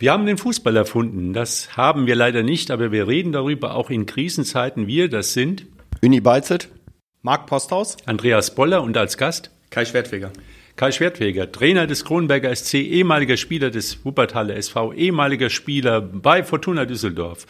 Wir 0.00 0.12
haben 0.12 0.26
den 0.26 0.38
Fußball 0.38 0.76
erfunden. 0.76 1.32
Das 1.32 1.76
haben 1.76 2.06
wir 2.06 2.14
leider 2.14 2.44
nicht, 2.44 2.70
aber 2.70 2.92
wir 2.92 3.08
reden 3.08 3.32
darüber 3.32 3.74
auch 3.74 3.90
in 3.90 4.06
Krisenzeiten. 4.06 4.86
Wir, 4.86 5.08
das 5.08 5.32
sind 5.32 5.66
Uni 6.00 6.20
Beizet, 6.20 6.68
Marc 7.22 7.46
Posthaus, 7.46 7.96
Andreas 8.06 8.54
Boller 8.54 8.84
und 8.84 8.96
als 8.96 9.18
Gast 9.18 9.50
Kai 9.70 9.84
Schwertfeger. 9.84 10.32
Kai 10.76 10.92
Schwertfeger, 10.92 11.50
Trainer 11.50 11.88
des 11.88 12.04
Kronberger 12.04 12.54
SC, 12.54 12.74
ehemaliger 12.74 13.36
Spieler 13.36 13.70
des 13.70 14.04
Wuppertaler 14.04 14.54
SV, 14.54 14.92
ehemaliger 14.92 15.50
Spieler 15.50 16.00
bei 16.00 16.44
Fortuna 16.44 16.84
Düsseldorf, 16.84 17.46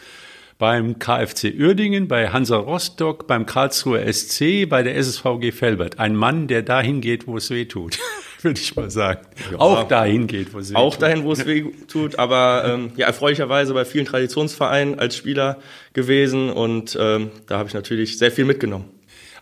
beim 0.57 0.97
KfC 0.97 1.53
Uerdingen, 1.55 2.07
bei 2.07 2.29
Hansa 2.29 2.57
Rostock, 2.57 3.27
beim 3.27 3.45
Karlsruher 3.45 4.11
SC, 4.11 4.67
bei 4.67 4.81
der 4.81 4.95
SSVG 4.95 5.51
Felbert. 5.51 5.99
Ein 5.99 6.15
Mann, 6.15 6.47
der 6.47 6.63
dahin 6.63 6.99
geht, 6.99 7.27
wo 7.27 7.37
es 7.37 7.51
weh 7.51 7.65
tut, 7.65 7.99
würde 8.43 8.59
ich 8.59 8.75
mal 8.75 8.89
sagen. 8.89 9.21
Ja, 9.51 9.59
auch 9.59 9.83
dahin 9.87 10.27
geht, 10.27 10.53
wo 10.53 10.59
es 10.59 10.71
weh 10.71 10.75
auch 10.75 10.93
tut. 10.93 11.01
Dahin, 11.01 11.23
wo 11.23 11.31
es 11.31 11.45
weh 11.45 11.65
tut, 11.87 12.17
aber 12.17 12.63
ähm, 12.65 12.91
ja, 12.95 13.07
erfreulicherweise 13.07 13.73
bei 13.73 13.85
vielen 13.85 14.05
Traditionsvereinen 14.05 14.99
als 14.99 15.15
Spieler 15.17 15.57
gewesen 15.93 16.49
und 16.49 16.97
ähm, 16.99 17.31
da 17.47 17.57
habe 17.57 17.67
ich 17.67 17.73
natürlich 17.73 18.17
sehr 18.17 18.31
viel 18.31 18.45
mitgenommen. 18.45 18.85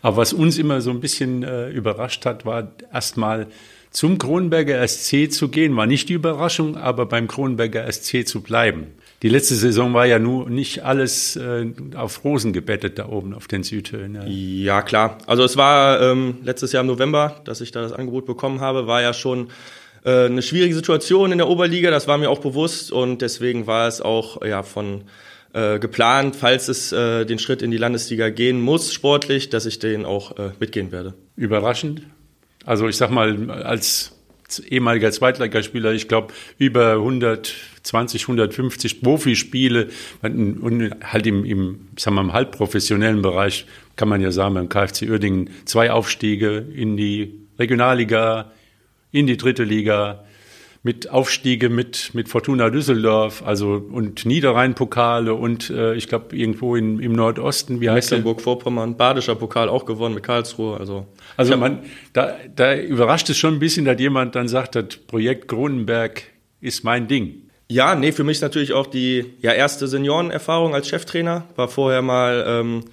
Aber 0.02 0.16
was 0.18 0.32
uns 0.32 0.58
immer 0.58 0.80
so 0.80 0.90
ein 0.90 1.00
bisschen 1.00 1.42
äh, 1.42 1.70
überrascht 1.70 2.24
hat, 2.24 2.44
war 2.44 2.72
erstmal 2.92 3.48
zum 3.90 4.18
Kronberger 4.18 4.86
SC 4.86 5.30
zu 5.30 5.48
gehen, 5.48 5.76
war 5.76 5.86
nicht 5.86 6.08
die 6.08 6.12
Überraschung, 6.14 6.76
aber 6.76 7.06
beim 7.06 7.26
Kronberger 7.26 7.90
SC 7.90 8.26
zu 8.26 8.42
bleiben. 8.42 8.88
Die 9.22 9.28
letzte 9.28 9.56
Saison 9.56 9.94
war 9.94 10.06
ja 10.06 10.20
nur 10.20 10.48
nicht 10.48 10.84
alles 10.84 11.34
äh, 11.34 11.66
auf 11.96 12.24
Rosen 12.24 12.52
gebettet 12.52 12.98
da 12.98 13.08
oben 13.08 13.34
auf 13.34 13.48
den 13.48 13.64
Südhöhen. 13.64 14.14
Ja, 14.14 14.24
ja 14.26 14.82
klar. 14.82 15.18
Also 15.26 15.42
es 15.42 15.56
war 15.56 16.00
ähm, 16.00 16.38
letztes 16.44 16.70
Jahr 16.72 16.82
im 16.82 16.86
November, 16.86 17.40
dass 17.44 17.60
ich 17.60 17.72
da 17.72 17.82
das 17.82 17.92
Angebot 17.92 18.26
bekommen 18.26 18.60
habe, 18.60 18.86
war 18.86 19.02
ja 19.02 19.12
schon 19.12 19.48
äh, 20.04 20.26
eine 20.26 20.42
schwierige 20.42 20.74
Situation 20.74 21.32
in 21.32 21.38
der 21.38 21.48
Oberliga. 21.48 21.90
Das 21.90 22.06
war 22.06 22.16
mir 22.16 22.30
auch 22.30 22.38
bewusst 22.38 22.92
und 22.92 23.20
deswegen 23.20 23.66
war 23.66 23.88
es 23.88 24.00
auch 24.00 24.44
ja 24.44 24.62
von 24.62 25.02
äh, 25.52 25.80
geplant, 25.80 26.36
falls 26.36 26.68
es 26.68 26.92
äh, 26.92 27.24
den 27.24 27.40
Schritt 27.40 27.62
in 27.62 27.72
die 27.72 27.76
Landesliga 27.76 28.28
gehen 28.28 28.60
muss, 28.60 28.92
sportlich, 28.92 29.50
dass 29.50 29.66
ich 29.66 29.80
den 29.80 30.04
auch 30.04 30.38
äh, 30.38 30.50
mitgehen 30.60 30.92
werde. 30.92 31.14
Überraschend? 31.34 32.02
Also 32.64 32.86
ich 32.86 32.96
sag 32.96 33.10
mal, 33.10 33.50
als 33.50 34.12
ehemaliger 34.68 35.10
Zweitligaspieler, 35.10 35.92
ich 35.92 36.06
glaube, 36.06 36.32
über 36.58 37.00
120, 37.88 38.22
150 38.22 39.02
Profispiele 39.02 39.88
und 40.22 40.90
halt 41.02 41.26
im, 41.26 41.44
im, 41.44 41.88
sagen 41.96 42.16
wir 42.16 42.22
mal, 42.22 42.28
im 42.28 42.32
halbprofessionellen 42.32 43.22
Bereich 43.22 43.66
kann 43.96 44.08
man 44.08 44.20
ja 44.20 44.30
sagen, 44.30 44.54
beim 44.54 44.68
KfC 44.68 45.08
Uerdingen 45.08 45.50
zwei 45.64 45.90
Aufstiege 45.90 46.64
in 46.74 46.96
die 46.96 47.34
Regionalliga, 47.58 48.52
in 49.10 49.26
die 49.26 49.36
dritte 49.36 49.64
Liga, 49.64 50.24
mit 50.84 51.10
Aufstiege 51.10 51.70
mit, 51.70 52.14
mit 52.14 52.28
Fortuna 52.28 52.70
Düsseldorf, 52.70 53.42
also 53.44 53.84
und 53.90 54.24
Niederrhein-Pokale 54.24 55.34
und 55.34 55.70
äh, 55.70 55.94
ich 55.94 56.08
glaube 56.08 56.36
irgendwo 56.36 56.76
in, 56.76 57.00
im 57.00 57.12
Nordosten, 57.12 57.80
wie 57.80 57.90
heißt 57.90 58.12
Mecklenburg-Vorpommern, 58.12 58.96
Badischer 58.96 59.34
Pokal 59.34 59.68
auch 59.68 59.86
gewonnen 59.86 60.14
mit 60.14 60.22
Karlsruhe. 60.22 60.78
Also, 60.78 61.06
also 61.36 61.56
man, 61.56 61.80
da, 62.12 62.36
da 62.54 62.76
überrascht 62.76 63.28
es 63.28 63.36
schon 63.36 63.54
ein 63.54 63.58
bisschen, 63.58 63.84
dass 63.84 64.00
jemand 64.00 64.36
dann 64.36 64.46
sagt, 64.46 64.76
das 64.76 64.96
Projekt 65.08 65.48
Kronenberg 65.48 66.22
ist 66.60 66.84
mein 66.84 67.08
Ding. 67.08 67.47
Ja, 67.70 67.94
nee, 67.94 68.12
für 68.12 68.24
mich 68.24 68.40
natürlich 68.40 68.72
auch 68.72 68.86
die 68.86 69.34
ja, 69.42 69.52
erste 69.52 69.88
Seniorenerfahrung 69.88 70.74
als 70.74 70.88
Cheftrainer. 70.88 71.44
War 71.54 71.68
vorher 71.68 72.00
mal 72.00 72.42
ähm, 72.46 72.84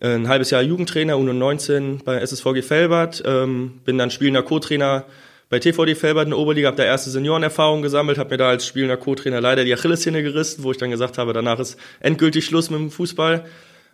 ein 0.00 0.28
halbes 0.28 0.50
Jahr 0.50 0.62
Jugendtrainer, 0.62 1.16
U19 1.16 2.02
bei 2.04 2.16
SSVG 2.20 2.62
Felbert, 2.62 3.22
ähm, 3.26 3.80
bin 3.84 3.98
dann 3.98 4.10
spielender 4.10 4.42
Co-Trainer 4.42 5.04
bei 5.50 5.58
TVD 5.58 5.94
Felbert 5.94 6.24
in 6.24 6.30
der 6.30 6.38
Oberliga, 6.38 6.68
habe 6.68 6.78
da 6.78 6.84
erste 6.84 7.10
Seniorenerfahrung 7.10 7.82
gesammelt, 7.82 8.16
habe 8.16 8.30
mir 8.30 8.38
da 8.38 8.48
als 8.48 8.66
spielender 8.66 8.96
Co-Trainer 8.96 9.42
leider 9.42 9.62
die 9.64 9.74
Achillessehne 9.74 10.22
gerissen, 10.22 10.64
wo 10.64 10.70
ich 10.70 10.78
dann 10.78 10.90
gesagt 10.90 11.18
habe, 11.18 11.34
danach 11.34 11.58
ist 11.58 11.78
endgültig 12.00 12.46
Schluss 12.46 12.70
mit 12.70 12.80
dem 12.80 12.90
Fußball. 12.90 13.44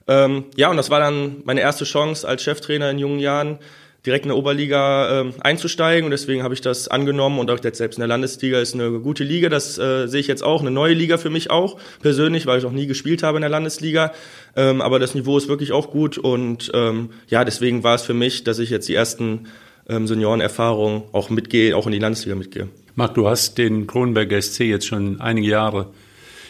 Ähm, 0.06 0.44
ja, 0.54 0.70
und 0.70 0.76
das 0.76 0.90
war 0.90 1.00
dann 1.00 1.42
meine 1.44 1.60
erste 1.60 1.84
Chance 1.84 2.26
als 2.26 2.44
Cheftrainer 2.44 2.88
in 2.90 2.98
jungen 2.98 3.18
Jahren, 3.18 3.58
direkt 4.06 4.24
in 4.24 4.30
der 4.30 4.38
Oberliga 4.38 5.22
äh, 5.22 5.32
einzusteigen. 5.40 6.04
Und 6.04 6.10
deswegen 6.10 6.42
habe 6.42 6.54
ich 6.54 6.60
das 6.60 6.88
angenommen 6.88 7.38
und 7.38 7.50
auch 7.50 7.62
jetzt 7.62 7.78
selbst 7.78 7.96
in 7.96 8.00
der 8.00 8.08
Landesliga 8.08 8.60
ist 8.60 8.74
eine 8.74 8.90
gute 9.00 9.24
Liga, 9.24 9.48
das 9.48 9.78
äh, 9.78 10.06
sehe 10.06 10.20
ich 10.20 10.26
jetzt 10.26 10.42
auch, 10.42 10.60
eine 10.60 10.70
neue 10.70 10.94
Liga 10.94 11.18
für 11.18 11.30
mich 11.30 11.50
auch. 11.50 11.78
Persönlich, 12.00 12.46
weil 12.46 12.58
ich 12.58 12.64
auch 12.64 12.72
nie 12.72 12.86
gespielt 12.86 13.22
habe 13.22 13.38
in 13.38 13.42
der 13.42 13.50
Landesliga, 13.50 14.12
ähm, 14.56 14.80
aber 14.80 14.98
das 14.98 15.14
Niveau 15.14 15.36
ist 15.36 15.48
wirklich 15.48 15.72
auch 15.72 15.90
gut. 15.90 16.18
Und 16.18 16.70
ähm, 16.74 17.10
ja, 17.28 17.44
deswegen 17.44 17.84
war 17.84 17.94
es 17.94 18.02
für 18.02 18.14
mich, 18.14 18.44
dass 18.44 18.58
ich 18.58 18.70
jetzt 18.70 18.88
die 18.88 18.94
ersten 18.94 19.48
ähm, 19.88 20.06
Seniorenerfahrung 20.06 21.04
auch 21.12 21.30
mitgehe, 21.30 21.76
auch 21.76 21.86
in 21.86 21.92
die 21.92 21.98
Landesliga 21.98 22.36
mitgehe. 22.36 22.68
Marc, 22.94 23.14
du 23.14 23.28
hast 23.28 23.58
den 23.58 23.86
Kronenberger 23.86 24.40
SC 24.40 24.60
jetzt 24.60 24.86
schon 24.86 25.20
einige 25.20 25.48
Jahre 25.48 25.90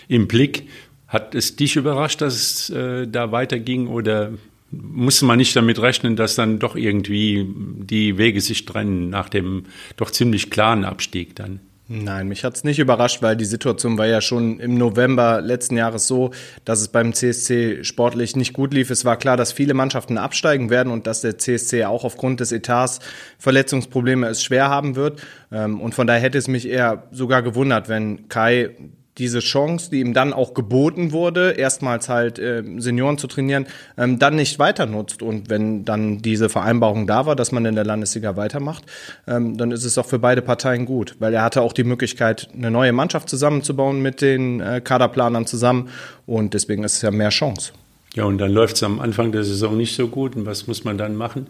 im 0.08 0.26
Blick. 0.28 0.68
Hat 1.06 1.34
es 1.34 1.56
dich 1.56 1.76
überrascht, 1.76 2.20
dass 2.20 2.34
es 2.34 2.70
äh, 2.70 3.06
da 3.06 3.32
weiterging 3.32 3.88
oder 3.88 4.32
musste 4.70 5.24
man 5.24 5.38
nicht 5.38 5.54
damit 5.56 5.80
rechnen, 5.80 6.16
dass 6.16 6.36
dann 6.36 6.58
doch 6.58 6.76
irgendwie 6.76 7.46
die 7.54 8.18
Wege 8.18 8.40
sich 8.40 8.64
trennen 8.64 9.10
nach 9.10 9.28
dem 9.28 9.66
doch 9.96 10.10
ziemlich 10.10 10.50
klaren 10.50 10.84
Abstieg 10.84 11.34
dann? 11.36 11.60
Nein, 11.92 12.28
mich 12.28 12.44
hat's 12.44 12.62
nicht 12.62 12.78
überrascht, 12.78 13.20
weil 13.20 13.36
die 13.36 13.44
Situation 13.44 13.98
war 13.98 14.06
ja 14.06 14.20
schon 14.20 14.60
im 14.60 14.78
November 14.78 15.40
letzten 15.40 15.76
Jahres 15.76 16.06
so, 16.06 16.30
dass 16.64 16.80
es 16.80 16.86
beim 16.86 17.12
CSC 17.12 17.82
sportlich 17.82 18.36
nicht 18.36 18.52
gut 18.52 18.72
lief. 18.72 18.90
Es 18.90 19.04
war 19.04 19.16
klar, 19.16 19.36
dass 19.36 19.50
viele 19.50 19.74
Mannschaften 19.74 20.16
absteigen 20.16 20.70
werden 20.70 20.92
und 20.92 21.08
dass 21.08 21.22
der 21.22 21.38
CSC 21.38 21.86
auch 21.86 22.04
aufgrund 22.04 22.38
des 22.38 22.52
Etats 22.52 23.00
Verletzungsprobleme 23.38 24.28
es 24.28 24.40
schwer 24.40 24.68
haben 24.68 24.94
wird. 24.94 25.20
Ähm, 25.50 25.80
und 25.80 25.92
von 25.92 26.06
daher 26.06 26.22
hätte 26.22 26.38
es 26.38 26.46
mich 26.46 26.68
eher 26.68 27.08
sogar 27.10 27.42
gewundert, 27.42 27.88
wenn 27.88 28.28
Kai 28.28 28.70
diese 29.18 29.40
Chance, 29.40 29.90
die 29.90 30.00
ihm 30.00 30.14
dann 30.14 30.32
auch 30.32 30.54
geboten 30.54 31.12
wurde, 31.12 31.52
erstmals 31.52 32.08
halt 32.08 32.38
äh, 32.38 32.62
Senioren 32.78 33.18
zu 33.18 33.26
trainieren, 33.26 33.66
ähm, 33.98 34.18
dann 34.18 34.36
nicht 34.36 34.58
weiter 34.58 34.86
nutzt. 34.86 35.22
Und 35.22 35.50
wenn 35.50 35.84
dann 35.84 36.18
diese 36.18 36.48
Vereinbarung 36.48 37.06
da 37.06 37.26
war, 37.26 37.36
dass 37.36 37.52
man 37.52 37.64
in 37.64 37.74
der 37.74 37.84
Landesliga 37.84 38.36
weitermacht, 38.36 38.84
ähm, 39.26 39.56
dann 39.56 39.72
ist 39.72 39.84
es 39.84 39.98
auch 39.98 40.06
für 40.06 40.18
beide 40.18 40.42
Parteien 40.42 40.86
gut, 40.86 41.16
weil 41.18 41.34
er 41.34 41.42
hatte 41.42 41.62
auch 41.62 41.72
die 41.72 41.84
Möglichkeit, 41.84 42.48
eine 42.56 42.70
neue 42.70 42.92
Mannschaft 42.92 43.28
zusammenzubauen 43.28 44.00
mit 44.00 44.20
den 44.20 44.60
äh, 44.60 44.80
Kaderplanern 44.82 45.46
zusammen. 45.46 45.88
Und 46.26 46.54
deswegen 46.54 46.84
ist 46.84 46.94
es 46.94 47.02
ja 47.02 47.10
mehr 47.10 47.30
Chance. 47.30 47.72
Ja, 48.14 48.24
und 48.24 48.38
dann 48.38 48.52
läuft 48.52 48.76
es 48.76 48.82
am 48.82 49.00
Anfang 49.00 49.32
der 49.32 49.44
Saison 49.44 49.76
nicht 49.76 49.94
so 49.94 50.08
gut. 50.08 50.34
Und 50.36 50.46
was 50.46 50.66
muss 50.66 50.84
man 50.84 50.98
dann 50.98 51.16
machen, 51.16 51.46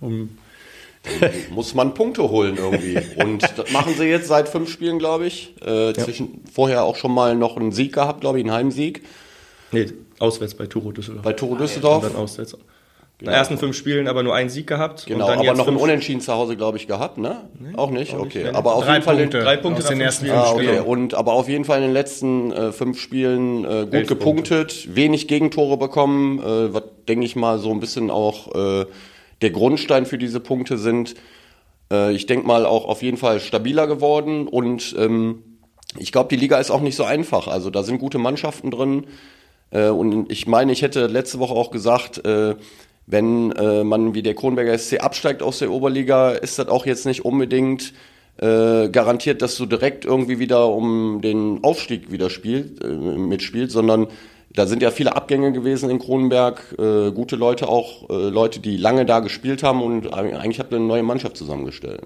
um 0.00 0.30
muss 1.50 1.74
man 1.74 1.94
Punkte 1.94 2.28
holen 2.30 2.56
irgendwie. 2.56 2.98
Und 3.16 3.42
das 3.56 3.70
machen 3.72 3.94
sie 3.96 4.04
jetzt 4.04 4.28
seit 4.28 4.48
fünf 4.48 4.70
Spielen, 4.70 4.98
glaube 4.98 5.26
ich. 5.26 5.54
Äh, 5.60 5.92
zwischen, 5.94 6.26
ja. 6.26 6.50
Vorher 6.52 6.84
auch 6.84 6.96
schon 6.96 7.12
mal 7.12 7.34
noch 7.34 7.56
einen 7.56 7.72
Sieg 7.72 7.92
gehabt, 7.92 8.20
glaube 8.20 8.38
ich, 8.38 8.44
einen 8.44 8.52
Heimsieg. 8.52 9.02
Nee, 9.72 9.86
auswärts 10.18 10.54
bei 10.54 10.66
Turo 10.66 10.92
Düsseldorf. 10.92 11.24
Bei 11.24 11.32
Turo 11.32 11.56
Düsseldorf. 11.56 12.04
Und 12.04 12.14
dann 12.14 12.22
auswärts. 12.22 12.52
Genau. 12.52 13.30
In 13.30 13.34
den 13.34 13.38
ersten 13.38 13.58
fünf 13.58 13.76
Spielen 13.76 14.08
aber 14.08 14.24
nur 14.24 14.34
einen 14.34 14.50
Sieg 14.50 14.66
gehabt. 14.66 15.06
Genau, 15.06 15.28
aber 15.28 15.54
noch 15.54 15.68
einen 15.68 15.76
Unentschieden 15.76 16.20
zu 16.20 16.32
Hause, 16.32 16.56
glaube 16.56 16.76
ich, 16.76 16.88
gehabt, 16.88 17.18
ne? 17.18 17.42
Nee, 17.60 17.76
auch 17.76 17.90
nicht, 17.90 18.14
auch 18.14 18.20
okay. 18.20 18.44
Nicht. 18.44 18.54
Aber 18.56 18.74
auf 18.74 18.84
drei 18.84 18.94
jeden 18.94 19.04
Fall 19.04 19.16
Punkte, 19.16 19.40
drei 19.40 19.56
Punkte 19.56 19.82
aus 19.82 19.88
den 19.88 20.00
ersten 20.00 20.26
fünf 20.26 20.38
ah, 20.38 20.52
okay. 20.52 20.80
Und 20.80 21.14
aber 21.14 21.34
auf 21.34 21.48
jeden 21.48 21.64
Fall 21.64 21.78
in 21.78 21.84
den 21.84 21.92
letzten 21.92 22.50
äh, 22.50 22.72
fünf 22.72 23.00
Spielen 23.00 23.64
äh, 23.64 23.84
gut 23.84 23.94
Elf 23.94 24.08
gepunktet, 24.08 24.72
Punkte. 24.72 24.96
wenig 24.96 25.28
Gegentore 25.28 25.76
bekommen, 25.76 26.40
äh, 26.40 26.74
was 26.74 26.82
denke 27.06 27.24
ich 27.24 27.36
mal 27.36 27.60
so 27.60 27.70
ein 27.70 27.78
bisschen 27.78 28.10
auch 28.10 28.54
äh, 28.56 28.86
der 29.42 29.50
Grundstein 29.50 30.06
für 30.06 30.18
diese 30.18 30.40
Punkte 30.40 30.78
sind. 30.78 31.14
Äh, 31.90 32.12
ich 32.12 32.26
denke 32.26 32.46
mal 32.46 32.66
auch 32.66 32.86
auf 32.86 33.02
jeden 33.02 33.16
Fall 33.16 33.40
stabiler 33.40 33.86
geworden 33.86 34.48
und 34.48 34.94
ähm, 34.98 35.42
ich 35.98 36.12
glaube, 36.12 36.28
die 36.30 36.40
Liga 36.40 36.58
ist 36.58 36.70
auch 36.70 36.80
nicht 36.80 36.96
so 36.96 37.04
einfach. 37.04 37.48
Also 37.48 37.70
da 37.70 37.82
sind 37.82 37.98
gute 37.98 38.18
Mannschaften 38.18 38.70
drin. 38.70 39.06
Äh, 39.70 39.88
und 39.88 40.30
ich 40.30 40.46
meine, 40.46 40.72
ich 40.72 40.82
hätte 40.82 41.06
letzte 41.06 41.38
Woche 41.38 41.54
auch 41.54 41.70
gesagt, 41.70 42.24
äh, 42.24 42.56
wenn 43.06 43.50
äh, 43.52 43.84
man 43.84 44.14
wie 44.14 44.22
der 44.22 44.34
Kronberger 44.34 44.76
SC 44.78 45.00
absteigt 45.00 45.42
aus 45.42 45.58
der 45.58 45.70
Oberliga, 45.70 46.30
ist 46.30 46.58
das 46.58 46.68
auch 46.68 46.86
jetzt 46.86 47.04
nicht 47.04 47.24
unbedingt 47.24 47.92
äh, 48.38 48.88
garantiert, 48.88 49.42
dass 49.42 49.56
du 49.56 49.66
direkt 49.66 50.04
irgendwie 50.04 50.38
wieder 50.38 50.68
um 50.68 51.20
den 51.20 51.62
Aufstieg 51.62 52.10
wieder 52.10 52.30
spielt, 52.30 52.82
äh, 52.82 52.88
mitspielt, 52.88 53.70
sondern 53.70 54.08
da 54.54 54.66
sind 54.66 54.82
ja 54.82 54.90
viele 54.90 55.16
Abgänge 55.16 55.52
gewesen 55.52 55.88
in 55.90 55.98
Kronenberg, 55.98 56.74
äh, 56.78 57.10
gute 57.10 57.36
Leute 57.36 57.68
auch, 57.68 58.08
äh, 58.10 58.28
Leute, 58.28 58.60
die 58.60 58.76
lange 58.76 59.06
da 59.06 59.20
gespielt 59.20 59.62
haben 59.62 59.82
und 59.82 60.12
eigentlich 60.12 60.60
habt 60.60 60.72
ihr 60.72 60.76
eine 60.76 60.86
neue 60.86 61.02
Mannschaft 61.02 61.36
zusammengestellt. 61.36 62.02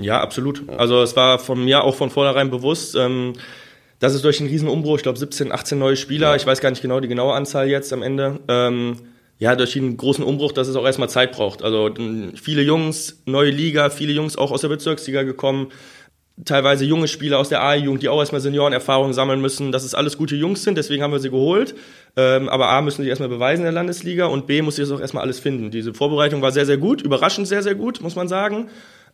Ja, 0.00 0.20
absolut. 0.20 0.64
Ja. 0.66 0.76
Also 0.76 1.02
es 1.02 1.14
war 1.14 1.38
von 1.38 1.64
mir 1.64 1.84
auch 1.84 1.94
von 1.94 2.10
vornherein 2.10 2.50
bewusst, 2.50 2.96
ähm, 2.96 3.34
dass 4.00 4.12
es 4.12 4.22
durch 4.22 4.40
einen 4.40 4.50
riesen 4.50 4.68
Umbruch, 4.68 4.96
ich 4.96 5.02
glaube 5.04 5.18
17, 5.18 5.52
18 5.52 5.78
neue 5.78 5.96
Spieler, 5.96 6.30
ja. 6.30 6.36
ich 6.36 6.46
weiß 6.46 6.60
gar 6.60 6.70
nicht 6.70 6.82
genau 6.82 6.98
die 6.98 7.08
genaue 7.08 7.34
Anzahl 7.34 7.68
jetzt 7.68 7.92
am 7.92 8.02
Ende, 8.02 8.40
ähm, 8.48 8.96
ja, 9.38 9.56
durch 9.56 9.72
den 9.72 9.96
großen 9.96 10.24
Umbruch, 10.24 10.52
dass 10.52 10.68
es 10.68 10.76
auch 10.76 10.86
erstmal 10.86 11.08
Zeit 11.08 11.32
braucht. 11.32 11.62
Also 11.62 11.90
viele 12.34 12.62
Jungs, 12.62 13.22
neue 13.26 13.50
Liga, 13.50 13.90
viele 13.90 14.12
Jungs 14.12 14.36
auch 14.36 14.50
aus 14.52 14.60
der 14.60 14.68
Bezirksliga 14.68 15.22
gekommen, 15.22 15.68
teilweise 16.44 16.84
junge 16.84 17.06
Spieler 17.06 17.38
aus 17.38 17.48
der 17.48 17.62
A-Jugend, 17.62 18.02
die 18.02 18.08
auch 18.08 18.18
erstmal 18.18 18.40
Seniorenerfahrung 18.40 19.12
sammeln 19.12 19.40
müssen, 19.40 19.70
dass 19.70 19.84
es 19.84 19.94
alles 19.94 20.18
gute 20.18 20.34
Jungs 20.34 20.64
sind, 20.64 20.76
deswegen 20.76 21.02
haben 21.02 21.12
wir 21.12 21.20
sie 21.20 21.30
geholt. 21.30 21.76
Ähm, 22.16 22.48
aber 22.48 22.68
A 22.70 22.80
müssen 22.82 23.02
sie 23.02 23.08
erstmal 23.08 23.28
beweisen 23.28 23.60
in 23.60 23.66
der 23.66 23.72
Landesliga 23.72 24.26
und 24.26 24.46
B 24.46 24.60
muss 24.60 24.76
sie 24.76 24.82
das 24.82 24.90
auch 24.90 25.00
erstmal 25.00 25.22
alles 25.22 25.38
finden. 25.38 25.70
Diese 25.70 25.94
Vorbereitung 25.94 26.42
war 26.42 26.50
sehr, 26.50 26.66
sehr 26.66 26.76
gut, 26.76 27.02
überraschend 27.02 27.46
sehr, 27.46 27.62
sehr 27.62 27.76
gut, 27.76 28.00
muss 28.00 28.16
man 28.16 28.26
sagen. 28.26 28.68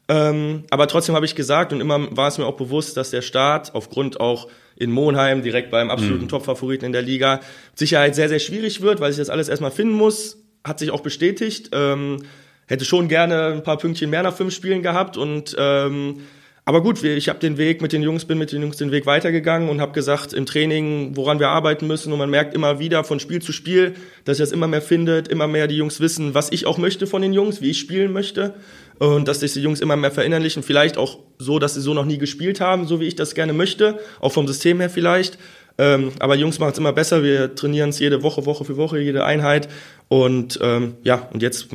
Ähm, 0.08 0.64
aber 0.70 0.88
trotzdem 0.88 1.14
habe 1.14 1.26
ich 1.26 1.34
gesagt 1.34 1.72
und 1.72 1.80
immer 1.80 2.16
war 2.16 2.28
es 2.28 2.38
mir 2.38 2.46
auch 2.46 2.56
bewusst, 2.56 2.96
dass 2.96 3.10
der 3.10 3.22
Start 3.22 3.74
aufgrund 3.74 4.18
auch 4.18 4.48
in 4.76 4.90
Monheim, 4.90 5.42
direkt 5.42 5.70
beim 5.70 5.90
absoluten 5.90 6.24
mhm. 6.24 6.28
Top-Favoriten 6.28 6.86
in 6.86 6.92
der 6.92 7.02
Liga, 7.02 7.40
Sicherheit 7.74 8.14
sehr, 8.14 8.30
sehr 8.30 8.38
schwierig 8.38 8.80
wird, 8.80 9.00
weil 9.00 9.10
ich 9.10 9.18
das 9.18 9.28
alles 9.28 9.50
erstmal 9.50 9.70
finden 9.70 9.94
muss. 9.94 10.38
Hat 10.64 10.78
sich 10.78 10.90
auch 10.90 11.02
bestätigt. 11.02 11.68
Ähm, 11.72 12.24
hätte 12.66 12.84
schon 12.84 13.08
gerne 13.08 13.48
ein 13.48 13.62
paar 13.62 13.76
Pünktchen 13.76 14.10
mehr 14.10 14.22
nach 14.22 14.34
fünf 14.34 14.54
Spielen 14.54 14.82
gehabt 14.82 15.16
und 15.16 15.54
ähm, 15.58 16.20
aber 16.64 16.82
gut, 16.82 17.02
ich 17.02 17.28
habe 17.28 17.38
den 17.38 17.58
Weg 17.58 17.80
mit 17.80 17.92
den 17.92 18.02
Jungs, 18.02 18.26
bin 18.26 18.38
mit 18.38 18.52
den 18.52 18.62
Jungs 18.62 18.76
den 18.76 18.92
Weg 18.92 19.06
weitergegangen 19.06 19.68
und 19.68 19.80
habe 19.80 19.92
gesagt 19.92 20.32
im 20.32 20.46
Training, 20.46 21.16
woran 21.16 21.40
wir 21.40 21.48
arbeiten 21.48 21.86
müssen. 21.86 22.12
Und 22.12 22.18
man 22.18 22.30
merkt 22.30 22.54
immer 22.54 22.78
wieder 22.78 23.02
von 23.02 23.18
Spiel 23.18 23.40
zu 23.40 23.52
Spiel, 23.52 23.94
dass 24.24 24.36
sich 24.36 24.44
das 24.44 24.52
immer 24.52 24.68
mehr 24.68 24.82
findet, 24.82 25.28
immer 25.28 25.46
mehr 25.46 25.66
die 25.66 25.76
Jungs 25.76 26.00
wissen, 26.00 26.34
was 26.34 26.52
ich 26.52 26.66
auch 26.66 26.78
möchte 26.78 27.06
von 27.06 27.22
den 27.22 27.32
Jungs, 27.32 27.60
wie 27.60 27.70
ich 27.70 27.78
spielen 27.78 28.12
möchte. 28.12 28.54
Und 28.98 29.26
dass 29.26 29.40
sich 29.40 29.54
die 29.54 29.62
Jungs 29.62 29.80
immer 29.80 29.96
mehr 29.96 30.10
verinnerlichen. 30.10 30.62
Vielleicht 30.62 30.98
auch 30.98 31.20
so, 31.38 31.58
dass 31.58 31.74
sie 31.74 31.80
so 31.80 31.94
noch 31.94 32.04
nie 32.04 32.18
gespielt 32.18 32.60
haben, 32.60 32.86
so 32.86 33.00
wie 33.00 33.06
ich 33.06 33.16
das 33.16 33.34
gerne 33.34 33.54
möchte. 33.54 33.98
Auch 34.20 34.32
vom 34.32 34.46
System 34.46 34.80
her 34.80 34.90
vielleicht. 34.90 35.38
Ähm, 35.78 36.12
aber 36.18 36.34
Jungs 36.34 36.58
machen 36.58 36.72
es 36.72 36.78
immer 36.78 36.92
besser. 36.92 37.24
Wir 37.24 37.54
trainieren 37.54 37.88
es 37.88 37.98
jede 37.98 38.22
Woche, 38.22 38.44
Woche 38.44 38.66
für 38.66 38.76
Woche, 38.76 38.98
jede 39.00 39.24
Einheit. 39.24 39.68
Und 40.08 40.58
ähm, 40.62 40.96
ja, 41.02 41.28
und 41.32 41.42
jetzt 41.42 41.68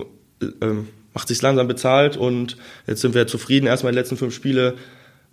ähm, 0.62 0.90
macht 1.16 1.30
sich 1.30 1.42
langsam 1.42 1.68
bezahlt 1.68 2.18
und 2.18 2.58
jetzt 2.86 3.02
sind 3.02 3.16
wir 3.16 3.26
zufrieden. 3.26 3.66
Erstmal 3.66 3.94
die 3.94 3.98
letzten 3.98 4.18
fünf 4.18 4.36
Spiele 4.36 4.76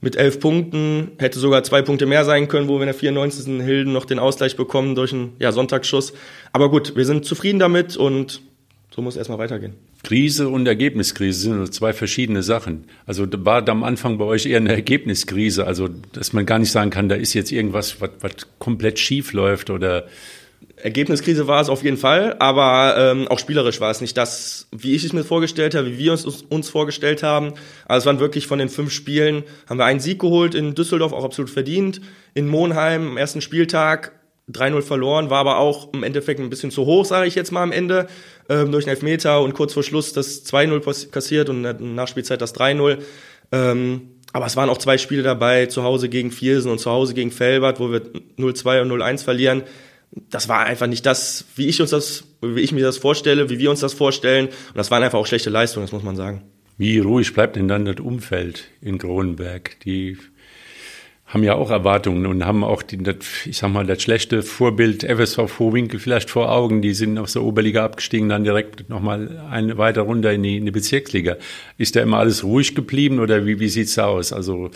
mit 0.01 0.17
elf 0.17 0.41
Punkten, 0.41 1.13
hätte 1.19 1.39
sogar 1.39 1.63
zwei 1.65 1.83
Punkte 1.83 2.07
mehr 2.07 2.25
sein 2.25 2.49
können, 2.49 2.69
wo 2.69 2.75
wir 2.75 2.83
in 2.83 2.87
der 2.87 2.95
94. 2.95 3.63
Hilden 3.63 3.93
noch 3.93 4.05
den 4.05 4.19
Ausgleich 4.19 4.57
bekommen 4.57 4.95
durch 4.95 5.13
einen 5.13 5.35
ja, 5.39 5.53
Sonntagsschuss. 5.53 6.13
Aber 6.53 6.71
gut, 6.71 6.97
wir 6.97 7.05
sind 7.05 7.25
zufrieden 7.25 7.59
damit 7.59 7.97
und 7.97 8.41
so 8.95 9.01
muss 9.01 9.15
es 9.15 9.19
erstmal 9.19 9.39
weitergehen. 9.39 9.75
Krise 10.03 10.49
und 10.49 10.67
Ergebniskrise 10.67 11.41
sind 11.41 11.75
zwei 11.75 11.93
verschiedene 11.93 12.43
Sachen. 12.43 12.85
Also 13.07 13.27
war 13.45 13.67
am 13.69 13.85
Anfang 13.85 14.19
bei 14.19 14.25
euch 14.25 14.47
eher 14.47 14.59
eine 14.59 14.73
Ergebniskrise, 14.73 15.67
also 15.67 15.89
dass 16.13 16.33
man 16.33 16.47
gar 16.47 16.59
nicht 16.59 16.73
sagen 16.73 16.91
kann, 16.91 17.09
da 17.09 17.15
ist 17.15 17.33
jetzt 17.35 17.53
irgendwas, 17.53 18.01
was, 18.01 18.11
was 18.21 18.33
komplett 18.59 18.99
schief 18.99 19.33
läuft 19.33 19.71
oder 19.71 20.07
Ergebniskrise 20.77 21.47
war 21.47 21.61
es 21.61 21.69
auf 21.69 21.85
jeden 21.85 21.97
Fall, 21.97 22.37
aber 22.39 22.97
ähm, 22.99 23.29
auch 23.29 23.39
spielerisch 23.39 23.81
war 23.81 23.91
es 23.91 24.01
nicht 24.01 24.17
das, 24.17 24.67
wie 24.73 24.95
ich 24.95 25.05
es 25.05 25.13
mir 25.13 25.23
vorgestellt 25.23 25.75
habe, 25.75 25.93
wie 25.93 25.99
wir 25.99 26.13
uns, 26.13 26.25
uns 26.25 26.69
vorgestellt 26.69 27.23
haben. 27.23 27.55
Also 27.87 28.03
es 28.03 28.07
waren 28.07 28.21
wirklich 28.21 28.47
von 28.47 28.59
den 28.59 28.69
fünf 28.69 28.93
Spielen, 28.93 29.45
haben 29.69 29.79
wir 29.79 29.85
einen 29.85 30.01
Sieg 30.01 30.19
geholt 30.19 30.55
in 30.55 30.75
Düsseldorf, 30.75 31.13
auch 31.13 31.25
absolut 31.25 31.51
verdient. 31.51 32.01
In 32.35 32.49
Monheim 32.49 33.11
am 33.11 33.17
ersten 33.17 33.41
Spieltag 33.41 34.13
3-0 34.51 34.83
verloren, 34.83 35.31
war 35.31 35.39
aber 35.39 35.59
auch 35.59 35.93
im 35.93 36.03
Endeffekt 36.03 36.41
ein 36.41 36.51
bisschen 36.51 36.71
zu 36.71 36.85
hoch, 36.85 37.05
sage 37.05 37.29
ich 37.29 37.37
jetzt 37.37 37.53
mal 37.53 37.63
am 37.63 37.73
Ende, 37.73 38.09
ähm, 38.49 38.73
durch 38.73 38.87
einen 38.87 38.97
Elfmeter 38.97 39.41
und 39.41 39.55
kurz 39.55 39.73
vor 39.73 39.85
Schluss 39.85 40.13
das 40.13 40.45
2-0 40.45 41.11
kassiert 41.11 41.49
und 41.49 41.65
in 41.65 41.95
Nachspielzeit 41.95 42.41
das 42.41 42.55
3-0. 42.55 42.99
Ähm, 43.53 44.09
aber 44.33 44.47
es 44.47 44.57
waren 44.57 44.71
auch 44.71 44.79
zwei 44.79 44.99
Spiele 44.99 45.23
dabei, 45.23 45.67
zu 45.67 45.85
Hause 45.85 46.09
gegen 46.09 46.31
Viersen 46.31 46.73
und 46.73 46.79
zu 46.79 46.91
Hause 46.91 47.15
gegen 47.15 47.31
Felbert, 47.31 47.79
wo 47.79 47.93
wir 47.93 48.01
0-2 48.39 48.83
und 48.83 48.91
0-1 48.91 49.23
verlieren 49.23 49.63
das 50.31 50.49
war 50.49 50.61
einfach 50.61 50.87
nicht 50.87 51.07
das, 51.07 51.47
wie 51.57 51.69
ich 51.69 51.81
uns 51.81 51.91
das, 51.91 52.25
wie 52.43 52.61
ich 52.61 52.73
mir 52.73 52.85
das 52.85 52.99
vorstelle, 52.99 53.49
wie 53.51 53.59
wir 53.59 53.71
uns 53.71 53.81
das 53.81 53.95
vorstellen. 53.95 54.47
Und 54.47 54.77
das 54.77 54.91
waren 54.91 55.03
einfach 55.03 55.19
auch 55.19 55.27
schlechte 55.27 55.51
Leistungen, 55.51 55.87
das 55.87 55.93
muss 55.93 56.03
man 56.03 56.17
sagen. 56.17 56.43
Wie 56.79 56.99
ruhig 56.99 57.33
bleibt 57.33 57.57
denn 57.57 57.69
dann 57.69 57.85
das 57.85 58.01
Umfeld 58.01 58.65
in 58.81 58.99
Kronenberg? 58.99 59.79
Die 59.81 60.19
haben 61.27 61.45
ja 61.45 61.55
auch 61.55 61.71
Erwartungen 61.71 62.27
und 62.27 62.45
haben 62.45 62.63
auch, 62.63 62.83
die, 62.83 62.99
das, 62.99 63.17
ich 63.47 63.57
sag 63.57 63.73
mal, 63.73 63.87
das 63.87 64.03
schlechte 64.03 64.43
Vorbild 64.43 65.03
FSV 65.03 65.49
Vorwinkel 65.49 65.99
vielleicht 65.99 66.29
vor 66.29 66.53
Augen. 66.53 66.83
Die 66.83 66.93
sind 66.93 67.17
aus 67.17 67.33
der 67.33 67.43
Oberliga 67.43 67.85
abgestiegen, 67.85 68.29
dann 68.29 68.45
direkt 68.45 68.91
nochmal 68.91 69.43
eine 69.51 69.79
weiter 69.79 70.03
runter 70.03 70.33
in 70.33 70.43
die, 70.43 70.59
in 70.59 70.67
die 70.67 70.73
Bezirksliga. 70.73 71.37
Ist 71.79 71.97
da 71.97 72.03
immer 72.03 72.19
alles 72.19 72.45
ruhig 72.45 72.75
geblieben 72.75 73.19
oder 73.19 73.47
wie, 73.47 73.61
wie 73.61 73.69
sieht's 73.69 73.95
da 73.95 74.07
aus? 74.07 74.33
Also, 74.35 74.71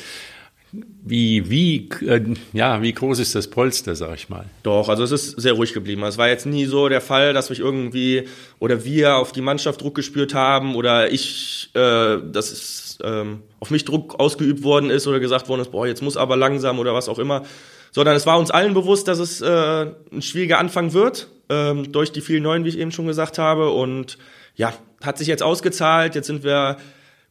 wie, 1.05 1.49
wie, 1.49 1.89
äh, 2.05 2.21
ja, 2.53 2.83
wie 2.83 2.93
groß 2.93 3.21
ist 3.21 3.35
das 3.35 3.49
Polster, 3.49 3.95
sag 3.95 4.17
ich 4.17 4.29
mal? 4.29 4.47
Doch, 4.65 4.89
also 4.89 5.05
es 5.05 5.13
ist 5.13 5.41
sehr 5.41 5.53
ruhig 5.53 5.73
geblieben. 5.73 6.03
Es 6.03 6.19
war 6.19 6.29
jetzt 6.29 6.47
nie 6.47 6.65
so 6.65 6.89
der 6.89 7.01
Fall, 7.01 7.33
dass 7.33 7.49
wir 7.49 7.59
irgendwie 7.59 8.27
oder 8.59 8.85
wir 8.85 9.17
auf 9.17 9.31
die 9.31 9.41
Mannschaft 9.41 9.81
Druck 9.81 9.95
gespürt 9.95 10.35
haben 10.35 10.75
oder 10.75 11.13
ich, 11.13 11.71
äh, 11.75 12.19
dass 12.33 12.51
es 12.51 12.99
ähm, 13.05 13.43
auf 13.61 13.71
mich 13.71 13.85
Druck 13.85 14.19
ausgeübt 14.19 14.65
worden 14.65 14.91
ist 14.91 15.07
oder 15.07 15.21
gesagt 15.21 15.49
worden 15.49 15.61
ist, 15.61 15.71
boah, 15.71 15.87
jetzt 15.87 16.03
muss 16.03 16.17
aber 16.17 16.37
langsam 16.37 16.79
oder 16.79 16.95
was 16.95 17.09
auch 17.09 17.19
immer. 17.19 17.45
Sondern 17.93 18.17
es 18.17 18.27
war 18.27 18.39
uns 18.39 18.51
allen 18.51 18.75
bewusst, 18.75 19.09
dass 19.09 19.19
es 19.19 19.41
äh, 19.41 19.87
ein 20.13 20.23
schwieriger 20.23 20.59
Anfang 20.59 20.93
wird, 20.93 21.29
ähm, 21.49 21.93
durch 21.93 22.13
die 22.13 22.21
vielen 22.21 22.43
Neuen, 22.43 22.65
wie 22.65 22.71
ich 22.71 22.79
eben 22.79 22.93
schon 22.93 23.07
gesagt 23.07 23.39
habe. 23.39 23.71
Und 23.71 24.19
ja, 24.57 24.75
hat 25.03 25.19
sich 25.19 25.29
jetzt 25.29 25.43
ausgezahlt. 25.43 26.15
Jetzt 26.15 26.27
sind 26.27 26.43
wir, 26.45 26.77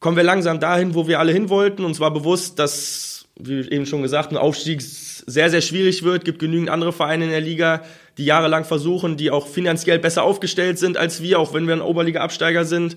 kommen 0.00 0.16
wir 0.16 0.24
langsam 0.24 0.60
dahin, 0.60 0.94
wo 0.94 1.06
wir 1.06 1.20
alle 1.20 1.32
hin 1.32 1.50
wollten. 1.50 1.84
Uns 1.84 2.00
war 2.00 2.10
bewusst, 2.10 2.58
dass 2.58 3.15
wie 3.38 3.60
eben 3.70 3.86
schon 3.86 4.02
gesagt, 4.02 4.30
ein 4.30 4.36
Aufstieg 4.36 4.80
sehr, 4.80 5.50
sehr 5.50 5.60
schwierig 5.60 6.02
wird. 6.02 6.24
Gibt 6.24 6.38
genügend 6.38 6.70
andere 6.70 6.92
Vereine 6.92 7.24
in 7.24 7.30
der 7.30 7.40
Liga, 7.40 7.82
die 8.18 8.24
jahrelang 8.24 8.64
versuchen, 8.64 9.16
die 9.16 9.30
auch 9.30 9.46
finanziell 9.46 9.98
besser 9.98 10.22
aufgestellt 10.22 10.78
sind 10.78 10.96
als 10.96 11.22
wir, 11.22 11.38
auch 11.38 11.52
wenn 11.52 11.66
wir 11.66 11.74
ein 11.74 11.82
Oberliga-Absteiger 11.82 12.64
sind. 12.64 12.96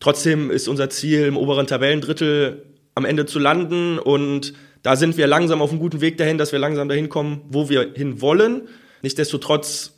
Trotzdem 0.00 0.50
ist 0.50 0.68
unser 0.68 0.90
Ziel, 0.90 1.24
im 1.24 1.36
oberen 1.36 1.66
Tabellendrittel 1.66 2.64
am 2.94 3.04
Ende 3.04 3.26
zu 3.26 3.38
landen 3.38 3.98
und 3.98 4.52
da 4.82 4.96
sind 4.96 5.16
wir 5.16 5.26
langsam 5.26 5.60
auf 5.60 5.70
einem 5.70 5.80
guten 5.80 6.00
Weg 6.00 6.18
dahin, 6.18 6.38
dass 6.38 6.52
wir 6.52 6.58
langsam 6.58 6.88
dahin 6.88 7.08
kommen, 7.08 7.42
wo 7.48 7.68
wir 7.68 7.92
hin 7.94 8.20
wollen. 8.20 8.68
Nichtsdestotrotz 9.02 9.94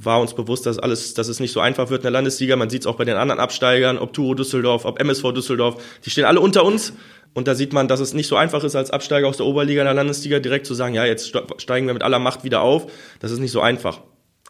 war 0.00 0.20
uns 0.20 0.34
bewusst, 0.34 0.66
dass 0.66 0.78
alles, 0.78 1.14
dass 1.14 1.28
es 1.28 1.40
nicht 1.40 1.52
so 1.52 1.60
einfach 1.60 1.90
wird 1.90 2.00
in 2.00 2.04
der 2.04 2.12
Landesliga. 2.12 2.56
Man 2.56 2.70
sieht 2.70 2.82
es 2.82 2.86
auch 2.86 2.96
bei 2.96 3.04
den 3.04 3.16
anderen 3.16 3.40
Absteigern, 3.40 3.98
ob 3.98 4.12
Turo 4.12 4.34
Düsseldorf, 4.34 4.84
ob 4.84 5.00
MSV 5.00 5.32
Düsseldorf, 5.32 5.82
die 6.04 6.10
stehen 6.10 6.24
alle 6.24 6.40
unter 6.40 6.64
uns. 6.64 6.92
Und 7.34 7.46
da 7.46 7.54
sieht 7.54 7.72
man, 7.72 7.88
dass 7.88 8.00
es 8.00 8.14
nicht 8.14 8.26
so 8.26 8.36
einfach 8.36 8.64
ist, 8.64 8.74
als 8.74 8.90
Absteiger 8.90 9.28
aus 9.28 9.36
der 9.36 9.46
Oberliga 9.46 9.82
in 9.82 9.86
der 9.86 9.94
Landesliga 9.94 10.40
direkt 10.40 10.66
zu 10.66 10.74
sagen, 10.74 10.94
ja, 10.94 11.04
jetzt 11.04 11.32
steigen 11.58 11.86
wir 11.86 11.94
mit 11.94 12.02
aller 12.02 12.18
Macht 12.18 12.44
wieder 12.44 12.62
auf. 12.62 12.90
Das 13.20 13.30
ist 13.30 13.38
nicht 13.38 13.52
so 13.52 13.60
einfach. 13.60 14.00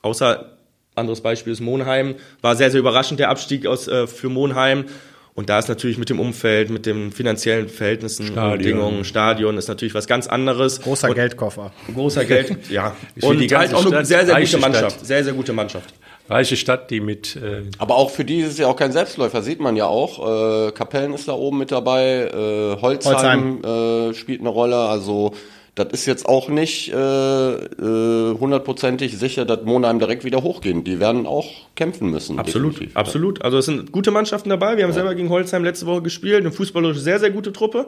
Außer, 0.02 0.56
anderes 0.94 1.20
Beispiel 1.20 1.52
ist 1.52 1.60
Monheim, 1.60 2.14
war 2.40 2.56
sehr, 2.56 2.70
sehr 2.70 2.80
überraschend 2.80 3.20
der 3.20 3.28
Abstieg 3.30 3.66
aus, 3.66 3.88
äh, 3.88 4.06
für 4.06 4.28
Monheim. 4.28 4.86
Und 5.34 5.48
da 5.48 5.58
ist 5.58 5.68
natürlich 5.68 5.98
mit 5.98 6.10
dem 6.10 6.18
Umfeld, 6.18 6.70
mit 6.70 6.84
den 6.84 7.12
finanziellen 7.12 7.68
Verhältnissen, 7.68 8.26
Stadion. 8.26 8.58
Bedingungen, 8.58 9.04
Stadion 9.04 9.56
ist 9.56 9.68
natürlich 9.68 9.94
was 9.94 10.08
ganz 10.08 10.26
anderes. 10.26 10.80
Großer 10.80 11.10
und 11.10 11.14
Geldkoffer. 11.14 11.72
Großer 11.94 12.24
Geld, 12.24 12.68
ja. 12.70 12.96
und 13.20 13.52
halt 13.52 13.72
auch 13.72 13.86
eine 13.86 14.04
sehr, 14.04 14.26
sehr 14.26 14.40
gute 14.40 14.58
Mannschaft. 14.58 14.96
Stadt. 14.96 15.06
Sehr, 15.06 15.24
sehr 15.24 15.34
gute 15.34 15.52
Mannschaft 15.52 15.94
reiche 16.28 16.56
Stadt, 16.56 16.90
die 16.90 17.00
mit. 17.00 17.36
Äh 17.36 17.62
Aber 17.78 17.96
auch 17.96 18.10
für 18.10 18.24
die 18.24 18.40
ist 18.40 18.52
es 18.52 18.58
ja 18.58 18.66
auch 18.66 18.76
kein 18.76 18.92
Selbstläufer, 18.92 19.42
sieht 19.42 19.60
man 19.60 19.76
ja 19.76 19.86
auch. 19.86 20.68
Äh, 20.68 20.72
Kapellen 20.72 21.14
ist 21.14 21.28
da 21.28 21.32
oben 21.32 21.58
mit 21.58 21.72
dabei, 21.72 22.28
äh, 22.32 22.80
Holzheim, 22.80 23.60
Holzheim. 23.62 24.10
Äh, 24.10 24.14
spielt 24.14 24.40
eine 24.40 24.50
Rolle. 24.50 24.76
Also 24.76 25.32
das 25.78 25.92
ist 25.92 26.06
jetzt 26.06 26.26
auch 26.26 26.48
nicht 26.48 26.92
äh, 26.92 26.96
äh, 26.96 28.38
hundertprozentig 28.38 29.16
sicher, 29.16 29.44
dass 29.44 29.62
Monheim 29.62 29.98
direkt 29.98 30.24
wieder 30.24 30.42
hochgehen. 30.42 30.82
Die 30.82 30.98
werden 30.98 31.26
auch 31.26 31.46
kämpfen 31.76 32.10
müssen. 32.10 32.38
Absolut, 32.38 32.72
definitiv. 32.72 32.96
absolut. 32.96 33.42
Also 33.42 33.58
es 33.58 33.66
sind 33.66 33.92
gute 33.92 34.10
Mannschaften 34.10 34.48
dabei. 34.48 34.76
Wir 34.76 34.84
haben 34.84 34.90
ja. 34.90 34.94
selber 34.94 35.14
gegen 35.14 35.28
Holzheim 35.28 35.62
letzte 35.62 35.86
Woche 35.86 36.02
gespielt. 36.02 36.40
Eine 36.40 36.50
fußballerisch 36.52 36.98
sehr, 36.98 37.20
sehr 37.20 37.30
gute 37.30 37.52
Truppe. 37.52 37.86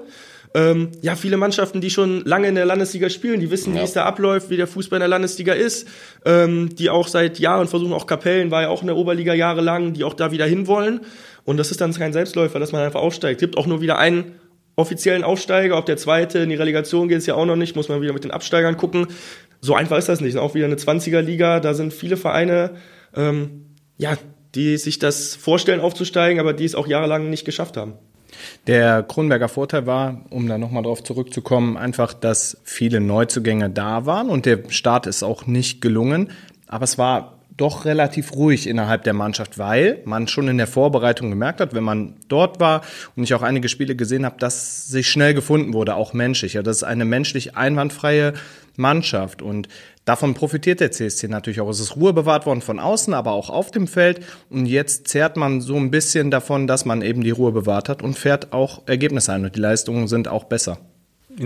Ähm, 0.54 0.90
ja, 1.00 1.16
viele 1.16 1.36
Mannschaften, 1.36 1.80
die 1.80 1.90
schon 1.90 2.22
lange 2.24 2.48
in 2.48 2.54
der 2.54 2.64
Landesliga 2.64 3.08
spielen, 3.08 3.40
die 3.40 3.50
wissen, 3.50 3.74
ja. 3.74 3.80
wie 3.80 3.84
es 3.84 3.92
da 3.92 4.04
abläuft, 4.04 4.50
wie 4.50 4.56
der 4.56 4.66
Fußball 4.66 4.96
in 4.96 5.00
der 5.00 5.08
Landesliga 5.08 5.52
ist, 5.52 5.86
ähm, 6.24 6.74
die 6.74 6.90
auch 6.90 7.06
seit 7.06 7.38
Jahren 7.38 7.68
versuchen, 7.68 7.92
auch 7.92 8.06
Kapellen 8.06 8.50
war 8.50 8.62
ja 8.62 8.68
auch 8.68 8.80
in 8.80 8.88
der 8.88 8.96
Oberliga 8.96 9.32
jahrelang, 9.34 9.92
die 9.92 10.02
auch 10.02 10.14
da 10.14 10.32
wieder 10.32 10.46
hinwollen. 10.46 11.02
Und 11.44 11.56
das 11.56 11.70
ist 11.70 11.80
dann 11.80 11.92
kein 11.92 12.12
Selbstläufer, 12.12 12.58
dass 12.58 12.72
man 12.72 12.82
einfach 12.82 13.00
aufsteigt. 13.00 13.40
Gibt 13.40 13.56
auch 13.56 13.66
nur 13.66 13.80
wieder 13.80 13.98
einen 13.98 14.39
offiziellen 14.80 15.24
Aufsteiger, 15.24 15.78
ob 15.78 15.86
der 15.86 15.96
zweite 15.96 16.40
in 16.40 16.50
die 16.50 16.56
Relegation 16.56 17.08
geht, 17.08 17.18
ist 17.18 17.26
ja 17.26 17.34
auch 17.34 17.46
noch 17.46 17.56
nicht, 17.56 17.76
muss 17.76 17.88
man 17.88 18.00
wieder 18.02 18.12
mit 18.12 18.24
den 18.24 18.30
Absteigern 18.30 18.76
gucken. 18.76 19.06
So 19.60 19.74
einfach 19.74 19.98
ist 19.98 20.08
das 20.08 20.20
nicht. 20.20 20.36
Auch 20.36 20.54
wieder 20.54 20.66
eine 20.66 20.76
20er-Liga, 20.76 21.60
da 21.60 21.74
sind 21.74 21.92
viele 21.92 22.16
Vereine, 22.16 22.72
ähm, 23.14 23.76
ja, 23.98 24.16
die 24.54 24.76
sich 24.78 24.98
das 24.98 25.36
vorstellen 25.36 25.80
aufzusteigen, 25.80 26.40
aber 26.40 26.52
die 26.52 26.64
es 26.64 26.74
auch 26.74 26.86
jahrelang 26.86 27.30
nicht 27.30 27.44
geschafft 27.44 27.76
haben. 27.76 27.94
Der 28.66 29.02
Kronberger 29.02 29.48
Vorteil 29.48 29.86
war, 29.86 30.24
um 30.30 30.48
da 30.48 30.56
nochmal 30.56 30.82
drauf 30.82 31.02
zurückzukommen, 31.02 31.76
einfach, 31.76 32.14
dass 32.14 32.58
viele 32.64 33.00
Neuzugänge 33.00 33.70
da 33.70 34.06
waren 34.06 34.30
und 34.30 34.46
der 34.46 34.60
Start 34.68 35.06
ist 35.06 35.22
auch 35.22 35.46
nicht 35.46 35.80
gelungen. 35.80 36.30
Aber 36.66 36.84
es 36.84 36.98
war 36.98 37.39
doch 37.60 37.84
relativ 37.84 38.34
ruhig 38.34 38.66
innerhalb 38.66 39.04
der 39.04 39.12
Mannschaft, 39.12 39.58
weil 39.58 40.00
man 40.04 40.28
schon 40.28 40.48
in 40.48 40.56
der 40.56 40.66
Vorbereitung 40.66 41.28
gemerkt 41.28 41.60
hat, 41.60 41.74
wenn 41.74 41.84
man 41.84 42.14
dort 42.28 42.58
war 42.58 42.82
und 43.16 43.24
ich 43.24 43.34
auch 43.34 43.42
einige 43.42 43.68
Spiele 43.68 43.94
gesehen 43.94 44.24
habe, 44.24 44.36
dass 44.38 44.88
sich 44.88 45.10
schnell 45.10 45.34
gefunden 45.34 45.74
wurde, 45.74 45.94
auch 45.94 46.12
menschlich. 46.14 46.54
Ja, 46.54 46.62
das 46.62 46.78
ist 46.78 46.82
eine 46.84 47.04
menschlich 47.04 47.56
einwandfreie 47.56 48.32
Mannschaft 48.76 49.42
und 49.42 49.68
davon 50.06 50.32
profitiert 50.34 50.80
der 50.80 50.90
CSC 50.90 51.28
natürlich 51.28 51.60
auch. 51.60 51.68
Es 51.68 51.80
ist 51.80 51.96
Ruhe 51.96 52.14
bewahrt 52.14 52.46
worden 52.46 52.62
von 52.62 52.78
außen, 52.78 53.12
aber 53.12 53.32
auch 53.32 53.50
auf 53.50 53.70
dem 53.70 53.86
Feld 53.86 54.24
und 54.48 54.64
jetzt 54.64 55.08
zehrt 55.08 55.36
man 55.36 55.60
so 55.60 55.76
ein 55.76 55.90
bisschen 55.90 56.30
davon, 56.30 56.66
dass 56.66 56.86
man 56.86 57.02
eben 57.02 57.22
die 57.22 57.30
Ruhe 57.30 57.52
bewahrt 57.52 57.90
hat 57.90 58.02
und 58.02 58.18
fährt 58.18 58.54
auch 58.54 58.82
Ergebnisse 58.86 59.32
ein 59.32 59.44
und 59.44 59.54
die 59.54 59.60
Leistungen 59.60 60.08
sind 60.08 60.28
auch 60.28 60.44
besser. 60.44 60.78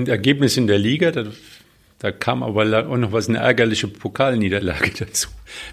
Ergebnis 0.06 0.56
in 0.56 0.66
der 0.66 0.78
Liga, 0.78 1.10
Da 1.10 1.24
kam 2.12 2.42
aber 2.42 2.88
auch 2.88 2.96
noch 2.96 3.12
was, 3.12 3.28
eine 3.28 3.38
ärgerliche 3.38 3.88
Pokalniederlage 3.88 4.90
dazu. 4.98 5.28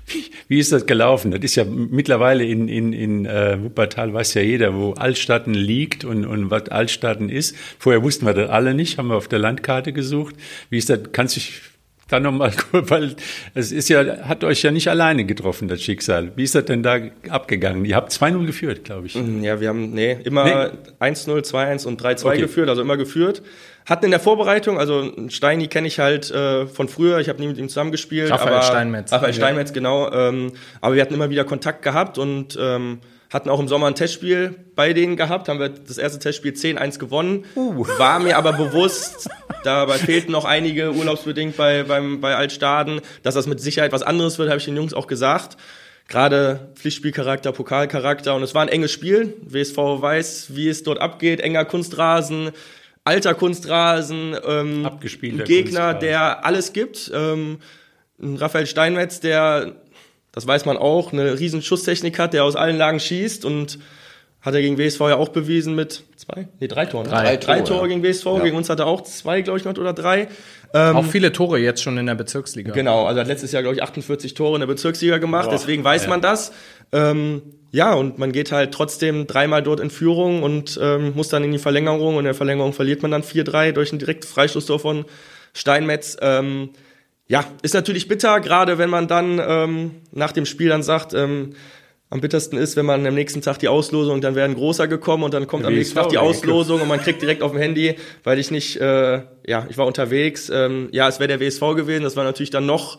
Wie, 0.08 0.26
wie 0.48 0.60
ist 0.60 0.72
das 0.72 0.86
gelaufen? 0.86 1.32
Das 1.32 1.42
ist 1.42 1.56
ja 1.56 1.66
mittlerweile 1.66 2.44
in, 2.46 2.68
in, 2.68 2.94
in 2.94 3.26
äh, 3.26 3.62
Wuppertal 3.62 4.14
weiß 4.14 4.36
ja 4.36 4.42
jeder, 4.42 4.76
wo 4.76 4.94
Altstatten 4.94 5.54
liegt 5.54 6.04
und, 6.06 6.26
und 6.26 6.52
was 6.52 6.70
Altstatten 6.70 7.30
ist. 7.30 7.56
Vorher 7.80 8.04
wussten 8.04 8.26
wir 8.26 8.34
das 8.34 8.50
alle 8.50 8.74
nicht, 8.74 8.98
haben 8.98 9.08
wir 9.08 9.16
auf 9.16 9.28
der 9.28 9.40
Landkarte 9.40 9.94
gesucht. 9.94 10.36
Wie 10.70 10.78
ist 10.78 10.90
das? 10.90 11.00
Kannst 11.12 11.36
du 11.36 11.40
dich 11.40 11.62
dann 12.12 12.24
nochmal, 12.24 12.52
weil 12.72 13.16
es 13.54 13.72
ist 13.72 13.90
ja, 13.90 14.28
hat 14.28 14.44
euch 14.44 14.62
ja 14.64 14.72
nicht 14.72 14.88
alleine 14.88 15.26
getroffen, 15.26 15.68
das 15.68 15.82
Schicksal. 15.82 16.32
Wie 16.36 16.44
ist 16.44 16.56
das 16.56 16.66
denn 16.66 16.84
da 16.84 17.00
abgegangen? 17.30 17.86
Ihr 17.86 17.96
habt 17.96 18.12
2-0 18.12 18.46
geführt, 18.46 18.84
glaube 18.84 19.08
ich. 19.08 19.16
Mhm, 19.16 19.44
ja, 19.44 19.60
wir 19.60 19.70
haben, 19.70 19.92
nee, 19.92 20.18
immer 20.24 20.72
nee. 21.00 21.12
1-0, 21.12 21.46
2-1 21.46 21.86
und 21.86 22.02
3-2 22.02 22.26
okay. 22.26 22.42
geführt, 22.42 22.70
also 22.70 22.82
immer 22.82 22.98
geführt. 22.98 23.42
Hatten 23.86 24.06
in 24.06 24.12
der 24.12 24.20
Vorbereitung, 24.20 24.78
also 24.78 25.12
Steini 25.30 25.68
kenne 25.68 25.88
ich 25.88 26.00
halt 26.00 26.30
äh, 26.30 26.68
von 26.68 26.88
früher, 26.88 27.20
ich 27.20 27.30
habe 27.30 27.40
nie 27.40 27.48
mit 27.48 27.58
ihm 27.58 27.68
zusammengespielt. 27.68 28.30
Raphael 28.30 28.54
aber, 28.54 28.64
Steinmetz. 28.64 29.12
Raphael 29.12 29.34
Steinmetz, 29.34 29.74
genau. 29.74 30.12
Ähm, 30.12 30.52
aber 30.82 30.96
wir 30.96 31.02
hatten 31.02 31.14
immer 31.14 31.30
wieder 31.30 31.46
Kontakt 31.46 31.82
gehabt 31.82 32.18
und 32.18 32.58
ähm, 32.62 33.00
hatten 33.32 33.50
auch 33.50 33.60
im 33.60 33.68
Sommer 33.70 33.88
ein 33.88 33.96
Testspiel 33.96 34.56
bei 34.76 34.94
denen 34.94 35.16
gehabt, 35.16 35.48
haben 35.48 35.60
wir 35.60 35.70
das 35.70 35.98
erste 35.98 36.20
Testspiel 36.20 36.52
10-1 36.52 37.00
gewonnen. 37.00 37.46
Uh. 37.56 37.88
War 37.98 38.20
mir 38.20 38.38
aber 38.38 38.54
bewusst, 38.54 39.30
dabei 39.64 39.98
fehlten 39.98 40.34
noch 40.34 40.44
einige 40.44 40.94
urlaubsbedingt 40.94 41.56
bei, 41.56 41.84
beim, 41.84 42.20
bei 42.20 42.36
Altstaden, 42.36 43.00
dass 43.24 43.34
das 43.34 43.48
mit 43.48 43.62
Sicherheit 43.62 43.94
was 43.94 44.04
anderes 44.04 44.38
wird, 44.38 44.50
habe 44.50 44.60
ich 44.60 44.66
den 44.66 44.76
Jungs 44.76 44.94
auch 44.94 45.08
gesagt. 45.08 45.58
Gerade 46.10 46.72
Pflichtspielcharakter, 46.76 47.54
Pokalcharakter 47.54 48.36
und 48.36 48.44
es 48.44 48.54
war 48.54 48.64
ein 48.64 48.68
enges 48.68 48.92
Spiel. 48.92 49.34
WSV 49.44 49.78
weiß, 49.78 50.48
wie 50.50 50.68
es 50.68 50.84
dort 50.84 51.00
abgeht, 51.00 51.40
enger 51.40 51.64
Kunstrasen, 51.64 52.52
alter 53.06 53.34
Kunstrasen, 53.34 54.36
ähm, 54.46 54.90
Gegner, 55.00 55.46
Kunstrasen. 55.46 56.00
der 56.02 56.46
alles 56.46 56.74
gibt. 56.74 57.10
Ähm, 57.14 57.60
Raphael 58.20 58.68
Steinmetz, 58.68 59.22
der 59.22 59.81
das 60.32 60.48
weiß 60.48 60.66
man 60.66 60.78
auch, 60.78 61.12
eine 61.12 61.40
riesen 61.40 61.62
Schusstechnik 61.62 62.20
hat, 62.20 62.34
der 62.34 62.44
aus 62.44 62.56
allen 62.56 62.78
Lagen 62.78 63.00
schießt 63.00 63.46
und 63.46 63.80
hat 64.42 64.56
er 64.56 64.62
gegen 64.62 64.78
WSV 64.78 65.00
ja 65.02 65.18
auch 65.18 65.30
bewiesen 65.30 65.76
mit 65.76 66.04
zwei, 66.16 66.48
nee, 66.60 66.68
drei 66.68 66.88
Toren. 66.88 67.08
Drei, 67.08 67.24
drei, 67.24 67.38
drei 67.38 67.62
Tore, 67.62 67.82
ja. 67.82 67.88
gegen 67.88 68.04
WSV, 68.04 68.26
ja. 68.26 68.40
gegen 68.40 68.58
uns 68.58 68.70
hat 68.70 68.80
er 68.80 68.88
auch 68.88 69.02
zwei, 69.02 69.42
glaube 69.42 69.60
ich, 69.60 69.66
noch 69.66 69.78
oder 69.78 69.94
drei. 69.94 70.28
Ähm, 70.74 70.96
auch 70.96 71.06
viele 71.06 71.32
Tore 71.32 71.60
jetzt 71.60 71.84
schon 71.84 71.98
in 71.98 72.08
der 72.08 72.16
Bezirksliga. 72.16 72.74
Genau, 72.74 73.06
also 73.06 73.20
hat 73.20 73.28
letztes 73.28 73.52
Jahr, 73.52 73.62
glaube 73.62 73.76
ich, 73.76 73.84
48 73.84 74.34
Tore 74.34 74.56
in 74.56 74.62
der 74.62 74.68
Bezirksliga 74.68 75.20
gemacht, 75.20 75.50
Boah. 75.50 75.52
deswegen 75.52 75.84
weiß 75.84 76.04
ja. 76.04 76.10
man 76.10 76.22
das. 76.22 76.54
Ähm, 76.92 77.42
ja, 77.72 77.94
und 77.94 78.18
man 78.18 78.32
geht 78.32 78.52
halt 78.52 78.74
trotzdem 78.74 79.28
dreimal 79.28 79.62
dort 79.62 79.80
in 79.80 79.90
Führung 79.90 80.44
und 80.44 80.78
ähm, 80.82 81.14
muss 81.16 81.30
dann 81.30 81.44
in 81.44 81.52
die 81.52 81.60
Verlängerung 81.60 82.16
und 82.16 82.20
in 82.20 82.26
der 82.26 82.34
Verlängerung 82.34 82.74
verliert 82.74 83.02
man 83.02 83.12
dann 83.12 83.22
4-3 83.22 83.74
durch 83.74 83.92
einen 83.92 84.00
direkten 84.00 84.28
Freistoßtor 84.28 84.80
von 84.80 85.06
Steinmetz. 85.54 86.18
Ähm, 86.20 86.72
ja, 87.32 87.46
ist 87.62 87.74
natürlich 87.74 88.10
bitter, 88.10 88.42
gerade 88.42 88.78
wenn 88.78 88.90
man 88.90 89.08
dann 89.08 89.42
ähm, 89.42 89.92
nach 90.12 90.34
dem 90.34 90.46
Spiel 90.46 90.68
dann 90.68 90.84
sagt, 90.84 91.14
ähm, 91.14 91.54
am 92.10 92.20
bittersten 92.20 92.58
ist, 92.58 92.76
wenn 92.76 92.86
man 92.86 93.08
am 93.08 93.16
nächsten 93.16 93.42
Tag 93.42 93.58
die 93.60 93.70
Auslosung, 93.70 94.20
dann 94.20 94.36
wäre 94.36 94.50
ein 94.50 94.54
großer 94.54 94.90
gekommen 94.90 95.24
und 95.24 95.34
dann 95.34 95.48
kommt 95.48 95.66
am 95.66 95.74
nächsten 95.74 95.96
Tag 95.96 96.10
die 96.10 96.18
Auslosung 96.18 96.82
und 96.82 96.90
man 96.90 97.00
kriegt 97.00 97.22
direkt 97.22 97.42
auf 97.42 97.52
dem 97.52 97.62
Handy, 97.62 97.96
weil 98.26 98.38
ich 98.38 98.52
nicht, 98.52 98.82
äh, 98.82 99.22
ja, 99.48 99.66
ich 99.70 99.78
war 99.78 99.88
unterwegs, 99.88 100.52
ähm, 100.54 100.90
ja, 100.92 101.08
es 101.08 101.22
wäre 101.22 101.30
der 101.30 101.40
WSV 101.40 101.62
gewesen, 101.74 102.04
das 102.04 102.18
war 102.18 102.26
natürlich 102.26 102.50
dann 102.50 102.66
noch 102.66 102.98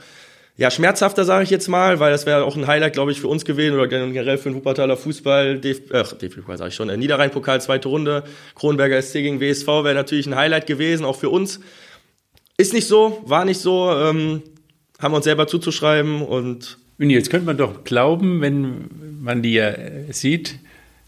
ja, 0.57 0.71
schmerzhafter, 0.71 1.27
sage 1.27 1.45
ich 1.45 1.51
jetzt 1.51 1.69
mal, 1.69 2.01
weil 2.01 2.11
das 2.11 2.25
wäre 2.25 2.45
auch 2.45 2.57
ein 2.57 2.67
Highlight, 2.67 2.95
glaube 2.95 3.13
ich, 3.13 3.21
für 3.21 3.29
uns 3.29 3.45
gewesen 3.45 3.75
oder 3.75 3.87
generell 3.87 4.39
für 4.39 4.49
den 4.49 4.55
Wuppertaler 4.55 4.97
Fußball. 4.97 5.59
DF 5.59 5.91
äh, 5.91 6.05
DFB-Pokal 6.05 6.57
sage 6.57 6.69
ich 6.69 6.75
schon. 6.75 6.89
Äh, 6.89 6.97
Niederrhein-Pokal, 6.97 7.61
zweite 7.61 7.89
Runde. 7.89 8.25
Kronberger 8.55 9.01
SC 9.01 9.15
gegen 9.15 9.41
WSV 9.41 9.67
wäre 9.67 9.95
natürlich 9.95 10.27
ein 10.27 10.37
Highlight 10.37 10.67
gewesen, 10.67 11.05
auch 11.05 11.17
für 11.17 11.29
uns. 11.29 11.61
Ist 12.63 12.73
nicht 12.73 12.87
so, 12.87 13.21
war 13.27 13.45
nicht 13.45 13.61
so, 13.61 13.91
ähm, 13.91 14.41
haben 15.01 15.13
wir 15.13 15.17
uns 15.17 15.25
selber 15.25 15.49
zuzuschreiben 15.49 16.23
und. 16.23 16.79
Jetzt 16.97 17.29
könnte 17.29 17.45
man 17.47 17.57
doch 17.57 17.83
glauben, 17.83 18.41
wenn 18.41 18.89
man 19.21 19.43
die 19.43 19.55
ja 19.55 19.75
sieht, 20.11 20.61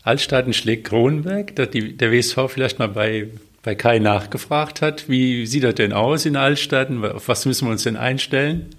Altstaaten 0.02 0.52
schlägt 0.52 0.88
Kronberg, 0.88 1.54
dass 1.54 1.70
die, 1.70 1.96
der 1.96 2.11
WSV 2.11 2.49
vielleicht 2.49 2.80
mal 2.80 2.88
bei, 2.88 3.28
bei 3.62 3.76
Kai 3.76 4.00
nachgefragt 4.00 4.82
hat, 4.82 5.08
wie 5.08 5.46
sieht 5.46 5.62
das 5.62 5.76
denn 5.76 5.92
aus 5.92 6.26
in 6.26 6.34
Altstaaten, 6.34 7.04
auf 7.04 7.28
was 7.28 7.46
müssen 7.46 7.68
wir 7.68 7.70
uns 7.70 7.84
denn 7.84 7.96
einstellen? 7.96 8.70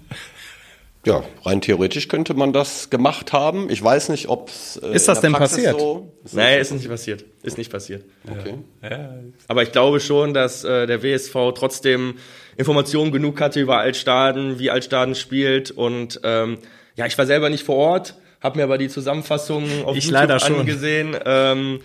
Ja, 1.06 1.24
rein 1.46 1.62
theoretisch 1.62 2.08
könnte 2.08 2.34
man 2.34 2.52
das 2.52 2.90
gemacht 2.90 3.32
haben. 3.32 3.70
Ich 3.70 3.82
weiß 3.82 4.10
nicht, 4.10 4.28
ob 4.28 4.50
es. 4.50 4.76
Äh, 4.82 4.96
ist 4.96 5.08
das 5.08 5.22
denn 5.22 5.32
Praxis 5.32 5.64
passiert? 5.64 5.80
So, 5.80 6.12
ist 6.26 6.34
Nein, 6.34 6.60
ist 6.60 6.72
nicht 6.72 6.88
passiert. 6.90 7.24
Ist 7.42 7.56
nicht 7.56 7.72
passiert. 7.72 8.04
Okay. 8.28 8.54
Ja. 8.82 9.14
Aber 9.48 9.62
ich 9.62 9.72
glaube 9.72 10.00
schon, 10.00 10.34
dass 10.34 10.64
äh, 10.64 10.86
der 10.86 11.02
WSV 11.02 11.32
trotzdem 11.54 12.16
Informationen 12.56 13.12
genug 13.12 13.40
hatte 13.40 13.60
über 13.60 13.78
Altstaden, 13.78 14.58
wie 14.58 14.70
Altstaden 14.70 15.14
spielt. 15.14 15.70
Und 15.70 16.20
ähm, 16.24 16.58
ja, 16.94 17.06
ich 17.06 17.16
war 17.18 17.26
selber 17.26 17.50
nicht 17.50 17.64
vor 17.64 17.76
Ort, 17.76 18.14
habe 18.40 18.58
mir 18.58 18.64
aber 18.64 18.78
die 18.78 18.88
Zusammenfassung 18.88 19.84
auf 19.84 19.96
ich 19.96 20.06
YouTube 20.06 20.42
angesehen. 20.42 21.16
Ähm, 21.24 21.80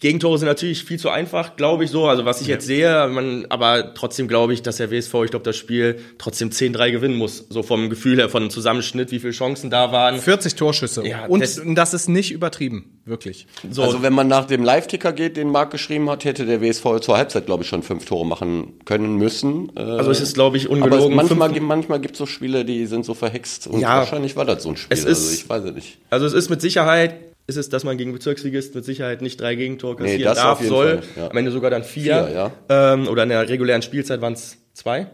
Gegentore 0.00 0.38
sind 0.38 0.48
natürlich 0.48 0.84
viel 0.84 0.98
zu 0.98 1.10
einfach, 1.10 1.56
glaube 1.56 1.84
ich 1.84 1.90
so. 1.90 2.06
Also 2.06 2.24
was 2.24 2.40
ich 2.40 2.48
ja. 2.48 2.54
jetzt 2.54 2.66
sehe, 2.66 3.08
man, 3.08 3.46
aber 3.48 3.94
trotzdem 3.94 4.28
glaube 4.28 4.52
ich, 4.52 4.62
dass 4.62 4.76
der 4.76 4.90
WSV, 4.90 5.14
ich 5.24 5.30
glaube, 5.30 5.44
das 5.44 5.56
Spiel 5.56 5.98
trotzdem 6.18 6.50
10-3 6.50 6.92
gewinnen 6.92 7.16
muss. 7.16 7.46
So 7.48 7.62
vom 7.62 7.88
Gefühl 7.90 8.18
her, 8.18 8.28
von 8.28 8.42
dem 8.42 8.50
Zusammenschnitt, 8.50 9.10
wie 9.10 9.20
viele 9.20 9.32
Chancen 9.32 9.70
da 9.70 9.92
waren. 9.92 10.18
40 10.18 10.54
Torschüsse. 10.54 11.06
Ja, 11.06 11.26
und 11.26 11.40
das, 11.40 11.60
das 11.64 11.94
ist 11.94 12.08
nicht 12.08 12.32
übertrieben, 12.32 13.00
wirklich. 13.04 13.46
So. 13.70 13.82
Also 13.82 14.02
wenn 14.02 14.12
man 14.12 14.28
nach 14.28 14.46
dem 14.46 14.64
Live-Ticker 14.64 15.12
geht, 15.12 15.36
den 15.36 15.50
Marc 15.50 15.70
geschrieben 15.70 16.08
hat, 16.10 16.24
hätte 16.24 16.46
der 16.46 16.60
WSV 16.60 17.00
zur 17.00 17.16
Halbzeit, 17.16 17.46
glaube 17.46 17.62
ich, 17.62 17.68
schon 17.68 17.82
fünf 17.82 18.04
Tore 18.04 18.26
machen 18.26 18.74
können 18.84 19.16
müssen. 19.16 19.72
Äh, 19.76 19.80
also 19.80 20.10
es 20.10 20.20
ist, 20.20 20.34
glaube 20.34 20.56
ich, 20.56 20.68
ungelogen. 20.68 21.18
Aber 21.18 21.34
manchmal, 21.34 21.60
manchmal 21.60 22.00
gibt 22.00 22.14
es 22.14 22.18
so 22.18 22.26
Spiele, 22.26 22.64
die 22.64 22.86
sind 22.86 23.04
so 23.04 23.14
verhext. 23.14 23.66
Und 23.66 23.80
ja, 23.80 23.98
wahrscheinlich 23.98 24.36
war 24.36 24.44
das 24.44 24.62
so 24.62 24.70
ein 24.70 24.76
Spiel. 24.76 24.96
Es 24.96 25.04
ist, 25.04 25.08
also 25.08 25.34
ich 25.34 25.48
weiß 25.48 25.64
es 25.64 25.74
nicht. 25.74 25.98
Also 26.10 26.26
es 26.26 26.32
ist 26.32 26.50
mit 26.50 26.60
Sicherheit 26.60 27.14
ist 27.46 27.56
es, 27.56 27.68
dass 27.68 27.84
man 27.84 27.96
gegen 27.96 28.12
Bezirksligist 28.12 28.74
mit 28.74 28.84
Sicherheit 28.84 29.22
nicht 29.22 29.40
drei 29.40 29.54
Gegentore 29.54 29.96
kassieren 29.96 30.34
nee, 30.34 30.40
darf, 30.40 30.60
soll. 30.60 30.98
Fall, 30.98 31.22
ja. 31.24 31.30
Am 31.30 31.36
Ende 31.36 31.50
sogar 31.50 31.70
dann 31.70 31.84
vier. 31.84 32.24
vier 32.24 32.34
ja. 32.68 32.92
ähm, 32.92 33.08
oder 33.08 33.22
in 33.22 33.28
der 33.28 33.48
regulären 33.48 33.82
Spielzeit 33.82 34.20
waren 34.20 34.32
es 34.32 34.58
zwei. 34.72 35.06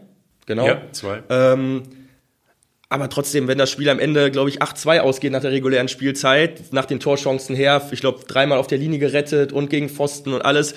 Genau. 0.45 0.65
Ja, 0.65 0.81
zwei. 0.91 1.21
Ähm, 1.29 1.83
aber 2.89 3.09
trotzdem, 3.09 3.47
wenn 3.47 3.57
das 3.57 3.71
Spiel 3.71 3.89
am 3.89 3.99
Ende, 3.99 4.29
glaube 4.29 4.49
ich, 4.49 4.61
8-2 4.61 4.99
ausgeht 4.99 5.31
nach 5.31 5.41
der 5.41 5.51
regulären 5.51 5.87
Spielzeit, 5.87 6.73
nach 6.73 6.85
den 6.85 6.99
Torchancen 6.99 7.55
her, 7.55 7.81
ich 7.91 8.01
glaube, 8.01 8.23
dreimal 8.27 8.59
auf 8.59 8.67
der 8.67 8.77
Linie 8.77 8.99
gerettet 8.99 9.51
und 9.51 9.69
gegen 9.69 9.89
Pfosten 9.89 10.31
und 10.31 10.43
alles, 10.43 10.75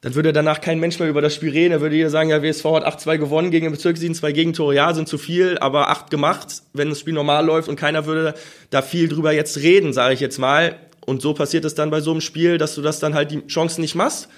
dann 0.00 0.14
würde 0.14 0.32
danach 0.32 0.60
kein 0.60 0.78
Mensch 0.78 0.98
mehr 0.98 1.08
über 1.08 1.20
das 1.20 1.34
Spiel 1.34 1.50
reden. 1.50 1.72
Er 1.72 1.80
würde 1.80 1.96
jeder 1.96 2.10
sagen, 2.10 2.30
ja, 2.30 2.42
WSV 2.42 2.64
hat 2.64 2.86
8-2 2.86 3.18
gewonnen 3.18 3.50
gegen 3.50 3.66
den 3.66 3.72
Bezirkssiegen, 3.72 4.14
zwei 4.14 4.32
Gegentore, 4.32 4.74
ja, 4.74 4.94
sind 4.94 5.08
zu 5.08 5.18
viel, 5.18 5.58
aber 5.58 5.90
acht 5.90 6.10
gemacht, 6.10 6.62
wenn 6.72 6.88
das 6.88 7.00
Spiel 7.00 7.14
normal 7.14 7.44
läuft 7.44 7.68
und 7.68 7.76
keiner 7.76 8.06
würde 8.06 8.34
da 8.70 8.82
viel 8.82 9.08
drüber 9.08 9.32
jetzt 9.32 9.58
reden, 9.58 9.92
sage 9.92 10.14
ich 10.14 10.20
jetzt 10.20 10.38
mal. 10.38 10.76
Und 11.04 11.22
so 11.22 11.34
passiert 11.34 11.64
es 11.64 11.74
dann 11.74 11.90
bei 11.90 12.00
so 12.00 12.12
einem 12.12 12.20
Spiel, 12.20 12.58
dass 12.58 12.74
du 12.74 12.82
das 12.82 13.00
dann 13.00 13.14
halt 13.14 13.30
die 13.30 13.46
Chancen 13.46 13.80
nicht 13.80 13.94
machst 13.94 14.28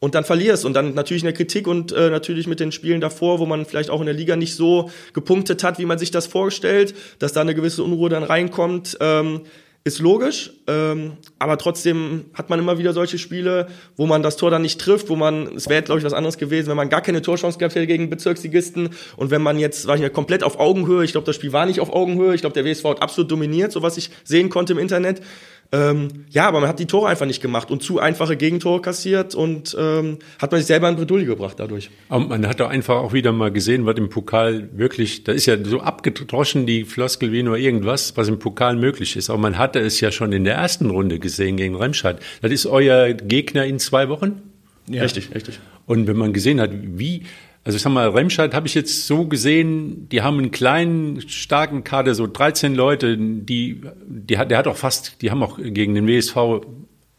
und 0.00 0.14
dann 0.14 0.24
verlierst 0.24 0.64
und 0.64 0.74
dann 0.74 0.94
natürlich 0.94 1.22
in 1.22 1.26
der 1.26 1.34
Kritik 1.34 1.66
und 1.66 1.92
äh, 1.92 2.10
natürlich 2.10 2.46
mit 2.46 2.60
den 2.60 2.72
Spielen 2.72 3.00
davor, 3.00 3.38
wo 3.38 3.46
man 3.46 3.64
vielleicht 3.64 3.90
auch 3.90 4.00
in 4.00 4.06
der 4.06 4.14
Liga 4.14 4.36
nicht 4.36 4.54
so 4.54 4.90
gepunktet 5.12 5.64
hat, 5.64 5.78
wie 5.78 5.86
man 5.86 5.98
sich 5.98 6.10
das 6.10 6.26
vorstellt, 6.26 6.94
dass 7.18 7.32
da 7.32 7.40
eine 7.40 7.54
gewisse 7.54 7.82
Unruhe 7.82 8.10
dann 8.10 8.22
reinkommt. 8.24 8.98
Ähm, 9.00 9.42
ist 9.88 9.98
logisch, 9.98 10.52
ähm, 10.66 11.12
aber 11.38 11.58
trotzdem 11.58 12.26
hat 12.34 12.50
man 12.50 12.58
immer 12.58 12.78
wieder 12.78 12.92
solche 12.92 13.18
Spiele, 13.18 13.68
wo 13.96 14.06
man 14.06 14.22
das 14.22 14.36
Tor 14.36 14.50
dann 14.50 14.62
nicht 14.62 14.80
trifft, 14.80 15.08
wo 15.08 15.16
man, 15.16 15.56
es 15.56 15.68
wäre, 15.68 15.82
glaube 15.82 15.98
ich, 15.98 16.04
was 16.04 16.12
anderes 16.12 16.38
gewesen, 16.38 16.68
wenn 16.68 16.76
man 16.76 16.88
gar 16.88 17.00
keine 17.00 17.22
Torchance 17.22 17.58
gehabt 17.58 17.74
hätte 17.74 17.86
gegen 17.86 18.08
Bezirksligisten 18.10 18.90
und 19.16 19.30
wenn 19.30 19.42
man 19.42 19.58
jetzt, 19.58 19.86
war 19.86 19.96
ich 19.96 20.02
ja 20.02 20.08
komplett 20.08 20.44
auf 20.44 20.60
Augenhöhe, 20.60 21.04
ich 21.04 21.12
glaube, 21.12 21.26
das 21.26 21.36
Spiel 21.36 21.52
war 21.52 21.66
nicht 21.66 21.80
auf 21.80 21.92
Augenhöhe, 21.92 22.34
ich 22.34 22.42
glaube, 22.42 22.54
der 22.54 22.64
WSV 22.64 22.84
hat 22.84 23.02
absolut 23.02 23.30
dominiert, 23.30 23.72
so 23.72 23.82
was 23.82 23.96
ich 23.96 24.10
sehen 24.24 24.48
konnte 24.48 24.74
im 24.74 24.78
Internet. 24.78 25.20
Ähm, 25.70 26.24
ja, 26.30 26.48
aber 26.48 26.60
man 26.60 26.68
hat 26.68 26.78
die 26.78 26.86
Tore 26.86 27.08
einfach 27.08 27.26
nicht 27.26 27.42
gemacht 27.42 27.70
und 27.70 27.82
zu 27.82 28.00
einfache 28.00 28.38
Gegentore 28.38 28.80
kassiert 28.80 29.34
und 29.34 29.76
ähm, 29.78 30.18
hat 30.38 30.50
man 30.50 30.60
sich 30.60 30.66
selber 30.66 30.88
in 30.88 30.96
Bredouille 30.96 31.26
gebracht 31.26 31.56
dadurch. 31.58 31.90
Aber 32.08 32.24
man 32.24 32.46
hat 32.46 32.60
doch 32.60 32.70
einfach 32.70 32.96
auch 32.96 33.12
wieder 33.12 33.32
mal 33.32 33.52
gesehen, 33.52 33.84
was 33.84 33.96
im 33.98 34.08
Pokal 34.08 34.70
wirklich, 34.72 35.24
da 35.24 35.32
ist 35.32 35.44
ja 35.44 35.62
so 35.62 35.80
abgedroschen 35.80 36.64
die 36.64 36.84
Floskel 36.84 37.32
wie 37.32 37.42
nur 37.42 37.58
irgendwas, 37.58 38.16
was 38.16 38.28
im 38.28 38.38
Pokal 38.38 38.76
möglich 38.76 39.14
ist. 39.14 39.28
Aber 39.28 39.38
man 39.38 39.58
hatte 39.58 39.78
es 39.80 40.00
ja 40.00 40.10
schon 40.10 40.32
in 40.32 40.44
der 40.44 40.54
ersten 40.54 40.88
Runde 40.88 41.18
gesehen 41.18 41.58
gegen 41.58 41.76
Remscheid. 41.76 42.18
Das 42.40 42.50
ist 42.50 42.64
euer 42.64 43.12
Gegner 43.12 43.66
in 43.66 43.78
zwei 43.78 44.08
Wochen? 44.08 44.40
Ja. 44.88 45.02
Richtig, 45.02 45.34
richtig. 45.34 45.60
Und 45.84 46.06
wenn 46.06 46.16
man 46.16 46.32
gesehen 46.32 46.62
hat, 46.62 46.70
wie 46.72 47.24
also 47.68 47.76
ich 47.76 47.82
sag 47.82 47.92
mal, 47.92 48.08
Remscheid 48.08 48.54
habe 48.54 48.66
ich 48.66 48.72
jetzt 48.72 49.06
so 49.06 49.26
gesehen, 49.26 50.08
die 50.08 50.22
haben 50.22 50.38
einen 50.38 50.50
kleinen, 50.50 51.28
starken 51.28 51.84
Kader, 51.84 52.14
so 52.14 52.26
13 52.26 52.74
Leute, 52.74 53.18
die, 53.18 53.82
die 54.06 54.38
hat, 54.38 54.50
der 54.50 54.56
hat 54.56 54.66
auch 54.66 54.78
fast, 54.78 55.20
die 55.20 55.30
haben 55.30 55.42
auch 55.42 55.58
gegen 55.58 55.94
den 55.94 56.08
WSV 56.08 56.64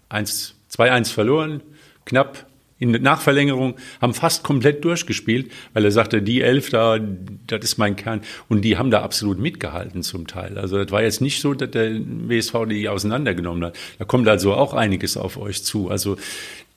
1, 0.09 0.55
2-1 0.71 1.13
verloren, 1.13 1.61
knapp 2.05 2.47
in 2.79 2.93
Nachverlängerung, 2.93 3.75
haben 4.01 4.15
fast 4.15 4.43
komplett 4.43 4.83
durchgespielt, 4.83 5.51
weil 5.73 5.85
er 5.85 5.91
sagte, 5.91 6.23
die 6.23 6.41
Elf 6.41 6.71
da, 6.71 6.97
das 6.97 7.59
ist 7.63 7.77
mein 7.77 7.95
Kern. 7.95 8.21
Und 8.47 8.65
die 8.65 8.75
haben 8.75 8.89
da 8.89 9.03
absolut 9.03 9.37
mitgehalten 9.37 10.01
zum 10.01 10.25
Teil. 10.25 10.57
Also 10.57 10.83
das 10.83 10.91
war 10.91 11.03
jetzt 11.03 11.21
nicht 11.21 11.41
so, 11.41 11.53
dass 11.53 11.69
der 11.69 11.91
WSV 11.93 12.65
die 12.67 12.89
auseinandergenommen 12.89 13.65
hat. 13.65 13.77
Da 13.99 14.05
kommt 14.05 14.27
also 14.27 14.55
auch 14.55 14.73
einiges 14.73 15.15
auf 15.15 15.37
euch 15.37 15.63
zu. 15.63 15.89
Also 15.89 16.17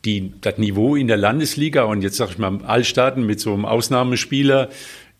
die, 0.04 0.32
das 0.40 0.58
Niveau 0.58 0.96
in 0.96 1.06
der 1.06 1.16
Landesliga 1.16 1.84
und 1.84 2.02
jetzt 2.02 2.16
sag 2.16 2.30
ich 2.30 2.38
mal 2.38 2.60
Allstaaten 2.64 3.24
mit 3.24 3.40
so 3.40 3.52
einem 3.52 3.64
Ausnahmespieler, 3.64 4.68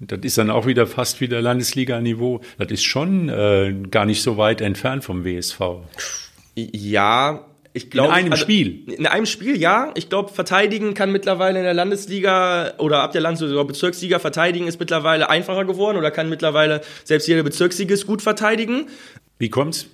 Das 0.00 0.18
ist 0.22 0.36
dann 0.38 0.50
auch 0.50 0.66
wieder 0.66 0.86
fast 0.86 1.20
wieder 1.20 1.40
Landesliga-Niveau. 1.40 2.40
Das 2.58 2.70
ist 2.72 2.82
schon 2.82 3.28
äh, 3.28 3.74
gar 3.90 4.04
nicht 4.04 4.22
so 4.22 4.36
weit 4.36 4.60
entfernt 4.60 5.04
vom 5.04 5.24
WSV. 5.24 5.60
Ja, 6.56 7.46
ich 7.72 7.90
glaube. 7.90 8.08
In 8.08 8.14
einem 8.14 8.32
also, 8.32 8.42
Spiel. 8.42 8.82
In 8.88 9.06
einem 9.06 9.26
Spiel, 9.26 9.56
ja. 9.56 9.92
Ich 9.94 10.08
glaube, 10.08 10.32
verteidigen 10.32 10.94
kann 10.94 11.12
mittlerweile 11.12 11.58
in 11.58 11.64
der 11.64 11.74
Landesliga 11.74 12.74
oder 12.78 13.02
ab 13.02 13.12
der 13.12 13.20
Landes- 13.20 13.42
oder 13.42 13.64
Bezirksliga 13.64 14.18
verteidigen 14.18 14.66
ist 14.66 14.80
mittlerweile 14.80 15.30
einfacher 15.30 15.64
geworden 15.64 15.96
oder 15.96 16.10
kann 16.10 16.28
mittlerweile 16.28 16.82
selbst 17.04 17.28
jeder 17.28 17.42
Bezirksligist 17.42 18.06
gut 18.06 18.22
verteidigen. 18.22 18.88
Wie 19.38 19.48
kommt's? 19.50 19.86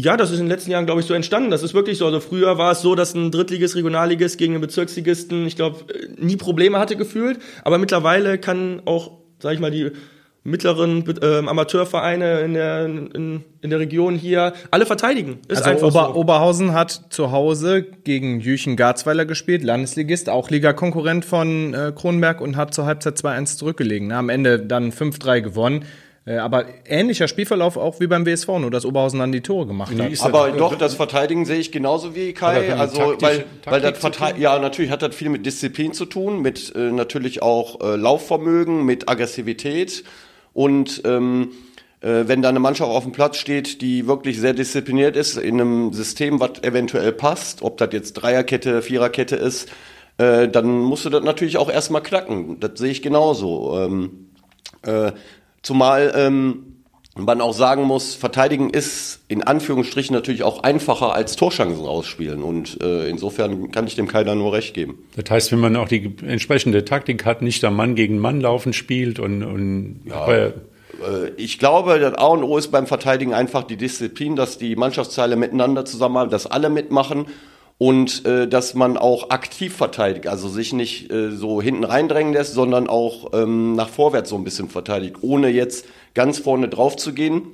Ja, 0.00 0.16
das 0.16 0.30
ist 0.30 0.38
in 0.38 0.46
den 0.46 0.50
letzten 0.50 0.70
Jahren, 0.70 0.86
glaube 0.86 1.00
ich, 1.00 1.06
so 1.06 1.14
entstanden. 1.14 1.50
Das 1.50 1.62
ist 1.62 1.74
wirklich 1.74 1.98
so. 1.98 2.06
Also 2.06 2.20
früher 2.20 2.58
war 2.58 2.72
es 2.72 2.80
so, 2.80 2.94
dass 2.94 3.14
ein 3.14 3.30
Drittligist, 3.30 3.76
Regionalligist 3.76 4.38
gegen 4.38 4.54
einen 4.54 4.60
Bezirksligisten, 4.60 5.46
ich 5.46 5.56
glaube, 5.56 5.84
nie 6.16 6.36
Probleme 6.36 6.78
hatte 6.78 6.96
gefühlt. 6.96 7.38
Aber 7.64 7.78
mittlerweile 7.78 8.38
kann 8.38 8.82
auch, 8.86 9.12
sag 9.40 9.54
ich 9.54 9.60
mal, 9.60 9.70
die 9.70 9.90
mittleren 10.42 11.04
äh, 11.20 11.46
Amateurvereine 11.46 12.40
in 12.40 12.54
der, 12.54 12.86
in, 12.86 13.44
in 13.60 13.70
der 13.70 13.78
Region 13.78 14.14
hier 14.16 14.54
alle 14.70 14.86
verteidigen. 14.86 15.40
Ist 15.48 15.66
also 15.66 15.88
Ober, 15.88 16.12
so. 16.14 16.20
Oberhausen 16.20 16.72
hat 16.72 17.08
zu 17.10 17.30
Hause 17.30 17.82
gegen 17.82 18.40
Jüchen 18.40 18.76
Garzweiler 18.76 19.26
gespielt, 19.26 19.62
Landesligist, 19.62 20.30
auch 20.30 20.48
Liga-Konkurrent 20.48 21.26
von 21.26 21.74
äh, 21.74 21.92
Kronberg 21.94 22.40
und 22.40 22.56
hat 22.56 22.72
zur 22.72 22.86
Halbzeit 22.86 23.18
2-1 23.18 23.58
zurückgelegen. 23.58 24.12
Am 24.12 24.30
Ende 24.30 24.58
dann 24.60 24.92
5-3 24.92 25.42
gewonnen. 25.42 25.84
Äh, 26.30 26.38
aber 26.38 26.66
ähnlicher 26.86 27.26
Spielverlauf 27.26 27.76
auch 27.76 27.98
wie 27.98 28.06
beim 28.06 28.24
WSV, 28.24 28.46
nur 28.60 28.70
dass 28.70 28.84
Oberhausen 28.84 29.18
dann 29.18 29.32
die 29.32 29.40
Tore 29.40 29.66
gemacht 29.66 29.92
hat. 29.98 30.20
Aber 30.20 30.52
doch, 30.52 30.76
das 30.76 30.94
Verteidigen 30.94 31.44
sehe 31.44 31.58
ich 31.58 31.72
genauso 31.72 32.14
wie 32.14 32.32
Kai. 32.34 32.72
Also, 32.72 33.16
weil, 33.20 33.46
weil 33.64 33.80
das 33.80 33.98
Verteidigen, 33.98 34.42
ja, 34.42 34.58
natürlich 34.60 34.92
hat 34.92 35.02
das 35.02 35.14
viel 35.14 35.28
mit 35.28 35.44
Disziplin 35.44 35.92
zu 35.92 36.04
tun, 36.04 36.40
mit 36.40 36.72
äh, 36.76 36.92
natürlich 36.92 37.42
auch 37.42 37.80
äh, 37.80 37.96
Laufvermögen, 37.96 38.84
mit 38.84 39.08
Aggressivität. 39.08 40.04
Und 40.52 41.02
ähm, 41.04 41.50
äh, 42.00 42.22
wenn 42.26 42.42
da 42.42 42.48
eine 42.48 42.60
Mannschaft 42.60 42.90
auf 42.90 43.02
dem 43.02 43.12
Platz 43.12 43.36
steht, 43.36 43.82
die 43.82 44.06
wirklich 44.06 44.38
sehr 44.38 44.52
diszipliniert 44.52 45.16
ist, 45.16 45.36
in 45.36 45.60
einem 45.60 45.92
System, 45.92 46.38
was 46.38 46.62
eventuell 46.62 47.10
passt, 47.10 47.62
ob 47.62 47.76
das 47.78 47.88
jetzt 47.92 48.12
Dreierkette, 48.12 48.82
Viererkette 48.82 49.34
ist, 49.34 49.68
äh, 50.18 50.46
dann 50.48 50.78
musst 50.78 51.04
du 51.04 51.10
das 51.10 51.24
natürlich 51.24 51.56
auch 51.56 51.70
erstmal 51.70 52.04
knacken. 52.04 52.60
Das 52.60 52.72
sehe 52.76 52.92
ich 52.92 53.02
genauso. 53.02 53.80
Ähm, 53.80 54.30
äh, 54.82 55.12
zumal 55.62 56.12
ähm, 56.16 56.70
man 57.16 57.40
auch 57.40 57.52
sagen 57.52 57.84
muss, 57.84 58.14
verteidigen 58.14 58.70
ist 58.70 59.20
in 59.28 59.42
Anführungsstrichen 59.42 60.14
natürlich 60.14 60.42
auch 60.42 60.62
einfacher 60.62 61.14
als 61.14 61.36
Torschancen 61.36 61.84
rausspielen. 61.84 62.42
Und 62.42 62.80
äh, 62.82 63.08
insofern 63.08 63.70
kann 63.70 63.86
ich 63.86 63.96
dem 63.96 64.08
keiner 64.08 64.34
nur 64.34 64.52
recht 64.52 64.74
geben. 64.74 64.98
Das 65.16 65.30
heißt, 65.30 65.52
wenn 65.52 65.60
man 65.60 65.76
auch 65.76 65.88
die 65.88 66.14
entsprechende 66.24 66.84
Taktik 66.84 67.24
hat, 67.24 67.42
nicht 67.42 67.62
der 67.62 67.70
Mann 67.70 67.94
gegen 67.94 68.18
Mann 68.18 68.40
laufen 68.40 68.72
spielt 68.72 69.18
und, 69.18 69.42
und 69.42 70.02
ja, 70.06 70.28
äh, 70.28 70.52
ich 71.36 71.58
glaube, 71.58 71.98
das 71.98 72.14
A 72.14 72.26
und 72.26 72.44
O 72.44 72.56
ist 72.56 72.68
beim 72.68 72.86
Verteidigen 72.86 73.34
einfach 73.34 73.64
die 73.64 73.76
Disziplin, 73.76 74.36
dass 74.36 74.58
die 74.58 74.76
Mannschaftsteile 74.76 75.36
miteinander 75.36 75.84
zusammenhalten, 75.84 76.30
dass 76.30 76.46
alle 76.46 76.70
mitmachen 76.70 77.26
und 77.80 78.26
äh, 78.26 78.46
dass 78.46 78.74
man 78.74 78.98
auch 78.98 79.30
aktiv 79.30 79.74
verteidigt, 79.74 80.26
also 80.26 80.50
sich 80.50 80.74
nicht 80.74 81.10
äh, 81.10 81.30
so 81.30 81.62
hinten 81.62 81.84
reindrängen 81.84 82.34
lässt, 82.34 82.52
sondern 82.52 82.88
auch 82.88 83.32
ähm, 83.32 83.74
nach 83.74 83.88
vorwärts 83.88 84.28
so 84.28 84.36
ein 84.36 84.44
bisschen 84.44 84.68
verteidigt, 84.68 85.16
ohne 85.22 85.48
jetzt 85.48 85.86
ganz 86.12 86.38
vorne 86.38 86.68
drauf 86.68 86.96
zu 86.96 87.14
gehen. 87.14 87.46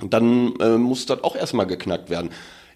Dann 0.00 0.54
äh, 0.60 0.78
muss 0.78 1.06
das 1.06 1.24
auch 1.24 1.34
erstmal 1.34 1.66
geknackt 1.66 2.08
werden. 2.08 2.30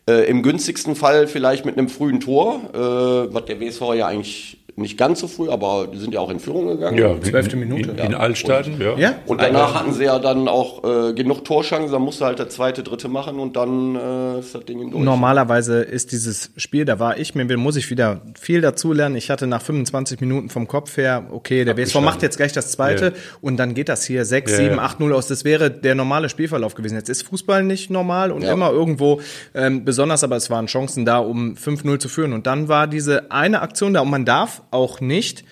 Äh, 0.08 0.28
Im 0.28 0.42
günstigsten 0.42 0.96
Fall 0.96 1.28
vielleicht 1.28 1.64
mit 1.64 1.78
einem 1.78 1.88
frühen 1.88 2.18
Tor, 2.18 2.62
äh, 2.74 3.32
was 3.32 3.44
der 3.44 3.60
WSV 3.60 3.94
ja 3.94 4.08
eigentlich 4.08 4.58
nicht 4.82 4.96
ganz 4.96 5.20
so 5.20 5.28
früh, 5.28 5.48
aber 5.48 5.88
die 5.92 5.98
sind 5.98 6.14
ja 6.14 6.20
auch 6.20 6.30
in 6.30 6.40
Führung 6.40 6.68
gegangen. 6.68 6.98
Ja, 6.98 7.20
zwölfte 7.20 7.56
Minute. 7.56 7.90
In, 7.90 7.98
in, 7.98 8.06
in 8.06 8.14
Altstaaten, 8.14 8.80
ja. 8.80 8.96
ja. 8.96 9.14
Und 9.26 9.40
danach 9.40 9.74
hatten 9.74 9.92
sie 9.92 10.04
ja 10.04 10.18
dann 10.18 10.48
auch 10.48 10.84
äh, 10.84 11.12
genug 11.12 11.44
Torschancen, 11.44 11.92
dann 11.92 12.02
musste 12.02 12.24
halt 12.24 12.38
der 12.38 12.48
zweite, 12.48 12.82
dritte 12.82 13.08
machen 13.08 13.38
und 13.38 13.56
dann 13.56 13.96
äh, 13.96 14.40
ist 14.40 14.54
das 14.54 14.64
Ding 14.64 14.80
im 14.80 14.90
durch. 14.90 15.02
Normalerweise 15.02 15.82
ist 15.82 16.12
dieses 16.12 16.50
Spiel, 16.56 16.84
da 16.84 16.98
war 16.98 17.18
ich, 17.18 17.34
mir 17.34 17.56
muss 17.56 17.76
ich 17.76 17.90
wieder 17.90 18.20
viel 18.38 18.60
dazulernen. 18.60 19.16
Ich 19.16 19.30
hatte 19.30 19.46
nach 19.46 19.62
25 19.62 20.20
Minuten 20.20 20.48
vom 20.48 20.68
Kopf 20.68 20.96
her, 20.96 21.26
okay, 21.30 21.64
der 21.64 21.76
WSV 21.76 22.00
macht 22.00 22.22
jetzt 22.22 22.36
gleich 22.36 22.52
das 22.52 22.70
zweite 22.70 23.06
ja. 23.06 23.12
und 23.40 23.56
dann 23.56 23.74
geht 23.74 23.88
das 23.88 24.04
hier 24.04 24.24
6, 24.24 24.50
ja, 24.50 24.56
7, 24.58 24.78
8, 24.78 25.00
0 25.00 25.12
aus. 25.12 25.26
Das 25.28 25.44
wäre 25.44 25.70
der 25.70 25.94
normale 25.94 26.28
Spielverlauf 26.28 26.74
gewesen. 26.74 26.96
Jetzt 26.96 27.08
ist 27.08 27.22
Fußball 27.22 27.62
nicht 27.62 27.90
normal 27.90 28.32
und 28.32 28.42
immer 28.42 28.70
irgendwo 28.70 29.20
ähm, 29.54 29.84
besonders, 29.84 30.24
aber 30.24 30.36
es 30.36 30.50
waren 30.50 30.66
Chancen 30.66 31.04
da, 31.04 31.18
um 31.18 31.54
5-0 31.54 31.98
zu 31.98 32.08
führen. 32.08 32.32
Und 32.32 32.46
dann 32.46 32.68
war 32.68 32.86
diese 32.86 33.30
eine 33.30 33.62
Aktion 33.62 33.94
da 33.94 34.00
und 34.00 34.10
man 34.10 34.24
darf 34.24 34.62
auch 34.70 35.00
nicht 35.00 35.44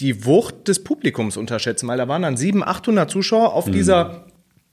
die 0.00 0.24
Wucht 0.24 0.68
des 0.68 0.82
Publikums 0.82 1.36
unterschätzen, 1.36 1.86
weil 1.88 1.98
da 1.98 2.08
waren 2.08 2.22
dann 2.22 2.36
700, 2.36 2.68
800 2.68 3.10
Zuschauer 3.10 3.52
auf 3.52 3.66
mhm. 3.66 3.72
dieser 3.72 4.24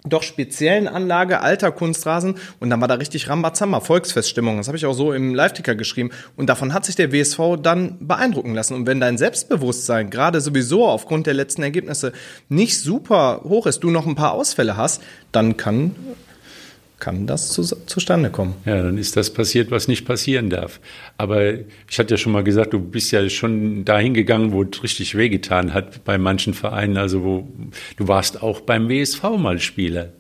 doch 0.04 0.24
speziellen 0.24 0.88
Anlage, 0.88 1.42
alter 1.42 1.72
Kunstrasen 1.72 2.36
und 2.60 2.72
dann 2.72 2.82
war 2.82 2.88
da 2.88 2.96
richtig 2.96 3.30
Rambazamba, 3.30 3.82
Volksfeststimmung. 3.82 4.58
Das 4.58 4.68
habe 4.68 4.78
ich 4.78 4.88
auch 4.88 4.94
so 4.94 5.14
im 5.14 5.36
Live-Ticker 5.36 5.76
geschrieben. 5.76 6.10
Und 6.36 6.48
davon 6.48 6.74
hat 6.74 6.86
sich 6.86 6.96
der 6.96 7.12
WSV 7.12 7.58
dann 7.62 7.98
beeindrucken 8.00 8.56
lassen. 8.56 8.74
Und 8.74 8.88
wenn 8.88 9.00
dein 9.00 9.20
Selbstbewusstsein 9.20 10.10
gerade 10.10 10.42
sowieso 10.42 10.88
aufgrund 10.88 11.28
der 11.28 11.36
letzten 11.36 11.62
Ergebnisse 11.62 12.14
nicht 12.50 12.80
super 12.80 13.42
hoch 13.44 13.68
ist, 13.68 13.84
du 13.84 13.92
noch 13.92 14.08
ein 14.08 14.16
paar 14.16 14.32
Ausfälle 14.32 14.76
hast, 14.76 15.04
dann 15.32 15.56
kann 15.56 15.96
kann 17.02 17.28
das 17.28 17.50
zu, 17.50 17.64
zustande 17.64 18.30
kommen. 18.30 18.54
Ja, 18.66 18.82
dann 18.82 18.98
ist 18.98 19.18
das 19.18 19.34
passiert, 19.34 19.72
was 19.72 19.90
nicht 19.90 20.06
passieren 20.06 20.50
darf. 20.50 20.80
Aber 21.18 21.54
ich 21.90 22.00
hatte 22.00 22.14
ja 22.14 22.18
schon 22.18 22.32
mal 22.32 22.44
gesagt, 22.44 22.72
du 22.72 22.80
bist 22.80 23.12
ja 23.12 23.28
schon 23.30 23.84
dahin 23.84 24.14
gegangen, 24.14 24.54
wo 24.54 24.64
es 24.64 24.82
richtig 24.82 25.16
wehgetan 25.18 25.74
hat 25.74 26.06
bei 26.06 26.18
manchen 26.18 26.54
Vereinen. 26.54 26.96
Also 26.96 27.24
wo 27.24 27.48
du 27.98 28.08
warst 28.08 28.42
auch 28.42 28.62
beim 28.62 28.88
WSV 28.88 29.24
mal 29.38 29.60
Spieler. 29.60 30.14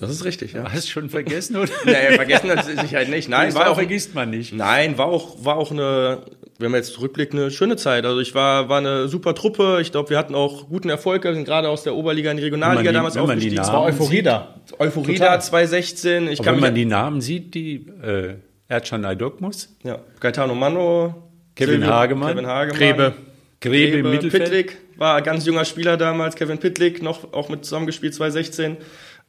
Das 0.00 0.10
ist 0.10 0.24
richtig, 0.24 0.54
ja. 0.54 0.64
Hast 0.72 0.86
du 0.86 0.92
schon 0.92 1.10
vergessen, 1.10 1.56
oder? 1.56 1.70
naja, 1.84 2.12
vergessen 2.12 2.50
hat 2.50 2.64
sich 2.64 2.94
halt 2.94 3.10
nicht. 3.10 3.28
Nein, 3.28 3.54
war 3.54 3.70
auch, 3.70 3.74
vergisst 3.74 4.14
man 4.14 4.30
nicht. 4.30 4.54
Nein, 4.54 4.96
war 4.96 5.06
auch, 5.06 5.44
war 5.44 5.56
auch 5.56 5.70
eine, 5.70 6.22
wenn 6.58 6.70
man 6.70 6.78
jetzt 6.78 6.94
zurückblickt, 6.94 7.34
eine 7.34 7.50
schöne 7.50 7.76
Zeit. 7.76 8.06
Also 8.06 8.18
ich 8.20 8.34
war, 8.34 8.70
war 8.70 8.78
eine 8.78 9.08
super 9.08 9.34
Truppe. 9.34 9.78
Ich 9.82 9.92
glaube, 9.92 10.08
wir 10.08 10.16
hatten 10.16 10.34
auch 10.34 10.68
guten 10.68 10.88
Erfolg. 10.88 11.24
Wir 11.24 11.34
sind 11.34 11.44
gerade 11.44 11.68
aus 11.68 11.82
der 11.82 11.94
Oberliga 11.94 12.30
in 12.30 12.38
die 12.38 12.42
Regionalliga 12.44 12.90
die, 12.90 12.94
damals 12.94 13.16
aufgestiegen. 13.18 13.58
Es 13.58 13.68
war 13.68 13.82
Euphorie 13.82 14.22
da. 14.22 14.54
Euphorie 14.78 15.18
da 15.18 15.38
2016. 15.38 16.28
Ich 16.28 16.42
kann 16.42 16.54
wenn 16.54 16.62
man 16.62 16.74
die 16.74 16.86
Namen 16.86 17.20
sieht, 17.20 17.54
die 17.54 17.86
äh, 18.02 18.36
Ercan 18.68 19.04
Aydokmus. 19.04 19.76
Ja, 19.82 19.98
Gaetano 20.18 20.54
Mano. 20.54 21.28
Kevin 21.54 21.80
Silvio, 21.80 21.90
Hagemann. 21.92 22.28
Kevin 22.30 22.46
Hagemann. 22.46 22.78
Grebe. 22.78 23.14
Grebe, 23.60 23.76
Grebe 23.76 23.98
im 23.98 24.10
Mittelfeld. 24.10 24.44
Pittlik 24.44 24.78
war 24.96 25.16
ein 25.16 25.24
ganz 25.24 25.44
junger 25.44 25.66
Spieler 25.66 25.98
damals. 25.98 26.34
Kevin 26.36 26.56
Pittlik 26.58 27.02
noch 27.02 27.34
auch 27.34 27.50
mit 27.50 27.64
zusammengespielt 27.64 28.14
2016. 28.14 28.78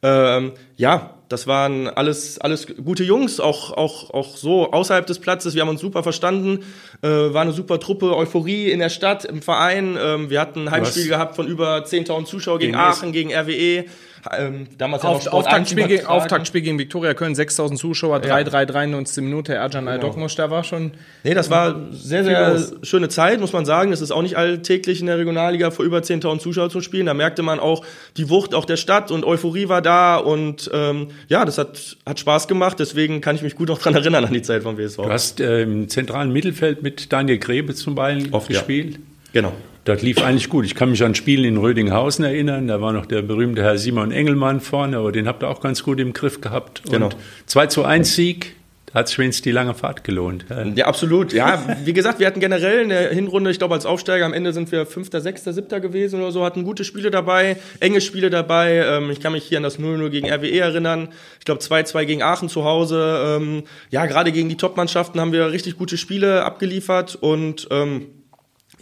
Ähm, 0.02 0.52
ja, 0.76 1.14
das 1.28 1.46
waren 1.46 1.88
alles, 1.88 2.38
alles 2.40 2.66
gute 2.84 3.04
Jungs, 3.04 3.40
auch, 3.40 3.70
auch, 3.70 4.10
auch 4.10 4.36
so 4.36 4.70
außerhalb 4.70 5.06
des 5.06 5.18
Platzes. 5.18 5.54
Wir 5.54 5.62
haben 5.62 5.70
uns 5.70 5.80
super 5.80 6.02
verstanden, 6.02 6.64
äh, 7.02 7.08
war 7.08 7.42
eine 7.42 7.52
super 7.52 7.80
Truppe, 7.80 8.14
Euphorie 8.14 8.70
in 8.70 8.80
der 8.80 8.90
Stadt, 8.90 9.24
im 9.24 9.40
Verein. 9.40 9.96
Ähm, 9.98 10.28
wir 10.28 10.40
hatten 10.40 10.68
ein 10.68 10.70
Heimspiel 10.70 11.08
gehabt 11.08 11.36
von 11.36 11.46
über 11.46 11.78
10.000 11.78 12.26
Zuschauer 12.26 12.58
gegen, 12.58 12.72
gegen 12.72 12.82
Aachen, 12.82 13.12
gegen 13.12 13.32
RWE. 13.32 13.86
Ähm, 14.30 14.68
damals 14.78 15.04
Auf, 15.04 15.24
ja 15.24 15.32
Auftaktspiel, 15.32 15.88
gegen, 15.88 16.06
Auftaktspiel 16.06 16.60
gegen 16.60 16.78
Viktoria 16.78 17.12
Köln, 17.14 17.34
6000 17.34 17.78
Zuschauer, 17.78 18.18
3-3, 18.18 18.52
ja. 18.52 18.64
93. 18.64 19.24
Minute, 19.24 19.54
Erjan 19.54 19.84
genau. 19.84 19.90
Aldokmusch, 19.90 20.36
da 20.36 20.48
war 20.48 20.62
schon. 20.62 20.92
Nee, 21.24 21.34
das 21.34 21.50
war 21.50 21.88
sehr, 21.90 22.22
sehr 22.22 22.60
schöne 22.82 23.08
Zeit, 23.08 23.40
muss 23.40 23.52
man 23.52 23.64
sagen. 23.64 23.92
Es 23.92 24.00
ist 24.00 24.12
auch 24.12 24.22
nicht 24.22 24.36
alltäglich 24.36 25.00
in 25.00 25.06
der 25.06 25.18
Regionalliga 25.18 25.72
vor 25.72 25.84
über 25.84 25.98
10.000 25.98 26.38
Zuschauer 26.38 26.70
zu 26.70 26.80
spielen. 26.80 27.06
Da 27.06 27.14
merkte 27.14 27.42
man 27.42 27.58
auch 27.58 27.84
die 28.16 28.30
Wucht 28.30 28.54
auch 28.54 28.64
der 28.64 28.76
Stadt 28.76 29.10
und 29.10 29.24
Euphorie 29.24 29.68
war 29.68 29.82
da 29.82 30.16
und 30.16 30.70
ähm, 30.72 31.08
ja, 31.28 31.44
das 31.44 31.58
hat, 31.58 31.96
hat 32.06 32.20
Spaß 32.20 32.46
gemacht. 32.46 32.78
Deswegen 32.78 33.20
kann 33.20 33.34
ich 33.34 33.42
mich 33.42 33.56
gut 33.56 33.68
noch 33.68 33.80
dran 33.80 33.94
erinnern 33.94 34.24
an 34.24 34.32
die 34.32 34.42
Zeit 34.42 34.62
vom 34.62 34.78
WSV. 34.78 34.98
Du 34.98 35.10
hast 35.10 35.40
äh, 35.40 35.62
im 35.62 35.88
zentralen 35.88 36.32
Mittelfeld 36.32 36.82
mit 36.82 37.12
Daniel 37.12 37.38
Grebe 37.38 37.74
zum 37.74 37.96
Beispiel 37.96 38.32
Oft, 38.32 38.48
gespielt. 38.48 38.94
Ja. 38.94 39.00
Genau. 39.32 39.52
Das 39.84 40.00
lief 40.00 40.22
eigentlich 40.22 40.48
gut. 40.48 40.64
Ich 40.64 40.74
kann 40.76 40.90
mich 40.90 41.02
an 41.02 41.14
Spielen 41.14 41.44
in 41.44 41.56
Rödinghausen 41.56 42.24
erinnern. 42.24 42.68
Da 42.68 42.80
war 42.80 42.92
noch 42.92 43.06
der 43.06 43.22
berühmte 43.22 43.62
Herr 43.62 43.78
Simon 43.78 44.12
Engelmann 44.12 44.60
vorne, 44.60 44.96
aber 44.96 45.10
den 45.10 45.26
habt 45.26 45.42
ihr 45.42 45.48
auch 45.48 45.60
ganz 45.60 45.82
gut 45.82 45.98
im 45.98 46.12
Griff 46.12 46.40
gehabt. 46.40 46.82
Genau. 46.88 47.06
Und 47.06 47.16
2 47.46 47.66
zu 47.66 47.84
1 47.84 48.14
Sieg, 48.14 48.54
da 48.86 49.00
hat 49.00 49.08
sich 49.08 49.42
die 49.42 49.50
lange 49.50 49.74
Fahrt 49.74 50.04
gelohnt. 50.04 50.44
Ja, 50.76 50.86
absolut. 50.86 51.32
Ja, 51.32 51.64
wie 51.84 51.94
gesagt, 51.94 52.20
wir 52.20 52.28
hatten 52.28 52.38
generell 52.38 52.82
in 52.82 52.90
der 52.90 53.08
Hinrunde, 53.08 53.50
ich 53.50 53.58
glaube 53.58 53.74
als 53.74 53.86
Aufsteiger, 53.86 54.24
am 54.24 54.34
Ende 54.34 54.52
sind 54.52 54.70
wir 54.70 54.86
Fünfter, 54.86 55.20
Sechster, 55.20 55.52
Siebter 55.52 55.80
gewesen 55.80 56.20
oder 56.20 56.30
so, 56.30 56.44
hatten 56.44 56.62
gute 56.62 56.84
Spiele 56.84 57.10
dabei, 57.10 57.56
enge 57.80 58.00
Spiele 58.00 58.30
dabei. 58.30 58.84
Ähm, 58.86 59.10
ich 59.10 59.18
kann 59.18 59.32
mich 59.32 59.44
hier 59.44 59.56
an 59.58 59.64
das 59.64 59.80
0-0 59.80 60.10
gegen 60.10 60.30
RWE 60.30 60.60
erinnern. 60.60 61.08
Ich 61.40 61.44
glaube 61.44 61.60
2-2 61.60 62.04
gegen 62.04 62.22
Aachen 62.22 62.48
zu 62.48 62.64
Hause. 62.64 63.38
Ähm, 63.40 63.64
ja, 63.90 64.06
gerade 64.06 64.30
gegen 64.30 64.48
die 64.48 64.56
Top-Mannschaften 64.56 65.18
haben 65.18 65.32
wir 65.32 65.50
richtig 65.50 65.76
gute 65.76 65.96
Spiele 65.96 66.44
abgeliefert 66.44 67.16
und 67.16 67.66
ähm, 67.72 68.06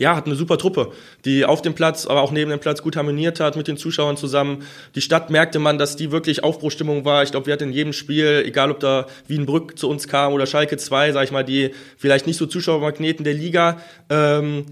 ja, 0.01 0.17
hat 0.17 0.25
eine 0.25 0.35
super 0.35 0.57
Truppe, 0.57 0.93
die 1.27 1.45
auf 1.45 1.61
dem 1.61 1.75
Platz, 1.75 2.07
aber 2.07 2.23
auch 2.23 2.33
neben 2.33 2.51
dem 2.51 2.59
Platz 2.59 2.81
gut 2.81 2.97
harmoniert 2.97 3.39
hat 3.39 3.55
mit 3.55 3.69
den 3.69 3.77
Zuschauern 3.77 4.17
zusammen. 4.17 4.65
Die 4.95 5.03
Stadt 5.03 5.29
merkte 5.29 5.59
man, 5.59 5.77
dass 5.77 5.95
die 5.95 6.11
wirklich 6.11 6.43
Aufbruchstimmung 6.43 7.05
war. 7.05 7.23
Ich 7.23 7.33
glaube, 7.33 7.45
wir 7.45 7.53
hatten 7.53 7.65
in 7.65 7.73
jedem 7.75 7.93
Spiel, 7.93 8.43
egal 8.47 8.71
ob 8.71 8.81
da 8.81 9.07
Wienbrück 9.29 9.79
zu 9.79 9.91
uns 9.91 10.09
kam 10.09 10.33
oder 10.33 10.47
Schalke 10.47 10.79
2, 10.79 11.13
sag 11.13 11.25
ich 11.25 11.33
mal, 11.33 11.45
die 11.45 11.73
vielleicht 11.99 12.27
nicht 12.27 12.39
so 12.39 12.47
Zuschauermagneten 12.47 13.25
der 13.25 13.35
Liga, 13.35 13.77
ähm, 14.09 14.65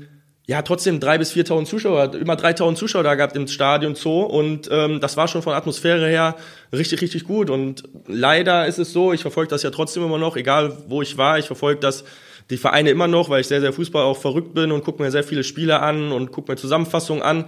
ja 0.46 0.62
trotzdem 0.62 0.98
drei 0.98 1.18
bis 1.18 1.34
4.000 1.34 1.66
Zuschauer, 1.66 2.14
immer 2.14 2.32
3.000 2.32 2.76
Zuschauer 2.76 3.02
da 3.02 3.14
gehabt 3.14 3.36
im 3.36 3.46
Stadion 3.48 3.96
Zoo 3.96 4.22
und 4.22 4.66
ähm, 4.72 4.98
das 4.98 5.18
war 5.18 5.28
schon 5.28 5.42
von 5.42 5.52
Atmosphäre 5.52 6.08
her 6.08 6.36
richtig, 6.72 7.02
richtig 7.02 7.24
gut 7.24 7.50
und 7.50 7.82
leider 8.06 8.66
ist 8.66 8.78
es 8.78 8.94
so, 8.94 9.12
ich 9.12 9.20
verfolge 9.20 9.50
das 9.50 9.62
ja 9.62 9.68
trotzdem 9.68 10.04
immer 10.04 10.16
noch, 10.16 10.38
egal 10.38 10.74
wo 10.88 11.02
ich 11.02 11.18
war, 11.18 11.38
ich 11.38 11.44
verfolge 11.44 11.80
das 11.80 12.04
die 12.50 12.56
Vereine 12.56 12.90
immer 12.90 13.08
noch, 13.08 13.28
weil 13.28 13.40
ich 13.40 13.46
sehr, 13.46 13.60
sehr 13.60 13.72
Fußball 13.72 14.02
auch 14.02 14.16
verrückt 14.16 14.54
bin 14.54 14.72
und 14.72 14.84
gucke 14.84 15.02
mir 15.02 15.10
sehr 15.10 15.24
viele 15.24 15.44
Spiele 15.44 15.80
an 15.80 16.12
und 16.12 16.32
gucke 16.32 16.50
mir 16.50 16.56
Zusammenfassungen 16.56 17.22
an. 17.22 17.44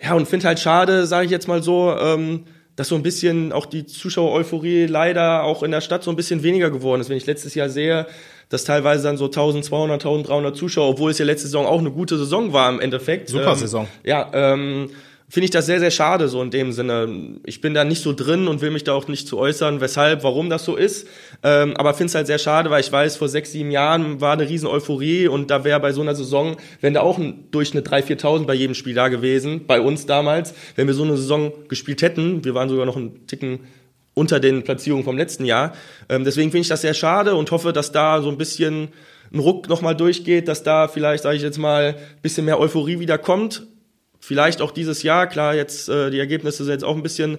Ja, 0.00 0.14
und 0.14 0.28
finde 0.28 0.46
halt 0.46 0.60
schade, 0.60 1.06
sage 1.06 1.26
ich 1.26 1.30
jetzt 1.30 1.48
mal 1.48 1.62
so, 1.62 1.94
ähm, 1.98 2.44
dass 2.76 2.88
so 2.88 2.94
ein 2.94 3.02
bisschen 3.02 3.52
auch 3.52 3.66
die 3.66 3.86
Zuschauer-Euphorie 3.86 4.86
leider 4.86 5.42
auch 5.42 5.64
in 5.64 5.72
der 5.72 5.80
Stadt 5.80 6.04
so 6.04 6.10
ein 6.10 6.16
bisschen 6.16 6.44
weniger 6.44 6.70
geworden 6.70 7.00
ist. 7.00 7.08
Wenn 7.08 7.16
ich 7.16 7.26
letztes 7.26 7.56
Jahr 7.56 7.68
sehe, 7.68 8.06
dass 8.50 8.62
teilweise 8.62 9.02
dann 9.02 9.16
so 9.16 9.24
1200, 9.24 10.00
1300 10.00 10.56
Zuschauer, 10.56 10.90
obwohl 10.90 11.10
es 11.10 11.18
ja 11.18 11.24
letzte 11.24 11.48
Saison 11.48 11.66
auch 11.66 11.80
eine 11.80 11.90
gute 11.90 12.16
Saison 12.16 12.52
war 12.52 12.70
im 12.70 12.78
Endeffekt. 12.78 13.28
Super 13.30 13.52
ähm, 13.52 13.58
Saison. 13.58 13.88
Ja, 14.04 14.30
ähm, 14.32 14.90
finde 15.30 15.44
ich 15.44 15.50
das 15.50 15.66
sehr, 15.66 15.78
sehr 15.78 15.90
schade, 15.90 16.28
so 16.28 16.42
in 16.42 16.50
dem 16.50 16.72
Sinne. 16.72 17.38
Ich 17.44 17.60
bin 17.60 17.74
da 17.74 17.84
nicht 17.84 18.02
so 18.02 18.14
drin 18.14 18.48
und 18.48 18.62
will 18.62 18.70
mich 18.70 18.84
da 18.84 18.94
auch 18.94 19.08
nicht 19.08 19.28
zu 19.28 19.38
äußern, 19.38 19.80
weshalb, 19.80 20.24
warum 20.24 20.48
das 20.48 20.64
so 20.64 20.74
ist. 20.74 21.06
Ähm, 21.42 21.76
aber 21.76 21.92
finde 21.92 22.06
es 22.06 22.14
halt 22.14 22.26
sehr 22.26 22.38
schade, 22.38 22.70
weil 22.70 22.80
ich 22.80 22.90
weiß, 22.90 23.16
vor 23.16 23.28
sechs, 23.28 23.52
sieben 23.52 23.70
Jahren 23.70 24.22
war 24.22 24.32
eine 24.32 24.48
riesen 24.48 24.66
Euphorie 24.66 25.28
und 25.28 25.50
da 25.50 25.64
wäre 25.64 25.80
bei 25.80 25.92
so 25.92 26.00
einer 26.00 26.14
Saison, 26.14 26.56
wenn 26.80 26.94
da 26.94 27.02
auch 27.02 27.18
ein 27.18 27.44
Durchschnitt 27.50 27.86
3.000, 27.86 28.20
4.000 28.20 28.46
bei 28.46 28.54
jedem 28.54 28.74
Spiel 28.74 28.94
da 28.94 29.08
gewesen, 29.08 29.66
bei 29.66 29.82
uns 29.82 30.06
damals, 30.06 30.54
wenn 30.76 30.86
wir 30.86 30.94
so 30.94 31.04
eine 31.04 31.16
Saison 31.16 31.52
gespielt 31.68 32.00
hätten, 32.00 32.44
wir 32.44 32.54
waren 32.54 32.70
sogar 32.70 32.86
noch 32.86 32.96
einen 32.96 33.26
Ticken 33.26 33.60
unter 34.14 34.40
den 34.40 34.64
Platzierungen 34.64 35.04
vom 35.04 35.18
letzten 35.18 35.44
Jahr. 35.44 35.74
Ähm, 36.08 36.24
deswegen 36.24 36.50
finde 36.50 36.62
ich 36.62 36.68
das 36.68 36.80
sehr 36.80 36.94
schade 36.94 37.34
und 37.34 37.50
hoffe, 37.50 37.74
dass 37.74 37.92
da 37.92 38.22
so 38.22 38.30
ein 38.30 38.38
bisschen 38.38 38.88
ein 39.30 39.40
Ruck 39.40 39.68
nochmal 39.68 39.94
durchgeht, 39.94 40.48
dass 40.48 40.62
da 40.62 40.88
vielleicht, 40.88 41.22
sage 41.22 41.36
ich 41.36 41.42
jetzt 41.42 41.58
mal, 41.58 41.96
bisschen 42.22 42.46
mehr 42.46 42.58
Euphorie 42.58 42.98
wieder 42.98 43.18
kommt 43.18 43.66
Vielleicht 44.20 44.60
auch 44.60 44.70
dieses 44.70 45.02
Jahr, 45.02 45.26
klar, 45.26 45.54
jetzt 45.54 45.88
äh, 45.88 46.10
die 46.10 46.18
Ergebnisse 46.18 46.64
sind 46.64 46.72
jetzt 46.72 46.84
auch 46.84 46.96
ein 46.96 47.02
bisschen 47.02 47.38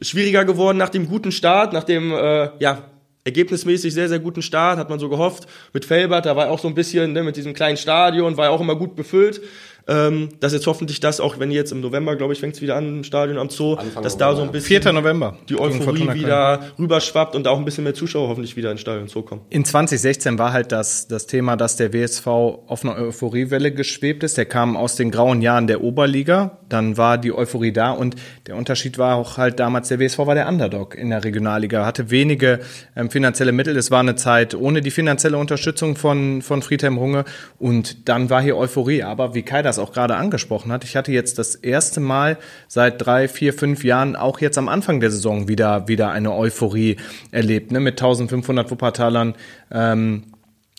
schwieriger 0.00 0.44
geworden 0.44 0.78
nach 0.78 0.88
dem 0.88 1.08
guten 1.08 1.32
Start, 1.32 1.72
nach 1.72 1.84
dem 1.84 2.12
äh, 2.12 2.50
ja 2.58 2.90
ergebnismäßig 3.24 3.94
sehr, 3.94 4.08
sehr 4.08 4.18
guten 4.18 4.42
Start, 4.42 4.78
hat 4.78 4.90
man 4.90 4.98
so 4.98 5.08
gehofft. 5.08 5.46
Mit 5.72 5.84
Felbert, 5.84 6.26
da 6.26 6.36
war 6.36 6.50
auch 6.50 6.58
so 6.58 6.68
ein 6.68 6.74
bisschen, 6.74 7.14
ne, 7.14 7.22
mit 7.22 7.36
diesem 7.36 7.54
kleinen 7.54 7.78
Stadion, 7.78 8.36
war 8.36 8.50
auch 8.50 8.60
immer 8.60 8.76
gut 8.76 8.94
befüllt. 8.96 9.40
Ähm, 9.86 10.30
dass 10.40 10.52
jetzt 10.52 10.66
hoffentlich 10.66 11.00
das 11.00 11.20
auch, 11.20 11.38
wenn 11.38 11.50
jetzt 11.50 11.70
im 11.70 11.80
November, 11.80 12.16
glaube 12.16 12.32
ich, 12.32 12.40
fängt 12.40 12.54
es 12.54 12.62
wieder 12.62 12.76
an, 12.76 12.98
im 12.98 13.04
Stadion 13.04 13.38
am 13.38 13.50
Zoo, 13.50 13.74
Anfang 13.74 14.02
dass 14.02 14.14
November, 14.14 14.32
da 14.32 14.36
so 14.36 14.42
ein 14.42 14.52
bisschen 14.52 14.82
4. 14.82 14.92
November. 14.92 15.36
die 15.48 15.60
Euphorie 15.60 16.14
wieder 16.14 16.60
rüberschwappt 16.78 17.34
und 17.34 17.46
auch 17.46 17.58
ein 17.58 17.64
bisschen 17.64 17.84
mehr 17.84 17.94
Zuschauer 17.94 18.28
hoffentlich 18.28 18.56
wieder 18.56 18.70
ins 18.70 18.80
Stadion 18.80 19.08
Zoo 19.08 19.22
kommen. 19.22 19.42
In 19.50 19.64
2016 19.64 20.38
war 20.38 20.52
halt 20.52 20.72
das, 20.72 21.06
das 21.06 21.26
Thema, 21.26 21.56
dass 21.56 21.76
der 21.76 21.92
WSV 21.92 22.26
auf 22.26 22.84
einer 22.84 22.96
Euphoriewelle 22.96 23.72
geschwebt 23.72 24.22
ist. 24.22 24.38
Der 24.38 24.46
kam 24.46 24.76
aus 24.76 24.96
den 24.96 25.10
grauen 25.10 25.42
Jahren 25.42 25.66
der 25.66 25.82
Oberliga, 25.82 26.58
dann 26.68 26.96
war 26.96 27.18
die 27.18 27.32
Euphorie 27.32 27.72
da 27.72 27.90
und 27.90 28.16
der 28.46 28.56
Unterschied 28.56 28.96
war 28.98 29.16
auch 29.16 29.36
halt 29.36 29.60
damals, 29.60 29.88
der 29.88 30.00
WSV 30.00 30.18
war 30.20 30.34
der 30.34 30.48
Underdog 30.48 30.94
in 30.94 31.10
der 31.10 31.24
Regionalliga, 31.24 31.84
hatte 31.84 32.10
wenige 32.10 32.60
ähm, 32.96 33.10
finanzielle 33.10 33.52
Mittel. 33.52 33.76
Es 33.76 33.90
war 33.90 34.00
eine 34.00 34.16
Zeit 34.16 34.54
ohne 34.54 34.80
die 34.80 34.90
finanzielle 34.90 35.36
Unterstützung 35.36 35.96
von, 35.96 36.42
von 36.42 36.62
Friedhelm 36.62 36.96
Runge 36.96 37.24
und 37.58 38.08
dann 38.08 38.30
war 38.30 38.42
hier 38.42 38.56
Euphorie. 38.56 39.02
Aber 39.02 39.34
wie 39.34 39.42
Kai 39.42 39.62
das 39.62 39.73
auch 39.78 39.92
gerade 39.92 40.16
angesprochen 40.16 40.72
hat, 40.72 40.84
ich 40.84 40.96
hatte 40.96 41.12
jetzt 41.12 41.38
das 41.38 41.54
erste 41.54 42.00
Mal 42.00 42.38
seit 42.68 43.04
drei, 43.04 43.28
vier, 43.28 43.52
fünf 43.52 43.84
Jahren 43.84 44.16
auch 44.16 44.40
jetzt 44.40 44.58
am 44.58 44.68
Anfang 44.68 45.00
der 45.00 45.10
Saison 45.10 45.48
wieder, 45.48 45.88
wieder 45.88 46.10
eine 46.10 46.32
Euphorie 46.32 46.96
erlebt, 47.30 47.72
ne, 47.72 47.80
mit 47.80 48.00
1500 48.00 48.70
Wuppertalern. 48.70 49.34
Ähm, 49.70 50.24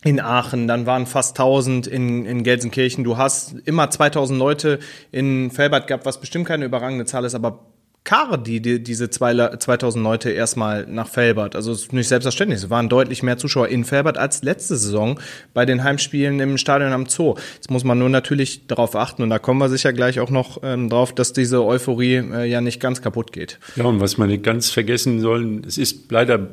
in 0.04 0.20
Aachen, 0.20 0.68
dann 0.68 0.86
waren 0.86 1.06
fast 1.06 1.38
1000 1.38 1.86
in, 1.86 2.26
in 2.26 2.44
Gelsenkirchen. 2.44 3.02
Du 3.02 3.16
hast 3.16 3.56
immer 3.64 3.90
2000 3.90 4.38
Leute 4.38 4.78
in 5.10 5.50
Felbert 5.50 5.88
gehabt, 5.88 6.06
was 6.06 6.20
bestimmt 6.20 6.46
keine 6.46 6.64
überragende 6.64 7.06
Zahl 7.06 7.24
ist, 7.24 7.34
aber 7.34 7.64
Kare 8.06 8.38
die, 8.38 8.60
die 8.60 8.82
diese 8.82 9.10
zwei, 9.10 9.34
2000 9.34 10.02
Leute 10.02 10.30
erstmal 10.30 10.86
nach 10.86 11.08
Felbert. 11.08 11.56
Also 11.56 11.72
es 11.72 11.82
ist 11.82 11.92
nicht 11.92 12.08
selbstverständlich. 12.08 12.62
Es 12.62 12.70
waren 12.70 12.88
deutlich 12.88 13.22
mehr 13.22 13.36
Zuschauer 13.36 13.68
in 13.68 13.84
Felbert 13.84 14.16
als 14.16 14.42
letzte 14.42 14.76
Saison 14.76 15.20
bei 15.52 15.66
den 15.66 15.82
Heimspielen 15.82 16.38
im 16.40 16.56
Stadion 16.56 16.92
am 16.92 17.06
Zoo. 17.06 17.34
Jetzt 17.56 17.70
muss 17.70 17.84
man 17.84 17.98
nur 17.98 18.08
natürlich 18.08 18.66
darauf 18.68 18.94
achten 18.94 19.22
und 19.22 19.30
da 19.30 19.38
kommen 19.38 19.58
wir 19.60 19.68
sicher 19.68 19.92
gleich 19.92 20.20
auch 20.20 20.30
noch 20.30 20.60
ähm, 20.62 20.88
drauf, 20.88 21.14
dass 21.14 21.32
diese 21.32 21.64
Euphorie 21.64 22.14
äh, 22.14 22.44
ja 22.48 22.60
nicht 22.60 22.80
ganz 22.80 23.02
kaputt 23.02 23.32
geht. 23.32 23.58
Ja, 23.74 23.84
und 23.84 24.00
was 24.00 24.16
man 24.18 24.28
nicht 24.28 24.44
ganz 24.44 24.70
vergessen 24.70 25.20
soll, 25.20 25.62
es 25.66 25.76
ist 25.76 26.10
leider 26.10 26.48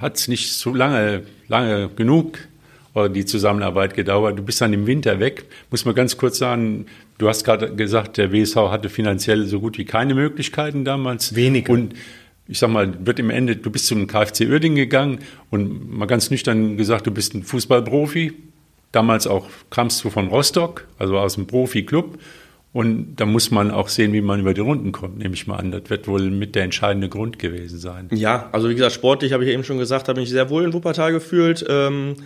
hat 0.00 0.16
es 0.16 0.28
nicht 0.28 0.52
so 0.52 0.72
lange, 0.72 1.22
lange 1.48 1.88
genug 1.88 2.38
die 3.10 3.24
Zusammenarbeit 3.24 3.94
gedauert. 3.94 4.38
Du 4.38 4.44
bist 4.44 4.60
dann 4.60 4.72
im 4.72 4.86
Winter 4.86 5.18
weg. 5.18 5.46
Muss 5.70 5.84
man 5.84 5.96
ganz 5.96 6.16
kurz 6.16 6.38
sagen, 6.38 6.86
du 7.18 7.28
hast 7.28 7.44
gerade 7.44 7.74
gesagt, 7.74 8.16
der 8.16 8.32
WSV 8.32 8.56
hatte 8.56 8.88
finanziell 8.88 9.46
so 9.46 9.60
gut 9.60 9.78
wie 9.78 9.84
keine 9.84 10.14
Möglichkeiten 10.14 10.84
damals. 10.84 11.34
Wenige. 11.34 11.72
Und 11.72 11.94
ich 12.46 12.58
sag 12.58 12.70
mal, 12.70 13.06
wird 13.06 13.18
im 13.18 13.30
Ende, 13.30 13.56
du 13.56 13.70
bist 13.70 13.86
zum 13.86 14.06
KfC 14.06 14.46
Uerdingen 14.48 14.76
gegangen 14.76 15.18
und 15.50 15.90
mal 15.90 16.06
ganz 16.06 16.30
nüchtern 16.30 16.76
gesagt, 16.76 17.06
du 17.06 17.10
bist 17.10 17.34
ein 17.34 17.42
Fußballprofi. 17.42 18.32
Damals 18.92 19.26
auch 19.26 19.48
kamst 19.70 20.04
du 20.04 20.10
von 20.10 20.28
Rostock, 20.28 20.86
also 20.98 21.18
aus 21.18 21.36
einem 21.36 21.46
Profi-Club. 21.46 22.18
Und 22.72 23.16
da 23.16 23.24
muss 23.24 23.52
man 23.52 23.70
auch 23.70 23.88
sehen, 23.88 24.12
wie 24.12 24.20
man 24.20 24.40
über 24.40 24.52
die 24.52 24.60
Runden 24.60 24.90
kommt, 24.90 25.18
nehme 25.18 25.34
ich 25.34 25.46
mal 25.46 25.56
an. 25.56 25.70
Das 25.70 25.88
wird 25.88 26.08
wohl 26.08 26.28
mit 26.30 26.56
der 26.56 26.64
entscheidende 26.64 27.08
Grund 27.08 27.38
gewesen 27.38 27.78
sein. 27.78 28.08
Ja, 28.12 28.48
also 28.50 28.68
wie 28.68 28.74
gesagt, 28.74 28.94
sportlich 28.94 29.32
habe 29.32 29.44
ich 29.44 29.52
eben 29.52 29.62
schon 29.62 29.78
gesagt, 29.78 30.08
habe 30.08 30.20
mich 30.20 30.28
sehr 30.28 30.50
wohl 30.50 30.64
in 30.64 30.72
Wuppertal 30.72 31.12
gefühlt. 31.12 31.64
Ähm 31.68 32.16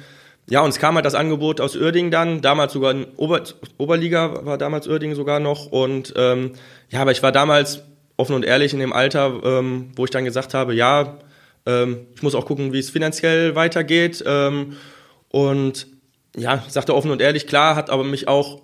ja, 0.51 0.61
uns 0.61 0.79
kam 0.79 0.95
halt 0.95 1.05
das 1.05 1.15
Angebot 1.15 1.61
aus 1.61 1.77
Uerdingen 1.77 2.11
dann, 2.11 2.41
damals 2.41 2.73
sogar 2.73 2.93
in 2.93 3.07
Ober 3.17 3.43
Oberliga 3.77 4.47
war 4.47 4.59
damals 4.59 4.89
Uerdingen 4.89 5.17
sogar 5.17 5.41
noch. 5.41 5.67
Und 5.67 6.15
ähm, 6.17 6.53
ja, 6.89 7.01
aber 7.01 7.13
ich 7.13 7.23
war 7.23 7.33
damals 7.33 7.83
offen 8.17 8.35
und 8.35 8.45
ehrlich 8.45 8.73
in 8.73 8.81
dem 8.81 8.93
Alter, 8.93 9.41
ähm, 9.45 9.93
wo 9.95 10.05
ich 10.05 10.11
dann 10.11 10.25
gesagt 10.25 10.55
habe, 10.55 10.75
ja, 10.75 11.19
ähm, 11.67 12.07
ich 12.15 12.23
muss 12.23 12.35
auch 12.35 12.47
gucken, 12.47 12.73
wie 12.73 12.79
es 12.79 12.91
finanziell 12.91 13.55
weitergeht. 13.55 14.25
Ähm, 14.27 14.77
und 15.29 15.87
ja, 16.37 16.65
sagte 16.69 16.95
offen 16.95 17.11
und 17.11 17.21
ehrlich, 17.21 17.47
klar, 17.47 17.77
hat 17.77 17.91
aber 17.91 18.05
mich 18.05 18.27
auch 18.27 18.63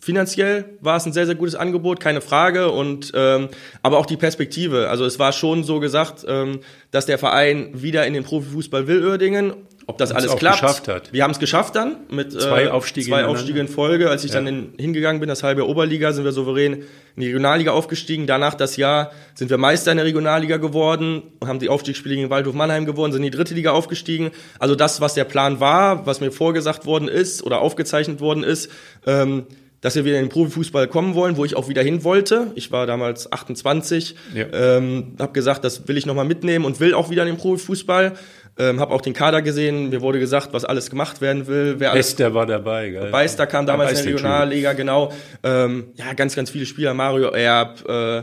finanziell 0.00 0.78
war 0.80 0.96
es 0.96 1.06
ein 1.06 1.12
sehr, 1.12 1.26
sehr 1.26 1.34
gutes 1.34 1.54
Angebot, 1.54 2.00
keine 2.00 2.20
Frage. 2.20 2.70
Und 2.70 3.12
ähm, 3.14 3.48
aber 3.82 3.98
auch 3.98 4.06
die 4.06 4.16
Perspektive. 4.16 4.88
Also 4.88 5.04
es 5.04 5.18
war 5.18 5.32
schon 5.32 5.62
so 5.62 5.80
gesagt, 5.80 6.24
ähm, 6.26 6.60
dass 6.90 7.06
der 7.06 7.18
Verein 7.18 7.70
wieder 7.82 8.06
in 8.06 8.14
den 8.14 8.24
Profifußball 8.24 8.86
will, 8.86 9.04
Uerdingen. 9.04 9.52
Ob 9.90 9.98
das 9.98 10.12
alles 10.12 10.36
klappt. 10.36 10.60
Geschafft 10.60 10.88
hat. 10.88 11.12
Wir 11.12 11.24
haben 11.24 11.32
es 11.32 11.40
geschafft 11.40 11.74
dann 11.74 11.96
mit 12.10 12.30
zwei 12.32 12.64
äh, 12.64 12.68
Aufstiege, 12.68 13.08
zwei 13.08 13.24
Aufstiege 13.24 13.58
in 13.58 13.66
Folge. 13.66 14.08
Als 14.08 14.22
ich 14.22 14.30
ja. 14.30 14.36
dann 14.36 14.46
in, 14.46 14.72
hingegangen 14.78 15.18
bin, 15.18 15.28
das 15.28 15.42
halbe 15.42 15.66
Oberliga, 15.66 16.12
sind 16.12 16.24
wir 16.24 16.30
souverän 16.30 16.74
in 16.74 16.84
die 17.16 17.26
Regionalliga 17.26 17.72
aufgestiegen. 17.72 18.28
Danach 18.28 18.54
das 18.54 18.76
Jahr 18.76 19.10
sind 19.34 19.50
wir 19.50 19.58
Meister 19.58 19.90
in 19.90 19.96
der 19.96 20.06
Regionalliga 20.06 20.58
geworden, 20.58 21.24
haben 21.44 21.58
die 21.58 21.68
Aufstiegsspiele 21.68 22.14
gegen 22.14 22.30
Waldhof 22.30 22.54
Mannheim 22.54 22.86
gewonnen, 22.86 23.12
sind 23.12 23.24
in 23.24 23.32
die 23.32 23.36
dritte 23.36 23.54
Liga 23.54 23.72
aufgestiegen. 23.72 24.30
Also 24.60 24.76
das, 24.76 25.00
was 25.00 25.14
der 25.14 25.24
Plan 25.24 25.58
war, 25.58 26.06
was 26.06 26.20
mir 26.20 26.30
vorgesagt 26.30 26.86
worden 26.86 27.08
ist 27.08 27.42
oder 27.42 27.60
aufgezeichnet 27.60 28.20
worden 28.20 28.44
ist, 28.44 28.70
ähm, 29.06 29.46
dass 29.80 29.96
wir 29.96 30.04
wieder 30.04 30.18
in 30.18 30.26
den 30.26 30.30
Profifußball 30.30 30.88
kommen 30.88 31.14
wollen, 31.14 31.36
wo 31.36 31.44
ich 31.44 31.56
auch 31.56 31.68
wieder 31.68 31.82
hin 31.82 32.04
wollte. 32.04 32.52
Ich 32.54 32.70
war 32.70 32.86
damals 32.86 33.32
28, 33.32 34.14
ja. 34.34 34.46
ähm, 34.52 35.14
habe 35.18 35.32
gesagt, 35.32 35.64
das 35.64 35.88
will 35.88 35.96
ich 35.96 36.06
nochmal 36.06 36.26
mitnehmen 36.26 36.64
und 36.64 36.80
will 36.80 36.94
auch 36.94 37.10
wieder 37.10 37.22
in 37.22 37.28
den 37.28 37.38
Profifußball. 37.38 38.12
Ähm, 38.60 38.78
habe 38.78 38.92
auch 38.92 39.00
den 39.00 39.14
Kader 39.14 39.40
gesehen. 39.40 39.88
Mir 39.88 40.02
wurde 40.02 40.18
gesagt, 40.18 40.52
was 40.52 40.66
alles 40.66 40.90
gemacht 40.90 41.22
werden 41.22 41.46
will. 41.46 41.76
Wer 41.78 41.92
Bester 41.92 42.34
war 42.34 42.44
dabei. 42.44 42.90
Gell? 42.90 43.10
Beister 43.10 43.46
kam 43.46 43.64
damals 43.64 43.92
in 43.92 43.96
der 43.96 44.14
Regionalliga, 44.14 44.74
genau. 44.74 45.12
Ähm, 45.42 45.86
ja, 45.94 46.12
ganz, 46.12 46.36
ganz 46.36 46.50
viele 46.50 46.66
Spieler. 46.66 46.92
Mario 46.92 47.30
Erb, 47.30 47.88
äh, 47.88 48.22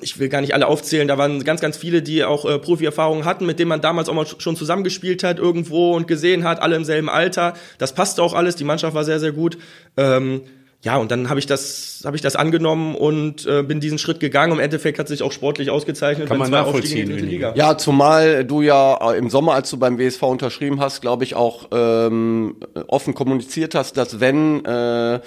ich 0.00 0.18
will 0.18 0.28
gar 0.28 0.40
nicht 0.40 0.54
alle 0.54 0.66
aufzählen, 0.66 1.06
da 1.06 1.18
waren 1.18 1.44
ganz, 1.44 1.60
ganz 1.60 1.76
viele, 1.76 2.02
die 2.02 2.24
auch 2.24 2.44
äh, 2.46 2.58
Profi-Erfahrungen 2.58 3.24
hatten, 3.24 3.46
mit 3.46 3.60
denen 3.60 3.68
man 3.68 3.80
damals 3.80 4.08
auch 4.08 4.14
mal 4.14 4.26
schon 4.26 4.56
zusammengespielt 4.56 5.22
hat 5.22 5.38
irgendwo 5.38 5.94
und 5.94 6.08
gesehen 6.08 6.42
hat, 6.42 6.60
alle 6.60 6.74
im 6.74 6.84
selben 6.84 7.08
Alter. 7.08 7.54
Das 7.78 7.94
passte 7.94 8.24
auch 8.24 8.34
alles, 8.34 8.56
die 8.56 8.64
Mannschaft 8.64 8.94
war 8.94 9.04
sehr, 9.04 9.20
sehr 9.20 9.32
gut. 9.32 9.56
Ähm, 9.96 10.42
ja, 10.84 10.96
und 10.96 11.12
dann 11.12 11.30
habe 11.30 11.38
ich 11.38 11.46
das, 11.46 12.02
habe 12.04 12.16
ich 12.16 12.22
das 12.22 12.34
angenommen 12.34 12.96
und 12.96 13.46
äh, 13.46 13.62
bin 13.62 13.78
diesen 13.78 13.98
Schritt 13.98 14.18
gegangen. 14.18 14.52
Im 14.52 14.58
Endeffekt 14.58 14.98
hat 14.98 15.06
sich 15.06 15.22
auch 15.22 15.30
sportlich 15.30 15.70
ausgezeichnet. 15.70 16.28
Kann 16.28 16.38
man 16.38 16.50
nachvollziehen. 16.50 17.08
In 17.08 17.18
die 17.18 17.22
Liga. 17.22 17.52
Ja, 17.54 17.78
zumal 17.78 18.44
du 18.44 18.62
ja 18.62 19.12
äh, 19.12 19.16
im 19.16 19.30
Sommer, 19.30 19.54
als 19.54 19.70
du 19.70 19.76
beim 19.78 19.96
WSV 19.98 20.22
unterschrieben 20.24 20.80
hast, 20.80 21.00
glaube 21.00 21.22
ich 21.22 21.36
auch 21.36 21.68
ähm, 21.70 22.56
offen 22.88 23.14
kommuniziert 23.14 23.76
hast, 23.76 23.96
dass 23.96 24.18
wenn 24.18 24.64
äh, 24.64 25.20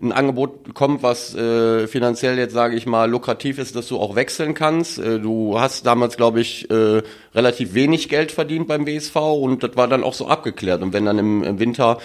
ein 0.00 0.12
Angebot 0.12 0.74
kommt, 0.74 1.02
was 1.02 1.34
äh, 1.34 1.86
finanziell 1.88 2.38
jetzt, 2.38 2.54
sage 2.54 2.74
ich 2.74 2.86
mal, 2.86 3.08
lukrativ 3.08 3.58
ist, 3.58 3.76
dass 3.76 3.88
du 3.88 3.98
auch 3.98 4.16
wechseln 4.16 4.54
kannst. 4.54 4.98
Äh, 4.98 5.20
du 5.20 5.60
hast 5.60 5.84
damals, 5.84 6.16
glaube 6.16 6.40
ich, 6.40 6.70
äh, 6.70 7.02
relativ 7.34 7.74
wenig 7.74 8.08
Geld 8.08 8.32
verdient 8.32 8.66
beim 8.66 8.86
WSV 8.86 9.14
und 9.16 9.62
das 9.62 9.76
war 9.76 9.88
dann 9.88 10.02
auch 10.04 10.14
so 10.14 10.26
abgeklärt. 10.26 10.82
Und 10.82 10.94
wenn 10.94 11.04
dann 11.04 11.18
im, 11.18 11.44
im 11.44 11.58
Winter 11.58 11.98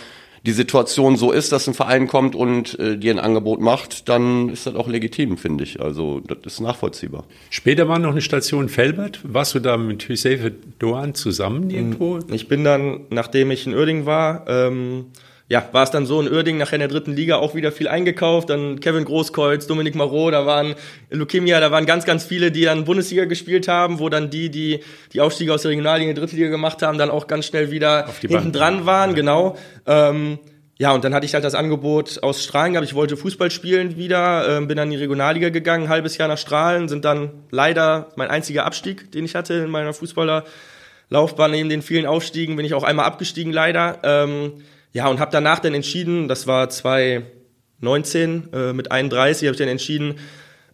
die 0.46 0.52
Situation 0.52 1.16
so 1.16 1.32
ist, 1.32 1.52
dass 1.52 1.68
ein 1.68 1.74
Verein 1.74 2.08
kommt 2.08 2.36
und 2.36 2.78
äh, 2.80 2.98
dir 2.98 3.14
ein 3.14 3.20
Angebot 3.20 3.60
macht, 3.60 4.10
dann 4.10 4.50
ist 4.50 4.66
das 4.66 4.76
auch 4.76 4.88
legitim, 4.88 5.38
finde 5.38 5.64
ich. 5.64 5.82
Also 5.82 6.20
das 6.22 6.54
ist 6.54 6.60
nachvollziehbar. 6.60 7.26
Später 7.50 7.88
war 7.88 8.00
noch 8.00 8.12
eine 8.12 8.22
Station 8.22 8.70
Felbert. 8.70 9.20
Warst 9.24 9.56
du 9.56 9.60
da 9.60 9.78
mit 9.78 10.04
Hüseyin 10.04 10.56
Doan 10.80 11.14
zusammen 11.16 11.70
irgendwo? 11.70 12.20
Ich 12.32 12.48
bin 12.48 12.64
dann, 12.64 13.02
nachdem 13.10 13.52
ich 13.52 13.66
in 13.66 13.74
Uerdingen 13.74 14.06
war, 14.06 14.46
ähm, 14.48 15.08
ja, 15.50 15.70
war 15.72 15.84
es 15.84 15.92
dann 15.92 16.06
so 16.06 16.20
in 16.20 16.30
Uerdingen 16.30 16.60
nachher 16.60 16.74
in 16.74 16.82
der 16.82 16.90
dritten 16.90 17.14
Liga 17.14 17.38
auch 17.38 17.56
wieder 17.56 17.72
viel 17.72 17.88
eingekauft. 17.88 18.50
Dann 18.50 18.82
Kevin 18.82 19.06
Großkreuz, 19.06 19.66
Dominik 19.66 19.96
Marot, 19.96 20.34
da 20.34 20.46
waren 20.46 20.76
Lukemia, 21.10 21.62
da 21.62 21.72
waren 21.72 21.86
ganz, 21.86 22.04
ganz 22.04 22.26
viele, 22.26 22.52
die 22.52 22.64
dann 22.64 22.84
Bundesliga 22.84 23.26
gespielt 23.26 23.70
haben, 23.70 24.00
wo 24.00 24.10
dann 24.10 24.30
die, 24.30 24.50
die 24.50 24.82
die 25.14 25.22
Aufstiege 25.22 25.54
aus 25.54 25.62
der 25.62 25.72
Regionalliga 25.72 26.10
in 26.10 26.16
die 26.16 26.20
dritte 26.20 26.36
Liga 26.36 26.50
gemacht 26.50 26.82
haben, 26.82 26.98
dann 26.98 27.10
auch 27.10 27.28
ganz 27.28 27.46
schnell 27.46 27.72
wieder 27.72 28.08
hinten 28.20 28.52
dran 28.52 28.86
waren, 28.86 29.12
ja. 29.12 29.16
genau. 29.16 29.58
Ähm, 29.86 30.40
ja, 30.80 30.92
und 30.92 31.04
dann 31.04 31.14
hatte 31.16 31.26
ich 31.26 31.34
halt 31.34 31.44
das 31.44 31.56
Angebot 31.56 32.22
aus 32.22 32.44
Strahlen 32.44 32.74
gehabt. 32.74 32.88
Ich 32.88 32.94
wollte 32.94 33.16
Fußball 33.18 33.50
spielen 33.50 33.96
wieder, 33.96 34.58
äh, 34.58 34.66
bin 34.66 34.76
dann 34.76 34.90
in 34.90 34.92
die 34.92 34.98
Regionalliga 34.98 35.50
gegangen, 35.50 35.86
ein 35.86 35.90
halbes 35.90 36.18
Jahr 36.18 36.28
nach 36.28 36.38
Strahlen, 36.38 36.90
sind 36.90 37.06
dann 37.06 37.32
leider 37.52 38.10
mein 38.16 38.30
einziger 38.30 38.66
Abstieg, 38.66 39.12
den 39.14 39.24
ich 39.24 39.34
hatte 39.34 39.54
in 39.54 39.70
meiner 39.70 39.94
Fußballerlaufbahn. 39.94 41.52
Neben 41.52 41.70
den 41.70 41.82
vielen 41.82 42.06
Aufstiegen 42.06 42.58
bin 42.58 42.66
ich 42.66 42.74
auch 42.74 42.84
einmal 42.84 43.06
abgestiegen, 43.06 43.54
leider. 43.54 44.00
Ähm, 44.04 44.54
ja, 44.98 45.08
und 45.10 45.20
habe 45.20 45.30
danach 45.32 45.60
dann 45.60 45.76
entschieden, 45.76 46.28
das 46.28 46.48
war 46.48 46.70
2019, 46.70 48.50
äh, 48.52 48.74
mit 48.74 48.92
31 48.92 49.48
habe 49.48 49.54
ich 49.54 49.60
dann 49.60 49.68
entschieden, 49.68 50.16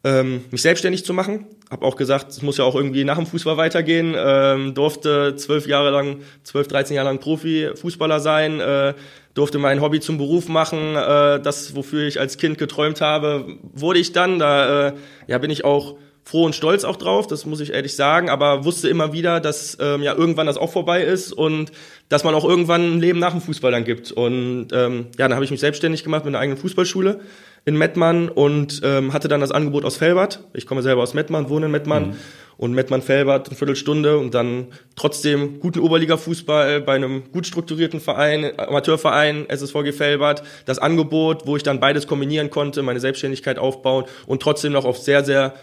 ähm, 0.06 0.46
mich 0.50 0.62
selbstständig 0.62 1.04
zu 1.04 1.14
machen. 1.14 1.46
Habe 1.70 1.86
auch 1.86 1.98
gesagt, 1.98 2.30
es 2.30 2.42
muss 2.42 2.58
ja 2.58 2.64
auch 2.64 2.76
irgendwie 2.76 3.04
nach 3.04 3.18
dem 3.18 3.26
Fußball 3.26 3.58
weitergehen. 3.58 4.16
Ähm, 4.18 4.76
durfte 4.76 5.36
zwölf 5.36 5.68
Jahre 5.68 5.90
lang, 5.90 6.22
zwölf, 6.44 6.70
dreizehn 6.70 6.96
Jahre 6.96 7.10
lang 7.10 7.20
Profi-Fußballer 7.20 8.22
sein. 8.22 8.62
Äh, 8.62 8.94
durfte 9.34 9.58
mein 9.58 9.82
Hobby 9.82 10.00
zum 10.00 10.18
Beruf 10.18 10.48
machen. 10.48 10.96
Äh, 10.96 11.42
das, 11.42 11.76
wofür 11.76 12.08
ich 12.08 12.22
als 12.22 12.38
Kind 12.38 12.58
geträumt 12.58 13.02
habe, 13.02 13.58
wurde 13.74 14.00
ich 14.00 14.14
dann. 14.14 14.40
Da 14.40 14.88
äh, 14.88 14.94
ja, 15.28 15.38
bin 15.38 15.52
ich 15.52 15.66
auch 15.66 15.98
froh 16.24 16.46
und 16.46 16.56
stolz 16.56 16.84
auch 16.84 16.96
drauf, 16.96 17.28
das 17.28 17.46
muss 17.46 17.60
ich 17.60 17.74
ehrlich 17.74 17.96
sagen, 17.96 18.30
aber 18.30 18.64
wusste 18.64 18.88
immer 18.88 19.14
wieder, 19.14 19.40
dass 19.40 19.78
ähm, 19.82 20.02
ja 20.02 20.16
irgendwann 20.16 20.48
das 20.48 20.58
auch 20.58 20.72
vorbei 20.72 21.04
ist 21.04 21.34
und 21.34 21.72
dass 22.10 22.24
man 22.24 22.34
auch 22.34 22.46
irgendwann 22.46 22.94
ein 22.94 23.00
Leben 23.02 23.20
nach 23.20 23.32
dem 23.32 23.42
Fußball 23.42 23.72
dann 23.72 23.84
gibt. 23.84 24.12
Und 24.12 24.68
ähm, 24.72 25.08
ja, 25.18 25.28
dann 25.28 25.34
habe 25.34 25.46
ich 25.46 25.52
mich 25.52 25.60
selbstständig 25.60 26.04
gemacht 26.04 26.24
mit 26.24 26.34
einer 26.34 26.40
eigenen 26.40 26.58
Fußballschule 26.58 27.20
in 27.66 27.78
Mettmann 27.78 28.30
und 28.30 28.82
ähm, 28.84 29.14
hatte 29.14 29.28
dann 29.28 29.42
das 29.42 29.52
Angebot 29.52 29.86
aus 29.86 29.98
Felbert. 29.98 30.44
Ich 30.54 30.66
komme 30.66 30.82
selber 30.82 31.02
aus 31.02 31.14
Mettmann, 31.14 31.50
wohne 31.50 31.68
in 31.68 31.72
Mettmann. 31.72 32.10
Mhm. 32.10 32.16
Und 32.56 32.74
Mettmann-Felbert 32.74 33.48
eine 33.48 33.58
Viertelstunde 33.58 34.20
und 34.20 34.36
dann 34.36 34.68
trotzdem 34.96 35.60
guten 35.60 35.80
Oberliga-Fußball 35.80 36.82
bei 36.82 36.94
einem 36.94 37.32
gut 37.32 37.48
strukturierten 37.48 38.00
Verein, 38.00 38.58
Amateurverein, 38.58 39.50
SSVG 39.50 39.92
Felbert. 39.92 40.44
Das 40.66 40.78
Angebot, 40.78 41.48
wo 41.48 41.58
ich 41.58 41.64
dann 41.64 41.80
beides 41.80 42.06
kombinieren 42.06 42.52
konnte, 42.52 42.84
meine 42.84 43.00
Selbstständigkeit 43.00 43.58
aufbauen 43.58 44.06
und 44.28 44.42
trotzdem 44.44 44.72
noch 44.72 44.86
auf 44.86 45.00
sehr, 45.00 45.26
sehr 45.26 45.56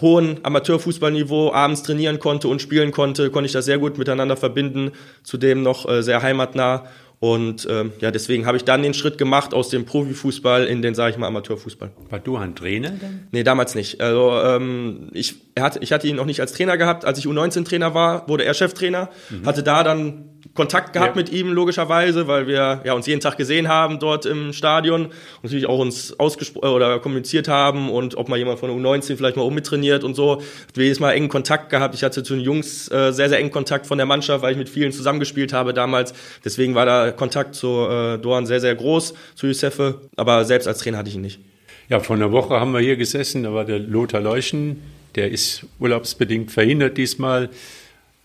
hohen 0.00 0.40
Amateurfußballniveau 0.42 1.52
abends 1.52 1.82
trainieren 1.82 2.18
konnte 2.18 2.48
und 2.48 2.60
spielen 2.60 2.92
konnte, 2.92 3.30
konnte 3.30 3.46
ich 3.46 3.52
das 3.52 3.64
sehr 3.64 3.78
gut 3.78 3.98
miteinander 3.98 4.36
verbinden, 4.36 4.92
zudem 5.22 5.62
noch 5.62 5.88
äh, 5.88 6.02
sehr 6.02 6.22
heimatnah. 6.22 6.86
Und 7.20 7.66
ähm, 7.70 7.92
ja, 8.00 8.10
deswegen 8.10 8.44
habe 8.44 8.56
ich 8.56 8.64
dann 8.64 8.82
den 8.82 8.92
Schritt 8.92 9.16
gemacht 9.16 9.54
aus 9.54 9.70
dem 9.70 9.86
Profifußball 9.86 10.66
in 10.66 10.82
den, 10.82 10.94
sage 10.94 11.12
ich 11.12 11.16
mal, 11.16 11.28
Amateurfußball. 11.28 11.90
War 12.10 12.18
du 12.18 12.36
ein 12.36 12.54
Trainer 12.54 12.90
dann? 12.90 13.28
Nee, 13.30 13.44
damals 13.44 13.74
nicht. 13.74 14.00
Also 14.00 14.32
ähm, 14.42 15.08
ich, 15.12 15.36
er 15.54 15.62
hat, 15.62 15.82
ich 15.82 15.92
hatte 15.92 16.08
ihn 16.08 16.16
noch 16.16 16.26
nicht 16.26 16.40
als 16.40 16.52
Trainer 16.52 16.76
gehabt. 16.76 17.04
Als 17.04 17.18
ich 17.18 17.26
U19-Trainer 17.26 17.94
war, 17.94 18.28
wurde 18.28 18.44
er 18.44 18.54
Cheftrainer. 18.54 19.10
Mhm. 19.30 19.46
Hatte 19.46 19.62
da 19.62 19.84
dann 19.84 20.30
Kontakt 20.52 20.92
gehabt 20.92 21.16
ja. 21.16 21.22
mit 21.22 21.32
ihm 21.32 21.52
logischerweise, 21.52 22.26
weil 22.28 22.46
wir 22.46 22.82
ja 22.84 22.92
uns 22.92 23.06
jeden 23.06 23.20
Tag 23.20 23.36
gesehen 23.36 23.68
haben 23.68 23.98
dort 23.98 24.26
im 24.26 24.52
Stadion 24.52 25.06
und 25.06 25.12
natürlich 25.42 25.66
auch 25.66 25.78
uns 25.78 26.18
ausgesprochen 26.18 26.68
oder 26.68 26.98
kommuniziert 26.98 27.48
haben 27.48 27.90
und 27.90 28.16
ob 28.16 28.28
mal 28.28 28.36
jemand 28.36 28.58
von 28.58 28.68
der 28.68 28.78
U19 28.78 29.16
vielleicht 29.16 29.36
mal 29.36 29.42
auch 29.42 29.50
mittrainiert 29.50 30.04
und 30.04 30.14
so. 30.14 30.42
Wir 30.74 30.84
jedes 30.84 31.00
Mal 31.00 31.12
engen 31.12 31.28
Kontakt 31.28 31.70
gehabt. 31.70 31.94
Ich 31.94 32.02
hatte 32.02 32.22
zu 32.22 32.34
den 32.34 32.42
Jungs 32.42 32.88
äh, 32.90 33.12
sehr 33.12 33.28
sehr 33.28 33.38
engen 33.38 33.50
Kontakt 33.50 33.86
von 33.86 33.96
der 33.96 34.06
Mannschaft, 34.06 34.42
weil 34.42 34.52
ich 34.52 34.58
mit 34.58 34.68
vielen 34.68 34.92
zusammengespielt 34.92 35.52
habe 35.52 35.72
damals. 35.72 36.14
Deswegen 36.44 36.74
war 36.74 36.84
da 36.84 37.10
Kontakt 37.10 37.54
zu 37.54 37.86
äh, 37.88 38.18
Doan 38.18 38.46
sehr 38.46 38.60
sehr 38.60 38.74
groß 38.74 39.14
zu 39.34 39.46
Yusefe, 39.46 40.02
aber 40.16 40.44
selbst 40.44 40.68
als 40.68 40.78
Trainer 40.78 40.98
hatte 40.98 41.08
ich 41.08 41.14
ihn 41.14 41.22
nicht. 41.22 41.40
Ja, 41.88 42.00
vor 42.00 42.16
einer 42.16 42.32
Woche 42.32 42.58
haben 42.60 42.72
wir 42.72 42.80
hier 42.80 42.96
gesessen, 42.96 43.42
da 43.42 43.52
war 43.52 43.64
der 43.64 43.78
Lothar 43.78 44.20
Leuschen, 44.20 44.80
der 45.14 45.30
ist 45.30 45.66
urlaubsbedingt 45.78 46.50
verhindert 46.50 46.96
diesmal. 46.96 47.50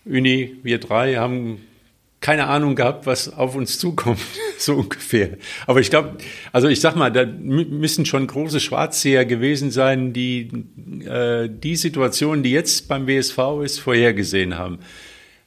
Uni, 0.04 0.56
wir 0.62 0.78
drei 0.78 1.16
haben 1.16 1.60
keine 2.20 2.48
Ahnung 2.48 2.76
gehabt, 2.76 3.06
was 3.06 3.32
auf 3.32 3.56
uns 3.56 3.78
zukommt, 3.78 4.20
so 4.58 4.74
ungefähr. 4.74 5.38
Aber 5.66 5.80
ich 5.80 5.88
glaube, 5.88 6.18
also 6.52 6.68
ich 6.68 6.80
sag 6.80 6.94
mal, 6.94 7.10
da 7.10 7.24
müssen 7.24 8.04
schon 8.04 8.26
große 8.26 8.60
Schwarzseher 8.60 9.24
gewesen 9.24 9.70
sein, 9.70 10.12
die 10.12 10.50
äh, 11.06 11.48
die 11.48 11.76
Situation, 11.76 12.42
die 12.42 12.52
jetzt 12.52 12.88
beim 12.88 13.06
WSV 13.06 13.38
ist, 13.64 13.78
vorhergesehen 13.78 14.58
haben. 14.58 14.80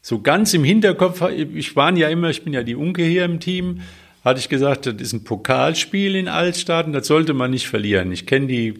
So 0.01 0.19
ganz 0.19 0.53
im 0.53 0.63
Hinterkopf, 0.63 1.23
ich 1.29 1.75
war 1.75 1.95
ja 1.95 2.09
immer, 2.09 2.29
ich 2.29 2.43
bin 2.43 2.53
ja 2.53 2.63
die 2.63 2.75
Unke 2.75 3.03
hier 3.03 3.23
im 3.23 3.39
Team, 3.39 3.81
hatte 4.25 4.39
ich 4.39 4.49
gesagt, 4.49 4.85
das 4.85 4.95
ist 4.95 5.13
ein 5.13 5.23
Pokalspiel 5.23 6.15
in 6.15 6.27
Altstaaten, 6.27 6.91
das 6.91 7.07
sollte 7.07 7.33
man 7.33 7.51
nicht 7.51 7.67
verlieren. 7.67 8.11
Ich 8.11 8.25
kenne 8.25 8.47
die 8.47 8.73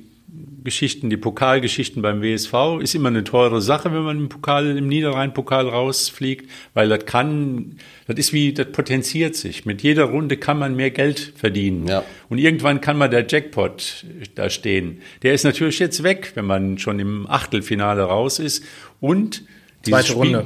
Geschichten, 0.64 1.10
die 1.10 1.18
Pokalgeschichten 1.18 2.02
beim 2.02 2.22
WSV 2.22 2.82
ist 2.82 2.96
immer 2.96 3.10
eine 3.10 3.24
teure 3.24 3.62
Sache, 3.62 3.94
wenn 3.94 4.04
man 4.04 4.18
im 4.18 4.30
Pokal, 4.30 4.78
im 4.78 4.88
Niederrhein-Pokal 4.88 5.68
rausfliegt, 5.68 6.50
weil 6.74 6.90
das 6.90 7.06
kann, 7.06 7.78
das 8.08 8.18
ist 8.18 8.34
wie, 8.34 8.54
das 8.54 8.72
potenziert 8.72 9.36
sich. 9.36 9.66
Mit 9.66 9.82
jeder 9.84 10.06
Runde 10.06 10.38
kann 10.38 10.58
man 10.58 10.76
mehr 10.76 10.92
Geld 10.92 11.34
verdienen. 11.36 11.88
Ja. 11.88 12.04
Und 12.30 12.38
irgendwann 12.38 12.82
kann 12.82 12.98
man 12.98 13.12
der 13.12 13.26
Jackpot 13.28 14.06
da 14.36 14.50
stehen. 14.50 15.02
Der 15.22 15.34
ist 15.34 15.44
natürlich 15.44 15.80
jetzt 15.80 16.02
weg, 16.02 16.32
wenn 16.36 16.46
man 16.46 16.78
schon 16.78 17.00
im 17.00 17.28
Achtelfinale 17.30 18.04
raus 18.04 18.40
ist. 18.40 18.64
Und 19.02 19.44
Zweite 19.84 20.08
Spiel, 20.08 20.18
Runde. 20.18 20.46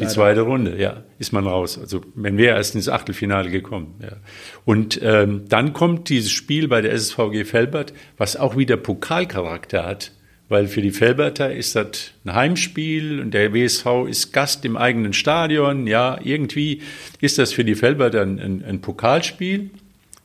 Die 0.00 0.04
Leider. 0.04 0.14
zweite 0.14 0.40
Runde, 0.40 0.80
ja, 0.80 1.04
ist 1.18 1.34
man 1.34 1.46
raus. 1.46 1.78
Also 1.78 2.00
wenn 2.14 2.38
wir 2.38 2.48
erst 2.48 2.74
ins 2.74 2.88
Achtelfinale 2.88 3.50
gekommen. 3.50 3.96
Ja. 4.02 4.16
Und 4.64 4.98
ähm, 5.02 5.42
dann 5.46 5.74
kommt 5.74 6.08
dieses 6.08 6.32
Spiel 6.32 6.68
bei 6.68 6.80
der 6.80 6.92
SSVG 6.92 7.44
Felbert, 7.44 7.92
was 8.16 8.36
auch 8.38 8.56
wieder 8.56 8.78
Pokalcharakter 8.78 9.84
hat. 9.84 10.12
Weil 10.48 10.68
für 10.68 10.80
die 10.80 10.90
Felberter 10.90 11.54
ist 11.54 11.76
das 11.76 12.12
ein 12.24 12.34
Heimspiel 12.34 13.20
und 13.20 13.32
der 13.34 13.52
WSV 13.52 14.08
ist 14.08 14.32
Gast 14.32 14.64
im 14.64 14.78
eigenen 14.78 15.12
Stadion. 15.12 15.86
Ja, 15.86 16.18
irgendwie 16.24 16.80
ist 17.20 17.36
das 17.36 17.52
für 17.52 17.64
die 17.64 17.74
Felberter 17.74 18.22
ein, 18.22 18.40
ein, 18.40 18.64
ein 18.64 18.80
Pokalspiel. 18.80 19.68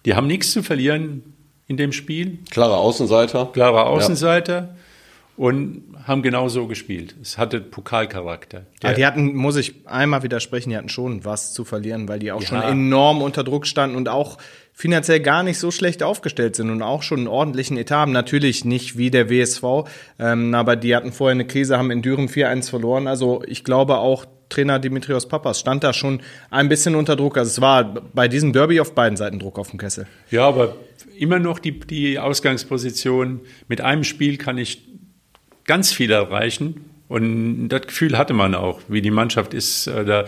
Die 0.06 0.16
haben 0.16 0.28
nichts 0.28 0.54
zu 0.54 0.64
verlieren 0.64 1.22
in 1.68 1.76
dem 1.76 1.92
Spiel. 1.92 2.40
Klarer 2.50 2.78
Außenseiter. 2.78 3.50
Klarer 3.52 3.88
Außenseiter. 3.88 4.54
Ja 4.54 4.76
und 5.38 5.84
haben 6.06 6.22
genau 6.22 6.48
so 6.48 6.68
gespielt. 6.68 7.16
Es 7.22 7.38
hatte 7.38 7.60
Pokalcharakter. 7.60 8.66
Ja, 8.82 8.94
die 8.94 9.06
hatten, 9.06 9.36
muss 9.36 9.58
ich 9.58 9.86
einmal 9.86 10.24
widersprechen, 10.24 10.70
die 10.70 10.78
hatten 10.78 10.90
schon 10.90 11.26
was 11.26 11.54
zu 11.54 11.66
verlieren, 11.66 12.08
weil 12.08 12.20
die 12.20 12.32
auch 12.32 12.42
ja. 12.42 12.48
schon 12.48 12.62
enorm 12.62 13.22
unter 13.22 13.44
Druck 13.44 13.68
standen 13.68 13.98
und 13.98 14.08
auch 14.08 14.38
finanziell 14.72 15.20
gar 15.20 15.44
nicht 15.44 15.58
so 15.58 15.72
schlecht 15.72 16.04
aufgestellt 16.04 16.56
sind 16.56 16.70
und 16.70 16.82
auch 16.82 17.02
schon 17.02 17.20
einen 17.20 17.28
ordentlichen 17.28 17.78
Etat 17.78 17.96
haben. 17.96 18.12
Natürlich 18.12 18.66
nicht 18.66 18.98
wie 18.98 19.10
der 19.10 19.30
WSV, 19.30 19.64
ähm, 20.20 20.54
aber 20.54 20.76
die 20.76 20.96
hatten 20.96 21.12
vorher 21.12 21.34
eine 21.34 21.48
Krise, 21.48 21.78
haben 21.78 21.92
in 21.92 22.02
Düren 22.02 22.28
4-1 22.28 22.70
verloren. 22.70 23.08
Also 23.08 23.42
ich 23.48 23.64
glaube 23.64 23.98
auch, 23.98 24.26
Trainer 24.50 24.80
Dimitrios 24.80 25.28
Papas 25.28 25.60
stand 25.60 25.84
da 25.84 25.92
schon 25.92 26.22
ein 26.52 26.70
bisschen 26.70 26.96
unter 26.96 27.16
Druck. 27.16 27.38
Also 27.38 27.50
es 27.50 27.62
war 27.62 27.84
bei 28.14 28.28
diesem 28.28 28.54
Derby 28.54 28.80
auf 28.80 28.94
beiden 28.94 29.18
Seiten 29.18 29.40
Druck 29.40 29.58
auf 29.58 29.72
dem 29.72 29.80
Kessel. 29.80 30.08
Ja, 30.30 30.48
aber 30.48 30.76
immer 31.18 31.40
noch 31.40 31.60
die, 31.60 31.80
die 31.80 32.20
Ausgangsposition. 32.20 33.42
Mit 33.68 33.82
einem 33.82 34.04
Spiel 34.04 34.38
kann 34.38 34.58
ich 34.58 34.95
ganz 35.66 35.92
viel 35.92 36.12
erreichen. 36.12 36.92
Und 37.08 37.70
das 37.70 37.82
Gefühl 37.84 38.18
hatte 38.18 38.34
man 38.34 38.56
auch, 38.56 38.80
wie 38.88 39.02
die 39.02 39.12
Mannschaft 39.12 39.54
ist 39.54 39.88
äh, 39.88 40.06
da. 40.06 40.26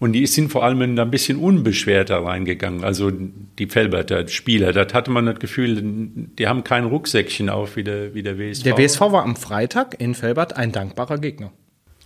Und 0.00 0.12
die 0.12 0.26
sind 0.26 0.52
vor 0.52 0.64
allem 0.64 0.94
da 0.94 1.02
ein 1.02 1.10
bisschen 1.10 1.38
unbeschwerter 1.38 2.18
reingegangen. 2.18 2.84
Also 2.84 3.10
die 3.10 3.66
Felberter 3.66 4.28
Spieler, 4.28 4.72
das 4.72 4.94
hatte 4.94 5.10
man 5.10 5.26
das 5.26 5.40
Gefühl, 5.40 5.80
die 5.82 6.46
haben 6.46 6.62
kein 6.62 6.84
Rucksäckchen 6.84 7.48
auf 7.48 7.74
wie 7.74 7.82
der, 7.82 8.14
wie 8.14 8.22
der 8.22 8.38
WSV. 8.38 8.62
Der 8.62 8.78
WSV 8.78 9.00
war 9.00 9.24
am 9.24 9.34
Freitag 9.34 10.00
in 10.00 10.14
Felbert 10.14 10.56
ein 10.56 10.70
dankbarer 10.70 11.18
Gegner. 11.18 11.50